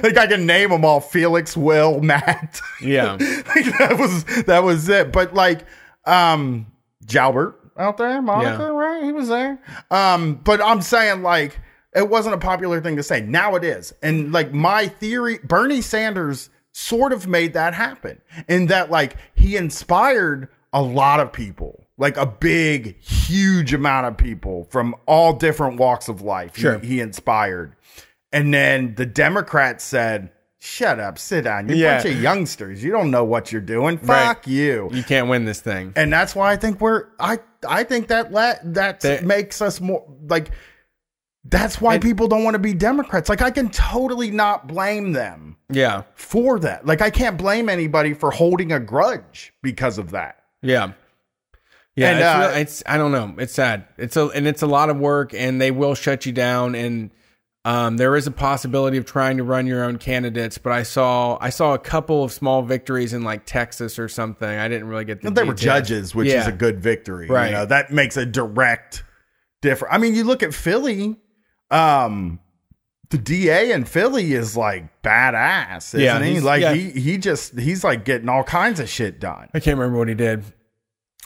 Like 0.02 0.16
i 0.16 0.26
can 0.26 0.46
name 0.46 0.70
them 0.70 0.84
all 0.84 1.00
felix 1.00 1.56
will 1.56 2.00
matt. 2.00 2.60
Yeah. 2.82 3.12
like 3.20 3.78
that 3.78 3.96
was 3.98 4.24
that 4.44 4.62
was 4.62 4.88
it. 4.88 5.12
But 5.12 5.34
like 5.34 5.64
um 6.06 6.66
jalbert 7.04 7.54
out 7.78 7.96
there 7.96 8.20
monica 8.22 8.58
Yeah. 8.62 8.68
right? 8.68 9.04
He 9.04 9.12
was 9.12 9.28
there. 9.28 9.60
Um 9.90 10.34
but 10.34 10.60
i'm 10.62 10.82
saying 10.82 11.22
like 11.22 11.58
it 11.94 12.08
wasn't 12.08 12.34
a 12.34 12.38
popular 12.38 12.80
thing 12.80 12.96
to 12.96 13.02
say. 13.02 13.20
Now 13.20 13.56
it 13.56 13.64
is. 13.64 13.92
And 14.02 14.32
like 14.32 14.52
my 14.52 14.86
theory 14.88 15.38
bernie 15.42 15.82
sanders 15.82 16.50
sort 16.72 17.12
of 17.12 17.26
made 17.26 17.52
that 17.54 17.74
happen 17.74 18.20
in 18.48 18.66
that 18.66 18.90
like 18.90 19.16
he 19.34 19.56
inspired 19.56 20.48
a 20.72 20.82
lot 20.82 21.20
of 21.20 21.32
people 21.32 21.86
like 21.98 22.16
a 22.16 22.26
big 22.26 22.98
huge 23.00 23.74
amount 23.74 24.06
of 24.06 24.16
people 24.16 24.66
from 24.70 24.94
all 25.06 25.32
different 25.32 25.76
walks 25.78 26.08
of 26.08 26.22
life 26.22 26.54
he- 26.56 26.62
Sure. 26.62 26.78
he, 26.78 27.00
inspired 27.00 27.74
and 28.32 28.54
then 28.54 28.94
the 28.94 29.06
democrats 29.06 29.82
said 29.84 30.30
shut 30.58 31.00
up 31.00 31.18
sit 31.18 31.42
down 31.44 31.68
you're 31.68 31.76
Yeah. 31.78 31.98
a 32.00 32.02
bunch 32.04 32.14
of 32.14 32.22
youngsters 32.22 32.84
you 32.84 32.92
don't 32.92 33.10
know 33.10 33.24
what 33.24 33.50
you're 33.50 33.60
doing 33.60 33.98
fuck 33.98 34.08
Right. 34.38 34.46
you 34.46 34.88
You 34.92 35.02
can't 35.02 35.28
win 35.28 35.44
this 35.44 35.60
thing. 35.60 35.92
and 35.96 36.12
that's 36.12 36.34
why 36.36 36.52
I 36.52 36.56
think 36.56 36.80
we're 36.80 37.06
I 37.18 37.38
I 37.68 37.82
think 37.84 38.08
that 38.08 38.30
la- 38.32 38.54
that 38.64 39.00
They- 39.00 39.20
makes 39.22 39.60
us 39.60 39.80
more 39.80 40.04
like 40.28 40.50
that's 41.44 41.80
why 41.80 41.94
And- 41.94 42.02
people 42.02 42.28
don't 42.28 42.44
want 42.44 42.54
to 42.54 42.58
be 42.58 42.74
Democrats. 42.74 43.28
Like 43.30 43.40
I 43.40 43.50
can 43.50 43.70
totally 43.70 44.30
not 44.30 44.66
blame 44.68 45.12
them 45.12 45.56
Yeah. 45.70 46.02
for 46.14 46.58
that. 46.60 46.84
Like 46.84 47.00
I 47.00 47.08
can't 47.08 47.38
blame 47.38 47.70
anybody 47.70 48.12
for 48.12 48.30
holding 48.30 48.72
a 48.72 48.78
grudge 48.78 49.54
because 49.62 49.96
of 49.96 50.10
that. 50.10 50.36
Yeah. 50.62 50.92
Yeah, 51.96 52.10
And, 52.10 52.18
it's, 52.18 52.26
uh, 52.26 52.38
real- 52.52 52.60
it's 52.62 52.82
I 52.86 52.96
don't 52.98 53.12
know. 53.12 53.34
It's 53.38 53.52
sad. 53.52 53.84
It's 53.98 54.16
a 54.16 54.26
and 54.28 54.46
it's 54.46 54.62
a 54.62 54.66
lot 54.66 54.90
of 54.90 54.96
work, 54.98 55.34
and 55.34 55.60
they 55.60 55.70
will 55.70 55.94
shut 55.94 56.24
you 56.24 56.32
down. 56.32 56.74
And 56.74 57.10
um, 57.64 57.96
there 57.98 58.16
is 58.16 58.26
a 58.26 58.30
possibility 58.30 58.96
of 58.96 59.04
trying 59.04 59.36
to 59.38 59.44
run 59.44 59.66
your 59.66 59.84
own 59.84 59.98
candidates. 59.98 60.56
But 60.56 60.72
I 60.72 60.82
saw 60.84 61.36
I 61.40 61.50
saw 61.50 61.74
a 61.74 61.78
couple 61.78 62.22
of 62.24 62.32
small 62.32 62.62
victories 62.62 63.12
in 63.12 63.22
like 63.22 63.44
Texas 63.44 63.98
or 63.98 64.08
something. 64.08 64.48
I 64.48 64.68
didn't 64.68 64.86
really 64.88 65.04
get 65.04 65.20
the. 65.20 65.30
They 65.30 65.42
were 65.42 65.52
judges, 65.52 66.14
which 66.14 66.28
Yeah. 66.28 66.42
is 66.42 66.46
a 66.46 66.52
good 66.52 66.80
victory. 66.80 67.26
Right. 67.26 67.46
You 67.46 67.52
know, 67.54 67.66
that 67.66 67.90
makes 67.90 68.16
a 68.16 68.24
direct 68.24 69.02
difference. 69.60 69.92
I 69.92 69.98
mean, 69.98 70.14
you 70.14 70.24
look 70.24 70.42
at 70.44 70.54
Philly, 70.54 71.16
um, 71.70 72.38
the 73.10 73.18
DA 73.18 73.72
in 73.72 73.84
Philly 73.84 74.32
is 74.32 74.56
like 74.56 75.02
badass, 75.02 75.88
isn't 75.94 76.00
Yeah, 76.00 76.22
he? 76.22 76.30
he's- 76.32 76.42
Like 76.42 76.62
yeah. 76.62 76.72
he 76.74 76.90
he 76.90 77.18
just 77.18 77.58
he's 77.58 77.84
like 77.84 78.04
getting 78.04 78.28
all 78.28 78.44
kinds 78.44 78.80
of 78.80 78.88
shit 78.88 79.20
done. 79.20 79.48
I 79.54 79.60
can't 79.60 79.76
remember 79.78 79.98
what 79.98 80.08
he 80.08 80.14
did. 80.14 80.44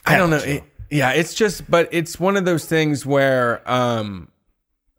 I 0.07 0.17
don't 0.17 0.31
know. 0.31 0.37
It- 0.39 0.65
yeah, 0.91 1.11
it's 1.13 1.35
just, 1.35 1.69
but 1.69 1.89
it's 1.93 2.21
one 2.21 2.37
of 2.37 2.45
those 2.45 2.67
things 2.67 3.05
where 3.05 3.69
um, 3.69 4.29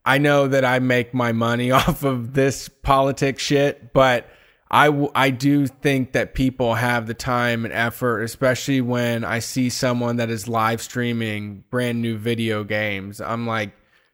I 0.04 0.18
know 0.18 0.48
that 0.48 0.66
I 0.66 0.80
make 0.80 1.14
my 1.14 1.32
money 1.32 1.72
off 1.80 2.04
of 2.04 2.34
this 2.34 2.68
politics 2.70 3.42
shit, 3.42 3.94
but 3.94 4.28
I, 4.70 4.88
w- 4.88 5.12
I 5.16 5.30
do 5.30 5.68
think 5.68 6.12
that 6.14 6.34
people 6.34 6.74
have 6.74 7.08
the 7.08 7.14
time 7.14 7.64
and 7.66 7.74
effort, 7.74 8.24
especially 8.24 8.82
when 8.82 9.24
I 9.24 9.40
see 9.40 9.70
someone 9.70 10.18
that 10.18 10.30
is 10.30 10.50
live 10.50 10.82
streaming 10.82 11.64
brand 11.70 12.02
new 12.02 12.18
video 12.18 12.64
games. 12.66 13.22
I'm 13.22 13.48
like, 13.48 13.72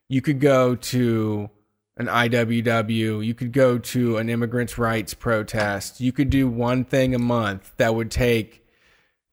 you 0.07 0.21
could 0.21 0.39
go 0.41 0.75
to 0.75 1.49
an 2.01 2.07
IWW, 2.07 3.25
you 3.25 3.33
could 3.33 3.51
go 3.51 3.77
to 3.77 4.17
an 4.17 4.29
immigrants' 4.29 4.77
rights 4.77 5.13
protest, 5.13 6.01
you 6.01 6.11
could 6.11 6.29
do 6.29 6.47
one 6.47 6.83
thing 6.83 7.15
a 7.15 7.19
month 7.19 7.71
that 7.77 7.95
would 7.95 8.11
take 8.11 8.61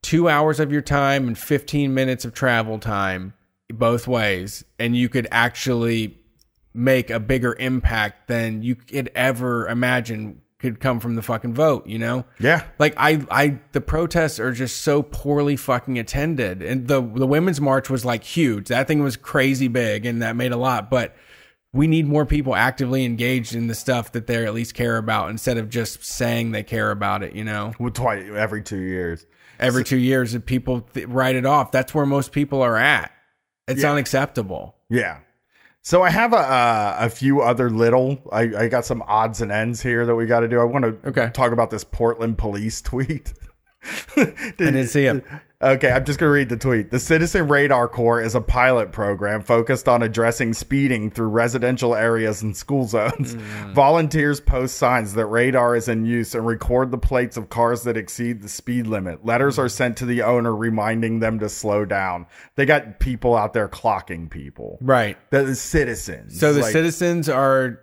two 0.03 0.29
hours 0.29 0.61
of 0.61 0.73
your 0.73 0.83
time 0.83 1.27
and 1.27 1.37
15 1.37 1.93
minutes 1.93 2.25
of 2.25 2.33
travel 2.33 2.79
time 2.79 3.35
both 3.71 4.07
ways 4.07 4.64
and 4.79 4.97
you 4.97 5.09
could 5.09 5.29
actually 5.31 6.16
make 6.73 7.11
a 7.11 7.21
bigger 7.21 7.57
impact 7.59 8.29
than 8.29 8.62
you 8.62 8.75
could 8.75 9.11
ever 9.14 9.66
imagine 9.69 10.41
could 10.59 10.81
come 10.81 10.99
from 10.99 11.14
the 11.14 11.23
fucking 11.23 11.55
vote 11.55 11.87
you 11.87 11.99
know? 11.99 12.25
Yeah. 12.41 12.64
like 12.79 12.95
i 12.97 13.25
i 13.31 13.59
the 13.73 13.81
protests 13.81 14.41
are 14.41 14.53
just 14.53 14.83
so 14.83 15.03
poorly 15.03 15.57
fucking 15.57 15.99
attended. 15.99 16.62
And 16.62 16.89
the 16.89 17.01
the 17.01 17.27
women's 17.27 17.61
march 17.61 17.91
was 17.91 18.05
like 18.05 18.25
huge. 18.25 18.69
That 18.69 18.87
thing 18.87 19.03
was 19.03 19.16
crazy 19.16 19.69
big 19.69 20.07
and 20.07 20.23
that 20.23 20.37
made 20.37 20.53
a 20.53 20.57
lot 20.57 20.91
but 20.91 21.16
we 21.79 21.87
need 21.87 22.07
more 22.09 22.26
people 22.26 22.55
actively 22.55 23.05
engaged 23.05 23.55
in 23.55 23.68
the 23.68 23.74
stuff 23.74 24.12
that 24.12 24.26
they 24.26 24.45
at 24.45 24.53
least 24.53 24.74
care 24.74 24.97
about 24.97 25.31
instead 25.31 25.57
of 25.59 25.70
just 25.70 26.05
saying 26.05 26.51
they 26.51 26.62
care 26.62 26.91
about 26.91 27.22
it 27.22 27.35
you 27.35 27.45
know 27.45 27.72
Well, 27.79 27.91
twice 27.93 28.24
every 28.35 28.62
two 28.62 28.81
years. 28.81 29.24
every 29.61 29.85
two 29.85 29.97
years 29.97 30.35
and 30.35 30.45
people 30.45 30.81
th- 30.83 31.07
write 31.09 31.37
it 31.37 31.47
off. 31.47 31.70
That's 31.72 31.95
where 31.95 32.07
most 32.07 32.33
people 32.33 32.62
are 32.62 32.76
at. 32.76 33.11
It's 33.66 33.83
Yeah. 33.83 33.93
unacceptable. 33.93 34.76
Yeah. 34.91 35.18
So 35.83 36.03
I 36.03 36.11
have 36.11 36.33
a 36.33 36.37
uh, 36.37 36.97
a 37.01 37.09
few 37.11 37.41
other 37.41 37.70
little. 37.70 38.18
I, 38.33 38.43
I 38.64 38.68
got 38.68 38.85
some 38.85 39.03
odds 39.07 39.41
and 39.41 39.51
ends 39.53 39.81
here 39.83 40.05
that 40.07 40.14
we 40.14 40.26
got 40.26 40.41
to 40.41 40.49
do. 40.49 40.61
I 40.61 40.64
want 40.64 40.85
to 40.85 41.09
Okay. 41.09 41.31
talk 41.33 41.53
about 41.53 41.70
this 41.70 41.85
Portland 41.85 42.37
police 42.39 42.83
tweet. 42.91 43.33
I 44.16 44.53
didn't 44.59 44.89
see 44.89 45.07
it. 45.07 45.24
Okay, 45.61 45.91
I'm 45.91 46.05
just 46.05 46.21
going 46.21 46.29
to 46.29 46.35
read 46.35 46.51
the 46.51 46.57
tweet. 46.57 46.93
The 46.93 47.01
Citizen 47.01 47.49
Radar 47.49 47.89
Corps 47.89 48.21
is 48.23 48.37
a 48.37 48.41
pilot 48.41 48.93
program 48.93 49.43
focused 49.43 49.89
on 49.89 50.05
addressing 50.05 50.55
speeding 50.55 51.11
through 51.11 51.31
residential 51.31 51.97
areas 51.97 52.43
and 52.43 52.57
school 52.57 52.85
zones. 52.87 53.35
Hmm. 53.35 53.73
Volunteers 53.73 54.41
post 54.41 54.77
signs 54.77 55.15
that 55.15 55.27
radar 55.27 55.75
is 55.75 55.89
in 55.89 56.05
use 56.05 56.37
and 56.37 56.47
record 56.47 56.93
the 56.93 56.99
plates 56.99 57.37
of 57.37 57.49
cars 57.49 57.83
that 57.83 57.97
exceed 57.97 58.41
the 58.41 58.49
speed 58.49 58.87
limit. 58.87 59.27
Letters 59.27 59.59
are 59.59 59.69
sent 59.69 59.97
to 59.97 60.07
the 60.07 60.23
owner 60.23 60.55
reminding 60.55 61.19
them 61.19 61.41
to 61.41 61.49
slow 61.49 61.85
down. 61.85 62.27
They 62.55 62.65
got 62.65 63.01
people 63.01 63.35
out 63.35 63.53
there 63.53 63.69
clocking 63.69 64.31
people. 64.31 64.79
Right. 64.81 65.17
The 65.31 65.57
citizens. 65.57 66.39
So 66.39 66.53
the 66.53 66.61
Like, 66.61 66.73
citizens 66.73 67.29
are. 67.29 67.81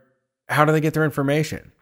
How 0.48 0.64
do 0.64 0.72
they 0.72 0.80
get 0.80 0.94
their 0.94 1.04
information? 1.04 1.74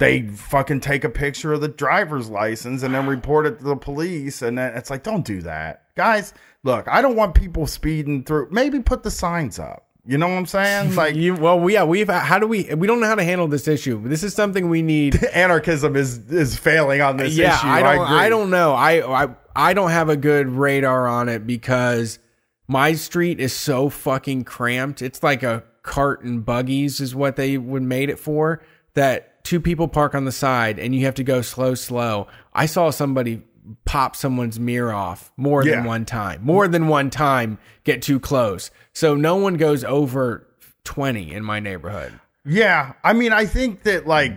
They 0.00 0.22
fucking 0.22 0.80
take 0.80 1.04
a 1.04 1.10
picture 1.10 1.52
of 1.52 1.60
the 1.60 1.68
driver's 1.68 2.30
license 2.30 2.82
and 2.82 2.94
then 2.94 3.06
report 3.06 3.46
it 3.46 3.58
to 3.58 3.64
the 3.64 3.76
police. 3.76 4.40
And 4.40 4.56
then 4.56 4.74
it's 4.74 4.88
like, 4.88 5.02
don't 5.02 5.24
do 5.24 5.42
that. 5.42 5.84
Guys, 5.94 6.32
look, 6.64 6.88
I 6.88 7.02
don't 7.02 7.16
want 7.16 7.34
people 7.34 7.66
speeding 7.66 8.24
through. 8.24 8.48
Maybe 8.50 8.80
put 8.80 9.02
the 9.02 9.10
signs 9.10 9.58
up. 9.58 9.86
You 10.06 10.16
know 10.16 10.26
what 10.26 10.38
I'm 10.38 10.46
saying? 10.46 10.94
Like, 10.96 11.14
You, 11.14 11.34
well, 11.34 11.68
yeah, 11.68 11.84
we've. 11.84 12.08
How 12.08 12.38
do 12.38 12.46
we? 12.46 12.74
We 12.74 12.86
don't 12.86 13.00
know 13.00 13.06
how 13.06 13.14
to 13.14 13.22
handle 13.22 13.46
this 13.46 13.68
issue. 13.68 14.02
This 14.08 14.22
is 14.22 14.34
something 14.34 14.70
we 14.70 14.80
need. 14.80 15.22
anarchism 15.34 15.94
is 15.94 16.18
is 16.30 16.56
failing 16.56 17.02
on 17.02 17.18
this 17.18 17.34
yeah, 17.36 17.56
issue. 17.56 17.68
I 17.68 17.82
don't. 17.82 18.04
agree. 18.04 18.16
I, 18.16 18.28
don't 18.30 18.50
know. 18.50 18.72
I, 18.72 19.24
I 19.24 19.28
I 19.54 19.74
don't 19.74 19.90
have 19.90 20.08
a 20.08 20.16
good 20.16 20.48
radar 20.48 21.06
on 21.06 21.28
it 21.28 21.46
because 21.46 22.18
my 22.66 22.94
street 22.94 23.38
is 23.38 23.52
so 23.52 23.90
fucking 23.90 24.44
cramped. 24.44 25.02
It's 25.02 25.22
like 25.22 25.42
a 25.42 25.64
cart 25.82 26.22
and 26.24 26.44
buggies 26.44 27.00
is 27.00 27.14
what 27.14 27.36
they 27.36 27.58
would 27.58 27.82
made 27.82 28.08
it 28.08 28.18
for. 28.18 28.62
That 28.94 29.29
two 29.42 29.60
people 29.60 29.88
park 29.88 30.14
on 30.14 30.24
the 30.24 30.32
side 30.32 30.78
and 30.78 30.94
you 30.94 31.04
have 31.06 31.14
to 31.16 31.24
go 31.24 31.42
slow, 31.42 31.74
slow. 31.74 32.26
I 32.54 32.66
saw 32.66 32.90
somebody 32.90 33.42
pop 33.84 34.16
someone's 34.16 34.58
mirror 34.58 34.92
off 34.92 35.32
more 35.36 35.64
Yeah. 35.64 35.76
than 35.76 35.84
one 35.84 36.04
time. 36.04 36.40
More 36.42 36.66
than 36.68 36.88
one 36.88 37.10
time. 37.10 37.58
Get 37.84 38.02
too 38.02 38.18
close. 38.20 38.70
So 38.92 39.14
no 39.14 39.36
one 39.36 39.54
goes 39.54 39.84
over 39.84 40.46
twenty 40.84 41.32
in 41.32 41.44
my 41.44 41.60
neighborhood. 41.60 42.18
Yeah, 42.44 42.94
I 43.04 43.12
mean, 43.12 43.32
I 43.32 43.44
think 43.46 43.82
that 43.84 44.06
like 44.06 44.32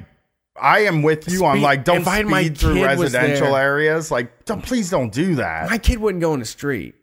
I 0.62 0.80
am 0.82 1.02
with 1.04 1.30
you 1.32 1.46
on 1.46 1.56
Speed- 1.56 1.64
like 1.64 1.84
don't 1.86 2.08
I 2.08 2.24
my 2.24 2.44
speed 2.44 2.58
through 2.58 2.84
residential 2.86 3.56
areas. 3.56 4.12
Like, 4.12 4.46
don't 4.46 4.62
please 4.64 4.90
don't 4.90 5.12
do 5.12 5.36
that. 5.36 5.70
My 5.70 5.78
kid 5.78 6.00
wouldn't 6.00 6.22
go 6.22 6.34
in 6.34 6.40
the 6.40 6.46
street. 6.46 6.96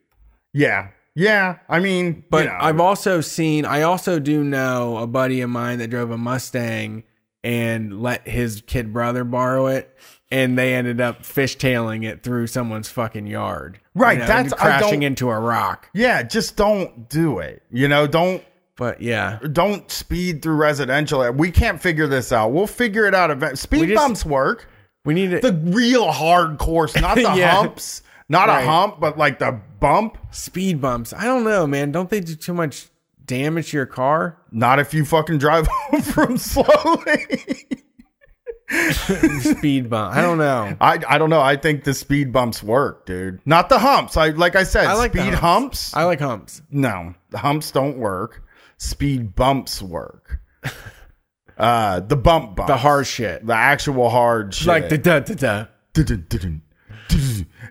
yeah, 0.52 0.88
yeah. 1.16 1.56
I 1.68 1.80
mean, 1.80 2.22
But 2.30 2.44
you 2.44 2.50
know, 2.50 2.58
I've 2.60 2.80
also 2.80 3.20
seen, 3.22 3.64
I 3.64 3.82
also 3.82 4.18
do 4.20 4.44
know 4.44 4.98
a 4.98 5.06
buddy 5.06 5.40
of 5.40 5.50
mine 5.50 5.78
that 5.78 5.88
drove 5.88 6.10
a 6.12 6.18
Mustang 6.18 7.02
and 7.44 8.02
let 8.02 8.26
his 8.28 8.62
kid 8.66 8.92
brother 8.92 9.24
borrow 9.24 9.66
it. 9.66 9.94
And 10.32 10.56
they 10.56 10.74
ended 10.74 11.00
up 11.00 11.22
fishtailing 11.22 12.04
it 12.08 12.22
through 12.22 12.46
someone's 12.46 12.88
fucking 12.88 13.26
yard. 13.26 13.80
Right, 13.96 14.12
You 14.12 14.18
know, 14.20 14.26
that's- 14.26 14.52
crashing 14.52 15.02
into 15.02 15.28
a 15.28 15.38
rock. 15.40 15.88
yeah, 15.92 16.22
just 16.22 16.54
don't 16.56 17.08
do 17.08 17.40
it. 17.40 17.62
You 17.70 17.88
know, 17.88 18.06
don't 18.06 18.42
But 18.76 19.02
yeah, 19.02 19.38
don't 19.52 19.90
speed 19.90 20.40
through 20.40 20.54
residential. 20.54 21.30
We 21.32 21.50
can't 21.50 21.82
figure 21.82 22.06
this 22.06 22.32
out. 22.32 22.52
We'll 22.52 22.66
figure 22.68 23.06
it 23.06 23.14
out. 23.14 23.30
Event 23.30 23.58
speed 23.58 23.88
just- 23.88 23.94
bumps 24.02 24.24
work. 24.24 24.68
we 25.04 25.12
need 25.14 25.30
to 25.32 25.40
The 25.40 25.52
real 25.52 26.10
hard 26.12 26.58
course, 26.58 26.94
not 26.96 27.14
the 27.16 27.22
Yeah. 27.22 27.50
humps, 27.56 28.02
not 28.28 28.48
Right. 28.48 28.62
a 28.62 28.66
hump, 28.66 29.00
but 29.00 29.18
like 29.18 29.38
the 29.40 29.58
bump. 29.80 30.16
speed 30.30 30.80
bumps. 30.80 31.12
I 31.12 31.24
don't 31.24 31.42
know, 31.44 31.66
man. 31.66 31.90
Don't 31.92 32.08
they 32.08 32.20
do 32.20 32.34
too 32.36 32.54
much 32.54 32.86
damage 33.30 33.72
your 33.72 33.86
car? 33.86 34.36
Not 34.50 34.78
if 34.80 34.92
you 34.92 35.04
fucking 35.04 35.38
drive 35.38 35.66
home 35.70 36.02
from 36.02 36.36
slowly. 36.36 37.26
speed 39.40 39.88
bump. 39.90 40.14
I 40.16 40.20
don't 40.22 40.38
know. 40.38 40.76
I, 40.80 40.98
I 41.08 41.18
don't 41.18 41.30
know. 41.30 41.40
I 41.40 41.56
think 41.56 41.84
the 41.84 41.94
speed 41.94 42.32
bumps 42.32 42.62
work, 42.62 43.06
dude. 43.06 43.40
Not 43.46 43.68
the 43.68 43.78
humps. 43.78 44.16
I 44.16 44.28
like 44.30 44.56
I 44.56 44.62
said, 44.64 44.86
I 44.86 44.94
like 44.94 45.12
speed 45.12 45.34
humps. 45.34 45.94
I 45.94 46.04
like 46.04 46.20
humps. 46.20 46.62
no, 46.70 47.14
the 47.30 47.38
humps 47.38 47.70
don't 47.70 47.98
work. 47.98 48.42
Speed 48.78 49.34
bumps 49.34 49.80
work. 49.82 50.40
uh, 51.58 52.00
the 52.00 52.16
bump 52.16 52.56
bumps, 52.56 52.70
The 52.70 52.76
hard 52.76 53.06
shit. 53.06 53.46
the 53.46 53.54
actual 53.54 54.08
hard 54.10 54.54
shit, 54.54 54.66
Like 54.68 54.88
the 54.88 54.98
da 54.98 55.20
da 55.20 55.34
da. 55.34 55.66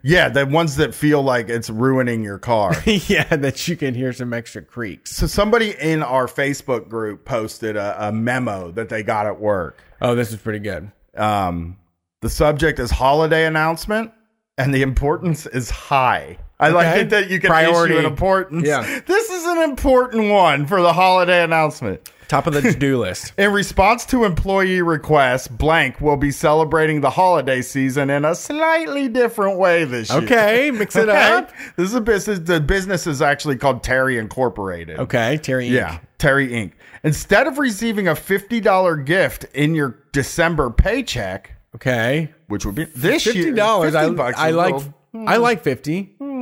Yeah, 0.04 0.30
the 0.30 0.46
ones 0.46 0.76
that 0.78 0.94
feel 0.96 1.22
like 1.22 1.50
it's 1.50 1.70
ruining 1.70 2.24
your 2.24 2.40
car. 2.40 2.76
yeah, 2.86 3.36
that 3.36 3.68
you 3.68 3.76
can 3.76 3.94
hear 3.96 4.14
some 4.14 4.34
extra 4.34 4.62
creaks. 4.62 5.16
so 5.16 5.28
somebody 5.28 5.76
in 5.80 6.04
our 6.04 6.28
Facebook 6.28 6.88
group 6.90 7.26
posted 7.26 7.76
a, 7.76 8.08
a 8.08 8.12
memo 8.12 8.72
that 8.72 8.90
they 8.90 9.04
got 9.04 9.26
at 9.26 9.40
work. 9.40 9.82
Oh, 10.02 10.16
this 10.16 10.32
is 10.32 10.38
pretty 10.38 10.60
good. 10.60 10.92
Um, 11.16 11.78
the 12.22 12.30
subject 12.30 12.80
is 12.80 12.92
holiday 12.92 13.46
announcement, 13.46 14.12
and 14.58 14.74
the 14.74 14.82
importance 14.82 15.46
is 15.46 15.70
high. 15.70 16.38
I 16.60 16.70
like 16.70 16.88
Okay. 16.88 17.02
it 17.02 17.10
that 17.12 17.30
you 17.30 17.40
can 17.40 17.50
Priority. 17.50 17.94
issue 17.96 18.00
an 18.06 18.12
importance. 18.12 18.68
Yeah. 18.68 18.82
This 19.06 19.30
is 19.30 19.46
an 19.46 19.60
important 19.60 20.30
one 20.30 20.66
for 20.68 20.82
the 20.82 20.92
holiday 20.92 21.44
announcement. 21.44 22.12
Top 22.30 22.48
of 22.48 22.54
the 22.54 22.62
to-do 22.62 22.98
list. 23.02 23.34
In 23.38 23.52
response 23.52 24.06
to 24.06 24.24
employee 24.24 24.82
requests, 24.82 25.48
blank 25.50 26.00
will 26.00 26.16
be 26.16 26.32
celebrating 26.32 27.02
the 27.02 27.10
holiday 27.10 27.62
season 27.62 28.10
in 28.10 28.24
a 28.24 28.36
slightly 28.36 29.10
different 29.10 29.58
way 29.58 29.84
this 29.84 30.10
year. 30.10 30.22
Okay, 30.22 30.72
mix 30.72 30.96
it 30.96 31.10
Okay? 31.10 31.32
up. 31.34 31.52
This 31.76 31.90
is 31.90 31.96
a 31.96 32.02
business. 32.02 32.40
The 32.40 32.62
business 32.62 33.06
is 33.08 33.22
actually 33.22 33.58
called 33.58 33.84
Terry 33.84 34.18
Incorporated. 34.18 34.98
Okay, 35.00 35.38
Terry. 35.40 35.68
Inc. 35.70 35.74
Yeah, 35.74 36.00
Terry 36.20 36.48
Inc. 36.50 36.72
Instead 37.04 37.48
of 37.48 37.58
receiving 37.58 38.08
a 38.08 38.14
$50 38.14 39.06
gift 39.06 39.46
in 39.54 39.74
your 39.76 39.98
December 40.12 40.70
paycheck, 40.70 41.56
Okay. 41.76 42.32
which 42.48 42.66
would 42.66 42.76
be 42.76 42.86
this 42.96 43.26
year, 43.26 43.34
Fifty 43.36 43.52
dollars. 43.54 43.96
I 43.96 44.06
50 44.08 44.22
I 44.22 44.52
like. 44.52 44.74
little- 44.76 44.94
I 45.28 45.38
like 45.38 45.64
fifty. 45.64 46.14
Hmm. 46.20 46.39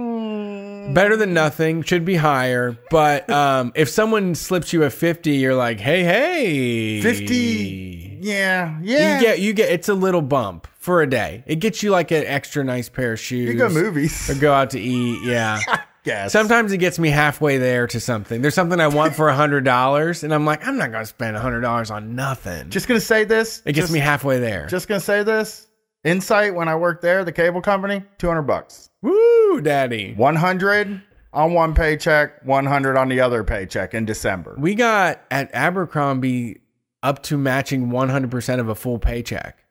Better 0.93 1.15
than 1.15 1.33
nothing. 1.33 1.83
Should 1.83 2.05
be 2.05 2.15
higher. 2.15 2.77
But 2.89 3.29
um, 3.29 3.71
if 3.75 3.89
someone 3.89 4.35
slips 4.35 4.73
you 4.73 4.83
a 4.83 4.89
fifty, 4.89 5.37
you're 5.37 5.55
like, 5.55 5.79
hey, 5.79 6.03
hey, 6.03 7.01
50. 7.01 8.17
Yeah, 8.21 8.79
yeah. 8.81 9.15
You 9.15 9.25
get 9.25 9.39
you 9.39 9.53
get. 9.53 9.69
It's 9.71 9.89
a 9.89 9.93
little 9.93 10.21
bump 10.21 10.67
for 10.79 11.01
a 11.01 11.09
day. 11.09 11.43
It 11.45 11.57
gets 11.57 11.83
you 11.83 11.91
like 11.91 12.11
an 12.11 12.25
extra 12.25 12.63
nice 12.63 12.89
pair 12.89 13.13
of 13.13 13.19
shoes. 13.19 13.47
You 13.47 13.57
go 13.57 13.69
movies. 13.69 14.29
or 14.29 14.35
go 14.35 14.53
out 14.53 14.71
to 14.71 14.79
eat. 14.79 15.23
Yeah. 15.23 15.59
Yes. 16.07 16.31
Sometimes 16.31 16.71
it 16.71 16.77
gets 16.77 16.97
me 16.99 17.09
halfway 17.09 17.57
there 17.57 17.85
to 17.87 17.99
something. 17.99 18.41
There's 18.41 18.55
something 18.55 18.79
I 18.79 18.87
want 18.87 19.13
for 19.13 19.27
a 19.27 19.35
hundred 19.35 19.65
dollars, 19.65 20.23
and 20.23 20.33
I'm 20.33 20.45
like, 20.45 20.65
I'm 20.65 20.77
not 20.77 20.93
gonna 20.93 21.05
spend 21.05 21.35
a 21.35 21.39
hundred 21.41 21.59
dollars 21.59 21.91
on 21.91 22.15
nothing. 22.15 22.69
Just 22.69 22.87
gonna 22.87 23.01
say 23.01 23.25
this. 23.25 23.61
it 23.65 23.73
gets 23.73 23.87
just, 23.87 23.93
me 23.93 23.99
halfway 23.99 24.39
there. 24.39 24.67
Just 24.67 24.87
gonna 24.87 25.01
say 25.01 25.23
this. 25.23 25.66
Insight 26.03 26.55
when 26.55 26.67
I 26.67 26.75
worked 26.75 27.01
there, 27.01 27.25
the 27.25 27.31
cable 27.31 27.61
company, 27.61 28.03
two 28.17 28.27
hundred 28.27 28.43
bucks. 28.43 28.89
Woo, 29.01 29.61
daddy. 29.61 30.13
One 30.13 30.35
hundred 30.35 31.01
on 31.33 31.53
one 31.53 31.73
paycheck, 31.73 32.43
one 32.45 32.65
hundred 32.65 32.97
on 32.97 33.09
the 33.09 33.19
other 33.19 33.43
paycheck 33.43 33.93
in 33.93 34.05
December. 34.05 34.55
We 34.57 34.75
got 34.75 35.21
at 35.31 35.49
Abercrombie 35.53 36.61
up 37.03 37.23
to 37.23 37.37
matching 37.37 37.89
100% 37.89 38.59
of 38.59 38.69
a 38.69 38.75
full 38.75 38.99
paycheck. 38.99 39.63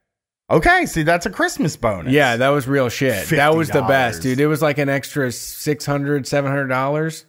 Okay, 0.49 0.87
see 0.87 1.03
that's 1.03 1.27
a 1.27 1.31
Christmas 1.31 1.77
bonus. 1.77 2.12
Yeah, 2.12 2.37
that 2.37 2.51
was 2.51 2.68
real 2.68 2.89
shit. 2.89 3.29
That 3.31 3.57
was 3.57 3.68
the 3.68 3.83
best, 3.83 4.22
dude. 4.22 4.39
It 4.39 4.47
was 4.47 4.62
like 4.62 4.79
an 4.79 4.89
extra 4.89 5.29
$600, 5.29 6.20
$700. 6.20 7.09
It 7.09 7.27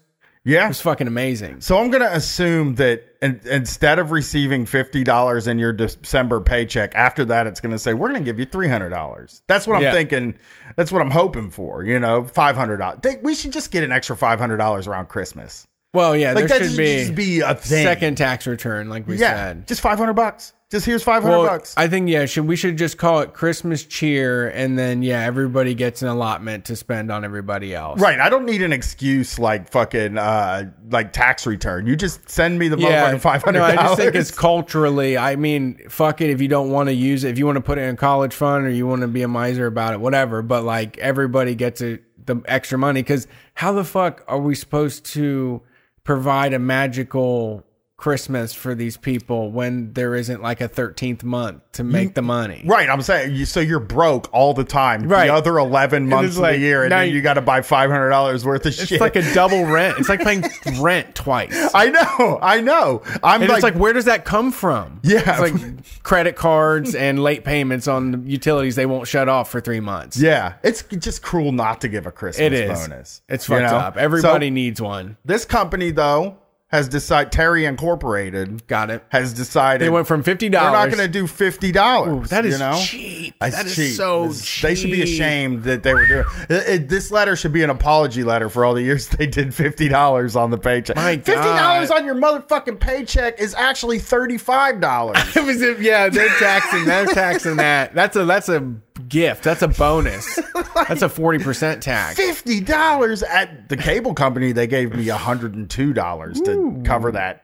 yeah. 0.47 0.67
was 0.67 0.81
fucking 0.81 1.07
amazing. 1.07 1.61
So 1.61 1.77
I'm 1.77 1.89
gonna 1.91 2.09
assume 2.11 2.75
that 2.75 3.03
in, 3.21 3.39
instead 3.45 3.99
of 3.99 4.11
receiving 4.11 4.65
fifty 4.65 5.03
dollars 5.03 5.47
in 5.47 5.59
your 5.59 5.73
December 5.73 6.41
paycheck, 6.41 6.95
after 6.95 7.25
that 7.25 7.47
it's 7.47 7.59
gonna 7.61 7.79
say 7.79 7.93
we're 7.93 8.07
gonna 8.07 8.21
give 8.21 8.39
you 8.39 8.45
three 8.45 8.67
hundred 8.67 8.89
dollars. 8.89 9.41
That's 9.47 9.67
what 9.67 9.83
I'm 9.83 9.93
thinking. 9.93 10.37
That's 10.75 10.91
what 10.91 11.01
I'm 11.01 11.11
hoping 11.11 11.49
for. 11.51 11.83
You 11.83 11.99
know, 11.99 12.23
five 12.25 12.55
hundred 12.55 12.77
dollars. 12.77 12.99
We 13.21 13.35
should 13.35 13.53
just 13.53 13.71
get 13.71 13.83
an 13.83 13.91
extra 13.91 14.15
five 14.17 14.39
hundred 14.39 14.57
dollars 14.57 14.87
around 14.87 15.09
Christmas. 15.09 15.67
Well, 15.93 16.15
yeah, 16.15 16.33
Like 16.33 16.47
there 16.47 16.59
that 16.59 16.67
should 16.69 16.77
be, 16.77 16.97
just 16.99 17.15
be 17.15 17.39
a 17.39 17.55
thing. 17.55 17.83
second 17.83 18.17
tax 18.17 18.45
return, 18.45 18.89
like 18.89 19.07
we 19.07 19.17
yeah, 19.17 19.35
said. 19.35 19.67
just 19.67 19.81
five 19.81 19.97
hundred 19.97 20.13
bucks. 20.13 20.53
Just 20.69 20.85
here's 20.85 21.01
five 21.01 21.23
hundred 21.23 21.37
Well, 21.37 21.47
bucks. 21.47 21.73
I 21.77 21.87
think 21.87 22.09
yeah, 22.09 22.25
should 22.25 22.45
we 22.45 22.57
should 22.57 22.77
just 22.77 22.97
call 22.97 23.21
it 23.21 23.33
Christmas 23.33 23.85
cheer, 23.85 24.49
and 24.49 24.77
then 24.77 25.01
yeah, 25.01 25.23
everybody 25.23 25.73
gets 25.73 26.01
an 26.01 26.09
allotment 26.09 26.65
to 26.65 26.75
spend 26.75 27.09
on 27.09 27.23
everybody 27.23 27.73
else. 27.73 28.01
Right, 28.01 28.19
I 28.19 28.27
don't 28.29 28.45
need 28.45 28.61
an 28.61 28.73
excuse 28.73 29.39
like 29.39 29.71
fucking 29.71 30.17
uh 30.17 30.65
like 30.89 31.13
tax 31.13 31.47
return. 31.47 31.87
You 31.87 31.95
just 31.95 32.29
send 32.29 32.59
me 32.59 32.67
the 32.67 32.77
Yeah, 32.77 33.13
motherfucking 33.13 33.21
five 33.21 33.43
hundred 33.43 33.59
no. 33.59 33.65
I 33.65 33.75
just 33.75 33.97
think 33.97 34.15
it's 34.15 34.31
culturally. 34.31 35.17
I 35.17 35.37
mean, 35.37 35.87
fuck 35.87 36.19
it. 36.19 36.31
If 36.31 36.41
you 36.41 36.49
don't 36.49 36.69
want 36.69 36.89
to 36.89 36.93
use 36.93 37.23
it, 37.23 37.29
if 37.29 37.37
you 37.37 37.45
want 37.45 37.55
to 37.55 37.61
put 37.61 37.77
it 37.77 37.83
in 37.83 37.95
college 37.95 38.33
fund 38.33 38.65
or 38.65 38.69
you 38.69 38.85
want 38.85 39.03
to 39.03 39.07
be 39.07 39.21
a 39.21 39.27
miser 39.29 39.67
about 39.67 39.93
it, 39.93 40.01
whatever. 40.01 40.41
But 40.41 40.65
like 40.65 40.97
everybody 40.97 41.55
gets 41.55 41.79
the 41.79 42.01
extra 42.43 42.77
money 42.77 43.03
because 43.03 43.25
how 43.53 43.71
the 43.71 43.85
fuck 43.85 44.25
are 44.27 44.39
we 44.39 44.53
supposed 44.53 45.05
to 45.13 45.61
provide 46.03 46.51
a 46.51 46.59
magical 46.59 47.63
Christmas 47.97 48.53
for 48.53 48.75
these 48.75 48.95
people 48.95 49.51
when 49.51 49.91
there 49.93 50.13
isn't 50.13 50.39
like 50.39 50.61
a 50.61 50.67
thirteenth 50.67 51.23
month 51.23 51.63
to 51.73 51.83
make 51.83 52.13
the 52.13 52.21
money? 52.21 52.61
Right, 52.63 52.87
I'm 52.87 53.01
saying 53.01 53.33
you. 53.33 53.45
So 53.45 53.59
you're 53.59 53.79
broke 53.79 54.31
all 54.31 54.53
the 54.53 54.63
time. 54.63 55.07
Right. 55.07 55.25
The 55.27 55.33
other 55.33 55.57
eleven 55.57 56.07
months 56.07 56.35
of 56.35 56.43
like, 56.43 56.53
the 56.57 56.59
year, 56.59 56.83
and 56.83 56.91
then 56.91 57.07
you- 57.09 57.15
you 57.15 57.21
got 57.23 57.33
to 57.33 57.41
buy 57.41 57.61
five 57.63 57.89
hundred 57.89 58.09
dollars 58.09 58.45
worth 58.45 58.61
of 58.61 58.67
It's 58.67 58.77
shit. 58.77 58.91
It's 58.93 59.01
like 59.01 59.15
a 59.15 59.33
double 59.33 59.65
rent. 59.65 59.97
It's 59.97 60.09
like 60.09 60.21
paying 60.23 60.43
rent 60.79 61.15
twice. 61.15 61.71
I 61.73 61.89
know, 61.89 62.37
I 62.39 62.61
know. 62.61 63.01
I'm 63.23 63.41
And 63.41 63.49
like, 63.49 63.57
it's 63.57 63.63
like, 63.63 63.73
where 63.75 63.93
does 63.93 64.05
that 64.05 64.25
come 64.25 64.51
from? 64.51 64.99
Yeah. 65.03 65.23
It's 65.25 65.39
like 65.39 66.03
credit 66.03 66.35
cards 66.35 66.93
and 66.93 67.23
late 67.23 67.43
payments 67.43 67.87
on 67.87 68.11
the 68.11 68.17
utilities 68.29 68.75
they 68.75 68.85
won't 68.85 69.07
shut 69.07 69.27
off 69.27 69.49
for 69.49 69.59
three 69.59 69.79
months. 69.79 70.17
yeah, 70.19 70.53
it's 70.61 70.83
just 70.83 71.23
cruel 71.23 71.51
not 71.51 71.81
to 71.81 71.87
give 71.87 72.05
a 72.05 72.11
Christmas 72.11 72.45
It 72.45 72.53
is. 72.53 72.79
bonus. 72.79 73.21
It's 73.27 73.49
you 73.49 73.55
fucked 73.55 73.71
know? 73.71 73.77
up. 73.77 73.97
Everybody 73.97 74.49
So, 74.49 74.53
needs 74.53 74.79
one. 74.81 75.17
this 75.25 75.45
company 75.45 75.89
though 75.89 76.37
has 76.69 76.89
decided 76.89 77.31
Terry 77.31 77.63
Incorporated 77.65 78.67
Got 78.67 78.89
it. 78.89 79.03
has 79.09 79.31
decided 79.33 79.85
They 79.85 79.89
went 79.89 80.05
from 80.05 80.21
fifty 80.21 80.49
they're 80.49 80.59
dollars. 80.59 80.73
not 80.91 80.97
going 80.97 81.07
to 81.07 81.11
do 81.11 81.25
fifty 81.25 81.71
dollars. 81.71 82.29
That 82.29 82.45
is 82.45 82.53
you 82.53 82.59
know? 82.59 82.77
cheap. 82.83 83.35
That's 83.39 83.55
That 83.55 83.65
is 83.67 83.75
cheap. 83.75 83.95
so 83.95 84.25
It's- 84.25 84.61
They 84.61 84.75
should 84.75 84.91
be 84.91 84.97
cheap. 85.03 85.13
ashamed 85.13 85.63
that 85.63 85.83
they 85.83 85.93
were 85.93 86.05
doing 86.07 86.25
it, 86.49 86.69
it- 86.69 86.89
This 86.89 87.09
letter 87.11 87.35
should 87.35 87.53
be 87.53 87.63
an 87.63 87.69
apology 87.69 88.23
letter 88.23 88.49
for 88.49 88.65
all 88.65 88.73
the 88.73 88.81
years 88.81 89.07
they 89.17 89.27
did 89.27 89.53
fifty 89.53 89.87
dollars 89.87 90.35
on 90.35 90.51
the 90.51 90.57
paycheck. 90.57 90.95
My 90.97 91.15
Fifty 91.17 91.33
dollars 91.41 91.89
on 91.89 92.05
your 92.05 92.15
motherfucking 92.15 92.79
paycheck 92.79 93.39
is 93.39 93.53
actually 93.55 93.99
thirty 93.99 94.37
five 94.37 94.81
dollars. 94.81 95.17
It 95.37 95.45
was 95.45 95.61
yeah, 95.79 96.09
they're 96.09 96.27
taxing. 96.39 96.83
They're 96.85 97.05
taxing 97.05 97.55
that. 97.57 97.93
That's 97.95 98.15
a 98.17 98.25
that's 98.25 98.49
a 98.49 98.59
gift. 99.09 99.43
That's 99.43 99.61
a 99.61 99.67
bonus. 99.67 100.39
That's 100.87 101.01
a 101.01 101.09
forty 101.09 101.39
percent 101.43 101.81
tax. 101.83 102.15
Fifty 102.17 102.59
dollars 102.61 103.23
at 103.23 103.69
the 103.69 103.77
cable 103.77 104.13
company. 104.13 104.51
They 104.51 104.67
gave 104.67 104.93
me 104.93 105.07
hundred 105.07 105.55
and 105.55 105.69
two 105.69 105.93
dollars 105.93 106.39
to 106.41 106.81
cover 106.85 107.11
that. 107.13 107.43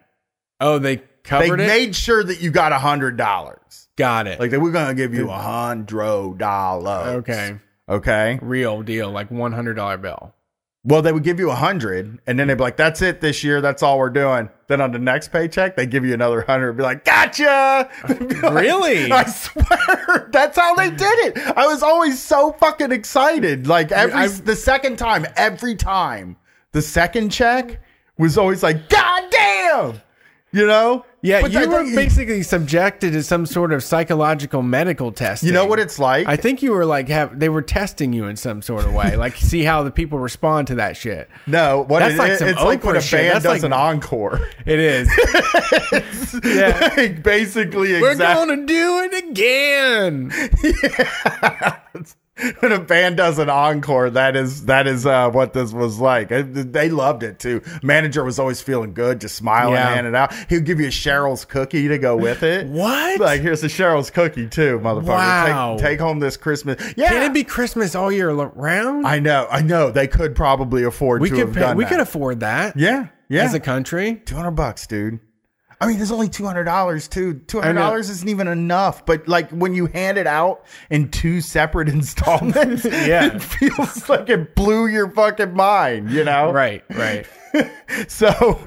Oh, 0.60 0.80
they 0.80 0.98
They 0.98 1.04
covered 1.24 1.60
it. 1.60 1.68
made 1.68 1.96
sure 1.96 2.24
that 2.24 2.42
you 2.42 2.52
got 2.52 2.72
hundred 2.74 3.18
dollars. 3.18 3.88
Got 3.96 4.28
it. 4.28 4.40
Like 4.40 4.52
they 4.52 4.58
were 4.58 4.72
gonna 4.72 4.94
give 4.96 5.14
you 5.14 5.30
a 5.30 5.38
hundred 5.38 6.38
dollars. 6.38 7.08
okay, 7.18 7.60
Okay. 7.88 8.40
real 8.42 8.82
deal, 8.82 9.12
like 9.12 9.30
one 9.32 9.52
hundred 9.52 9.76
dollar 9.76 9.98
bill. 9.98 10.34
Well, 10.86 11.02
they 11.02 11.14
would 11.14 11.24
give 11.24 11.40
you 11.40 11.50
a 11.50 11.56
hundred, 11.56 12.20
and 12.28 12.38
then 12.38 12.48
they'd 12.50 12.56
be 12.58 12.64
like, 12.64 12.76
"That's 12.76 13.02
it 13.02 13.22
this 13.22 13.42
year. 13.42 13.62
That's 13.62 13.82
all 13.82 13.98
we're 14.00 14.10
doing." 14.10 14.50
Then 14.68 14.82
on 14.82 14.92
the 14.92 15.00
next 15.00 15.30
paycheck, 15.32 15.78
they 15.78 15.86
give 15.86 16.04
you 16.04 16.14
another 16.14 16.42
hundred. 16.42 16.74
Be 16.74 16.84
like, 16.84 17.06
"Gotcha!" 17.06 17.90
Be 18.08 18.14
like, 18.42 18.54
Really? 18.54 19.10
I 19.10 19.24
swear, 19.24 20.28
that's 20.34 20.58
how 20.58 20.76
they 20.76 20.90
did 20.90 21.20
it. 21.28 21.38
I 21.56 21.68
was 21.68 21.84
always 21.84 22.20
so 22.22 22.52
fucking 22.60 22.92
excited. 22.92 23.66
Like 23.66 23.94
every 23.94 24.14
I've- 24.14 24.42
the 24.42 24.58
second 24.58 24.98
time, 24.98 25.26
every 25.38 25.76
time, 25.76 26.36
the 26.74 26.82
second 26.82 27.30
check 27.30 27.80
was 28.18 28.38
always 28.38 28.62
like, 28.62 28.90
"God 28.90 29.24
damn!" 29.32 30.02
You 30.52 30.68
know? 30.68 31.06
Yeah, 31.26 31.40
But 31.42 31.52
you 31.54 31.60
I 31.62 31.66
were 31.68 31.84
basically 31.96 32.44
subjected 32.44 33.14
to 33.14 33.24
some 33.24 33.46
sort 33.46 33.72
of 33.72 33.82
psychological 33.82 34.62
medical 34.62 35.14
testing. 35.14 35.48
You 35.48 35.54
know 35.54 35.66
what 35.66 35.80
it's 35.80 35.98
like? 35.98 36.28
I 36.28 36.36
think 36.36 36.62
you 36.62 36.74
were 36.74 36.86
like 36.86 37.08
have 37.08 37.40
they 37.40 37.48
were 37.48 37.62
testing 37.62 38.12
you 38.12 38.26
in 38.26 38.36
some 38.36 38.62
sort 38.62 38.84
of 38.86 38.94
way, 38.94 39.16
like 39.26 39.38
see 39.38 39.64
how 39.64 39.84
the 39.84 39.92
people 39.92 40.20
respond 40.20 40.68
to 40.68 40.76
that 40.76 40.98
shit. 40.98 41.30
no, 41.48 41.86
what 41.88 42.00
That's 42.00 42.16
it- 42.16 42.18
like 42.18 42.32
it- 42.34 42.40
some 42.40 42.48
it's 42.50 42.62
like 42.62 42.84
when 42.84 42.98
a 42.98 43.02
shit. 43.02 43.20
band 43.22 43.36
That's 43.36 43.44
does 43.46 43.64
like- 43.64 43.64
an 43.64 43.72
encore. 43.74 44.42
It 44.66 44.80
is. 44.80 45.10
yeah. 46.44 46.94
Like, 46.98 47.24
basically, 47.24 48.02
We're 48.02 48.12
exactly. 48.12 48.46
gonna 48.56 48.66
do 48.66 49.10
it 49.10 49.30
again. 49.30 50.32
when 52.62 52.72
a 52.72 52.80
band 52.80 53.18
does 53.18 53.38
an 53.38 53.50
encore, 53.50 54.10
that 54.10 54.36
is 54.36 54.66
that 54.66 54.88
is 54.88 55.06
uh, 55.06 55.30
what 55.30 55.54
this 55.54 55.72
was 55.72 56.00
like. 56.00 56.30
They 56.30 56.90
loved 56.90 57.22
it 57.22 57.38
too. 57.40 57.62
Manager 57.84 58.24
was 58.24 58.40
always 58.40 58.60
feeling 58.62 58.94
good, 58.94 59.22
just 59.22 59.36
smiling, 59.36 59.74
Yeah. 59.76 59.94
handing 59.94 60.16
out. 60.16 60.34
He'd 60.50 60.66
give 60.66 60.80
you 60.80 60.88
a 60.88 60.90
Cheryl's 60.90 61.46
cookie 61.46 61.88
to 61.88 61.98
go 62.00 62.16
with 62.18 62.42
it. 62.44 62.68
What? 62.74 63.20
Like 63.20 63.42
here's 63.42 63.64
a 63.64 63.68
Cheryl's 63.68 64.10
cookie 64.10 64.48
too, 64.48 64.80
motherfucker. 64.80 65.04
Wow. 65.06 65.76
Take, 65.78 65.86
take 65.86 66.00
home 66.00 66.20
this 66.20 66.36
Christmas. 66.38 66.82
Yeah, 66.98 67.10
Can 67.10 67.22
it 67.30 67.34
be 67.34 67.44
Christmas 67.44 67.94
all 67.94 68.12
year 68.12 68.32
round? 68.32 69.06
I 69.06 69.20
know, 69.20 69.48
I 69.52 69.62
know. 69.62 69.92
They 69.92 70.08
could 70.08 70.36
probably 70.36 70.84
afford 70.84 71.22
we 71.22 71.30
to 71.30 71.36
could 71.36 71.54
pay, 71.54 71.74
we 71.76 71.84
that. 71.84 71.90
could 71.92 72.00
afford 72.00 72.40
that. 72.40 72.76
yeah, 72.78 73.08
yeah. 73.30 73.44
As 73.44 73.54
a 73.54 73.60
country. 73.60 74.22
Two 74.26 74.36
hundred 74.36 74.52
bucks, 74.52 74.88
dude. 74.88 75.20
I 75.84 75.88
mean, 75.88 75.98
there's 75.98 76.12
only 76.12 76.30
two 76.30 76.46
hundred 76.46 76.64
dollars 76.66 77.08
too. 77.08 77.36
Two 77.48 77.60
hundred 77.62 77.74
dollars 77.76 78.10
isn't 78.10 78.30
even 78.30 78.48
enough. 78.48 79.06
But 79.06 79.28
like 79.28 79.50
when 79.52 79.74
you 79.74 79.88
hand 79.88 80.18
it 80.18 80.28
out 80.28 80.66
in 80.90 81.10
two 81.10 81.42
separate 81.42 81.90
installments, 81.98 82.86
Yeah. 82.86 83.36
it 83.36 83.42
feels 83.42 84.08
like 84.10 84.30
it 84.30 84.56
blew 84.56 84.88
your 84.88 85.10
fucking 85.10 85.54
mind. 85.54 86.12
You 86.12 86.24
know, 86.24 86.52
Right, 86.52 86.84
right. 86.92 87.26
So 88.08 88.60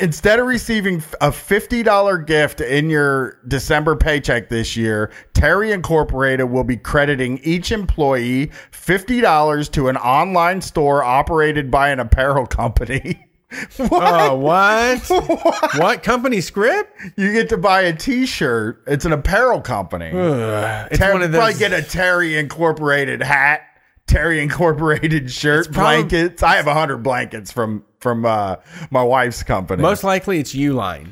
instead 0.00 0.40
of 0.40 0.46
receiving 0.48 1.00
a 1.20 1.30
fifty 1.30 1.84
dollar 1.84 2.18
gift 2.18 2.60
in 2.60 2.90
your 2.90 3.38
December 3.46 3.94
paycheck 3.94 4.48
this 4.48 4.76
year, 4.76 5.12
Terry 5.32 5.70
Incorporated 5.70 6.50
will 6.50 6.64
be 6.64 6.76
crediting 6.76 7.38
each 7.44 7.70
employee 7.70 8.50
fifty 8.72 9.20
dollars 9.20 9.68
to 9.70 9.86
an 9.88 9.96
online 9.96 10.60
store 10.60 11.04
operated 11.04 11.70
by 11.70 11.90
an 11.90 12.00
apparel 12.00 12.44
company. 12.46 13.24
what? 13.76 13.90
Oh, 13.92 14.36
what? 14.36 15.78
what 15.78 16.02
company 16.02 16.40
script? 16.40 16.98
You 17.16 17.32
get 17.32 17.48
to 17.50 17.56
buy 17.58 17.82
a 17.82 17.92
T-shirt. 17.94 18.82
It's 18.86 19.04
an 19.04 19.12
apparel 19.12 19.60
company. 19.60 20.10
It's 20.12 20.98
Ter- 20.98 21.12
one 21.12 21.22
of 21.22 21.32
probably 21.32 21.54
get 21.54 21.72
a 21.72 21.82
Terry 21.82 22.36
Incorporated 22.36 23.22
hat, 23.22 23.62
Terry 24.06 24.40
Incorporated 24.42 25.30
shirt, 25.30 25.70
blankets. 25.72 26.42
I 26.42 26.56
have 26.56 26.66
a 26.66 26.74
hundred 26.74 26.98
blankets 26.98 27.52
from 27.52 27.84
from 28.00 28.24
uh, 28.24 28.56
my 28.90 29.02
wife's 29.02 29.42
company. 29.42 29.82
most 29.82 30.02
likely, 30.04 30.38
it's 30.40 30.54
Uline. 30.54 31.08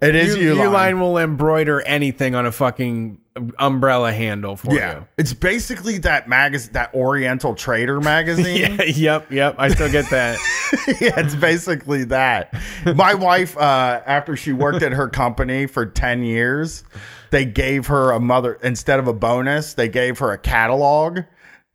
it 0.00 0.14
is 0.14 0.36
U- 0.36 0.54
Uline. 0.54 0.70
Uline 0.94 1.00
will 1.00 1.18
embroider 1.18 1.80
anything 1.82 2.34
on 2.34 2.46
a 2.46 2.52
fucking 2.52 3.18
umbrella 3.58 4.12
handle 4.12 4.56
for 4.56 4.74
Yeah, 4.74 5.04
it's 5.18 5.32
basically 5.32 5.98
that 5.98 6.28
magazine, 6.28 6.72
that 6.74 6.94
Oriental 6.94 7.54
Trader 7.54 8.00
magazine. 8.00 8.44
Yeah, 8.54 8.84
yep, 8.84 9.32
yep. 9.32 9.56
I 9.58 9.68
still 9.68 9.90
get 9.90 10.08
that. 10.10 10.38
yeah, 11.00 11.18
it's 11.18 11.34
basically 11.34 12.04
that. 12.04 12.54
My 12.94 13.14
wife, 13.14 13.56
uh, 13.56 14.00
after 14.06 14.36
she 14.36 14.52
worked 14.52 14.82
at 14.82 14.92
her 14.92 15.08
company 15.08 15.66
for 15.66 15.86
10 15.86 16.22
years, 16.22 16.84
they 17.30 17.44
gave 17.44 17.88
her 17.88 18.12
a 18.12 18.20
mother, 18.20 18.54
instead 18.62 19.00
of 19.00 19.08
a 19.08 19.12
bonus, 19.12 19.74
they 19.74 19.88
gave 19.88 20.18
her 20.20 20.30
a 20.30 20.38
catalog 20.38 21.20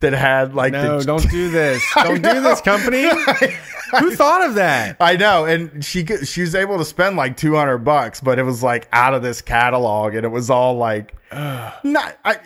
that 0.01 0.13
had 0.13 0.53
like 0.55 0.71
No, 0.73 0.99
the. 0.99 1.05
don't 1.05 1.29
do 1.29 1.49
this. 1.49 1.83
Don't 1.95 2.21
do 2.21 2.41
this, 2.41 2.61
company. 2.61 3.03
Who 3.99 4.15
thought 4.15 4.45
of 4.47 4.55
that? 4.55 4.97
I 4.99 5.15
know, 5.17 5.45
and 5.45 5.83
she 5.83 6.05
she 6.05 6.41
was 6.41 6.53
able 6.55 6.77
to 6.77 6.85
spend 6.85 7.17
like 7.17 7.35
two 7.35 7.55
hundred 7.55 7.79
bucks, 7.79 8.21
but 8.21 8.37
it 8.39 8.43
was 8.43 8.61
like 8.63 8.87
out 8.93 9.13
of 9.13 9.23
this 9.23 9.41
catalog, 9.41 10.13
and 10.13 10.23
it 10.25 10.29
was 10.29 10.49
all 10.49 10.75
like 10.77 11.15
not 11.31 12.17
I, 12.23 12.35
I, 12.35 12.37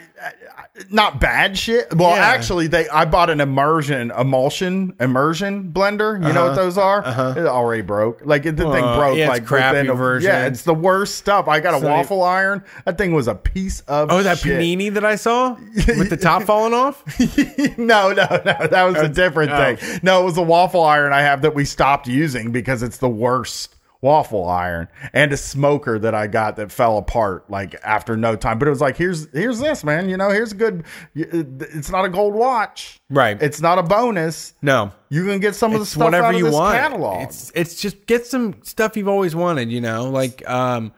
not 0.90 1.20
bad 1.20 1.58
shit. 1.58 1.94
Well, 1.96 2.16
Yeah. 2.16 2.26
actually, 2.26 2.68
they 2.68 2.88
I 2.90 3.06
bought 3.06 3.30
an 3.30 3.40
immersion 3.42 4.12
emulsion 4.12 4.94
immersion 5.00 5.72
blender. 5.72 6.26
You 6.26 6.34
know 6.34 6.46
what 6.48 6.56
those 6.56 6.78
are? 6.78 7.06
Uh-huh. 7.06 7.34
It 7.38 7.46
already 7.46 7.82
broke. 7.82 8.22
Like 8.26 8.46
it, 8.46 8.58
the 8.58 8.72
thing 8.72 8.84
Uh, 8.84 8.98
broke. 8.98 9.18
yeah, 9.18 9.30
like 9.30 9.46
crappy 9.46 9.80
within 9.82 9.96
version. 9.98 10.30
Yeah, 10.32 10.46
it's 10.46 10.64
the 10.64 10.74
worst 10.74 11.16
stuff. 11.16 11.48
I 11.48 11.60
got 11.60 11.74
a 11.76 11.80
So- 11.80 11.88
waffle 11.88 12.24
iron. 12.24 12.64
That 12.86 12.98
thing 12.98 13.14
was 13.14 13.28
a 13.28 13.36
piece 13.36 13.82
of 13.82 14.12
Oh, 14.12 14.24
that 14.24 14.40
shit. 14.40 14.60
panini 14.60 14.94
that 14.94 15.06
I 15.06 15.16
saw 15.16 15.56
with 15.88 16.10
the 16.10 16.18
top 16.18 16.44
falling 16.48 16.74
off. 16.74 17.04
no, 17.78 18.12
no, 18.14 18.14
no. 18.14 18.68
That 18.68 18.84
was 18.84 18.98
a 18.98 19.10
different 19.10 19.52
oh. 19.52 19.76
thing. 19.76 20.00
No, 20.04 20.22
it 20.22 20.26
was 20.26 20.38
a 20.38 20.42
waffle 20.42 20.84
iron 20.84 21.14
I 21.14 21.22
have 21.22 21.42
that 21.44 21.54
we 21.56 21.66
stopped 21.66 22.08
using 22.08 22.52
because 22.52 22.84
it's 22.84 22.98
the 22.98 23.10
worst 23.10 23.76
waffle 24.04 24.48
iron 24.48 24.88
and 25.14 25.32
a 25.34 25.38
smoker 25.38 25.98
that 25.98 26.14
I 26.14 26.28
got 26.28 26.58
that 26.58 26.72
fell 26.72 26.98
apart 27.00 27.50
like 27.50 27.76
after 27.84 28.16
no 28.16 28.36
time. 28.36 28.60
But 28.60 28.68
it 28.68 28.72
was 28.72 28.82
like, 28.82 28.98
here's 28.98 29.32
here's 29.32 29.60
this, 29.60 29.84
man. 29.84 30.10
You 30.10 30.18
know, 30.18 30.30
here's 30.30 30.52
a 30.52 30.56
good. 30.56 30.84
It's 31.16 31.90
not 31.90 32.06
a 32.06 32.10
gold 32.10 32.36
watch, 32.36 33.00
Right. 33.10 33.42
It's 33.42 33.62
not 33.62 33.80
a 33.80 33.84
bonus. 33.84 34.54
No, 34.62 34.92
You 35.10 35.26
can 35.26 35.40
get 35.40 35.56
some 35.56 35.74
of 35.74 35.80
the 35.80 35.86
stuff 35.86 36.04
whatever 36.04 36.26
out 36.28 36.34
of 36.36 36.40
you 36.40 36.46
this 36.46 36.54
want. 36.54 36.78
catalog. 36.78 37.24
It's 37.24 37.52
it's 37.56 37.82
just 37.82 38.06
get 38.06 38.28
some 38.28 38.56
stuff 38.64 38.96
you've 38.96 39.08
always 39.08 39.36
wanted. 39.36 39.72
You 39.72 39.82
know, 39.82 40.10
like 40.10 40.48
um 40.48 40.92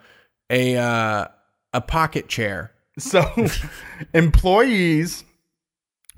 a 0.49 0.75
uh, 0.75 1.27
a 1.73 1.81
pocket 1.81 2.27
chair. 2.27 2.71
So, 2.97 3.21
employees 4.13 5.23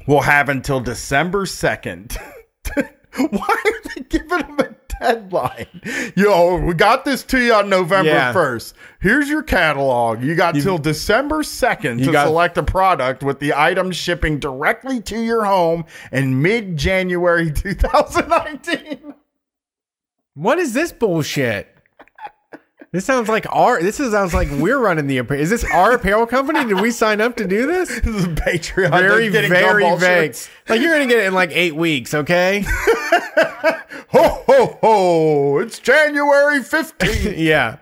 will 0.07 0.21
have 0.21 0.49
until 0.49 0.79
December 0.79 1.45
2nd. 1.45 2.17
Why 2.75 3.55
are 3.65 3.89
they 3.95 4.01
giving 4.03 4.27
them 4.39 4.59
a 4.59 4.75
deadline? 4.99 5.81
Yo, 6.15 6.57
we 6.57 6.73
got 6.73 7.05
this 7.05 7.23
to 7.23 7.39
you 7.39 7.53
on 7.53 7.69
November 7.69 8.09
Yeah. 8.11 8.33
1st. 8.33 8.73
Here's 8.99 9.29
your 9.29 9.43
catalog. 9.43 10.23
You 10.23 10.35
got 10.35 10.55
till 10.55 10.77
December 10.77 11.43
2nd 11.43 12.03
to 12.05 12.11
got- 12.11 12.27
select 12.27 12.57
a 12.57 12.63
product 12.63 13.23
with 13.23 13.39
the 13.39 13.53
item 13.53 13.91
shipping 13.91 14.39
directly 14.39 15.01
to 15.03 15.19
your 15.19 15.45
home 15.45 15.85
in 16.11 16.41
mid 16.41 16.77
January 16.77 17.51
2019. 17.53 19.13
What 20.33 20.59
is 20.59 20.73
this 20.73 20.91
bullshit? 20.91 21.76
This 22.91 23.05
sounds 23.05 23.27
like 23.27 23.45
our. 23.49 23.81
This 23.81 23.99
is, 23.99 24.11
sounds 24.11 24.33
like 24.33 24.49
we're 24.51 24.79
running 24.79 25.07
the. 25.07 25.17
apparel. 25.17 25.41
Is 25.41 25.49
this 25.49 25.63
our 25.65 25.93
apparel 25.93 26.25
company? 26.25 26.63
Did 26.65 26.79
we 26.79 26.91
sign 26.91 27.19
up 27.19 27.35
to 27.37 27.47
do 27.47 27.67
this? 27.67 27.89
This 27.99 28.15
is 28.15 28.27
Patreon. 28.27 28.91
Very, 28.91 29.29
very 29.29 29.49
vague. 29.49 29.99
shirts. 29.99 30.49
Like 30.69 30.81
you're 30.81 30.93
gonna 30.93 31.07
get 31.07 31.19
it 31.19 31.25
in 31.25 31.33
like 31.33 31.51
eight 31.51 31.75
weeks, 31.75 32.13
okay? 32.13 32.65
Ho, 34.09 34.43
ho, 34.47 34.77
ho. 34.81 35.57
It's 35.57 35.79
January 35.79 36.59
15th. 36.59 37.33
yeah. 37.37 37.77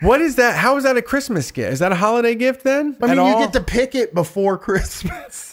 What 0.00 0.20
is 0.20 0.36
that? 0.36 0.56
How 0.56 0.76
is 0.76 0.84
that 0.84 0.96
a 0.96 1.02
Christmas 1.02 1.50
gift? 1.50 1.72
Is 1.72 1.78
that 1.80 1.90
a 1.90 1.96
holiday 1.96 2.36
gift 2.36 2.62
then? 2.62 2.96
I 3.02 3.06
mean, 3.08 3.16
you 3.16 3.22
all? 3.22 3.38
get 3.40 3.52
to 3.54 3.60
pick 3.60 3.96
it 3.96 4.14
before 4.14 4.56
Christmas. 4.56 5.51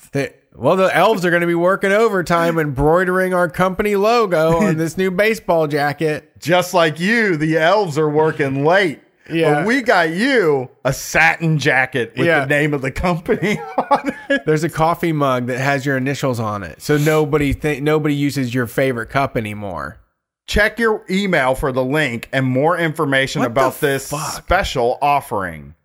Well, 0.59 0.75
the 0.75 0.93
elves 0.95 1.23
are 1.25 1.29
going 1.29 1.41
to 1.41 1.47
be 1.47 1.55
working 1.55 1.91
overtime 1.93 2.59
embroidering 2.59 3.33
our 3.33 3.47
company 3.49 3.95
logo 3.95 4.57
on 4.57 4.75
this 4.77 4.97
new 4.97 5.09
baseball 5.09 5.67
jacket. 5.67 6.37
Just 6.39 6.73
like 6.73 6.99
you, 6.99 7.37
the 7.37 7.57
elves 7.57 7.97
are 7.97 8.09
working 8.09 8.65
late. 8.65 8.99
Yeah. 9.31 9.53
But 9.55 9.67
we 9.67 9.81
got 9.81 10.09
you 10.09 10.69
a 10.83 10.91
satin 10.91 11.59
jacket 11.59 12.13
with 12.17 12.25
Yeah. 12.27 12.41
the 12.41 12.47
name 12.47 12.73
of 12.73 12.81
the 12.81 12.91
company 12.91 13.57
on 13.77 14.13
it. 14.29 14.41
There's 14.45 14.63
a 14.65 14.69
coffee 14.69 15.11
mug 15.13 15.45
that 15.47 15.59
has 15.59 15.85
your 15.85 15.95
initials 15.95 16.39
on 16.39 16.63
it, 16.63 16.81
so 16.81 16.97
nobody 16.97 17.53
th- 17.53 17.81
nobody 17.81 18.15
uses 18.15 18.53
your 18.53 18.67
favorite 18.67 19.07
cup 19.11 19.37
anymore. 19.37 19.97
Check 20.47 20.79
your 20.79 21.05
email 21.11 21.53
for 21.53 21.71
the 21.71 21.85
link 21.85 22.27
and 22.33 22.43
more 22.45 22.75
information 22.75 23.41
What 23.41 23.51
about 23.51 23.79
this 23.79 24.09
fuck? 24.09 24.33
special 24.33 24.97
offering. 24.99 25.75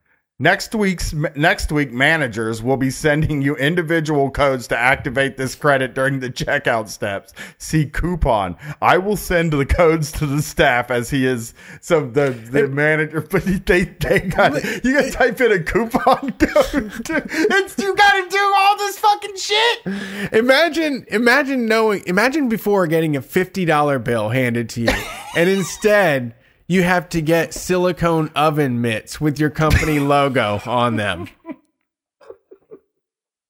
Next 0.40 0.74
week's 0.74 1.12
next 1.12 1.70
week 1.70 1.92
managers 1.92 2.60
will 2.60 2.76
be 2.76 2.90
sending 2.90 3.40
you 3.40 3.54
individual 3.54 4.32
codes 4.32 4.66
to 4.66 4.76
activate 4.76 5.36
this 5.36 5.54
credit 5.54 5.94
during 5.94 6.18
the 6.18 6.28
checkout 6.28 6.88
steps. 6.88 7.32
See 7.58 7.86
coupon. 7.86 8.56
I 8.82 8.98
will 8.98 9.16
send 9.16 9.52
the 9.52 9.64
codes 9.64 10.10
to 10.10 10.26
the 10.26 10.42
staff 10.42 10.90
as 10.90 11.08
he 11.08 11.24
is 11.24 11.54
so 11.80 12.04
the 12.04 12.30
the 12.30 12.66
manager 12.66 13.20
but 13.30 13.44
they 13.44 13.84
they 13.84 14.18
got 14.18 14.54
you 14.82 14.94
got 14.94 15.04
to 15.04 15.10
type 15.12 15.40
in 15.40 15.52
a 15.52 15.62
coupon 15.62 16.32
code. 16.32 16.92
it's 17.08 17.78
you 17.78 17.94
got 17.94 18.24
to 18.24 18.28
do 18.28 18.54
all 18.56 18.76
this 18.76 18.98
fucking 18.98 19.36
shit. 19.36 20.32
Imagine, 20.32 21.06
imagine 21.12 21.66
knowing, 21.66 22.02
imagine 22.08 22.48
before 22.48 22.88
getting 22.88 23.14
a 23.16 23.22
fifty 23.22 23.64
dollar 23.64 24.00
bill 24.00 24.30
handed 24.30 24.68
to 24.70 24.80
you, 24.80 24.92
and 25.36 25.48
instead 25.48 26.34
you 26.66 26.82
have 26.82 27.08
to 27.10 27.20
get 27.20 27.54
silicone 27.54 28.30
oven 28.34 28.80
mitts 28.80 29.20
with 29.20 29.38
your 29.38 29.50
company 29.50 29.98
logo 29.98 30.60
on 30.66 30.96
them. 30.96 31.28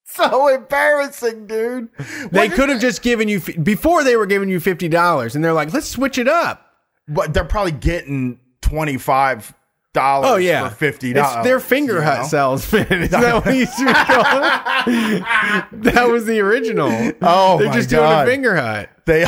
So 0.05 0.47
embarrassing, 0.47 1.47
dude. 1.47 1.89
They 2.31 2.47
could 2.47 2.69
have 2.69 2.79
just 2.79 3.01
given 3.01 3.27
you 3.27 3.41
before 3.41 4.03
they 4.03 4.15
were 4.15 4.25
giving 4.25 4.47
you 4.49 4.61
fifty 4.61 4.87
dollars, 4.87 5.35
and 5.35 5.43
they're 5.43 5.51
like, 5.53 5.73
"Let's 5.73 5.87
switch 5.89 6.17
it 6.17 6.27
up." 6.29 6.65
But 7.07 7.33
they're 7.33 7.43
probably 7.43 7.73
getting 7.73 8.39
twenty 8.61 8.97
five 8.97 9.53
dollars. 9.93 10.29
Oh 10.31 10.35
yeah, 10.37 10.69
for 10.69 10.75
fifty 10.75 11.11
It's 11.11 11.19
dollars. 11.19 11.43
their 11.43 11.59
Fingerhut 11.59 12.25
salesman. 12.27 12.87
Is 13.03 13.09
that 13.09 13.33
what 13.33 13.43
that 15.83 16.07
was 16.09 16.25
the 16.25 16.39
original. 16.39 17.11
Oh 17.21 17.57
they're 17.57 17.73
just 17.73 17.89
God. 17.89 18.25
doing 18.25 18.45
a 18.45 18.49
Fingerhut. 18.49 18.87
They 19.05 19.25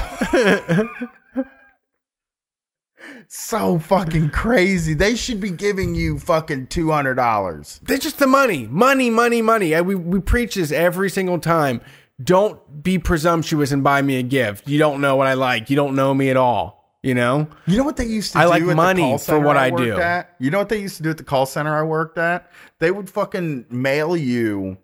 so 3.27 3.79
fucking 3.79 4.29
crazy. 4.29 4.93
They 4.93 5.15
should 5.15 5.39
be 5.39 5.49
giving 5.49 5.95
you 5.95 6.19
fucking 6.19 6.67
two 6.67 6.91
hundred 6.91 7.15
dollars. 7.15 7.79
They're 7.83 7.97
just 7.97 8.19
the 8.19 8.27
money, 8.27 8.67
money, 8.67 9.09
money, 9.09 9.41
money. 9.41 9.73
And 9.73 9.85
we 9.85 9.95
we 9.95 10.19
preach 10.19 10.55
this 10.55 10.71
every 10.71 11.09
single 11.09 11.39
time. 11.39 11.81
Don't 12.23 12.81
be 12.81 12.97
presumptuous 12.97 13.71
and 13.71 13.83
buy 13.83 14.01
me 14.01 14.17
a 14.17 14.23
gift. 14.23 14.67
You 14.67 14.79
don't 14.79 15.01
know 15.01 15.15
what 15.15 15.27
I 15.27 15.33
like. 15.33 15.69
You 15.69 15.75
don't 15.75 15.95
know 15.95 16.13
me 16.13 16.29
at 16.29 16.37
all. 16.37 16.97
You 17.03 17.13
know. 17.13 17.47
You 17.67 17.77
know 17.77 17.83
what 17.83 17.97
they 17.97 18.05
used 18.05 18.33
to 18.33 18.39
I 18.39 18.43
do 18.43 18.49
like 18.49 18.61
at 18.63 18.67
the 18.67 18.75
money 18.75 19.01
call 19.01 19.17
for 19.19 19.39
what 19.39 19.55
I 19.55 19.69
worked 19.69 19.83
do. 19.83 19.99
At? 19.99 20.35
You 20.39 20.49
know 20.49 20.57
what 20.57 20.69
they 20.69 20.81
used 20.81 20.97
to 20.97 21.03
do 21.03 21.11
at 21.11 21.17
the 21.17 21.23
call 21.23 21.45
center 21.45 21.75
I 21.77 21.83
worked 21.83 22.17
at? 22.17 22.51
They 22.79 22.91
would 22.91 23.09
fucking 23.09 23.67
mail 23.69 24.17
you. 24.17 24.77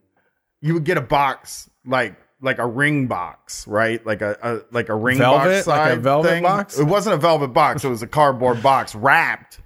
You 0.61 0.76
would 0.76 0.84
get 0.84 0.98
a 0.98 1.02
box 1.02 1.70
like 1.86 2.15
like 2.44 2.60
a 2.60 2.68
ring 2.68 3.07
box, 3.07 3.65
right? 3.68 4.06
Like 4.06 4.22
a, 4.22 4.38
a 4.44 4.60
like 4.76 4.90
a 4.90 4.95
ring 4.95 5.18
Velvet? 5.18 5.65
box, 5.65 5.68
Like 5.68 5.94
a 5.94 5.95
velvet 5.99 6.30
thing. 6.30 6.44
box? 6.44 6.78
It 6.78 6.84
wasn't 6.86 7.15
a 7.15 7.18
velvet 7.18 7.48
box. 7.49 7.84
It 7.84 7.90
was 7.90 8.03
a 8.03 8.07
cardboard 8.07 8.61
box 8.61 8.94
wrapped 8.94 9.60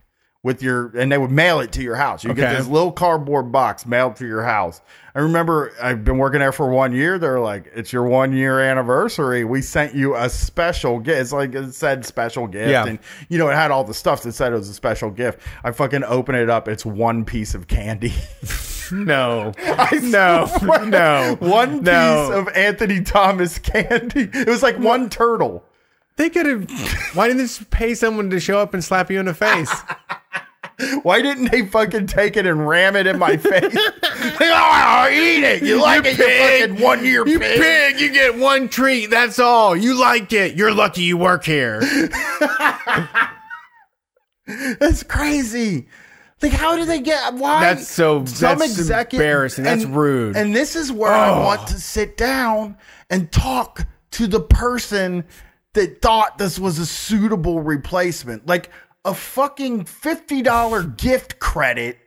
with 0.48 0.64
your, 0.64 0.92
and 0.98 1.12
they 1.12 1.18
would 1.18 1.30
mail 1.32 1.60
it 1.60 1.72
to 1.74 1.84
your 1.84 1.96
house. 1.96 2.24
You 2.24 2.34
get 2.34 2.58
this 2.58 2.68
little 2.68 2.92
cardboard 2.92 3.52
box 3.52 3.86
mailed 3.86 4.16
to 4.16 4.26
your 4.26 4.44
house. 4.44 4.82
I 5.14 5.20
remember 5.20 5.74
I've 5.82 6.04
been 6.06 6.18
working 6.18 6.40
there 6.40 6.52
for 6.52 6.70
one 6.70 6.94
year. 6.94 7.20
They're 7.20 7.40
like, 7.40 7.70
"It's 7.76 7.92
your 7.92 8.04
one 8.04 8.34
year 8.34 8.60
anniversary. 8.60 9.44
We 9.44 9.62
sent 9.62 9.94
you 9.94 10.16
a 10.16 10.30
special 10.30 11.00
gift." 11.00 11.20
It's 11.20 11.32
like 11.34 11.54
it 11.54 11.74
said 11.74 12.06
special 12.06 12.48
gift, 12.48 12.70
Yeah. 12.70 12.86
and 12.86 13.00
you 13.28 13.38
know 13.38 13.50
it 13.50 13.56
had 13.56 13.72
all 13.72 13.84
the 13.84 13.94
stuff 13.94 14.24
that 14.24 14.32
said 14.34 14.54
it 14.54 14.56
was 14.56 14.70
a 14.70 14.74
special 14.74 15.10
gift. 15.12 15.40
I 15.64 15.72
fucking 15.72 16.04
open 16.06 16.34
it 16.36 16.50
up. 16.50 16.68
It's 16.68 16.86
one 16.86 17.26
piece 17.26 17.54
of 17.54 17.68
candy. 17.68 18.14
No. 18.90 19.52
I 19.66 20.00
no. 20.02 20.48
No. 20.86 21.36
one 21.40 21.84
No. 21.84 22.28
piece 22.30 22.38
of 22.38 22.48
Anthony 22.56 23.02
Thomas 23.02 23.60
candy. 23.60 24.30
It 24.34 24.48
was 24.48 24.64
like 24.64 24.80
one 24.80 25.10
turtle. 25.10 25.66
They 26.16 26.30
could 26.30 26.46
have. 26.46 26.72
Why 27.14 27.28
didn't 27.28 27.40
they 27.40 27.44
just 27.44 27.70
pay 27.70 27.94
someone 27.96 28.30
to 28.30 28.40
show 28.40 28.60
up 28.60 28.74
and 28.74 28.82
slap 28.82 29.12
you 29.12 29.20
in 29.20 29.26
the 29.26 29.34
face? 29.34 29.70
Why 31.02 31.22
didn't 31.24 31.50
they 31.52 31.66
fucking 31.66 32.06
take 32.08 32.38
it 32.38 32.46
and 32.46 32.68
ram 32.68 32.96
it 32.96 33.08
in 33.08 33.18
my 33.20 33.38
face? 33.38 33.76
Like, 34.18 34.40
oh, 34.42 35.10
eat 35.12 35.44
it. 35.44 35.64
You 35.64 35.82
like 35.82 36.04
it, 36.06 36.18
you 36.18 36.68
fucking 36.70 36.84
one 36.84 37.04
year 37.04 37.28
You 37.28 37.40
pig. 37.40 37.60
pig, 37.60 38.00
you 38.00 38.12
get 38.12 38.38
one 38.38 38.68
treat. 38.70 39.10
That's 39.10 39.40
all. 39.40 39.76
You 39.76 40.00
like 40.00 40.32
it. 40.34 40.56
You're 40.56 40.74
lucky 40.74 41.02
you 41.04 41.18
work 41.18 41.44
here. 41.46 41.82
That's 44.80 45.04
crazy. 45.04 45.88
Like, 46.42 46.52
how 46.52 46.76
do 46.76 46.86
they 46.86 47.02
get? 47.02 47.34
Why? 47.36 47.62
That's 47.62 47.88
so- 47.88 48.20
that's 48.22 48.80
embarrassing. 49.14 49.64
That's 49.64 49.86
rude. 49.86 50.38
And 50.38 50.56
this 50.56 50.76
is 50.76 50.92
where 50.92 51.12
I 51.12 51.32
want 51.44 51.68
to 51.70 51.80
sit 51.80 52.16
down 52.16 52.78
and 53.10 53.32
talk 53.32 53.86
to 54.12 54.28
the 54.28 54.40
person 54.42 55.26
that 55.74 56.02
thought 56.02 56.38
this 56.38 56.60
was 56.60 56.80
a 56.80 56.86
suitable 56.86 57.62
replacement. 57.62 58.46
Like 58.48 58.70
a 59.06 59.14
fucking 59.14 59.86
fifty 59.86 60.42
dollar 60.42 60.84
gift 60.84 61.40
credit 61.40 61.98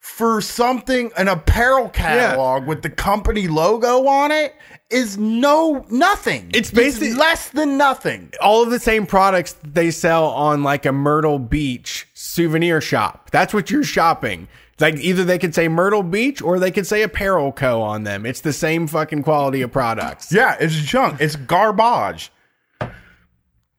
for 0.00 0.40
something, 0.42 1.10
an 1.16 1.28
apparel 1.28 1.88
catalog 1.88 2.66
with 2.66 2.82
the 2.82 2.90
company 2.90 3.48
logo 3.48 4.06
on 4.06 4.30
it. 4.30 4.54
Is 4.90 5.16
no 5.18 5.84
nothing. 5.90 6.50
It's 6.54 6.70
basic- 6.70 7.16
less 7.16 7.48
than 7.48 7.76
nothing. 7.78 8.30
all 8.40 8.62
of 8.62 8.70
the 8.70 8.78
same 8.78 9.06
products 9.06 9.56
they 9.64 9.90
sell 9.90 10.26
on 10.26 10.62
like 10.62 10.86
a 10.86 10.92
Myrtle 10.92 11.38
Beach 11.38 12.06
souvenir 12.14 12.80
shop. 12.80 13.30
That's 13.30 13.52
what 13.54 13.70
you're 13.70 13.82
shopping. 13.82 14.46
Like 14.78 14.96
either 14.96 15.24
they 15.24 15.38
could 15.38 15.54
say 15.54 15.68
Myrtle 15.68 16.02
Beach 16.02 16.42
or 16.42 16.58
they 16.60 16.70
could 16.70 16.86
say 16.86 17.02
Apparel 17.02 17.50
Co. 17.50 17.80
on 17.80 18.04
them. 18.04 18.26
It's 18.26 18.42
the 18.42 18.52
same 18.52 18.86
fucking 18.86 19.22
quality 19.22 19.62
of 19.62 19.72
products. 19.72 20.30
Yeah, 20.32 20.56
it's 20.60 20.74
junk. 20.74 21.20
It's 21.20 21.34
garbage. 21.34 22.30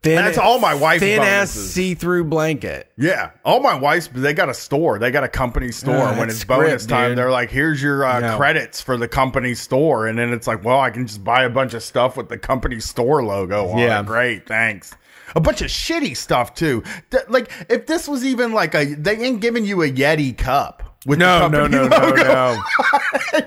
Thin, 0.06 0.16
That's 0.24 0.38
all 0.38 0.60
my 0.60 0.74
wife's 0.76 1.02
thin 1.02 1.22
ass 1.22 1.50
see 1.52 1.96
through 1.96 2.26
blanket. 2.26 2.92
Yeah, 2.96 3.32
all 3.44 3.60
my 3.60 3.74
wife's 3.74 4.08
they 4.08 4.34
got 4.34 4.50
a 4.50 4.54
store. 4.54 5.00
They 5.00 5.10
got 5.10 5.24
a 5.24 5.28
company 5.28 5.72
store. 5.72 5.96
Yeah, 5.96 6.20
when 6.20 6.30
it's 6.30 6.44
bonus 6.44 6.86
time, 6.86 7.10
dude. 7.12 7.18
they're 7.18 7.32
like, 7.32 7.50
"Here's 7.50 7.82
your 7.82 8.06
uh, 8.06 8.20
No. 8.20 8.38
credits 8.38 8.82
for 8.82 8.98
the 8.98 9.08
company 9.08 9.56
store," 9.56 10.06
and 10.08 10.18
then 10.20 10.32
it's 10.32 10.46
like, 10.46 10.64
"Well, 10.64 10.80
I 10.80 10.92
can 10.92 11.08
just 11.08 11.24
buy 11.24 11.44
a 11.44 11.50
bunch 11.50 11.74
of 11.74 11.82
stuff 11.82 12.16
with 12.18 12.30
the 12.30 12.38
company 12.38 12.80
store 12.80 13.24
logo 13.24 13.68
on 13.70 13.80
Yeah. 13.80 14.00
it." 14.02 14.06
Great, 14.06 14.48
thanks. 14.48 14.94
A 15.36 15.40
bunch 15.40 15.62
of 15.62 15.68
shitty 15.70 16.16
stuff 16.16 16.54
too. 16.54 16.84
Like 17.28 17.52
if 17.68 17.88
this 17.88 18.08
was 18.08 18.24
even 18.24 18.54
like 18.54 18.76
a, 18.76 18.86
they 18.94 19.18
ain't 19.18 19.42
giving 19.42 19.66
you 19.66 19.82
a 19.82 19.90
Yeti 19.92 20.38
cup 20.38 20.84
with 21.08 21.18
No, 21.18 21.48
no, 21.48 21.66
no, 21.66 21.88
no, 21.88 22.12
no. 22.14 22.62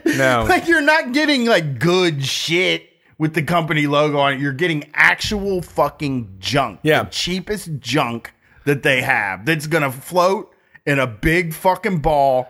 No. 0.05 0.44
like 0.48 0.66
you're 0.66 0.80
not 0.80 1.12
getting 1.12 1.47
like 1.47 1.78
good 1.78 2.24
shit 2.24 2.82
with 3.19 3.35
the 3.35 3.43
company 3.43 3.86
logo 3.86 4.19
on 4.19 4.35
it. 4.35 4.40
You're 4.40 4.53
getting 4.53 4.90
actual 4.95 5.61
fucking 5.61 6.36
junk. 6.39 6.81
Yeah. 6.82 7.03
The 7.05 7.11
cheapest 7.11 7.78
junk 7.81 8.32
that 8.65 8.82
they 8.82 9.03
have 9.03 9.45
that's 9.45 9.66
gonna 9.66 9.90
float 9.93 10.55
in 10.86 10.99
a 10.99 11.07
big 11.07 11.53
fucking 11.53 11.99
ball 11.99 12.49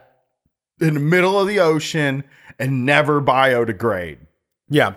in 0.81 0.95
the 0.95 1.01
middle 1.01 1.40
of 1.40 1.49
the 1.49 1.61
ocean 1.61 2.24
and 2.59 2.85
never 2.85 3.20
biodegrade. 3.20 4.19
Yeah, 4.69 4.95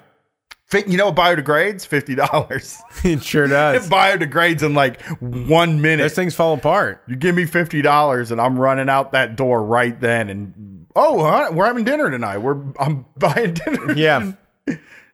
You 0.73 0.97
know 0.97 1.07
what 1.07 1.15
biodegrades? 1.15 1.85
Fifty 1.85 2.15
dollars. 2.15 2.81
it 3.03 3.23
sure 3.23 3.47
does. 3.47 3.85
It 3.87 3.89
biodegrades 3.91 4.63
in 4.63 4.73
like 4.73 5.01
one 5.19 5.81
minute. 5.81 6.03
Those 6.03 6.13
things 6.13 6.35
fall 6.35 6.53
apart. 6.53 7.01
You 7.07 7.15
give 7.15 7.35
me 7.35 7.45
fifty 7.45 7.81
dollars, 7.81 8.31
and 8.31 8.41
I'm 8.41 8.59
running 8.59 8.89
out 8.89 9.13
that 9.13 9.35
door 9.35 9.63
right 9.63 9.99
then. 9.99 10.29
And 10.29 10.87
oh, 10.95 11.23
huh, 11.23 11.51
we're 11.53 11.65
having 11.65 11.83
dinner 11.83 12.09
tonight. 12.09 12.39
We're 12.39 12.57
I'm 12.79 13.05
buying 13.17 13.53
dinner. 13.53 13.93
Yeah. 13.93 14.33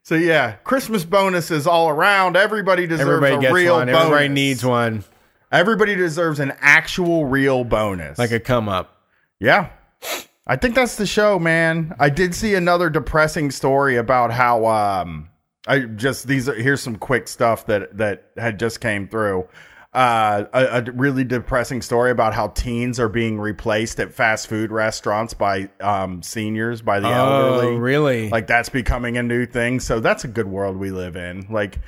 So 0.08 0.16
yeah, 0.16 0.54
Christmas 0.64 1.04
bonuses 1.04 1.68
all 1.68 1.90
around. 1.90 2.38
Everybody 2.38 2.88
deserves 2.88 3.10
Everybody 3.10 3.36
a 3.36 3.40
gets 3.42 3.54
real 3.54 3.74
one. 3.74 3.88
bonus. 3.88 4.02
Everybody 4.04 4.28
needs 4.30 4.64
one. 4.64 5.04
Everybody 5.52 5.96
deserves 5.96 6.40
an 6.40 6.54
actual 6.62 7.26
real 7.26 7.66
bonus. 7.66 8.18
Like 8.18 8.32
a 8.32 8.40
come 8.40 8.70
up. 8.70 9.02
yeah. 9.38 9.68
I 10.48 10.56
think 10.56 10.76
that's 10.76 10.96
the 10.96 11.06
show, 11.06 11.40
man. 11.40 11.94
I 12.00 12.10
did 12.10 12.34
see 12.34 12.56
another 12.56 12.90
depressing 12.90 13.52
story 13.52 13.98
about 13.98 14.32
how 14.32 14.66
um 14.68 15.28
I 15.68 15.80
just 15.80 16.26
these 16.26 16.48
are 16.48 16.56
here's 16.56 16.80
some 16.82 16.96
quick 16.96 17.28
stuff 17.28 17.66
that 17.66 17.98
that 17.98 18.32
had 18.38 18.60
just 18.60 18.80
came 18.80 19.10
through. 19.10 19.46
Uh, 19.98 20.46
a, 20.54 20.66
a 20.88 20.92
really 20.92 21.24
depressing 21.24 21.82
story 21.82 22.12
about 22.12 22.32
how 22.32 22.50
teens 22.50 23.00
are 23.00 23.10
being 23.10 23.40
replaced 23.40 24.00
at 24.00 24.14
fast 24.14 24.46
food 24.46 24.72
restaurants 24.72 25.34
by 25.34 25.68
um, 25.82 26.22
seniors, 26.22 26.84
by 26.84 27.00
the 27.00 27.08
elderly. 27.08 27.74
Oh, 27.74 27.78
really? 27.78 28.30
Like 28.30 28.46
that's 28.46 28.70
becoming 28.70 29.18
a 29.18 29.24
new 29.24 29.48
thing. 29.48 29.80
So 29.80 30.00
that's 30.00 30.24
a 30.24 30.28
good 30.28 30.46
world 30.46 30.78
we 30.78 30.92
live 30.92 31.16
in. 31.16 31.48
Like 31.50 31.80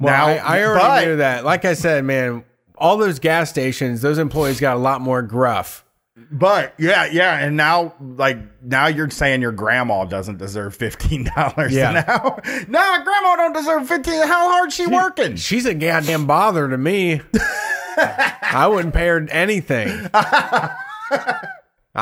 Well, 0.00 0.14
now, 0.16 0.26
I, 0.28 0.60
I 0.60 0.64
already 0.64 0.80
but- 0.80 1.04
knew 1.04 1.16
that. 1.16 1.44
Like 1.44 1.66
I 1.66 1.74
said, 1.74 2.04
man, 2.06 2.42
all 2.78 2.96
those 2.96 3.18
gas 3.18 3.50
stations, 3.50 4.00
those 4.00 4.16
employees 4.16 4.60
got 4.60 4.74
a 4.76 4.80
lot 4.80 5.02
more 5.02 5.20
gruff. 5.20 5.84
But 6.30 6.74
yeah, 6.78 7.06
yeah, 7.06 7.38
and 7.38 7.56
now 7.56 7.94
like 8.00 8.38
now 8.62 8.86
you're 8.86 9.08
saying 9.10 9.40
your 9.40 9.52
grandma 9.52 10.04
doesn't 10.04 10.36
deserve 10.38 10.76
fifteen 10.76 11.24
dollars 11.36 11.72
Yeah. 11.72 11.90
an 11.90 12.04
hour. 12.06 12.42
Nah, 12.68 13.02
grandma 13.04 13.36
don't 13.36 13.52
deserve 13.54 13.88
fifteen. 13.88 14.20
How 14.26 14.50
hard 14.50 14.72
she 14.72 14.86
working? 14.86 15.36
She's 15.36 15.64
a 15.66 15.74
goddamn 15.74 16.26
bother 16.26 16.68
to 16.68 16.76
me. 16.78 17.20
I 17.96 18.66
wouldn't 18.70 18.94
pay 18.94 19.08
her 19.08 19.26
anything. 19.30 19.88
I 20.12 20.76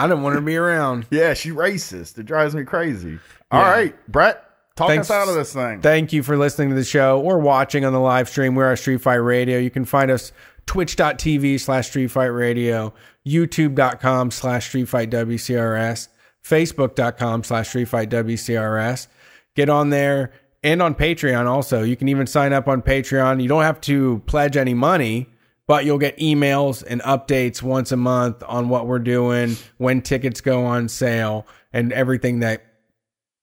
didn't 0.02 0.22
want 0.22 0.34
her 0.34 0.40
to 0.40 0.44
be 0.46 0.56
around. 0.56 1.06
Yeah, 1.10 1.34
she 1.34 1.50
racist. 1.50 2.18
It 2.18 2.24
drives 2.26 2.54
me 2.54 2.64
crazy. 2.64 3.18
All 3.50 3.62
right, 3.62 3.92
Yeah. 3.92 4.00
Brett. 4.08 4.42
Talk 4.74 4.88
Thanks. 4.88 5.08
us 5.10 5.16
out 5.16 5.28
of 5.28 5.34
this 5.36 5.54
thing. 5.54 5.80
Thank 5.80 6.12
you 6.12 6.22
for 6.22 6.36
listening 6.36 6.68
to 6.68 6.74
the 6.74 6.84
show 6.84 7.18
or 7.20 7.38
watching 7.38 7.86
on 7.86 7.94
the 7.94 8.00
live 8.00 8.28
stream. 8.28 8.54
We're 8.54 8.70
at 8.72 8.78
Street 8.78 9.00
Fight 9.00 9.14
Radio. 9.14 9.58
You 9.58 9.70
can 9.70 9.86
find 9.86 10.10
us 10.10 10.32
twitch.tv 10.66 11.58
slash 11.60 11.88
Street 11.88 12.08
Fight 12.08 12.26
Radio, 12.26 12.92
youtube.com 13.26 14.30
slash 14.30 14.68
Street 14.68 14.88
Fight 14.88 15.10
WCRS, 15.10 16.08
facebook.com 16.44 17.44
slash 17.44 17.68
Street 17.68 17.86
Fight 17.88 18.10
WCRS. 18.10 19.08
Get 19.54 19.68
on 19.68 19.90
there 19.90 20.32
and 20.62 20.80
on 20.82 20.94
Patreon 20.94 21.46
also. 21.46 21.82
You 21.82 21.96
can 21.96 22.08
even 22.08 22.26
sign 22.26 22.52
up 22.52 22.68
on 22.68 22.82
Patreon. 22.82 23.42
You 23.42 23.48
don't 23.48 23.62
have 23.62 23.80
to 23.82 24.22
pledge 24.26 24.56
any 24.56 24.74
money, 24.74 25.28
but 25.66 25.84
you'll 25.84 25.98
get 25.98 26.16
emails 26.18 26.84
and 26.86 27.00
updates 27.02 27.62
once 27.62 27.90
a 27.92 27.96
month 27.96 28.42
on 28.46 28.68
what 28.68 28.86
we're 28.86 28.98
doing, 28.98 29.56
when 29.78 30.02
tickets 30.02 30.40
go 30.40 30.64
on 30.64 30.88
sale, 30.88 31.46
and 31.72 31.92
everything 31.92 32.40
that 32.40 32.64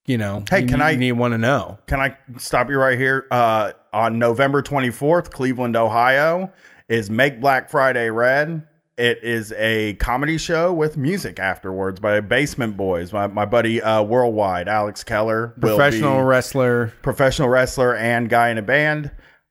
you 0.05 0.17
know 0.17 0.43
Hey, 0.49 0.61
you, 0.61 0.67
can 0.67 0.81
I- 0.81 0.91
you 0.91 1.15
want 1.15 1.33
to 1.33 1.37
know. 1.37 1.77
Can 1.87 1.99
I 1.99 2.17
stop 2.37 2.69
you 2.69 2.77
right 2.77 2.97
here? 2.97 3.25
Uh, 3.31 3.71
on 3.91 4.19
November 4.19 4.61
24th, 4.61 5.29
Cleveland, 5.31 5.75
Ohio, 5.75 6.51
is 6.89 7.09
Make 7.09 7.39
Black 7.41 7.69
Friday 7.69 8.09
Red. 8.09 8.67
It 8.95 9.23
is 9.23 9.51
a 9.53 9.95
comedy 9.95 10.37
show 10.37 10.71
with 10.71 10.97
music 10.97 11.39
afterwards 11.39 11.99
by 11.99 12.19
Basement 12.21 12.77
Boys. 12.77 13.11
My, 13.11 13.25
my 13.25 13.45
buddy 13.45 13.81
uh, 13.81 14.03
Worldwide, 14.03 14.67
Alex 14.67 15.03
Keller, 15.03 15.47
Professional 15.59 16.21
wrestler. 16.23 16.93
professional 17.01 17.49
wrestler 17.49 17.95
and 17.95 18.29
guy 18.29 18.49
in 18.49 18.59
a 18.59 18.61
band. 18.61 19.09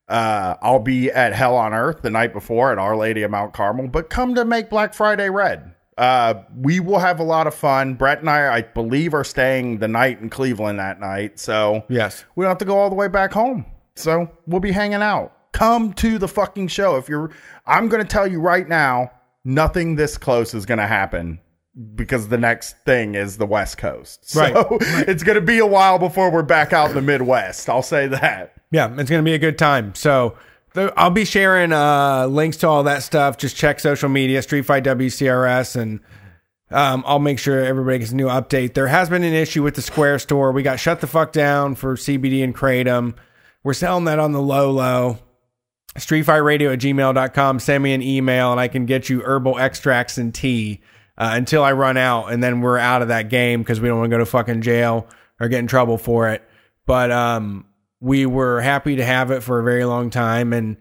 Uh, 0.08 0.54
I'll 0.62 0.78
be 0.78 1.10
at 1.10 1.32
Hell 1.32 1.56
on 1.56 1.74
Earth 1.74 2.02
the 2.02 2.10
night 2.10 2.32
before 2.32 2.70
at 2.70 2.78
Our 2.78 2.96
Lady 2.96 3.22
of 3.22 3.32
Mount 3.32 3.52
Carmel, 3.52 3.88
but 3.88 4.10
come 4.10 4.36
to 4.36 4.44
Make 4.44 4.70
Black 4.70 4.94
Friday 4.94 5.28
Red. 5.28 5.74
Uh, 5.98 6.42
we 6.56 6.78
will 6.78 7.00
have 7.00 7.18
a 7.18 7.24
lot 7.24 7.48
of 7.48 7.54
fun. 7.54 7.94
Brett 7.94 8.20
and 8.20 8.30
I, 8.30 8.54
I 8.54 8.62
believe, 8.62 9.12
are 9.12 9.24
staying 9.24 9.78
the 9.78 9.88
night 9.88 10.20
in 10.20 10.30
Cleveland 10.30 10.78
that 10.78 11.00
night. 11.00 11.40
So 11.40 11.84
Yes. 11.88 12.24
we 12.36 12.44
don't 12.44 12.50
have 12.50 12.58
to 12.58 12.64
go 12.64 12.78
all 12.78 12.88
the 12.90 12.94
way 12.94 13.08
back 13.08 13.32
home. 13.32 13.66
So 13.96 14.30
we'll 14.46 14.60
be 14.60 14.72
hanging 14.72 15.02
out. 15.02 15.32
Come 15.52 15.92
to 15.94 16.18
the 16.18 16.28
fucking 16.28 16.68
show. 16.68 16.96
If 16.96 17.08
you're, 17.08 17.30
I'm 17.66 17.88
going 17.88 18.02
to 18.02 18.08
tell 18.08 18.26
you 18.26 18.40
right 18.40 18.66
now, 18.68 19.10
nothing 19.44 19.96
this 19.96 20.16
close 20.18 20.54
is 20.54 20.66
going 20.66 20.78
to 20.78 20.86
happen 20.86 21.40
because 21.94 22.28
the 22.28 22.38
next 22.38 22.76
thing 22.84 23.14
is 23.14 23.38
the 23.38 23.46
West 23.46 23.78
Coast. 23.78 24.20
So 24.28 24.40
Right. 24.40 24.54
it's 25.08 25.22
going 25.22 25.36
to 25.36 25.40
be 25.40 25.58
a 25.58 25.66
while 25.66 25.98
before 25.98 26.30
we're 26.30 26.42
back 26.42 26.72
out 26.72 26.90
in 26.90 26.94
the 26.94 27.02
Midwest. 27.02 27.68
I'll 27.68 27.82
say 27.82 28.06
that. 28.08 28.52
Yeah, 28.70 28.86
it's 28.98 29.10
going 29.10 29.22
to 29.22 29.28
be 29.28 29.34
a 29.34 29.38
good 29.38 29.58
time. 29.58 29.94
So 29.94 30.36
I'll 30.74 31.10
be 31.10 31.24
sharing 31.24 31.72
uh, 31.72 32.26
links 32.26 32.58
to 32.58 32.68
all 32.68 32.82
that 32.84 33.02
stuff. 33.02 33.36
Just 33.38 33.56
check 33.56 33.80
social 33.80 34.08
media, 34.08 34.42
Street 34.42 34.62
Fight 34.62 34.84
WCRS, 34.84 35.76
and 35.76 36.00
um, 36.70 37.04
I'll 37.06 37.18
make 37.18 37.38
sure 37.38 37.60
everybody 37.62 37.98
gets 37.98 38.12
a 38.12 38.16
new 38.16 38.28
update. 38.28 38.72
There 38.74 38.86
has 38.88 39.10
been 39.10 39.24
an 39.24 39.34
issue 39.34 39.62
with 39.62 39.74
the 39.74 39.82
Square 39.82 40.20
store. 40.20 40.52
We 40.52 40.62
got 40.62 40.80
shut 40.80 41.00
the 41.02 41.06
fuck 41.06 41.32
down 41.32 41.74
for 41.74 41.96
CBD 41.96 42.42
and 42.42 42.54
Kratom. 42.54 43.14
We're 43.62 43.74
selling 43.74 44.04
that 44.06 44.18
on 44.18 44.32
the 44.32 44.40
low 44.40 44.70
low. 44.70 45.18
StreetFightRadio 45.96 46.72
at 46.72 46.78
gmail.com. 46.78 47.58
Send 47.60 47.82
me 47.82 47.92
an 47.92 48.02
email 48.02 48.50
and 48.50 48.60
I 48.60 48.68
can 48.68 48.86
get 48.86 49.08
you 49.08 49.22
herbal 49.22 49.58
extracts 49.58 50.18
and 50.18 50.34
tea 50.34 50.80
uh, 51.18 51.30
until 51.34 51.62
I 51.62 51.72
run 51.72 51.96
out. 51.96 52.32
And 52.32 52.42
then 52.42 52.60
we're 52.60 52.78
out 52.78 53.02
of 53.02 53.08
that 53.08 53.28
game 53.28 53.62
because 53.62 53.80
we 53.80 53.88
don't 53.88 53.98
want 53.98 54.10
to 54.10 54.14
go 54.16 54.18
to 54.18 54.26
fucking 54.26 54.62
jail 54.62 55.06
or 55.40 55.48
get 55.48 55.58
in 55.58 55.66
trouble 55.66 55.98
for 55.98 56.30
it. 56.30 56.42
But 56.86 57.10
um, 57.10 57.66
we 58.00 58.26
were 58.26 58.60
happy 58.60 58.96
to 58.96 59.04
have 59.04 59.30
it 59.30 59.42
for 59.42 59.60
a 59.60 59.64
very 59.64 59.84
long 59.84 60.10
time. 60.10 60.52
And 60.52 60.76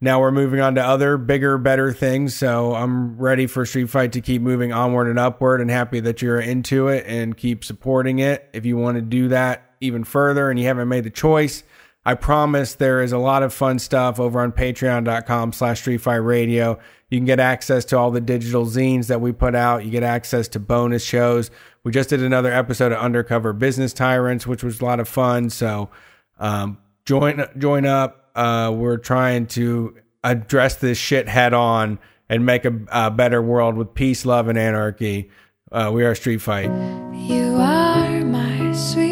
now 0.00 0.20
we're 0.20 0.32
moving 0.32 0.60
on 0.60 0.74
to 0.74 0.84
other 0.84 1.16
bigger, 1.16 1.56
better 1.58 1.92
things. 1.92 2.34
So 2.34 2.74
I'm 2.74 3.16
ready 3.16 3.46
for 3.46 3.64
Street 3.64 3.88
Fight 3.88 4.12
to 4.12 4.20
keep 4.20 4.42
moving 4.42 4.72
onward 4.72 5.08
and 5.08 5.18
upward 5.18 5.60
and 5.60 5.70
happy 5.70 6.00
that 6.00 6.20
you're 6.20 6.40
into 6.40 6.88
it 6.88 7.06
and 7.06 7.36
keep 7.36 7.64
supporting 7.64 8.18
it. 8.18 8.48
If 8.52 8.66
you 8.66 8.76
want 8.76 8.96
to 8.96 9.02
do 9.02 9.28
that 9.28 9.74
even 9.80 10.04
further 10.04 10.50
and 10.50 10.58
you 10.58 10.66
haven't 10.66 10.88
made 10.88 11.04
the 11.04 11.10
choice, 11.10 11.62
I 12.06 12.14
promise 12.14 12.74
there 12.74 13.02
is 13.02 13.10
a 13.10 13.18
lot 13.18 13.42
of 13.42 13.52
fun 13.52 13.80
stuff 13.80 14.20
over 14.20 14.38
on 14.38 14.52
patreon.com 14.52 15.52
slash 15.52 15.80
Street 15.80 15.98
Fight 15.98 16.16
Radio. 16.16 16.78
You 17.10 17.18
can 17.18 17.24
get 17.24 17.40
access 17.40 17.84
to 17.86 17.98
all 17.98 18.12
the 18.12 18.20
digital 18.20 18.64
zines 18.64 19.08
that 19.08 19.20
we 19.20 19.32
put 19.32 19.56
out. 19.56 19.84
You 19.84 19.90
get 19.90 20.04
access 20.04 20.46
to 20.48 20.60
bonus 20.60 21.04
shows. 21.04 21.50
We 21.82 21.90
just 21.90 22.08
did 22.08 22.22
another 22.22 22.52
episode 22.52 22.92
of 22.92 22.98
Undercover 22.98 23.52
Business 23.52 23.92
Tyrants, 23.92 24.46
which 24.46 24.62
was 24.62 24.80
a 24.80 24.84
lot 24.84 25.00
of 25.00 25.08
fun. 25.08 25.50
So 25.50 25.90
um, 26.38 26.78
join 27.04 27.44
join 27.58 27.84
up. 27.84 28.30
Uh, 28.36 28.72
we're 28.72 28.98
trying 28.98 29.46
to 29.48 29.96
address 30.22 30.76
this 30.76 30.98
shit 30.98 31.26
head 31.26 31.54
on 31.54 31.98
and 32.28 32.46
make 32.46 32.64
a, 32.64 32.72
a 32.92 33.10
better 33.10 33.42
world 33.42 33.76
with 33.76 33.94
peace, 33.94 34.24
love, 34.24 34.46
and 34.46 34.56
anarchy. 34.56 35.28
Uh, 35.72 35.90
we 35.92 36.04
are 36.04 36.14
Street 36.14 36.38
Fight. 36.38 36.70
You 37.12 37.56
are 37.56 38.24
my 38.24 38.72
sweetest 38.72 39.05